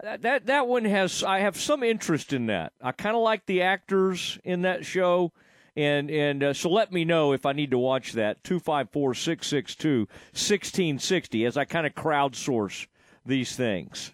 that 0.02 0.46
that 0.46 0.68
one 0.68 0.86
has 0.86 1.24
I 1.24 1.40
have 1.40 1.58
some 1.58 1.84
interest 1.84 2.34
in 2.34 2.48
that. 2.48 2.74
I 2.82 2.92
kind 2.92 3.16
of 3.16 3.22
like 3.22 3.46
the 3.46 3.62
actors 3.62 4.38
in 4.44 4.64
that 4.64 4.86
show. 4.86 5.32
And 5.78 6.10
and 6.10 6.44
uh, 6.44 6.54
so 6.54 6.70
let 6.70 6.94
me 6.94 7.04
know 7.04 7.34
if 7.34 7.46
I 7.46 7.52
need 7.52 7.72
to 7.72 7.78
watch 7.78 8.14
that 8.14 8.44
254 8.44 9.14
662 9.14 10.00
1660 10.00 11.46
as 11.46 11.58
I 11.58 11.66
kind 11.66 11.86
of 11.86 11.94
crowdsource 11.94 12.88
these 13.26 13.56
things. 13.56 14.14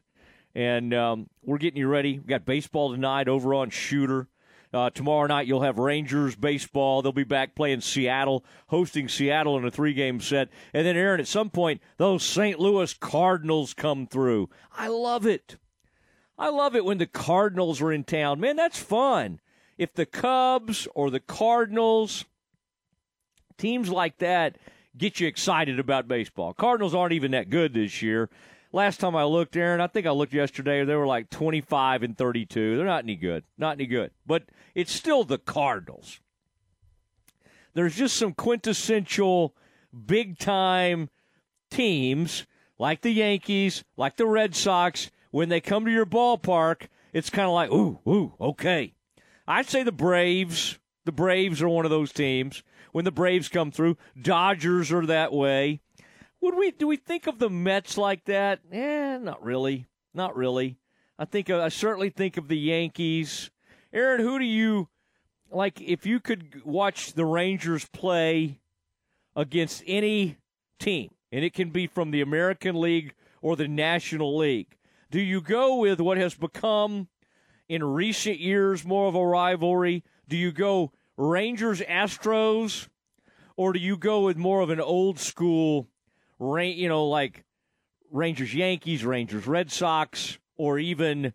And 0.56 0.94
um, 0.94 1.30
we're 1.44 1.60
getting 1.60 1.78
you 1.78 1.88
ready. 1.88 2.20
we 2.20 2.26
got 2.26 2.46
baseball 2.46 2.92
tonight 2.92 3.28
over 3.28 3.54
on 3.54 3.70
Shooter. 3.70 4.28
Uh, 4.74 4.90
tomorrow 4.90 5.28
night, 5.28 5.48
you'll 5.48 5.62
have 5.62 5.78
Rangers 5.78 6.36
baseball. 6.36 7.02
They'll 7.02 7.12
be 7.12 7.26
back 7.26 7.56
playing 7.56 7.82
Seattle, 7.82 8.46
hosting 8.68 9.10
Seattle 9.10 9.58
in 9.58 9.66
a 9.66 9.72
three 9.72 9.94
game 9.94 10.22
set. 10.22 10.50
And 10.74 10.86
then, 10.86 10.96
Aaron, 10.96 11.20
at 11.20 11.28
some 11.28 11.50
point, 11.50 11.82
those 11.98 12.24
St. 12.24 12.58
Louis 12.58 12.94
Cardinals 12.94 13.74
come 13.74 14.08
through. 14.08 14.50
I 14.72 14.88
love 14.88 15.26
it. 15.26 15.58
I 16.38 16.50
love 16.50 16.76
it 16.76 16.86
when 16.86 16.98
the 16.98 17.06
Cardinals 17.06 17.82
are 17.82 17.92
in 17.92 18.04
town. 18.04 18.40
Man, 18.40 18.56
that's 18.56 18.80
fun. 18.80 19.42
If 19.78 19.94
the 19.94 20.06
Cubs 20.06 20.88
or 20.96 21.12
the 21.12 21.20
Cardinals, 21.20 22.26
teams 23.58 23.90
like 23.90 24.20
that, 24.20 24.58
get 24.98 25.20
you 25.20 25.28
excited 25.28 25.80
about 25.80 26.08
baseball. 26.08 26.54
Cardinals 26.54 26.96
aren't 26.96 27.14
even 27.14 27.32
that 27.32 27.50
good 27.50 27.74
this 27.74 28.02
year. 28.02 28.30
Last 28.74 29.00
time 29.00 29.16
I 29.16 29.26
looked, 29.26 29.58
Aaron, 29.58 29.82
I 29.82 29.88
think 29.88 30.08
I 30.08 30.12
looked 30.12 30.34
yesterday, 30.34 30.86
they 30.86 30.96
were 30.96 31.08
like 31.08 31.30
25 31.30 32.04
and 32.04 32.18
32. 32.18 32.78
They're 32.78 32.86
not 32.86 33.04
any 33.04 33.16
good. 33.16 33.44
Not 33.58 33.74
any 33.74 33.86
good. 33.86 34.12
But 34.26 34.44
it's 34.74 34.94
still 34.94 35.24
the 35.24 35.38
Cardinals. 35.38 36.20
There's 37.74 37.96
just 37.96 38.16
some 38.16 38.34
quintessential 38.34 39.56
big 40.06 40.38
time 40.40 41.10
teams 41.70 42.46
like 42.78 43.02
the 43.02 43.12
Yankees, 43.12 43.84
like 43.98 44.18
the 44.18 44.26
Red 44.26 44.56
Sox. 44.56 45.12
When 45.32 45.50
they 45.50 45.62
come 45.62 45.86
to 45.86 45.92
your 45.92 46.06
ballpark, 46.06 46.88
it's 47.14 47.30
kind 47.30 47.48
of 47.48 47.54
like, 47.54 47.72
ooh, 47.72 48.00
ooh, 48.08 48.34
okay. 48.40 48.94
I'd 49.48 49.70
say 49.70 49.84
the 49.84 49.92
Braves. 49.92 50.78
The 51.06 51.12
Braves 51.12 51.62
are 51.62 51.70
one 51.70 51.86
of 51.86 51.92
those 51.92 52.12
teams. 52.12 52.64
When 52.92 53.06
the 53.06 53.12
Braves 53.12 53.48
come 53.48 53.72
through, 53.72 53.98
Dodgers 54.22 54.92
are 54.92 55.06
that 55.06 55.32
way. 55.32 55.82
Would 56.42 56.56
we 56.56 56.72
do 56.72 56.88
we 56.88 56.98
think 56.98 57.28
of 57.28 57.38
the 57.38 57.50
Mets 57.50 57.98
like 57.98 58.26
that? 58.26 58.62
Eh, 58.72 59.18
not 59.20 59.44
really. 59.44 59.86
Not 60.14 60.36
really. 60.36 60.78
I 61.18 61.26
think 61.26 61.52
I 61.52 61.70
certainly 61.70 62.10
think 62.10 62.36
of 62.36 62.48
the 62.48 62.58
Yankees. 62.58 63.52
Aaron, 63.94 64.22
who 64.22 64.40
do 64.40 64.46
you 64.46 64.90
like 65.52 65.80
if 65.80 66.06
you 66.06 66.20
could 66.20 66.66
watch 66.66 67.14
the 67.14 67.26
Rangers 67.26 67.88
play 67.90 68.60
against 69.36 69.84
any 69.86 70.38
team, 70.80 71.12
and 71.32 71.46
it 71.46 71.54
can 71.54 71.70
be 71.70 71.86
from 71.86 72.10
the 72.10 72.22
American 72.22 72.82
League 72.82 73.14
or 73.42 73.56
the 73.56 73.68
National 73.68 74.36
League? 74.36 74.76
Do 75.12 75.20
you 75.20 75.42
go 75.42 75.76
with 75.76 76.00
what 76.00 76.18
has 76.18 76.34
become 76.34 77.08
in 77.70 77.84
recent 77.84 78.40
years 78.40 78.84
more 78.84 79.08
of 79.08 79.16
a 79.16 79.26
rivalry? 79.26 80.04
Do 80.28 80.38
you 80.38 80.52
go 80.52 80.92
Rangers 81.18 81.82
Astros 81.82 82.88
or 83.56 83.74
do 83.74 83.80
you 83.80 83.96
go 83.96 84.22
with 84.22 84.38
more 84.38 84.62
of 84.62 84.72
an 84.72 84.82
old 84.82 85.20
school 85.20 85.91
you 86.42 86.90
know, 86.90 87.08
like 87.08 87.44
Rangers 88.10 88.54
Yankees, 88.54 89.06
Rangers 89.06 89.48
Red 89.48 89.72
Sox, 89.72 90.38
or 90.58 90.80
even 90.80 91.34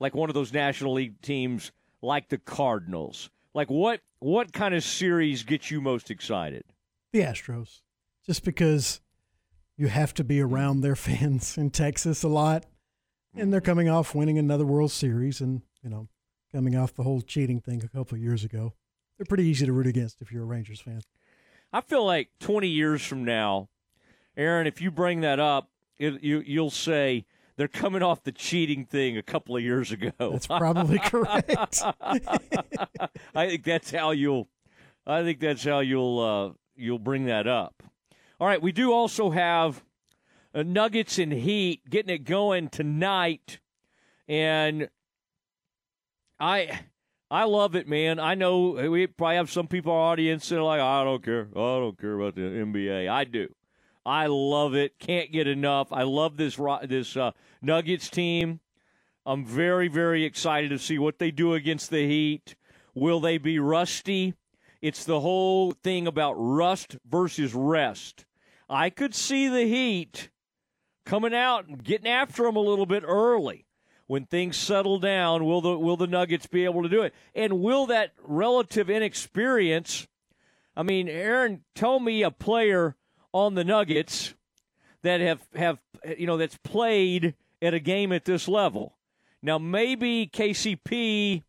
like 0.00 0.14
one 0.14 0.28
of 0.28 0.34
those 0.34 0.52
National 0.52 0.94
League 0.94 1.20
teams 1.22 1.72
like 2.02 2.28
the 2.28 2.38
Cardinals. 2.38 3.30
Like 3.54 3.70
what 3.70 4.00
what 4.20 4.52
kind 4.52 4.74
of 4.74 4.82
series 4.82 5.44
gets 5.44 5.70
you 5.70 5.80
most 5.80 6.10
excited? 6.10 6.64
The 7.12 7.20
Astros. 7.20 7.80
Just 8.26 8.44
because 8.44 9.00
you 9.76 9.88
have 9.88 10.12
to 10.14 10.24
be 10.24 10.40
hmm. 10.40 10.52
around 10.52 10.80
their 10.80 10.96
fans 10.96 11.56
in 11.56 11.70
Texas 11.70 12.22
a 12.22 12.28
lot. 12.28 12.66
And 13.34 13.52
they're 13.52 13.60
coming 13.60 13.88
off 13.88 14.14
winning 14.14 14.38
another 14.38 14.64
World 14.64 14.90
Series 14.90 15.40
and, 15.40 15.62
you 15.82 15.88
know, 15.88 16.08
coming 16.50 16.74
off 16.74 16.94
the 16.94 17.04
whole 17.04 17.20
cheating 17.20 17.60
thing 17.60 17.84
a 17.84 17.88
couple 17.88 18.16
of 18.16 18.22
years 18.22 18.42
ago. 18.42 18.72
They're 19.16 19.26
pretty 19.26 19.44
easy 19.44 19.66
to 19.66 19.72
root 19.72 19.86
against 19.86 20.20
if 20.20 20.32
you're 20.32 20.42
a 20.42 20.46
Rangers 20.46 20.80
fan. 20.80 21.02
I 21.72 21.82
feel 21.82 22.04
like 22.04 22.30
20 22.40 22.66
years 22.66 23.04
from 23.04 23.24
now, 23.24 23.68
Aaron, 24.38 24.68
if 24.68 24.80
you 24.80 24.92
bring 24.92 25.20
that 25.22 25.40
up, 25.40 25.68
it, 25.98 26.22
you 26.22 26.42
you'll 26.46 26.70
say 26.70 27.26
they're 27.56 27.66
coming 27.66 28.02
off 28.02 28.22
the 28.22 28.30
cheating 28.30 28.84
thing 28.84 29.18
a 29.18 29.22
couple 29.22 29.56
of 29.56 29.62
years 29.62 29.90
ago. 29.90 30.12
That's 30.18 30.46
probably 30.46 30.98
correct. 31.04 31.82
I 32.00 33.46
think 33.48 33.64
that's 33.64 33.90
how 33.90 34.12
you'll. 34.12 34.48
I 35.04 35.24
think 35.24 35.40
that's 35.40 35.64
how 35.64 35.80
you'll 35.80 36.20
uh, 36.20 36.52
you'll 36.76 37.00
bring 37.00 37.24
that 37.24 37.48
up. 37.48 37.82
All 38.40 38.46
right, 38.46 38.62
we 38.62 38.70
do 38.70 38.92
also 38.92 39.30
have 39.30 39.82
uh, 40.54 40.62
Nuggets 40.62 41.18
and 41.18 41.32
Heat 41.32 41.90
getting 41.90 42.14
it 42.14 42.24
going 42.24 42.68
tonight, 42.68 43.58
and 44.28 44.88
I 46.38 46.78
I 47.28 47.42
love 47.42 47.74
it, 47.74 47.88
man. 47.88 48.20
I 48.20 48.36
know 48.36 48.88
we 48.88 49.08
probably 49.08 49.34
have 49.34 49.50
some 49.50 49.66
people 49.66 49.92
in 49.92 49.98
our 49.98 50.12
audience 50.12 50.48
that 50.48 50.58
are 50.58 50.62
like, 50.62 50.80
I 50.80 51.02
don't 51.02 51.24
care. 51.24 51.48
I 51.52 51.58
don't 51.58 51.98
care 51.98 52.14
about 52.14 52.36
the 52.36 52.42
NBA. 52.42 53.10
I 53.10 53.24
do. 53.24 53.48
I 54.08 54.24
love 54.24 54.74
it. 54.74 54.98
Can't 54.98 55.30
get 55.30 55.46
enough. 55.46 55.92
I 55.92 56.04
love 56.04 56.38
this 56.38 56.58
this 56.84 57.14
uh, 57.14 57.32
Nuggets 57.60 58.08
team. 58.08 58.60
I'm 59.26 59.44
very 59.44 59.88
very 59.88 60.24
excited 60.24 60.70
to 60.70 60.78
see 60.78 60.98
what 60.98 61.18
they 61.18 61.30
do 61.30 61.52
against 61.52 61.90
the 61.90 62.06
Heat. 62.06 62.56
Will 62.94 63.20
they 63.20 63.36
be 63.36 63.58
rusty? 63.58 64.32
It's 64.80 65.04
the 65.04 65.20
whole 65.20 65.72
thing 65.72 66.06
about 66.06 66.32
rust 66.38 66.96
versus 67.06 67.52
rest. 67.52 68.24
I 68.70 68.88
could 68.88 69.14
see 69.14 69.46
the 69.46 69.66
Heat 69.66 70.30
coming 71.04 71.34
out 71.34 71.66
and 71.66 71.84
getting 71.84 72.08
after 72.08 72.44
them 72.44 72.56
a 72.56 72.60
little 72.60 72.86
bit 72.86 73.04
early. 73.06 73.66
When 74.06 74.24
things 74.24 74.56
settle 74.56 74.98
down, 74.98 75.44
will 75.44 75.60
the 75.60 75.78
will 75.78 75.98
the 75.98 76.06
Nuggets 76.06 76.46
be 76.46 76.64
able 76.64 76.82
to 76.82 76.88
do 76.88 77.02
it? 77.02 77.12
And 77.34 77.60
will 77.60 77.84
that 77.88 78.12
relative 78.22 78.88
inexperience? 78.88 80.08
I 80.74 80.82
mean, 80.82 81.10
Aaron, 81.10 81.64
tell 81.74 82.00
me 82.00 82.22
a 82.22 82.30
player 82.30 82.96
on 83.32 83.54
the 83.54 83.64
Nuggets 83.64 84.34
that 85.02 85.20
have 85.20 85.40
have 85.54 85.78
you 86.16 86.26
know 86.26 86.36
that's 86.36 86.56
played 86.58 87.34
at 87.60 87.74
a 87.74 87.80
game 87.80 88.12
at 88.12 88.24
this 88.24 88.48
level. 88.48 88.96
Now 89.42 89.58
maybe 89.58 90.28
KCP 90.32 91.42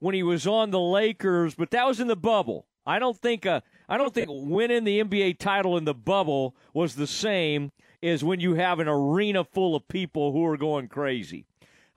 when 0.00 0.14
he 0.14 0.22
was 0.22 0.46
on 0.46 0.70
the 0.70 0.80
Lakers, 0.80 1.54
but 1.54 1.70
that 1.70 1.86
was 1.86 2.00
in 2.00 2.08
the 2.08 2.16
bubble. 2.16 2.66
I 2.86 2.98
don't 2.98 3.16
think 3.16 3.46
uh, 3.46 3.60
I 3.88 3.98
don't 3.98 4.14
think 4.14 4.28
winning 4.30 4.84
the 4.84 5.02
NBA 5.02 5.38
title 5.38 5.76
in 5.76 5.84
the 5.84 5.94
bubble 5.94 6.54
was 6.72 6.94
the 6.94 7.06
same 7.06 7.72
as 8.02 8.22
when 8.22 8.40
you 8.40 8.54
have 8.54 8.78
an 8.78 8.88
arena 8.88 9.44
full 9.44 9.74
of 9.74 9.88
people 9.88 10.32
who 10.32 10.44
are 10.46 10.56
going 10.56 10.88
crazy. 10.88 11.44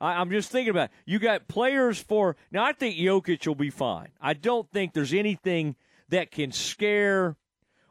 I, 0.00 0.14
I'm 0.14 0.30
just 0.30 0.50
thinking 0.50 0.70
about 0.70 0.84
it. 0.84 0.90
you 1.06 1.18
got 1.18 1.48
players 1.48 2.00
for 2.00 2.36
now. 2.50 2.64
I 2.64 2.72
think 2.72 2.96
Jokic 2.96 3.46
will 3.46 3.54
be 3.54 3.70
fine. 3.70 4.08
I 4.20 4.34
don't 4.34 4.70
think 4.70 4.92
there's 4.92 5.14
anything 5.14 5.76
that 6.08 6.30
can 6.30 6.52
scare 6.52 7.36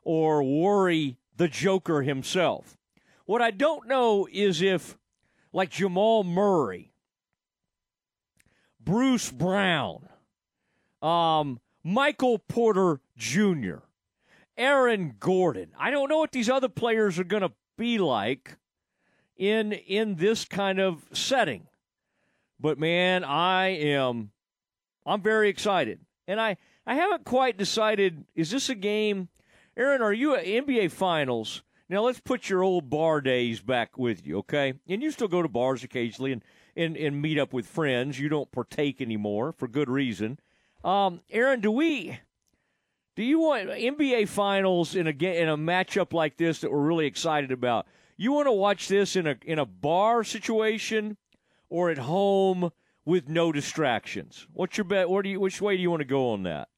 or 0.04 0.44
worry 0.44 1.18
the 1.38 1.48
Joker 1.48 2.02
himself. 2.02 2.78
What 3.26 3.42
I 3.42 3.52
don't 3.52 3.88
know 3.88 4.28
is 4.32 4.62
if, 4.62 4.98
like 5.54 5.70
Jamal 5.70 6.24
Murray, 6.24 6.92
Bruce 8.80 9.32
Brown, 9.32 10.08
um, 11.02 11.60
Michael 11.84 12.40
Porter 12.40 13.00
Jr., 13.18 13.78
Aaron 14.58 15.16
Gordon. 15.20 15.72
I 15.80 15.92
don't 15.92 16.10
know 16.10 16.20
what 16.20 16.32
these 16.32 16.50
other 16.50 16.70
players 16.70 17.18
are 17.18 17.24
going 17.24 17.42
to 17.42 17.52
be 17.78 17.98
like 17.98 18.58
in 19.38 19.72
in 19.72 20.16
this 20.16 20.46
kind 20.46 20.80
of 20.80 21.04
setting. 21.14 21.68
But 22.60 22.78
man, 22.78 23.24
I 23.24 23.70
am 23.70 24.32
I'm 25.06 25.22
very 25.22 25.50
excited. 25.50 26.00
And 26.28 26.40
I 26.40 26.58
I 26.86 26.96
haven't 26.96 27.26
quite 27.26 27.58
decided 27.58 28.26
is 28.36 28.52
this 28.52 28.70
a 28.70 28.76
game 28.76 29.30
Aaron, 29.82 30.04
are 30.04 30.14
you 30.14 30.36
at 30.36 30.46
NBA 30.46 30.92
Finals? 30.92 31.64
Now 31.90 32.04
let's 32.04 32.20
put 32.20 32.48
your 32.48 32.62
old 32.62 32.92
bar 32.92 33.20
days 33.20 33.62
back 33.62 33.98
with 33.98 34.28
you, 34.28 34.38
okay? 34.38 34.76
And 34.88 35.02
you 35.02 35.10
still 35.10 35.28
go 35.28 35.42
to 35.42 35.48
bars 35.48 35.84
occasionally 35.84 36.34
and, 36.34 36.44
and, 36.76 36.96
and 36.96 37.20
meet 37.20 37.40
up 37.40 37.52
with 37.52 37.66
friends. 37.66 38.20
You 38.20 38.30
don't 38.30 38.52
partake 38.52 39.02
anymore 39.02 39.54
for 39.54 39.68
good 39.68 39.90
reason. 39.90 40.38
Um, 40.84 41.22
Aaron, 41.32 41.62
do 41.62 41.72
we 41.72 42.20
do 43.16 43.24
you 43.24 43.40
want 43.40 43.70
NBA 43.70 44.28
Finals 44.28 44.94
in 44.94 45.08
a 45.08 45.10
in 45.10 45.50
a 45.50 45.58
matchup 45.58 46.14
like 46.14 46.38
this 46.38 46.62
that 46.62 46.72
we're 46.72 46.78
really 46.78 47.08
excited 47.08 47.52
about? 47.52 47.88
You 48.18 48.34
want 48.34 48.46
to 48.50 48.52
watch 48.52 48.88
this 48.88 49.16
in 49.16 49.26
a 49.26 49.36
in 49.44 49.58
a 49.58 49.66
bar 49.66 50.24
situation 50.24 51.18
or 51.70 51.90
at 51.90 51.98
home 51.98 52.70
with 53.04 53.30
no 53.30 53.52
distractions? 53.52 54.46
What's 54.54 54.78
your 54.78 54.86
bet? 54.86 55.10
Where 55.10 55.24
do 55.24 55.30
you 55.30 55.40
which 55.40 55.60
way 55.60 55.76
do 55.76 55.82
you 55.82 55.90
want 55.90 56.02
to 56.02 56.06
go 56.06 56.34
on 56.34 56.44
that? 56.44 56.70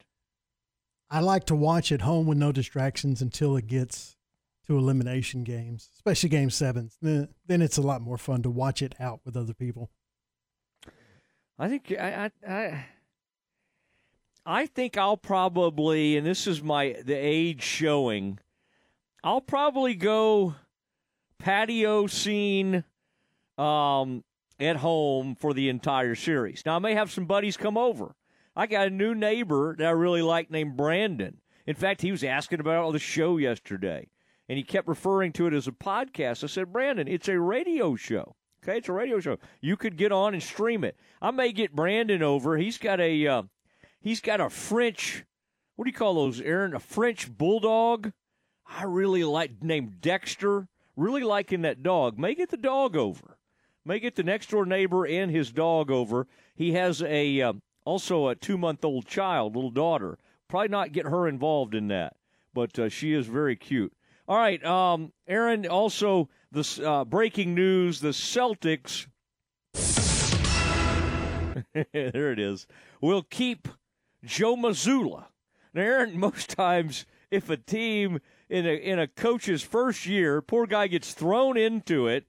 I 1.13 1.19
like 1.19 1.45
to 1.45 1.55
watch 1.55 1.91
at 1.91 2.01
home 2.01 2.25
with 2.25 2.39
no 2.39 2.51
distractions 2.51 3.21
until 3.21 3.55
it 3.55 3.67
gets 3.67 4.17
to 4.65 4.75
elimination 4.75 5.43
games, 5.43 5.89
especially 5.93 6.29
game 6.29 6.49
sevens. 6.49 6.97
Then, 7.03 7.27
then 7.45 7.61
it's 7.61 7.77
a 7.77 7.83
lot 7.83 8.01
more 8.01 8.17
fun 8.17 8.41
to 8.41 8.49
watch 8.49 8.81
it 8.81 8.95
out 8.99 9.19
with 9.23 9.37
other 9.37 9.53
people. 9.53 9.91
I 11.59 11.69
think 11.69 11.93
I, 11.99 12.31
I, 12.47 12.51
I 12.51 12.85
I 14.43 14.65
think 14.65 14.97
I'll 14.97 15.15
probably, 15.15 16.17
and 16.17 16.25
this 16.25 16.47
is 16.47 16.63
my 16.63 16.97
the 17.05 17.13
age 17.13 17.61
showing. 17.61 18.39
I'll 19.23 19.39
probably 19.39 19.93
go 19.93 20.55
patio 21.37 22.07
scene 22.07 22.83
um, 23.59 24.23
at 24.59 24.77
home 24.77 25.35
for 25.35 25.53
the 25.53 25.69
entire 25.69 26.15
series. 26.15 26.63
Now 26.65 26.77
I 26.77 26.79
may 26.79 26.95
have 26.95 27.11
some 27.11 27.25
buddies 27.25 27.55
come 27.55 27.77
over, 27.77 28.15
I 28.55 28.67
got 28.67 28.87
a 28.87 28.91
new 28.91 29.15
neighbor 29.15 29.75
that 29.77 29.87
I 29.87 29.91
really 29.91 30.21
like 30.21 30.51
named 30.51 30.77
Brandon. 30.77 31.37
In 31.65 31.75
fact, 31.75 32.01
he 32.01 32.11
was 32.11 32.23
asking 32.23 32.59
about 32.59 32.91
the 32.91 32.99
show 32.99 33.37
yesterday, 33.37 34.09
and 34.47 34.57
he 34.57 34.63
kept 34.63 34.87
referring 34.87 35.31
to 35.33 35.47
it 35.47 35.53
as 35.53 35.67
a 35.67 35.71
podcast. 35.71 36.43
I 36.43 36.47
said, 36.47 36.71
Brandon, 36.73 37.07
it's 37.07 37.27
a 37.27 37.39
radio 37.39 37.95
show. 37.95 38.35
Okay, 38.63 38.77
it's 38.77 38.89
a 38.89 38.93
radio 38.93 39.19
show. 39.19 39.37
You 39.59 39.75
could 39.75 39.97
get 39.97 40.11
on 40.11 40.33
and 40.33 40.43
stream 40.43 40.83
it. 40.83 40.97
I 41.21 41.31
may 41.31 41.51
get 41.51 41.75
Brandon 41.75 42.21
over. 42.23 42.57
He's 42.57 42.77
got 42.77 42.99
a 43.01 43.27
uh, 43.27 43.43
he's 43.99 44.21
got 44.21 44.39
a 44.39 44.49
French. 44.49 45.25
What 45.75 45.85
do 45.85 45.89
you 45.89 45.97
call 45.97 46.13
those, 46.13 46.39
Aaron? 46.39 46.75
A 46.75 46.79
French 46.79 47.35
bulldog. 47.35 48.13
I 48.65 48.83
really 48.83 49.23
like 49.23 49.61
named 49.61 49.99
Dexter. 49.99 50.67
Really 50.95 51.23
liking 51.23 51.63
that 51.63 51.83
dog. 51.83 52.17
May 52.17 52.35
get 52.35 52.51
the 52.51 52.57
dog 52.57 52.95
over. 52.95 53.37
May 53.83 53.99
get 53.99 54.15
the 54.15 54.23
next 54.23 54.49
door 54.49 54.65
neighbor 54.65 55.05
and 55.05 55.29
his 55.29 55.51
dog 55.51 55.91
over. 55.91 56.27
He 56.55 56.73
has 56.73 57.01
a 57.01 57.41
uh, 57.41 57.53
also 57.85 58.27
a 58.27 58.35
two 58.35 58.57
month 58.57 58.85
old 58.85 59.05
child, 59.05 59.55
little 59.55 59.71
daughter. 59.71 60.17
Probably 60.47 60.69
not 60.69 60.91
get 60.91 61.07
her 61.07 61.27
involved 61.27 61.73
in 61.73 61.87
that, 61.87 62.15
but 62.53 62.77
uh, 62.77 62.89
she 62.89 63.13
is 63.13 63.27
very 63.27 63.55
cute. 63.55 63.93
All 64.27 64.37
right, 64.37 64.63
um, 64.63 65.11
Aaron. 65.27 65.65
Also, 65.65 66.29
this 66.51 66.79
uh, 66.79 67.05
breaking 67.05 67.55
news: 67.55 67.99
the 67.99 68.09
Celtics. 68.09 69.07
there 71.73 72.31
it 72.31 72.39
is. 72.39 72.67
We'll 73.01 73.23
keep 73.23 73.67
Joe 74.23 74.55
Mazzulla. 74.55 75.25
Now, 75.73 75.81
Aaron, 75.81 76.19
most 76.19 76.49
times, 76.49 77.05
if 77.31 77.49
a 77.49 77.57
team 77.57 78.19
in 78.49 78.65
a 78.65 78.75
in 78.75 78.99
a 78.99 79.07
coach's 79.07 79.63
first 79.63 80.05
year, 80.05 80.41
poor 80.41 80.67
guy 80.67 80.87
gets 80.87 81.13
thrown 81.13 81.57
into 81.57 82.07
it 82.07 82.25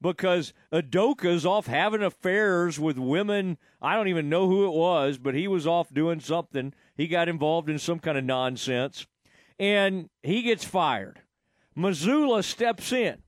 because 0.00 0.52
Udoka's 0.72 1.44
off 1.44 1.66
having 1.66 2.02
affairs 2.02 2.78
with 2.78 2.98
women. 2.98 3.58
I 3.82 3.94
don't 3.94 4.08
even 4.08 4.28
know 4.28 4.48
who 4.48 4.66
it 4.66 4.72
was, 4.76 5.18
but 5.18 5.34
he 5.34 5.48
was 5.48 5.66
off 5.66 5.92
doing 5.92 6.20
something. 6.20 6.74
He 6.96 7.08
got 7.08 7.28
involved 7.28 7.68
in 7.68 7.78
some 7.78 7.98
kind 7.98 8.18
of 8.18 8.24
nonsense, 8.24 9.06
and 9.58 10.08
he 10.22 10.42
gets 10.42 10.64
fired. 10.64 11.22
Mazzulla 11.76 12.42
steps 12.42 12.92
in. 12.92 13.22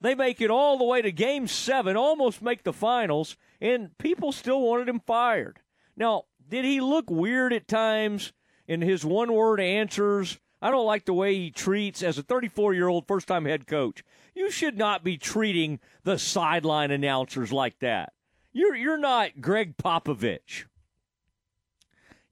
They 0.00 0.14
make 0.16 0.40
it 0.40 0.50
all 0.50 0.78
the 0.78 0.84
way 0.84 1.00
to 1.02 1.12
game 1.12 1.46
seven, 1.46 1.96
almost 1.96 2.42
make 2.42 2.64
the 2.64 2.72
finals, 2.72 3.36
and 3.60 3.96
people 3.98 4.32
still 4.32 4.60
wanted 4.60 4.88
him 4.88 5.00
fired. 5.00 5.60
Now, 5.96 6.24
did 6.48 6.64
he 6.64 6.80
look 6.80 7.08
weird 7.08 7.52
at 7.52 7.68
times 7.68 8.32
in 8.66 8.82
his 8.82 9.04
one 9.04 9.32
word 9.32 9.60
answers? 9.60 10.38
I 10.60 10.70
don't 10.70 10.86
like 10.86 11.04
the 11.04 11.12
way 11.12 11.34
he 11.34 11.50
treats 11.50 12.02
as 12.02 12.18
a 12.18 12.22
34 12.22 12.74
year 12.74 12.88
old 12.88 13.06
first 13.06 13.28
time 13.28 13.44
head 13.44 13.66
coach. 13.66 14.02
You 14.34 14.50
should 14.50 14.78
not 14.78 15.04
be 15.04 15.18
treating 15.18 15.80
the 16.04 16.18
sideline 16.18 16.90
announcers 16.90 17.52
like 17.52 17.78
that. 17.80 18.12
You're 18.52 18.74
you're 18.74 18.98
not 18.98 19.40
Gregg 19.40 19.76
Popovich. 19.76 20.64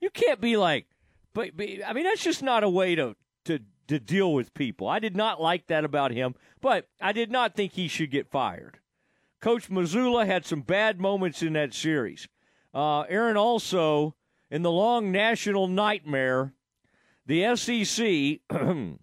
You 0.01 0.10
can't 0.10 0.40
be 0.40 0.56
like, 0.56 0.86
but, 1.35 1.56
but 1.56 1.66
I 1.86 1.93
mean 1.93 2.05
that's 2.05 2.24
just 2.24 2.43
not 2.43 2.64
a 2.64 2.68
way 2.68 2.94
to 2.94 3.16
to 3.47 3.60
to 3.89 3.98
deal 3.98 4.32
with 4.32 4.55
people. 4.55 4.89
I 4.89 4.98
did 4.98 5.16
not 5.16 5.40
like 5.40 5.66
that 5.66 5.85
about 5.85 6.12
him, 6.12 6.35
but 6.60 6.89
I 7.01 7.12
did 7.12 7.31
not 7.31 7.55
think 7.55 7.72
he 7.72 7.89
should 7.89 8.10
get 8.10 8.31
fired. 8.31 8.78
Coach 9.40 9.70
Mazzulla 9.70 10.27
had 10.27 10.44
some 10.44 10.60
bad 10.60 11.01
moments 11.01 11.43
in 11.43 11.55
that 11.55 11.72
series. 11.72 12.28
Uh, 12.74 13.01
Aaron 13.02 13.36
also 13.36 14.14
in 14.51 14.62
the 14.62 14.70
long 14.70 15.10
national 15.10 15.66
nightmare, 15.66 16.52
the 17.27 17.56
SEC 17.56 18.40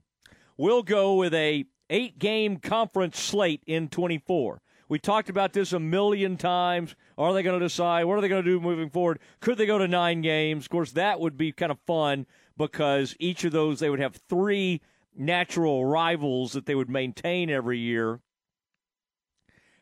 will 0.57 0.83
go 0.83 1.15
with 1.15 1.33
a 1.33 1.65
eight 1.89 2.19
game 2.19 2.57
conference 2.57 3.19
slate 3.19 3.63
in 3.65 3.89
24. 3.89 4.61
We 4.89 4.99
talked 4.99 5.29
about 5.29 5.51
this 5.53 5.73
a 5.73 5.79
million 5.79 6.37
times. 6.37 6.95
Are 7.17 7.33
they 7.33 7.43
going 7.43 7.59
to 7.59 7.65
decide? 7.65 8.05
What 8.05 8.17
are 8.17 8.21
they 8.21 8.29
going 8.29 8.43
to 8.43 8.49
do 8.49 8.59
moving 8.59 8.89
forward? 8.89 9.19
Could 9.41 9.57
they 9.57 9.65
go 9.65 9.77
to 9.77 9.87
nine 9.87 10.21
games? 10.21 10.65
Of 10.65 10.69
course, 10.69 10.93
that 10.93 11.19
would 11.19 11.37
be 11.37 11.51
kind 11.51 11.71
of 11.71 11.79
fun 11.85 12.25
because 12.57 13.15
each 13.19 13.43
of 13.43 13.51
those 13.51 13.79
they 13.79 13.89
would 13.89 13.99
have 13.99 14.15
three 14.29 14.81
natural 15.15 15.85
rivals 15.85 16.53
that 16.53 16.65
they 16.65 16.75
would 16.75 16.89
maintain 16.89 17.49
every 17.49 17.79
year. 17.79 18.21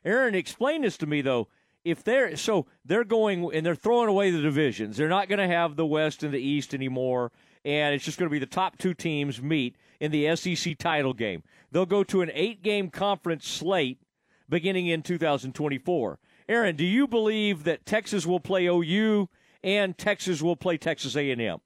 Aaron, 0.03 0.35
explain 0.35 0.81
this 0.81 0.97
to 0.97 1.05
me 1.05 1.21
though. 1.21 1.47
If 1.83 2.03
they're 2.03 2.35
so 2.35 2.65
they're 2.83 3.03
going 3.03 3.53
and 3.53 3.63
they're 3.63 3.75
throwing 3.75 4.09
away 4.09 4.31
the 4.31 4.41
divisions, 4.41 4.97
they're 4.97 5.07
not 5.07 5.29
going 5.29 5.39
to 5.39 5.47
have 5.47 5.75
the 5.75 5.85
West 5.85 6.23
and 6.23 6.33
the 6.33 6.39
East 6.39 6.73
anymore, 6.73 7.31
and 7.65 7.95
it's 7.95 8.05
just 8.05 8.19
going 8.19 8.29
to 8.29 8.33
be 8.33 8.39
the 8.39 8.45
top 8.45 8.77
two 8.77 8.93
teams 8.93 9.41
meet 9.41 9.75
in 9.99 10.11
the 10.11 10.33
SEC 10.35 10.77
title 10.77 11.13
game. 11.13 11.43
They'll 11.71 11.87
go 11.87 12.03
to 12.05 12.21
an 12.21 12.31
eight-game 12.33 12.91
conference 12.91 13.47
slate 13.47 13.99
beginning 14.47 14.85
in 14.87 15.01
2024. 15.01 16.19
Aaron, 16.47 16.75
do 16.75 16.85
you 16.85 17.07
believe 17.07 17.63
that 17.63 17.85
Texas 17.85 18.25
will 18.25 18.39
play 18.39 18.67
OU 18.67 19.27
and 19.63 19.97
Texas 19.97 20.43
will 20.43 20.55
play 20.55 20.77
Texas 20.77 21.15
A&M? 21.15 21.57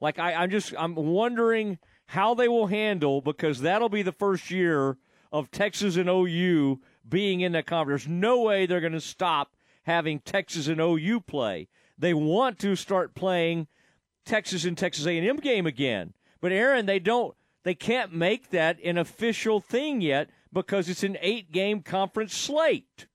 Like 0.00 0.20
I, 0.20 0.34
I'm 0.34 0.50
just 0.50 0.72
I'm 0.78 0.94
wondering 0.94 1.78
how 2.06 2.34
they 2.34 2.46
will 2.46 2.68
handle 2.68 3.20
because 3.20 3.60
that'll 3.60 3.88
be 3.88 4.02
the 4.02 4.12
first 4.12 4.50
year 4.50 4.98
of 5.32 5.50
Texas 5.50 5.96
and 5.96 6.08
OU 6.08 6.80
being 7.08 7.40
in 7.40 7.52
that 7.52 7.66
conference. 7.66 8.04
There's 8.04 8.12
no 8.12 8.42
way 8.42 8.66
they're 8.66 8.80
going 8.80 8.92
to 8.92 9.00
stop 9.00 9.56
having 9.82 10.20
Texas 10.20 10.68
and 10.68 10.80
OU 10.80 11.22
play. 11.22 11.68
They 11.98 12.14
want 12.14 12.58
to 12.60 12.76
start 12.76 13.14
playing 13.14 13.66
Texas 14.24 14.64
and 14.64 14.76
Texas 14.76 15.06
A&M 15.06 15.36
game 15.36 15.66
again. 15.66 16.14
But 16.40 16.52
Aaron, 16.52 16.86
they 16.86 16.98
don't 16.98 17.34
they 17.62 17.74
can't 17.74 18.12
make 18.12 18.50
that 18.50 18.78
an 18.84 18.98
official 18.98 19.60
thing 19.60 20.00
yet 20.00 20.28
because 20.52 20.88
it's 20.88 21.02
an 21.02 21.16
8-game 21.22 21.80
conference 21.80 22.34
slate. 22.34 23.06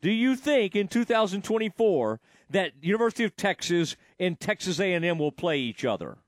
Do 0.00 0.10
you 0.10 0.36
think 0.36 0.74
in 0.74 0.88
2024 0.88 2.20
that 2.50 2.72
University 2.80 3.24
of 3.24 3.36
Texas 3.36 3.96
and 4.18 4.40
Texas 4.40 4.80
A&M 4.80 5.18
will 5.18 5.32
play 5.32 5.58
each 5.58 5.84
other? 5.84 6.18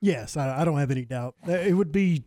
Yes, 0.00 0.36
I, 0.36 0.60
I 0.60 0.64
don't 0.64 0.78
have 0.78 0.90
any 0.90 1.04
doubt. 1.04 1.34
Uh, 1.46 1.52
it 1.52 1.72
would 1.72 1.90
be 1.92 2.24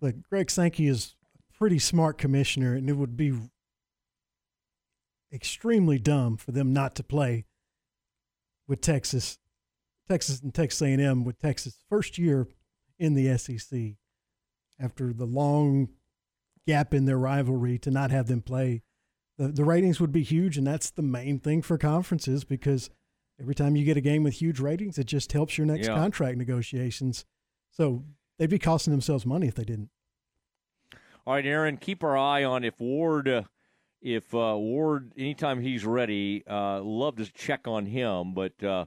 like 0.00 0.16
Greg 0.28 0.50
Sankey 0.50 0.88
is 0.88 1.14
a 1.38 1.58
pretty 1.58 1.78
smart 1.78 2.18
commissioner, 2.18 2.74
and 2.74 2.88
it 2.88 2.94
would 2.94 3.16
be 3.16 3.32
extremely 5.32 5.98
dumb 5.98 6.36
for 6.36 6.52
them 6.52 6.72
not 6.72 6.94
to 6.96 7.02
play 7.02 7.44
with 8.66 8.80
Texas, 8.80 9.38
Texas 10.08 10.40
and 10.40 10.54
Texas 10.54 10.82
A&M 10.82 11.24
with 11.24 11.38
Texas 11.38 11.78
first 11.88 12.18
year 12.18 12.46
in 12.98 13.14
the 13.14 13.36
SEC 13.38 13.94
after 14.80 15.12
the 15.12 15.24
long 15.24 15.88
gap 16.66 16.92
in 16.94 17.04
their 17.04 17.18
rivalry 17.18 17.78
to 17.78 17.90
not 17.90 18.10
have 18.10 18.26
them 18.26 18.42
play. 18.42 18.82
The, 19.38 19.48
the 19.48 19.64
ratings 19.64 20.00
would 20.00 20.12
be 20.12 20.22
huge, 20.22 20.56
and 20.56 20.66
that's 20.66 20.90
the 20.90 21.02
main 21.02 21.38
thing 21.40 21.62
for 21.62 21.76
conferences 21.78 22.44
because 22.44 22.90
every 23.40 23.54
time 23.54 23.76
you 23.76 23.84
get 23.84 23.96
a 23.96 24.00
game 24.02 24.22
with 24.22 24.34
huge 24.34 24.60
ratings, 24.60 24.98
it 24.98 25.04
just 25.06 25.32
helps 25.32 25.58
your 25.58 25.66
next 25.66 25.88
Yeah. 25.88 25.94
contract 25.94 26.38
negotiations. 26.38 27.24
So 27.70 28.04
they'd 28.38 28.50
be 28.50 28.58
costing 28.58 28.92
themselves 28.92 29.26
money 29.26 29.48
if 29.48 29.54
they 29.54 29.64
didn't. 29.64 29.90
All 31.26 31.34
right, 31.34 31.44
Aaron, 31.46 31.78
keep 31.78 32.04
our 32.04 32.16
eye 32.16 32.44
on 32.44 32.64
if 32.64 32.78
Ward, 32.78 33.26
uh, 33.28 33.42
if 34.02 34.34
uh, 34.34 34.54
Ward, 34.58 35.12
anytime 35.16 35.60
he's 35.62 35.84
ready, 35.84 36.44
uh, 36.48 36.80
love 36.82 37.16
to 37.16 37.32
check 37.32 37.66
on 37.66 37.86
him. 37.86 38.34
But 38.34 38.62
uh, 38.62 38.84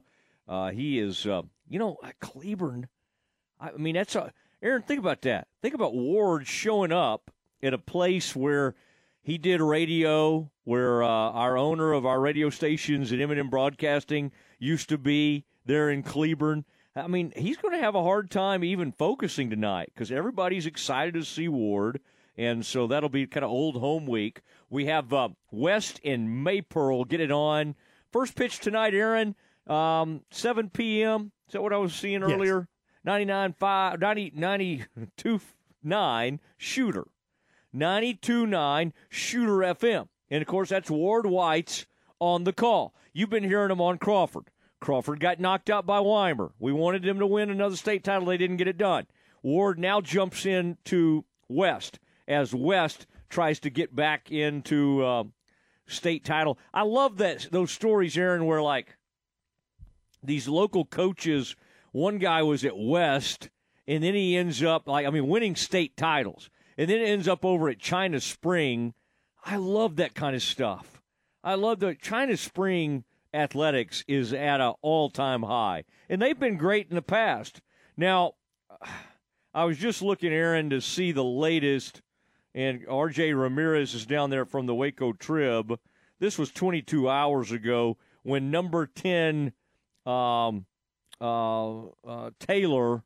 uh, 0.48 0.70
he 0.70 0.98
is, 0.98 1.26
uh, 1.26 1.42
you 1.68 1.78
know, 1.78 1.98
Cleburne. 2.20 2.88
I 3.60 3.72
mean, 3.72 3.94
that's 3.94 4.14
a 4.14 4.32
Aaron. 4.62 4.82
Think 4.82 5.00
about 5.00 5.22
that. 5.22 5.48
Think 5.62 5.74
about 5.74 5.94
Ward 5.94 6.46
showing 6.46 6.92
up 6.92 7.30
at 7.62 7.74
a 7.74 7.78
place 7.78 8.34
where 8.34 8.74
he 9.22 9.36
did 9.38 9.60
radio, 9.60 10.50
where 10.64 11.02
uh, 11.02 11.08
our 11.08 11.58
owner 11.58 11.92
of 11.92 12.06
our 12.06 12.20
radio 12.20 12.50
stations 12.50 13.12
at 13.12 13.20
M&M 13.20 13.50
Broadcasting 13.50 14.32
used 14.58 14.88
to 14.88 14.98
be 14.98 15.44
there 15.66 15.90
in 15.90 16.02
Cleburne. 16.02 16.64
I 16.96 17.06
mean, 17.06 17.32
he's 17.36 17.56
going 17.56 17.74
to 17.74 17.84
have 17.84 17.94
a 17.94 18.02
hard 18.02 18.30
time 18.30 18.64
even 18.64 18.90
focusing 18.90 19.50
tonight 19.50 19.92
because 19.94 20.10
everybody's 20.10 20.66
excited 20.66 21.14
to 21.14 21.24
see 21.24 21.46
Ward. 21.46 22.00
And 22.36 22.64
so 22.64 22.86
that'll 22.86 23.08
be 23.08 23.26
kind 23.26 23.44
of 23.44 23.50
old 23.50 23.76
home 23.76 24.06
week. 24.06 24.42
We 24.70 24.86
have 24.86 25.12
uh, 25.12 25.30
West 25.50 26.00
and 26.04 26.28
Maypearl 26.28 27.08
get 27.08 27.20
it 27.20 27.30
on. 27.32 27.74
First 28.12 28.34
pitch 28.34 28.58
tonight, 28.60 28.94
Aaron, 28.94 29.34
um, 29.68 30.22
7 30.30 30.70
p.m. 30.70 31.32
Is 31.48 31.52
that 31.52 31.62
what 31.62 31.72
I 31.72 31.76
was 31.78 31.94
seeing 31.94 32.22
Yes. 32.22 32.30
earlier? 32.32 32.68
99.5, 33.06 34.00
90, 34.00 34.30
92.9 34.32 36.38
Shooter. 36.56 37.06
92.9 37.74 38.92
Shooter 39.08 39.52
FM. 39.58 40.08
And 40.30 40.42
of 40.42 40.48
course, 40.48 40.68
that's 40.70 40.90
Ward 40.90 41.26
White's 41.26 41.86
on 42.18 42.44
the 42.44 42.52
call. 42.52 42.94
You've 43.12 43.30
been 43.30 43.44
hearing 43.44 43.70
him 43.70 43.80
on 43.80 43.98
Crawford. 43.98 44.44
Crawford 44.80 45.20
got 45.20 45.40
knocked 45.40 45.70
out 45.70 45.86
by 45.86 46.00
Weimar. 46.00 46.52
We 46.58 46.72
wanted 46.72 47.04
him 47.04 47.18
to 47.18 47.26
win 47.26 47.50
another 47.50 47.76
state 47.76 48.04
title. 48.04 48.26
They 48.26 48.36
didn't 48.36 48.58
get 48.58 48.68
it 48.68 48.78
done. 48.78 49.06
Ward 49.42 49.78
now 49.78 50.00
jumps 50.00 50.46
in 50.46 50.76
to 50.86 51.24
West 51.48 51.98
as 52.26 52.54
West 52.54 53.06
tries 53.28 53.60
to 53.60 53.70
get 53.70 53.94
back 53.94 54.30
into 54.30 55.04
uh, 55.04 55.24
state 55.86 56.24
title. 56.24 56.58
I 56.72 56.82
love 56.82 57.18
that 57.18 57.48
those 57.50 57.70
stories, 57.70 58.16
Aaron, 58.18 58.46
where 58.46 58.62
like 58.62 58.96
these 60.22 60.48
local 60.48 60.84
coaches. 60.84 61.56
One 61.92 62.18
guy 62.18 62.42
was 62.42 62.64
at 62.64 62.78
West, 62.78 63.50
and 63.86 64.02
then 64.02 64.14
he 64.14 64.36
ends 64.36 64.62
up 64.62 64.88
like 64.88 65.06
I 65.06 65.10
mean 65.10 65.28
winning 65.28 65.56
state 65.56 65.96
titles, 65.96 66.50
and 66.76 66.88
then 66.88 67.00
ends 67.00 67.28
up 67.28 67.44
over 67.44 67.68
at 67.68 67.78
China 67.78 68.20
Spring. 68.20 68.94
I 69.44 69.56
love 69.56 69.96
that 69.96 70.14
kind 70.14 70.36
of 70.36 70.42
stuff. 70.42 71.00
I 71.42 71.54
love 71.54 71.80
the 71.80 71.94
China 71.94 72.36
Spring 72.36 73.04
athletics 73.32 74.04
is 74.08 74.32
at 74.32 74.60
an 74.60 74.74
all-time 74.82 75.42
high, 75.42 75.84
and 76.08 76.20
they've 76.20 76.38
been 76.38 76.56
great 76.56 76.88
in 76.88 76.96
the 76.96 77.02
past. 77.02 77.60
Now, 77.96 78.34
I 79.54 79.64
was 79.64 79.78
just 79.78 80.02
looking, 80.02 80.32
Aaron, 80.32 80.70
to 80.70 80.80
see 80.80 81.12
the 81.12 81.24
latest 81.24 82.02
and 82.54 82.84
R.J. 82.88 83.34
Ramirez 83.34 83.94
is 83.94 84.06
down 84.06 84.30
there 84.30 84.44
from 84.44 84.66
the 84.66 84.74
Waco 84.74 85.12
Trib. 85.12 85.78
This 86.18 86.38
was 86.38 86.50
22 86.50 87.08
hours 87.08 87.52
ago 87.52 87.96
when 88.22 88.50
number 88.50 88.86
10 88.86 89.52
um, 90.08 90.66
uh, 91.20 91.80
uh, 92.06 92.30
Taylor 92.38 93.02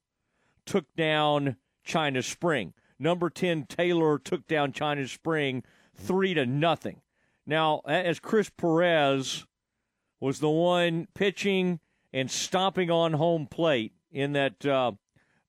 took 0.65 0.85
down 0.97 1.57
China 1.85 2.23
Spring. 2.23 2.75
Number 2.99 3.31
10 3.31 3.67
Taylor 3.67 4.19
took 4.19 4.47
down 4.47 4.73
China 4.73 5.07
Spring 5.09 5.65
3 5.97 6.35
to 6.35 6.47
nothing. 6.47 7.01
Now, 7.47 7.81
as 7.87 8.21
Chris 8.21 8.51
Perez 8.51 9.45
was 10.21 10.39
the 10.39 10.51
one 10.51 11.09
pitching 11.15 11.81
and 12.13 12.31
stomping 12.31 12.91
on 12.91 13.15
home 13.15 13.47
plate 13.47 13.93
in 14.13 14.33
that 14.35 14.65
uh, 14.65 14.93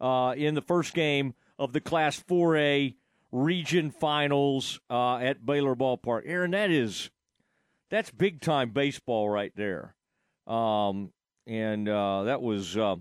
uh, 0.02 0.34
in 0.36 0.56
the 0.56 0.62
first 0.62 0.94
game 0.96 1.36
of 1.60 1.74
the 1.74 1.82
Class 1.82 2.20
4A 2.28 2.96
region 3.32 3.92
finals 3.92 4.80
uh, 4.90 5.18
at 5.18 5.46
Baylor 5.46 5.76
Ballpark. 5.76 6.24
Aaron, 6.26 6.52
that 6.52 6.72
is 6.72 7.12
that's 7.90 8.10
big 8.10 8.42
time 8.42 8.72
baseball 8.72 9.30
right 9.30 9.54
there. 9.56 9.96
Um, 10.48 11.12
and 11.48 11.88
uh, 11.90 12.24
that 12.24 12.42
was 12.42 12.78
uh, 12.78 12.96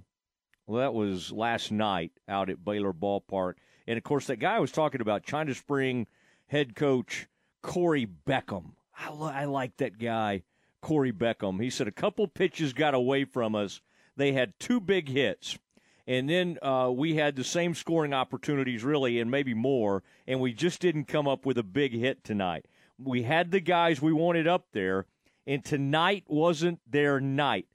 well, 0.67 0.81
that 0.81 0.95
was 0.95 1.33
last 1.33 1.73
night 1.73 2.13
out 2.29 2.51
at 2.51 2.65
Baylor 2.65 2.93
Ballpark. 2.93 3.55
And 3.87 3.97
of 3.97 4.05
course, 4.05 4.27
that 4.27 4.37
guy 4.37 4.57
I 4.57 4.61
was 4.61 4.73
talking 4.73 5.01
about, 5.01 5.25
China 5.25 5.55
Spring 5.55 6.07
head 6.47 6.75
coach 6.75 7.27
Corey 7.63 8.07
Beckham. 8.27 8.73
I, 8.97 9.11
I 9.11 9.45
like 9.47 9.77
that 9.79 9.99
guy, 9.99 10.43
Corey 10.81 11.13
Beckham. 11.13 11.63
He 11.63 11.71
said 11.71 11.89
a 11.89 11.93
couple 11.93 12.27
pitches 12.29 12.73
got 12.73 12.95
away 12.95 13.25
from 13.25 13.55
us. 13.55 13.81
They 14.17 14.33
had 14.33 14.59
two 14.59 14.81
big 14.81 15.09
hits. 15.09 15.59
And 16.07 16.29
then 16.29 16.59
uh, 16.63 16.91
we 16.93 17.15
had 17.15 17.37
the 17.37 17.45
same 17.45 17.75
scoring 17.75 18.13
opportunities, 18.13 18.83
really, 18.83 19.21
and 19.21 19.31
maybe 19.31 19.55
more, 19.55 20.03
and 20.27 20.41
we 20.41 20.53
just 20.53 20.81
didn't 20.81 21.05
come 21.05 21.29
up 21.29 21.47
with 21.47 21.59
a 21.59 21.63
big 21.63 21.93
hit 21.93 22.25
tonight. 22.25 22.67
We 22.99 23.23
had 23.23 23.53
the 23.53 23.61
guys 23.61 24.03
we 24.03 24.13
wanted 24.13 24.49
up 24.49 24.67
there, 24.73 25.07
and 25.47 25.65
tonight 25.65 26.25
wasn't 26.27 26.81
their 26.91 27.21
night. 27.21 27.67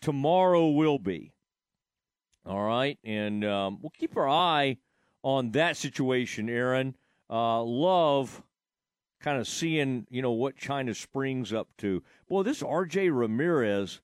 Tomorrow 0.00 0.70
will 0.70 0.98
be. 0.98 1.32
All 2.44 2.62
right, 2.62 2.98
and 3.02 3.44
um, 3.44 3.78
we'll 3.80 3.90
keep 3.90 4.16
our 4.16 4.28
eye 4.28 4.76
on 5.22 5.50
that 5.52 5.76
situation, 5.76 6.48
Aaron. 6.48 6.96
Uh, 7.28 7.60
love 7.62 8.42
kind 9.20 9.40
of 9.40 9.48
seeing 9.48 10.06
you 10.10 10.22
know 10.22 10.30
what 10.30 10.56
China 10.56 10.94
Springs 10.94 11.52
up 11.52 11.68
to. 11.78 12.02
Boy, 12.28 12.44
this 12.44 12.62
R.J. 12.62 13.10
Ramirez, 13.10 14.00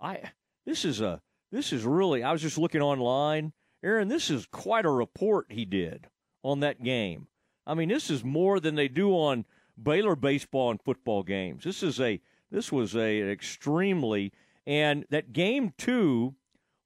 I 0.00 0.20
this 0.64 0.84
is 0.84 1.00
a 1.00 1.20
this 1.50 1.72
is 1.72 1.84
really. 1.84 2.22
I 2.22 2.30
was 2.30 2.42
just 2.42 2.58
looking 2.58 2.80
online, 2.80 3.52
Aaron. 3.82 4.06
This 4.06 4.30
is 4.30 4.46
quite 4.46 4.84
a 4.84 4.90
report 4.90 5.46
he 5.48 5.64
did 5.64 6.06
on 6.44 6.60
that 6.60 6.82
game. 6.82 7.26
I 7.66 7.74
mean, 7.74 7.88
this 7.88 8.10
is 8.10 8.24
more 8.24 8.60
than 8.60 8.76
they 8.76 8.88
do 8.88 9.10
on 9.12 9.44
Baylor 9.80 10.16
baseball 10.16 10.70
and 10.70 10.80
football 10.80 11.22
games. 11.22 11.64
This 11.64 11.82
is 11.82 12.00
a 12.00 12.20
this 12.50 12.70
was 12.70 12.94
a 12.94 13.22
extremely 13.30 14.32
and 14.70 15.04
that 15.10 15.32
game 15.32 15.74
two 15.76 16.36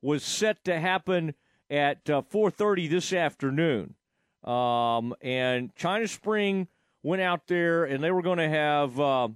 was 0.00 0.24
set 0.24 0.64
to 0.64 0.80
happen 0.80 1.34
at 1.68 2.08
uh, 2.08 2.22
4:30 2.22 2.88
this 2.88 3.12
afternoon. 3.12 3.94
Um, 4.42 5.14
and 5.20 5.74
China 5.76 6.08
Spring 6.08 6.68
went 7.02 7.20
out 7.20 7.46
there 7.46 7.84
and 7.84 8.02
they 8.02 8.10
were 8.10 8.22
going 8.22 8.38
to 8.38 8.48
have 8.48 8.98
uh, 8.98 9.28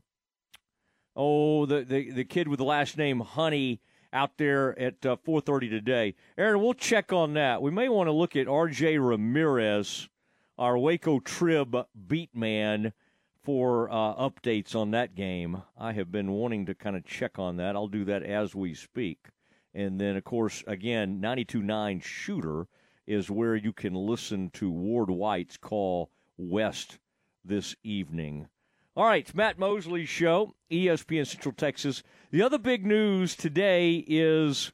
oh 1.14 1.66
the, 1.66 1.84
the 1.84 2.10
the 2.10 2.24
kid 2.24 2.48
with 2.48 2.58
the 2.58 2.64
last 2.64 2.96
name 2.96 3.20
Honey 3.20 3.82
out 4.14 4.38
there 4.38 4.78
at 4.78 5.04
uh, 5.04 5.16
4:30 5.16 5.68
today. 5.68 6.14
Aaron, 6.38 6.62
we'll 6.62 6.72
check 6.72 7.12
on 7.12 7.34
that. 7.34 7.60
We 7.60 7.70
may 7.70 7.90
want 7.90 8.06
to 8.08 8.12
look 8.12 8.34
at 8.34 8.48
R.J. 8.48 8.96
Ramirez, 8.96 10.08
our 10.56 10.78
Waco 10.78 11.20
Trib 11.20 11.76
beat 12.06 12.34
man, 12.34 12.94
for 13.42 13.90
uh, 13.90 14.14
updates 14.14 14.74
on 14.74 14.90
that 14.92 15.14
game. 15.14 15.62
I 15.76 15.92
have 15.92 16.12
been 16.12 16.32
wanting 16.32 16.66
to 16.66 16.74
kind 16.74 16.96
of 16.96 17.04
check 17.04 17.38
on 17.38 17.56
that. 17.56 17.76
I'll 17.76 17.88
do 17.88 18.04
that 18.04 18.22
as 18.22 18.54
we 18.54 18.74
speak. 18.74 19.28
And 19.74 20.00
then, 20.00 20.16
of 20.16 20.24
course, 20.24 20.64
again, 20.66 21.20
92.9 21.20 22.02
Shooter 22.02 22.66
is 23.06 23.30
where 23.30 23.56
you 23.56 23.72
can 23.72 23.94
listen 23.94 24.50
to 24.50 24.70
Ward 24.70 25.10
White's 25.10 25.56
call 25.56 26.10
West 26.36 26.98
this 27.44 27.74
evening. 27.82 28.48
All 28.96 29.04
right, 29.04 29.32
Matt 29.34 29.58
Mosley's 29.58 30.08
show, 30.08 30.54
ESPN 30.70 31.26
Central 31.26 31.54
Texas. 31.54 32.02
The 32.30 32.42
other 32.42 32.58
big 32.58 32.84
news 32.84 33.36
today 33.36 34.04
is 34.06 34.72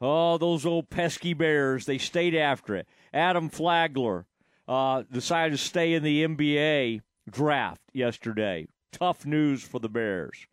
oh, 0.00 0.38
those 0.38 0.66
old 0.66 0.90
pesky 0.90 1.34
Bears. 1.34 1.86
They 1.86 1.98
stayed 1.98 2.34
after 2.34 2.76
it. 2.76 2.86
Adam 3.12 3.48
Flagler 3.48 4.26
uh, 4.68 5.02
decided 5.10 5.52
to 5.52 5.58
stay 5.58 5.94
in 5.94 6.02
the 6.02 6.24
NBA 6.24 7.00
draft 7.30 7.80
yesterday. 7.92 8.66
Tough 8.92 9.24
news 9.24 9.62
for 9.62 9.78
the 9.78 9.88
Bears. 9.88 10.46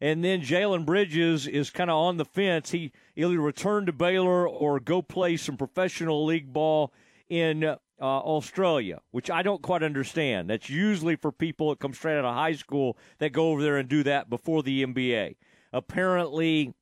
And 0.00 0.22
then 0.22 0.42
Jalen 0.42 0.86
Bridges 0.86 1.46
is 1.46 1.70
kind 1.70 1.90
of 1.90 1.96
on 1.96 2.18
the 2.18 2.24
fence. 2.24 2.70
He 2.70 2.92
either 3.16 3.40
return 3.40 3.86
to 3.86 3.92
Baylor 3.92 4.48
or 4.48 4.78
go 4.78 5.02
play 5.02 5.36
some 5.36 5.56
professional 5.56 6.24
league 6.24 6.52
ball 6.52 6.92
in 7.28 7.64
uh, 7.64 7.76
Australia, 8.00 9.00
which 9.10 9.30
I 9.30 9.42
don't 9.42 9.62
quite 9.62 9.82
understand. 9.82 10.50
That's 10.50 10.70
usually 10.70 11.16
for 11.16 11.32
people 11.32 11.70
that 11.70 11.80
come 11.80 11.94
straight 11.94 12.18
out 12.18 12.24
of 12.24 12.34
high 12.34 12.52
school 12.52 12.96
that 13.18 13.32
go 13.32 13.50
over 13.50 13.62
there 13.62 13.76
and 13.76 13.88
do 13.88 14.04
that 14.04 14.30
before 14.30 14.62
the 14.62 14.84
NBA. 14.84 15.36
Apparently, 15.72 16.74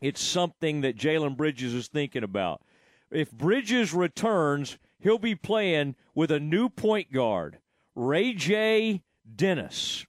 it's 0.00 0.22
something 0.22 0.80
that 0.80 0.96
Jalen 0.96 1.36
Bridges 1.36 1.74
is 1.74 1.88
thinking 1.88 2.22
about. 2.22 2.62
If 3.10 3.30
Bridges 3.30 3.92
returns, 3.92 4.78
he'll 4.98 5.18
be 5.18 5.34
playing 5.34 5.96
with 6.14 6.30
a 6.30 6.40
new 6.40 6.68
point 6.68 7.12
guard. 7.12 7.58
Ray 7.96 8.34
J. 8.34 9.02
Dennis 9.34 10.04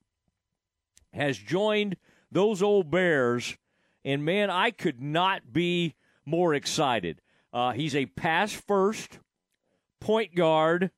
has 1.13 1.37
joined 1.37 1.95
those 2.29 2.61
old 2.61 2.91
Bears, 2.91 3.57
and 4.03 4.25
man, 4.25 4.49
I 4.49 4.71
could 4.71 5.01
not 5.01 5.53
be 5.53 5.95
more 6.25 6.53
excited. 6.53 7.21
Uh, 7.53 7.71
he's 7.71 7.95
a 7.95 8.07
pass 8.07 8.51
first 8.51 9.19
point 10.01 10.35
guard, 10.35 10.91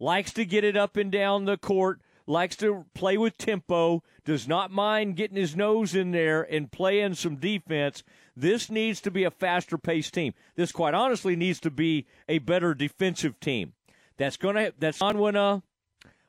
likes 0.00 0.32
to 0.32 0.46
get 0.46 0.64
it 0.64 0.76
up 0.76 0.96
and 0.96 1.12
down 1.12 1.44
the 1.44 1.58
court, 1.58 2.00
likes 2.26 2.56
to 2.56 2.86
play 2.94 3.18
with 3.18 3.36
tempo, 3.36 4.02
does 4.24 4.48
not 4.48 4.70
mind 4.70 5.16
getting 5.16 5.36
his 5.36 5.54
nose 5.54 5.94
in 5.94 6.12
there 6.12 6.42
and 6.42 6.72
playing 6.72 7.14
some 7.14 7.36
defense. 7.36 8.02
This 8.34 8.70
needs 8.70 9.02
to 9.02 9.10
be 9.10 9.24
a 9.24 9.30
faster 9.30 9.76
paced 9.76 10.14
team. 10.14 10.32
This, 10.56 10.72
quite 10.72 10.94
honestly, 10.94 11.36
needs 11.36 11.60
to 11.60 11.70
be 11.70 12.06
a 12.26 12.38
better 12.38 12.72
defensive 12.72 13.38
team. 13.38 13.74
That's 14.16 14.38
going 14.38 14.54
to, 14.54 14.72
that's 14.78 15.02
on 15.02 15.16
Ojianwuna, 15.16 15.62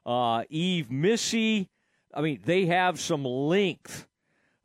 uh, 0.06 0.44
Yves 0.50 0.90
Missi. 0.90 1.70
I 2.14 2.22
mean, 2.22 2.42
they 2.46 2.66
have 2.68 3.00
some 3.00 3.26
length. 3.26 4.08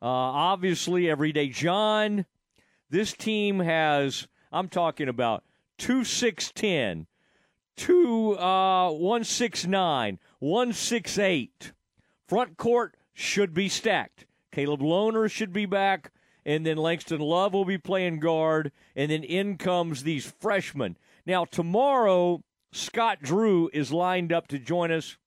Uh, 0.01 0.05
obviously, 0.05 1.09
Everyday 1.09 1.49
John. 1.49 2.25
This 2.89 3.13
team 3.13 3.59
has, 3.59 4.27
I'm 4.51 4.67
talking 4.67 5.09
about 5.09 5.43
two 5.77 6.03
six 6.03 6.51
ten 6.51 7.07
two 7.79 8.37
uh, 8.37 8.91
one 8.91 9.23
six 9.23 9.65
nine, 9.65 10.19
one 10.39 10.73
six 10.73 11.17
eight. 11.17 11.71
Front 12.27 12.57
court 12.57 12.95
should 13.13 13.53
be 13.53 13.69
stacked. 13.69 14.25
Caleb 14.51 14.81
Lohner 14.81 15.31
should 15.31 15.53
be 15.53 15.65
back, 15.65 16.11
and 16.45 16.65
then 16.65 16.77
Langston 16.77 17.21
Love 17.21 17.53
will 17.53 17.65
be 17.65 17.77
playing 17.77 18.19
guard, 18.19 18.71
and 18.95 19.09
then 19.09 19.23
in 19.23 19.57
comes 19.57 20.03
these 20.03 20.31
freshmen. 20.39 20.97
Now 21.25 21.45
tomorrow, 21.45 22.43
Scott 22.71 23.19
Drew 23.21 23.69
is 23.71 23.93
lined 23.93 24.33
up 24.33 24.47
to 24.49 24.59
join 24.59 24.91
us 24.91 25.17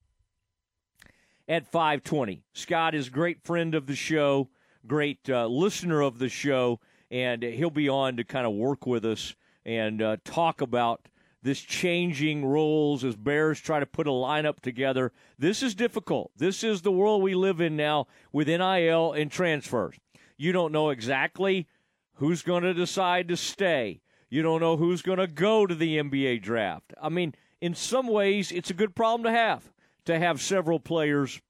at 1.48 1.66
520. 1.66 2.42
Scott 2.52 2.94
is 2.94 3.08
a 3.08 3.10
great 3.10 3.42
friend 3.42 3.74
of 3.74 3.86
the 3.86 3.94
show, 3.94 4.48
great 4.86 5.28
uh, 5.28 5.46
listener 5.46 6.00
of 6.00 6.18
the 6.18 6.28
show, 6.28 6.80
and 7.10 7.42
he'll 7.42 7.70
be 7.70 7.88
on 7.88 8.16
to 8.16 8.24
kind 8.24 8.46
of 8.46 8.52
work 8.52 8.86
with 8.86 9.04
us 9.04 9.34
and 9.64 10.02
uh, 10.02 10.16
talk 10.24 10.60
about 10.60 11.08
this 11.42 11.60
changing 11.60 12.44
roles 12.44 13.04
as 13.04 13.16
Bears 13.16 13.60
try 13.60 13.80
to 13.80 13.86
put 13.86 14.06
a 14.06 14.10
lineup 14.10 14.60
together. 14.60 15.12
This 15.38 15.62
is 15.62 15.74
difficult. 15.74 16.30
This 16.36 16.62
is 16.62 16.82
the 16.82 16.92
world 16.92 17.22
we 17.22 17.34
live 17.34 17.60
in 17.60 17.76
now 17.76 18.06
with 18.32 18.46
NIL 18.48 19.12
and 19.12 19.30
transfers. 19.30 19.96
You 20.36 20.52
don't 20.52 20.72
know 20.72 20.90
exactly 20.90 21.66
who's 22.14 22.42
going 22.42 22.62
to 22.62 22.74
decide 22.74 23.28
to 23.28 23.36
stay. 23.36 24.00
You 24.30 24.42
don't 24.42 24.60
know 24.60 24.76
who's 24.76 25.02
going 25.02 25.18
to 25.18 25.26
go 25.26 25.66
to 25.66 25.74
the 25.74 25.98
NBA 25.98 26.42
draft. 26.42 26.94
I 27.02 27.08
mean, 27.08 27.34
in 27.60 27.74
some 27.74 28.06
ways, 28.06 28.50
it's 28.52 28.70
a 28.70 28.74
good 28.74 28.94
problem 28.94 29.24
to 29.24 29.36
have 29.36 29.72
to 30.04 30.18
have 30.18 30.40
several 30.40 30.80
players 30.80 31.40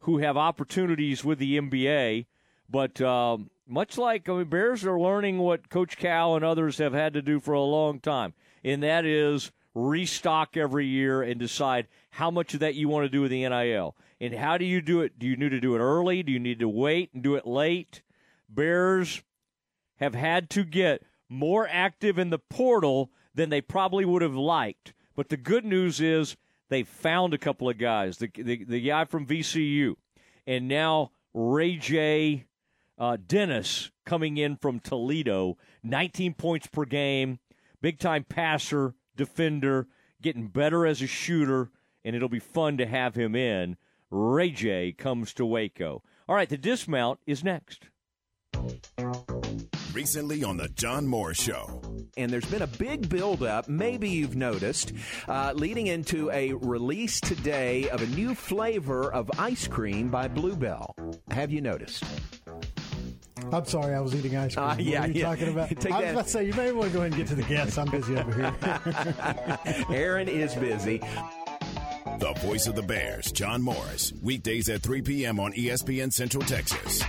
who 0.00 0.18
have 0.18 0.36
opportunities 0.36 1.24
with 1.24 1.38
the 1.38 1.58
NBA. 1.58 2.26
But 2.70 3.00
um, 3.00 3.50
much 3.66 3.98
like 3.98 4.28
I 4.28 4.34
mean, 4.34 4.44
Bears 4.44 4.84
are 4.84 5.00
learning 5.00 5.38
what 5.38 5.68
Coach 5.68 5.96
Cal 5.96 6.36
and 6.36 6.44
others 6.44 6.78
have 6.78 6.92
had 6.92 7.14
to 7.14 7.22
do 7.22 7.40
for 7.40 7.52
a 7.52 7.60
long 7.60 8.00
time 8.00 8.34
and 8.64 8.82
that 8.82 9.04
is 9.04 9.52
restock 9.74 10.56
every 10.56 10.86
year 10.86 11.22
and 11.22 11.38
decide 11.38 11.86
how 12.10 12.30
much 12.30 12.54
of 12.54 12.60
that 12.60 12.74
you 12.74 12.88
want 12.88 13.04
to 13.04 13.08
do 13.08 13.22
with 13.22 13.30
the 13.30 13.48
NIL. 13.48 13.96
And 14.20 14.34
how 14.34 14.58
do 14.58 14.64
you 14.64 14.80
do 14.80 15.00
it? 15.00 15.18
Do 15.18 15.26
you 15.26 15.36
need 15.36 15.50
to 15.50 15.60
do 15.60 15.76
it 15.76 15.80
early? 15.80 16.22
Do 16.22 16.32
you 16.32 16.40
need 16.40 16.58
to 16.58 16.68
wait 16.68 17.10
and 17.14 17.22
do 17.22 17.36
it 17.36 17.46
late? 17.46 18.02
Bears 18.48 19.22
have 19.96 20.14
had 20.14 20.50
to 20.50 20.64
get 20.64 21.02
more 21.28 21.68
active 21.70 22.18
in 22.18 22.30
the 22.30 22.38
portal 22.38 23.10
than 23.34 23.50
they 23.50 23.60
probably 23.60 24.04
would 24.04 24.22
have 24.22 24.34
liked. 24.34 24.92
But 25.14 25.28
the 25.28 25.36
good 25.36 25.64
news 25.64 26.00
is 26.00 26.36
They 26.68 26.82
found 26.82 27.34
a 27.34 27.38
couple 27.38 27.68
of 27.68 27.78
guys. 27.78 28.18
The 28.18 28.30
the, 28.34 28.64
the 28.64 28.80
guy 28.80 29.04
from 29.04 29.26
VCU, 29.26 29.94
and 30.46 30.68
now 30.68 31.12
Ray 31.34 31.76
J. 31.76 32.44
Uh, 32.98 33.16
Dennis 33.16 33.92
coming 34.04 34.38
in 34.38 34.56
from 34.56 34.80
Toledo, 34.80 35.56
19 35.84 36.34
points 36.34 36.66
per 36.66 36.84
game, 36.84 37.38
big 37.80 38.00
time 38.00 38.24
passer, 38.24 38.94
defender, 39.14 39.86
getting 40.20 40.48
better 40.48 40.84
as 40.84 41.00
a 41.00 41.06
shooter, 41.06 41.70
and 42.04 42.16
it'll 42.16 42.28
be 42.28 42.40
fun 42.40 42.76
to 42.78 42.86
have 42.86 43.14
him 43.14 43.36
in. 43.36 43.76
Ray 44.10 44.50
J 44.50 44.92
comes 44.92 45.32
to 45.34 45.46
Waco. 45.46 46.02
All 46.28 46.34
right, 46.34 46.48
the 46.48 46.58
dismount 46.58 47.20
is 47.26 47.44
next. 47.44 47.88
Recently 49.98 50.44
on 50.44 50.56
the 50.56 50.68
John 50.68 51.08
Morris 51.08 51.42
Show. 51.42 51.82
And 52.16 52.30
there's 52.30 52.44
been 52.44 52.62
a 52.62 52.68
big 52.68 53.08
buildup, 53.08 53.68
maybe 53.68 54.08
you've 54.08 54.36
noticed, 54.36 54.92
uh, 55.26 55.52
leading 55.56 55.88
into 55.88 56.30
a 56.30 56.52
release 56.52 57.20
today 57.20 57.88
of 57.88 58.00
a 58.00 58.06
new 58.06 58.36
flavor 58.36 59.12
of 59.12 59.28
ice 59.40 59.66
cream 59.66 60.08
by 60.08 60.28
Blue 60.28 60.54
Bell. 60.54 60.94
Have 61.32 61.50
you 61.50 61.60
noticed? 61.60 62.04
I'm 63.50 63.64
sorry, 63.64 63.96
I 63.96 63.98
was 63.98 64.14
eating 64.14 64.36
ice 64.36 64.54
cream. 64.54 64.68
Uh, 64.68 64.76
yeah, 64.78 65.00
what 65.00 65.08
are 65.08 65.12
you 65.12 65.18
yeah. 65.18 65.26
talking 65.26 65.48
about? 65.48 65.68
Take 65.80 65.92
I 65.92 65.96
was 65.96 66.04
that- 66.04 66.12
about 66.12 66.24
to 66.26 66.30
say, 66.30 66.46
you 66.46 66.54
may 66.54 66.70
want 66.70 66.92
to 66.92 66.96
go 66.96 67.00
ahead 67.00 67.12
and 67.14 67.16
get 67.16 67.26
to 67.30 67.34
the 67.34 67.42
guests. 67.42 67.76
I'm 67.76 67.90
busy 67.90 68.16
over 68.16 68.32
here. 68.32 69.84
Aaron 69.90 70.28
is 70.28 70.54
busy. 70.54 70.98
The 72.20 72.34
voice 72.34 72.68
of 72.68 72.76
the 72.76 72.82
Bears, 72.82 73.32
John 73.32 73.62
Morris. 73.62 74.12
Weekdays 74.22 74.68
at 74.68 74.80
3 74.80 75.02
p.m. 75.02 75.40
on 75.40 75.52
ESPN 75.54 76.12
Central 76.12 76.44
Texas. 76.44 77.02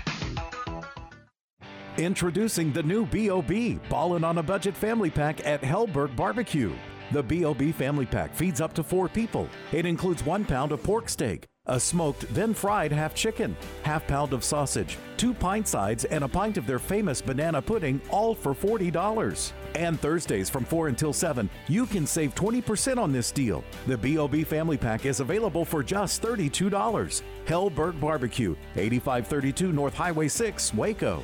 Introducing 1.98 2.72
the 2.72 2.84
new 2.84 3.06
B.O.B. 3.06 3.80
Ballin' 3.90 4.24
on 4.24 4.38
a 4.38 4.44
Budget 4.44 4.76
Family 4.76 5.10
Pack 5.10 5.46
at 5.46 5.62
Helberg 5.62 6.16
Barbecue. 6.16 6.74
The 7.12 7.24
B.O.B. 7.24 7.72
Family 7.72 8.06
Pack 8.06 8.34
feeds 8.36 8.62
up 8.62 8.74
to 8.74 8.84
four 8.84 9.10
people. 9.10 9.50
It 9.72 9.86
includes 9.86 10.24
one 10.24 10.46
pound 10.46 10.72
of 10.72 10.84
pork 10.84 11.10
steak, 11.10 11.48
a 11.66 11.80
smoked, 11.80 12.32
then 12.34 12.54
fried 12.54 12.92
half 12.92 13.16
chicken, 13.16 13.58
half 13.82 14.08
pound 14.08 14.32
of 14.32 14.44
sausage, 14.44 14.98
two 15.18 15.34
pint 15.34 15.68
sides, 15.68 16.06
and 16.06 16.24
a 16.24 16.28
pint 16.28 16.58
of 16.58 16.68
their 16.68 16.80
famous 16.80 17.22
banana 17.22 17.62
pudding, 17.62 18.00
all 18.12 18.36
for 18.36 18.54
$40. 18.54 19.52
And 19.76 20.00
Thursdays 20.00 20.50
from 20.50 20.64
4 20.64 20.88
until 20.88 21.12
7, 21.12 21.50
you 21.68 21.86
can 21.86 22.06
save 22.06 22.36
20% 22.36 22.98
on 22.98 23.12
this 23.12 23.32
deal. 23.32 23.64
The 23.88 23.98
B.O.B. 23.98 24.44
Family 24.44 24.78
Pack 24.78 25.06
is 25.06 25.20
available 25.20 25.66
for 25.66 25.84
just 25.84 26.22
$32. 26.22 27.22
Helberg 27.46 28.00
Barbecue, 28.00 28.56
8532 28.76 29.74
North 29.74 29.96
Highway 29.96 30.28
6, 30.28 30.74
Waco. 30.76 31.24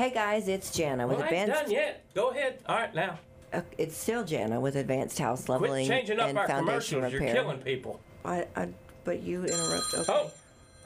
Hey 0.00 0.08
guys, 0.08 0.48
it's 0.48 0.70
Jana 0.70 1.06
with 1.06 1.18
Well, 1.18 1.26
I 1.26 1.28
ain't 1.30 1.42
Advanced. 1.50 1.64
done 1.64 1.72
yet. 1.72 2.14
Go 2.14 2.30
ahead. 2.30 2.58
All 2.64 2.76
right, 2.76 2.94
now. 2.94 3.18
Uh, 3.52 3.60
it's 3.76 3.94
still 3.94 4.24
Jana 4.24 4.58
with 4.58 4.76
Advanced 4.76 5.18
House 5.18 5.46
Leveling 5.46 5.84
Quit 5.84 5.98
changing 5.98 6.18
up 6.18 6.30
and 6.30 6.38
our 6.38 6.48
Foundation 6.48 7.00
commercials. 7.00 7.12
Repair. 7.12 7.34
You're 7.34 7.42
killing 7.42 7.58
people. 7.58 8.00
I, 8.24 8.46
I, 8.56 8.68
but 9.04 9.22
you 9.22 9.44
interrupt. 9.44 9.92
Okay. 9.92 10.10
Oh, 10.10 10.30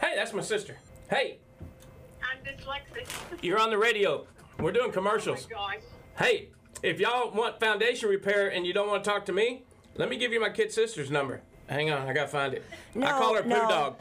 hey, 0.00 0.14
that's 0.16 0.32
my 0.32 0.42
sister. 0.42 0.76
Hey, 1.08 1.38
I'm 2.24 2.42
dyslexic. 2.44 3.06
you're 3.40 3.60
on 3.60 3.70
the 3.70 3.78
radio. 3.78 4.26
We're 4.58 4.72
doing 4.72 4.90
commercials. 4.90 5.46
Oh 5.48 5.54
my 5.64 5.76
gosh. 5.76 5.84
Hey, 6.18 6.48
if 6.82 6.98
y'all 6.98 7.30
want 7.30 7.60
foundation 7.60 8.08
repair 8.08 8.48
and 8.48 8.66
you 8.66 8.72
don't 8.72 8.88
want 8.88 9.04
to 9.04 9.08
talk 9.08 9.26
to 9.26 9.32
me, 9.32 9.62
let 9.94 10.08
me 10.08 10.16
give 10.16 10.32
you 10.32 10.40
my 10.40 10.50
kid 10.50 10.72
sister's 10.72 11.12
number. 11.12 11.40
Hang 11.66 11.90
on, 11.90 12.06
I 12.08 12.12
gotta 12.12 12.28
find 12.28 12.54
it. 12.54 12.64
I 12.96 13.10
call 13.12 13.34
her 13.34 13.42
Poo 13.42 13.48
no. 13.48 13.68
Dog. 13.68 13.96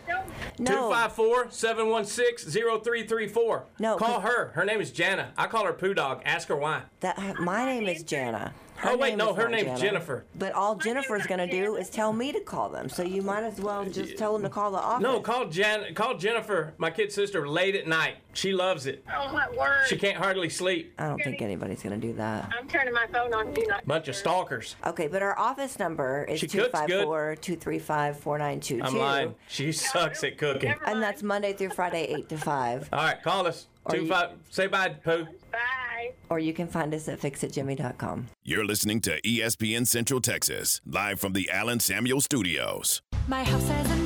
No. 0.59 0.91
254-716-0334. 0.91 3.63
No, 3.79 3.95
Call 3.97 4.21
her. 4.21 4.51
Her 4.53 4.65
name 4.65 4.81
is 4.81 4.91
Jana. 4.91 5.31
I 5.37 5.47
call 5.47 5.65
her 5.65 5.73
Poo 5.73 5.93
Dog. 5.93 6.21
Ask 6.25 6.47
her 6.49 6.55
why. 6.55 6.83
That 6.99 7.39
my 7.39 7.65
name 7.65 7.87
is 7.87 8.03
Jana. 8.03 8.53
Her 8.83 8.91
Oh, 8.91 8.97
wait, 8.97 9.09
name 9.11 9.17
no, 9.19 9.33
her 9.33 9.47
name's 9.47 9.63
Jana. 9.65 9.79
Jennifer. 9.79 10.25
But 10.35 10.51
all 10.53 10.75
Jennifer's 10.75 11.25
gonna 11.25 11.49
do 11.49 11.75
is 11.77 11.89
tell 11.89 12.11
me 12.11 12.33
to 12.33 12.41
call 12.41 12.67
them. 12.67 12.89
So 12.89 13.01
you 13.01 13.21
might 13.21 13.43
as 13.43 13.59
well 13.61 13.85
just 13.85 14.17
tell 14.17 14.33
them 14.33 14.41
to 14.43 14.49
call 14.49 14.71
the 14.71 14.77
office. 14.77 15.01
No, 15.01 15.21
call 15.21 15.47
Jan. 15.47 15.93
Call 15.95 16.17
Jennifer, 16.17 16.73
my 16.77 16.91
kid 16.91 17.11
sister, 17.11 17.47
late 17.47 17.75
at 17.75 17.87
night. 17.87 18.15
She 18.33 18.51
loves 18.51 18.85
it. 18.85 19.05
Oh 19.15 19.31
my 19.31 19.47
word. 19.57 19.85
She 19.87 19.95
can't 19.95 20.17
hardly 20.17 20.49
sleep. 20.49 20.93
I 20.99 21.07
don't 21.07 21.23
think 21.23 21.41
anybody's 21.41 21.81
gonna 21.81 21.97
do 21.97 22.11
that. 22.13 22.51
I'm 22.59 22.67
turning 22.67 22.93
my 22.93 23.07
phone 23.13 23.33
on 23.33 23.53
do 23.53 23.63
not. 23.67 23.85
Bunch 23.87 24.09
of 24.09 24.15
stalkers. 24.17 24.75
Okay, 24.85 25.07
but 25.07 25.21
our 25.21 25.37
office 25.39 25.79
number 25.79 26.25
is 26.25 26.39
She 26.41 26.47
cooks 26.47 26.77
good. 26.87 27.07
254-235-4922. 27.07 28.81
I'm 28.83 28.97
lying. 28.97 29.35
She 29.47 29.71
sucks 29.71 30.23
at 30.23 30.37
cooking. 30.37 30.73
And 30.85 31.01
that's 31.01 31.23
Monday 31.23 31.53
through 31.53 31.69
Friday, 31.69 32.05
8 32.05 32.29
to 32.29 32.37
5. 32.37 32.89
All 32.91 32.99
right, 32.99 33.21
call 33.23 33.47
us. 33.47 33.67
Or 33.85 33.95
Two 33.95 34.01
you- 34.03 34.07
five. 34.07 34.31
Say 34.49 34.67
bye, 34.67 34.89
Pooh. 34.89 35.25
Bye. 35.51 36.11
Or 36.29 36.39
you 36.39 36.53
can 36.53 36.67
find 36.67 36.93
us 36.93 37.07
at 37.07 37.19
fixitjimmy.com. 37.19 38.27
You're 38.43 38.65
listening 38.65 39.01
to 39.01 39.21
ESPN 39.21 39.85
Central 39.87 40.19
Texas, 40.21 40.81
live 40.85 41.19
from 41.19 41.33
the 41.33 41.49
Allen 41.49 41.79
Samuels 41.79 42.25
Studios. 42.25 43.01
My 43.27 43.43
house 43.43 43.67
has 43.67 43.91
a 43.91 44.02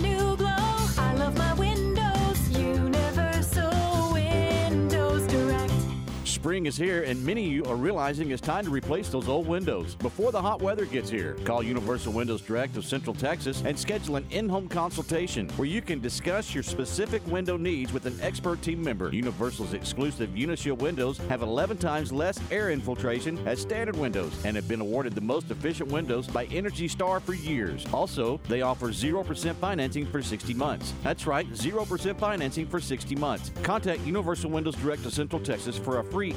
Spring 6.48 6.65
is 6.65 6.78
here, 6.78 7.03
and 7.03 7.22
many 7.26 7.45
of 7.45 7.52
you 7.52 7.65
are 7.65 7.76
realizing 7.76 8.32
it's 8.32 8.41
time 8.41 8.64
to 8.64 8.72
replace 8.72 9.10
those 9.10 9.28
old 9.28 9.49
windows 9.49 9.95
before 9.95 10.32
the 10.32 10.41
hot 10.41 10.61
weather 10.61 10.86
gets 10.86 11.10
here. 11.10 11.36
Call 11.44 11.61
Universal 11.61 12.14
Windows 12.14 12.41
Direct 12.41 12.78
of 12.78 12.86
Central 12.86 13.14
Texas 13.14 13.61
and 13.65 13.78
schedule 13.78 14.15
an 14.15 14.26
in 14.32 14.48
home 14.48 14.69
consultation 14.69 15.49
where 15.57 15.68
you 15.68 15.82
can 15.82 15.99
discuss 15.99 16.53
your 16.53 16.64
specific 16.64 17.22
window 17.28 17.57
needs 17.57 17.91
with 17.91 18.06
an 18.06 18.18
expert 18.22 18.61
team 18.61 18.82
member. 18.82 19.14
Universal's 19.14 19.74
exclusive 19.74 20.30
Unishield 20.30 20.78
windows 20.78 21.18
have 21.28 21.41
11 21.41 21.80
times 21.80 22.14
less 22.14 22.40
air 22.49 22.72
infiltration 22.72 23.38
as 23.45 23.60
standard 23.60 23.98
windows 23.98 24.32
and 24.45 24.56
have 24.56 24.69
been 24.69 24.80
awarded 24.80 25.15
the 25.15 25.19
most 25.19 25.52
efficient 25.52 25.91
windows 25.91 26.28
by 26.28 26.45
Energy 26.45 26.88
Star 26.88 27.19
for 27.19 27.34
years. 27.34 27.86
Also, 27.91 28.40
they 28.48 28.61
offer 28.61 28.88
0% 28.88 29.53
financing 29.56 30.06
for 30.06 30.22
60 30.22 30.53
months. 30.53 30.94
That's 31.03 31.28
right, 31.28 31.52
0% 31.52 32.18
financing 32.18 32.68
for 32.68 32.80
60 32.80 33.15
months. 33.18 33.52
Contact 33.64 33.99
Universal 34.06 34.49
Windows 34.49 34.76
Direct 34.76 35.06
of 35.06 35.11
Central 35.11 35.41
Texas 35.41 35.78
for 35.78 35.99
a 35.99 36.03
free 36.06 36.36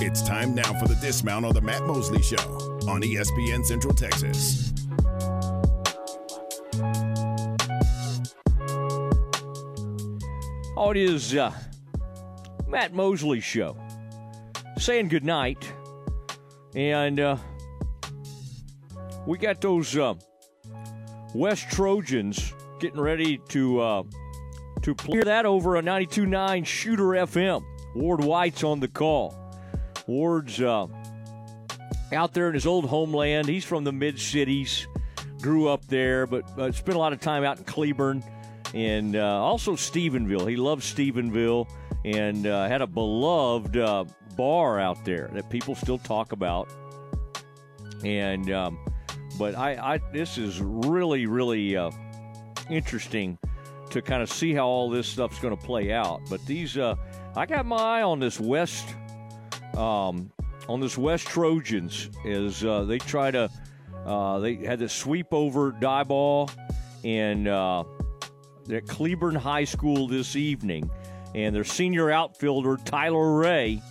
It's 0.00 0.22
time 0.22 0.54
now 0.54 0.78
for 0.78 0.86
the 0.86 0.94
dismount 0.94 1.44
on 1.44 1.54
the 1.54 1.60
Matt 1.60 1.84
Mosley 1.84 2.22
Show 2.22 2.36
on 2.86 3.02
ESPN 3.02 3.64
Central 3.64 3.92
Texas. 3.92 4.72
Oh, 10.76 10.92
it 10.92 10.96
is 10.96 11.34
uh, 11.34 11.52
Matt 12.68 12.94
Mosley 12.94 13.40
show. 13.40 13.76
Saying 14.78 15.08
goodnight, 15.08 15.72
and 16.76 17.18
uh, 17.18 17.36
we 19.26 19.36
got 19.36 19.60
those 19.60 19.96
uh, 19.96 20.14
West 21.34 21.68
Trojans 21.72 22.54
getting 22.78 23.00
ready 23.00 23.40
to 23.48 23.80
uh, 23.80 24.02
to 24.82 24.94
play 24.94 25.22
that 25.22 25.44
over 25.44 25.74
a 25.74 25.82
92.9 25.82 26.64
Shooter 26.64 27.04
FM. 27.04 27.64
Ward 27.96 28.22
White's 28.22 28.62
on 28.62 28.78
the 28.78 28.86
call. 28.86 29.47
Ward's 30.08 30.60
uh, 30.60 30.86
out 32.12 32.32
there 32.32 32.48
in 32.48 32.54
his 32.54 32.66
old 32.66 32.86
homeland. 32.86 33.46
He's 33.46 33.64
from 33.64 33.84
the 33.84 33.92
mid 33.92 34.18
cities, 34.18 34.88
grew 35.42 35.68
up 35.68 35.86
there, 35.86 36.26
but 36.26 36.58
uh, 36.58 36.72
spent 36.72 36.96
a 36.96 36.98
lot 36.98 37.12
of 37.12 37.20
time 37.20 37.44
out 37.44 37.58
in 37.58 37.64
Cleburne 37.64 38.24
and 38.74 39.14
uh, 39.14 39.42
also 39.42 39.72
Stephenville. 39.72 40.48
He 40.48 40.56
loves 40.56 40.92
Stephenville 40.92 41.68
and 42.04 42.46
uh, 42.46 42.66
had 42.68 42.80
a 42.80 42.86
beloved 42.86 43.76
uh, 43.76 44.04
bar 44.36 44.80
out 44.80 45.04
there 45.04 45.30
that 45.34 45.50
people 45.50 45.74
still 45.74 45.98
talk 45.98 46.32
about. 46.32 46.68
And 48.02 48.50
um, 48.50 48.78
but 49.38 49.56
I, 49.56 49.94
I 49.94 50.00
this 50.12 50.38
is 50.38 50.60
really 50.62 51.26
really 51.26 51.76
uh, 51.76 51.90
interesting 52.70 53.38
to 53.90 54.00
kind 54.00 54.22
of 54.22 54.30
see 54.30 54.54
how 54.54 54.66
all 54.66 54.88
this 54.88 55.06
stuff's 55.06 55.38
going 55.40 55.56
to 55.56 55.62
play 55.62 55.92
out. 55.92 56.20
But 56.30 56.44
these 56.46 56.78
I 56.78 57.46
got 57.46 57.66
my 57.66 57.76
eye 57.76 58.02
on 58.02 58.20
this 58.20 58.40
West 58.40 58.94
um, 59.78 60.30
on 60.68 60.80
this 60.80 60.98
West 60.98 61.26
Trojans 61.26 62.10
as 62.26 62.64
uh, 62.64 62.84
they 62.84 62.98
try 62.98 63.30
to 63.30 63.48
uh, 64.04 64.38
they 64.38 64.54
had 64.56 64.78
this 64.78 64.92
sweep 64.92 65.28
over 65.32 65.72
die 65.72 66.02
ball 66.02 66.50
and 67.04 67.46
uh, 67.46 67.84
at 68.72 68.86
Cleburne 68.86 69.34
High 69.34 69.64
School 69.64 70.08
this 70.08 70.36
evening, 70.36 70.90
and 71.34 71.54
their 71.54 71.64
senior 71.64 72.10
outfielder 72.10 72.76
Tyler 72.84 73.38
Ray 73.38 73.82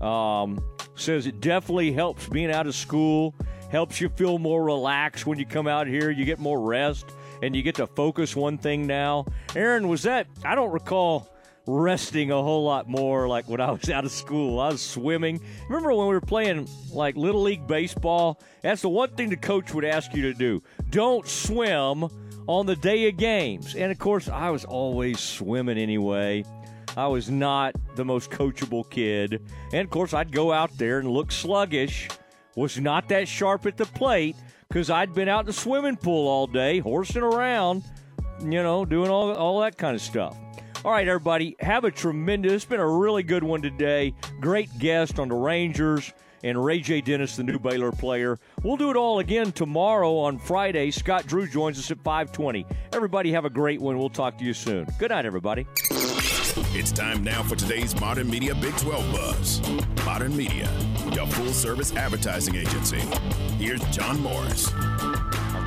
um, 0.00 0.60
says 0.94 1.26
it 1.26 1.40
definitely 1.40 1.92
helps 1.92 2.28
being 2.28 2.50
out 2.50 2.66
of 2.66 2.74
school, 2.74 3.34
helps 3.70 4.00
you 4.00 4.08
feel 4.10 4.38
more 4.38 4.62
relaxed 4.62 5.26
when 5.26 5.38
you 5.38 5.46
come 5.46 5.66
out 5.66 5.86
here. 5.86 6.10
You 6.10 6.24
get 6.24 6.38
more 6.38 6.60
rest, 6.60 7.06
and 7.42 7.54
you 7.56 7.62
get 7.62 7.76
to 7.76 7.86
focus 7.86 8.36
one 8.36 8.58
thing 8.58 8.86
now. 8.86 9.26
Aaron, 9.56 9.88
was 9.88 10.02
that? 10.02 10.26
I 10.44 10.54
don't 10.54 10.70
recall 10.70 11.29
resting 11.70 12.30
a 12.30 12.42
whole 12.42 12.64
lot 12.64 12.88
more 12.88 13.28
like 13.28 13.48
when 13.48 13.60
I 13.60 13.70
was 13.70 13.88
out 13.90 14.04
of 14.04 14.10
school. 14.10 14.60
I 14.60 14.68
was 14.70 14.82
swimming. 14.82 15.40
Remember 15.68 15.92
when 15.92 16.08
we 16.08 16.14
were 16.14 16.20
playing 16.20 16.68
like 16.92 17.16
little 17.16 17.42
league 17.42 17.66
baseball? 17.66 18.40
That's 18.62 18.82
the 18.82 18.88
one 18.88 19.10
thing 19.10 19.30
the 19.30 19.36
coach 19.36 19.72
would 19.72 19.84
ask 19.84 20.14
you 20.14 20.22
to 20.22 20.34
do. 20.34 20.62
Don't 20.90 21.26
swim 21.26 22.08
on 22.46 22.66
the 22.66 22.76
day 22.76 23.08
of 23.08 23.16
games. 23.16 23.74
And 23.76 23.92
of 23.92 23.98
course, 23.98 24.28
I 24.28 24.50
was 24.50 24.64
always 24.64 25.20
swimming 25.20 25.78
anyway. 25.78 26.44
I 26.96 27.06
was 27.06 27.30
not 27.30 27.74
the 27.94 28.04
most 28.04 28.30
coachable 28.30 28.88
kid. 28.90 29.40
And 29.72 29.82
of 29.84 29.90
course, 29.90 30.12
I'd 30.12 30.32
go 30.32 30.52
out 30.52 30.76
there 30.76 30.98
and 30.98 31.08
look 31.08 31.30
sluggish, 31.30 32.08
was 32.56 32.78
not 32.80 33.08
that 33.10 33.28
sharp 33.28 33.66
at 33.66 33.76
the 33.76 33.86
plate 33.86 34.36
because 34.68 34.90
I'd 34.90 35.14
been 35.14 35.28
out 35.28 35.40
in 35.40 35.46
the 35.46 35.52
swimming 35.52 35.96
pool 35.96 36.26
all 36.26 36.46
day, 36.46 36.80
horsing 36.80 37.22
around, 37.22 37.84
you 38.40 38.62
know, 38.62 38.84
doing 38.84 39.10
all, 39.10 39.32
all 39.32 39.60
that 39.60 39.78
kind 39.78 39.94
of 39.94 40.02
stuff. 40.02 40.36
All 40.82 40.92
right, 40.92 41.06
everybody, 41.06 41.56
have 41.60 41.84
a 41.84 41.90
tremendous, 41.90 42.52
it's 42.52 42.64
been 42.64 42.80
a 42.80 42.88
really 42.88 43.22
good 43.22 43.44
one 43.44 43.60
today. 43.60 44.14
Great 44.40 44.70
guest 44.78 45.18
on 45.18 45.28
the 45.28 45.34
Rangers 45.34 46.10
and 46.42 46.64
Ray 46.64 46.80
J. 46.80 47.02
Dennis, 47.02 47.36
the 47.36 47.42
new 47.42 47.58
Baylor 47.58 47.92
player. 47.92 48.38
We'll 48.62 48.78
do 48.78 48.88
it 48.88 48.96
all 48.96 49.18
again 49.18 49.52
tomorrow 49.52 50.16
on 50.16 50.38
Friday. 50.38 50.90
Scott 50.90 51.26
Drew 51.26 51.46
joins 51.46 51.78
us 51.78 51.90
at 51.90 51.98
520. 51.98 52.64
Everybody 52.94 53.30
have 53.32 53.44
a 53.44 53.50
great 53.50 53.78
one. 53.78 53.98
We'll 53.98 54.08
talk 54.08 54.38
to 54.38 54.44
you 54.44 54.54
soon. 54.54 54.86
Good 54.98 55.10
night, 55.10 55.26
everybody. 55.26 55.66
It's 55.76 56.92
time 56.92 57.22
now 57.22 57.42
for 57.42 57.56
today's 57.56 57.98
Modern 58.00 58.30
Media 58.30 58.54
Big 58.54 58.74
12 58.78 59.12
Buzz. 59.12 60.06
Modern 60.06 60.34
Media, 60.34 60.70
your 61.12 61.26
full 61.26 61.52
service 61.52 61.94
advertising 61.94 62.56
agency. 62.56 63.00
Here's 63.58 63.84
John 63.94 64.18
Morris. 64.22 64.72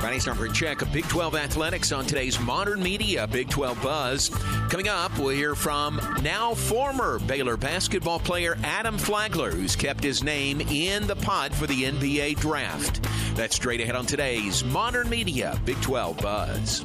For 0.00 0.46
a 0.46 0.52
check 0.52 0.82
of 0.82 0.92
Big 0.92 1.08
12 1.08 1.34
athletics 1.34 1.90
on 1.90 2.06
today's 2.06 2.38
Modern 2.40 2.82
Media 2.82 3.26
Big 3.26 3.48
12 3.48 3.82
Buzz. 3.82 4.28
Coming 4.70 4.88
up, 4.88 5.16
we'll 5.18 5.30
hear 5.30 5.54
from 5.54 6.00
now 6.22 6.54
former 6.54 7.18
Baylor 7.20 7.56
basketball 7.56 8.18
player 8.18 8.56
Adam 8.62 8.96
Flagler, 8.96 9.50
who's 9.50 9.76
kept 9.76 10.02
his 10.02 10.22
name 10.22 10.60
in 10.60 11.06
the 11.06 11.16
pot 11.16 11.52
for 11.52 11.66
the 11.66 11.84
NBA 11.84 12.38
draft. 12.38 13.02
That's 13.34 13.56
straight 13.56 13.80
ahead 13.80 13.96
on 13.96 14.06
today's 14.06 14.64
Modern 14.64 15.08
Media 15.08 15.60
Big 15.64 15.80
12 15.80 16.18
Buzz. 16.18 16.84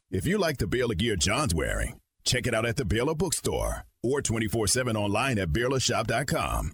If 0.11 0.27
you 0.27 0.37
like 0.37 0.57
the 0.57 0.67
Baylor 0.67 0.93
gear 0.93 1.15
John's 1.15 1.55
wearing, 1.55 2.01
check 2.25 2.45
it 2.45 2.53
out 2.53 2.65
at 2.65 2.75
the 2.75 2.83
Baylor 2.83 3.15
Bookstore 3.15 3.83
or 4.03 4.21
24 4.21 4.67
7 4.67 4.97
online 4.97 5.39
at 5.39 5.53
BaylorShop.com. 5.53 6.73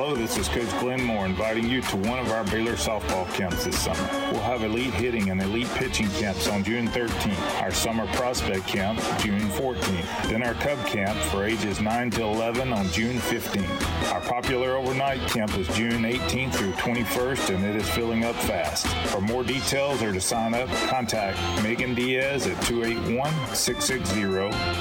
Hello, 0.00 0.14
this 0.14 0.38
is 0.38 0.46
Coach 0.46 0.70
Glenn 0.78 1.02
Moore 1.02 1.26
inviting 1.26 1.68
you 1.68 1.82
to 1.82 1.96
one 1.96 2.20
of 2.20 2.30
our 2.30 2.44
Baylor 2.44 2.74
softball 2.74 3.28
camps 3.34 3.64
this 3.64 3.80
summer. 3.80 4.08
We'll 4.30 4.40
have 4.42 4.62
elite 4.62 4.94
hitting 4.94 5.30
and 5.30 5.42
elite 5.42 5.66
pitching 5.70 6.06
camps 6.10 6.46
on 6.46 6.62
June 6.62 6.86
13th, 6.86 7.60
our 7.60 7.72
summer 7.72 8.06
prospect 8.12 8.68
camp 8.68 9.00
June 9.18 9.40
14th, 9.40 10.28
then 10.28 10.44
our 10.44 10.54
Cub 10.54 10.78
camp 10.86 11.18
for 11.32 11.42
ages 11.42 11.80
9 11.80 12.10
to 12.12 12.22
11 12.22 12.72
on 12.72 12.86
June 12.90 13.16
15th. 13.16 14.12
Our 14.12 14.20
popular 14.20 14.76
overnight 14.76 15.18
camp 15.30 15.58
is 15.58 15.66
June 15.76 16.04
18th 16.04 16.54
through 16.54 16.74
21st, 16.74 17.56
and 17.56 17.64
it 17.64 17.74
is 17.74 17.90
filling 17.90 18.24
up 18.24 18.36
fast. 18.36 18.86
For 19.08 19.20
more 19.20 19.42
details 19.42 20.00
or 20.00 20.12
to 20.12 20.20
sign 20.20 20.54
up, 20.54 20.68
contact 20.86 21.40
Megan 21.64 21.96
Diaz 21.96 22.46
at 22.46 22.62
281 22.62 23.32
660 23.52 24.20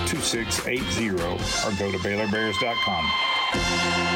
2680 0.07 1.10
or 1.10 1.38
go 1.80 1.91
to 1.91 1.98
BaylorBears.com. 1.98 4.06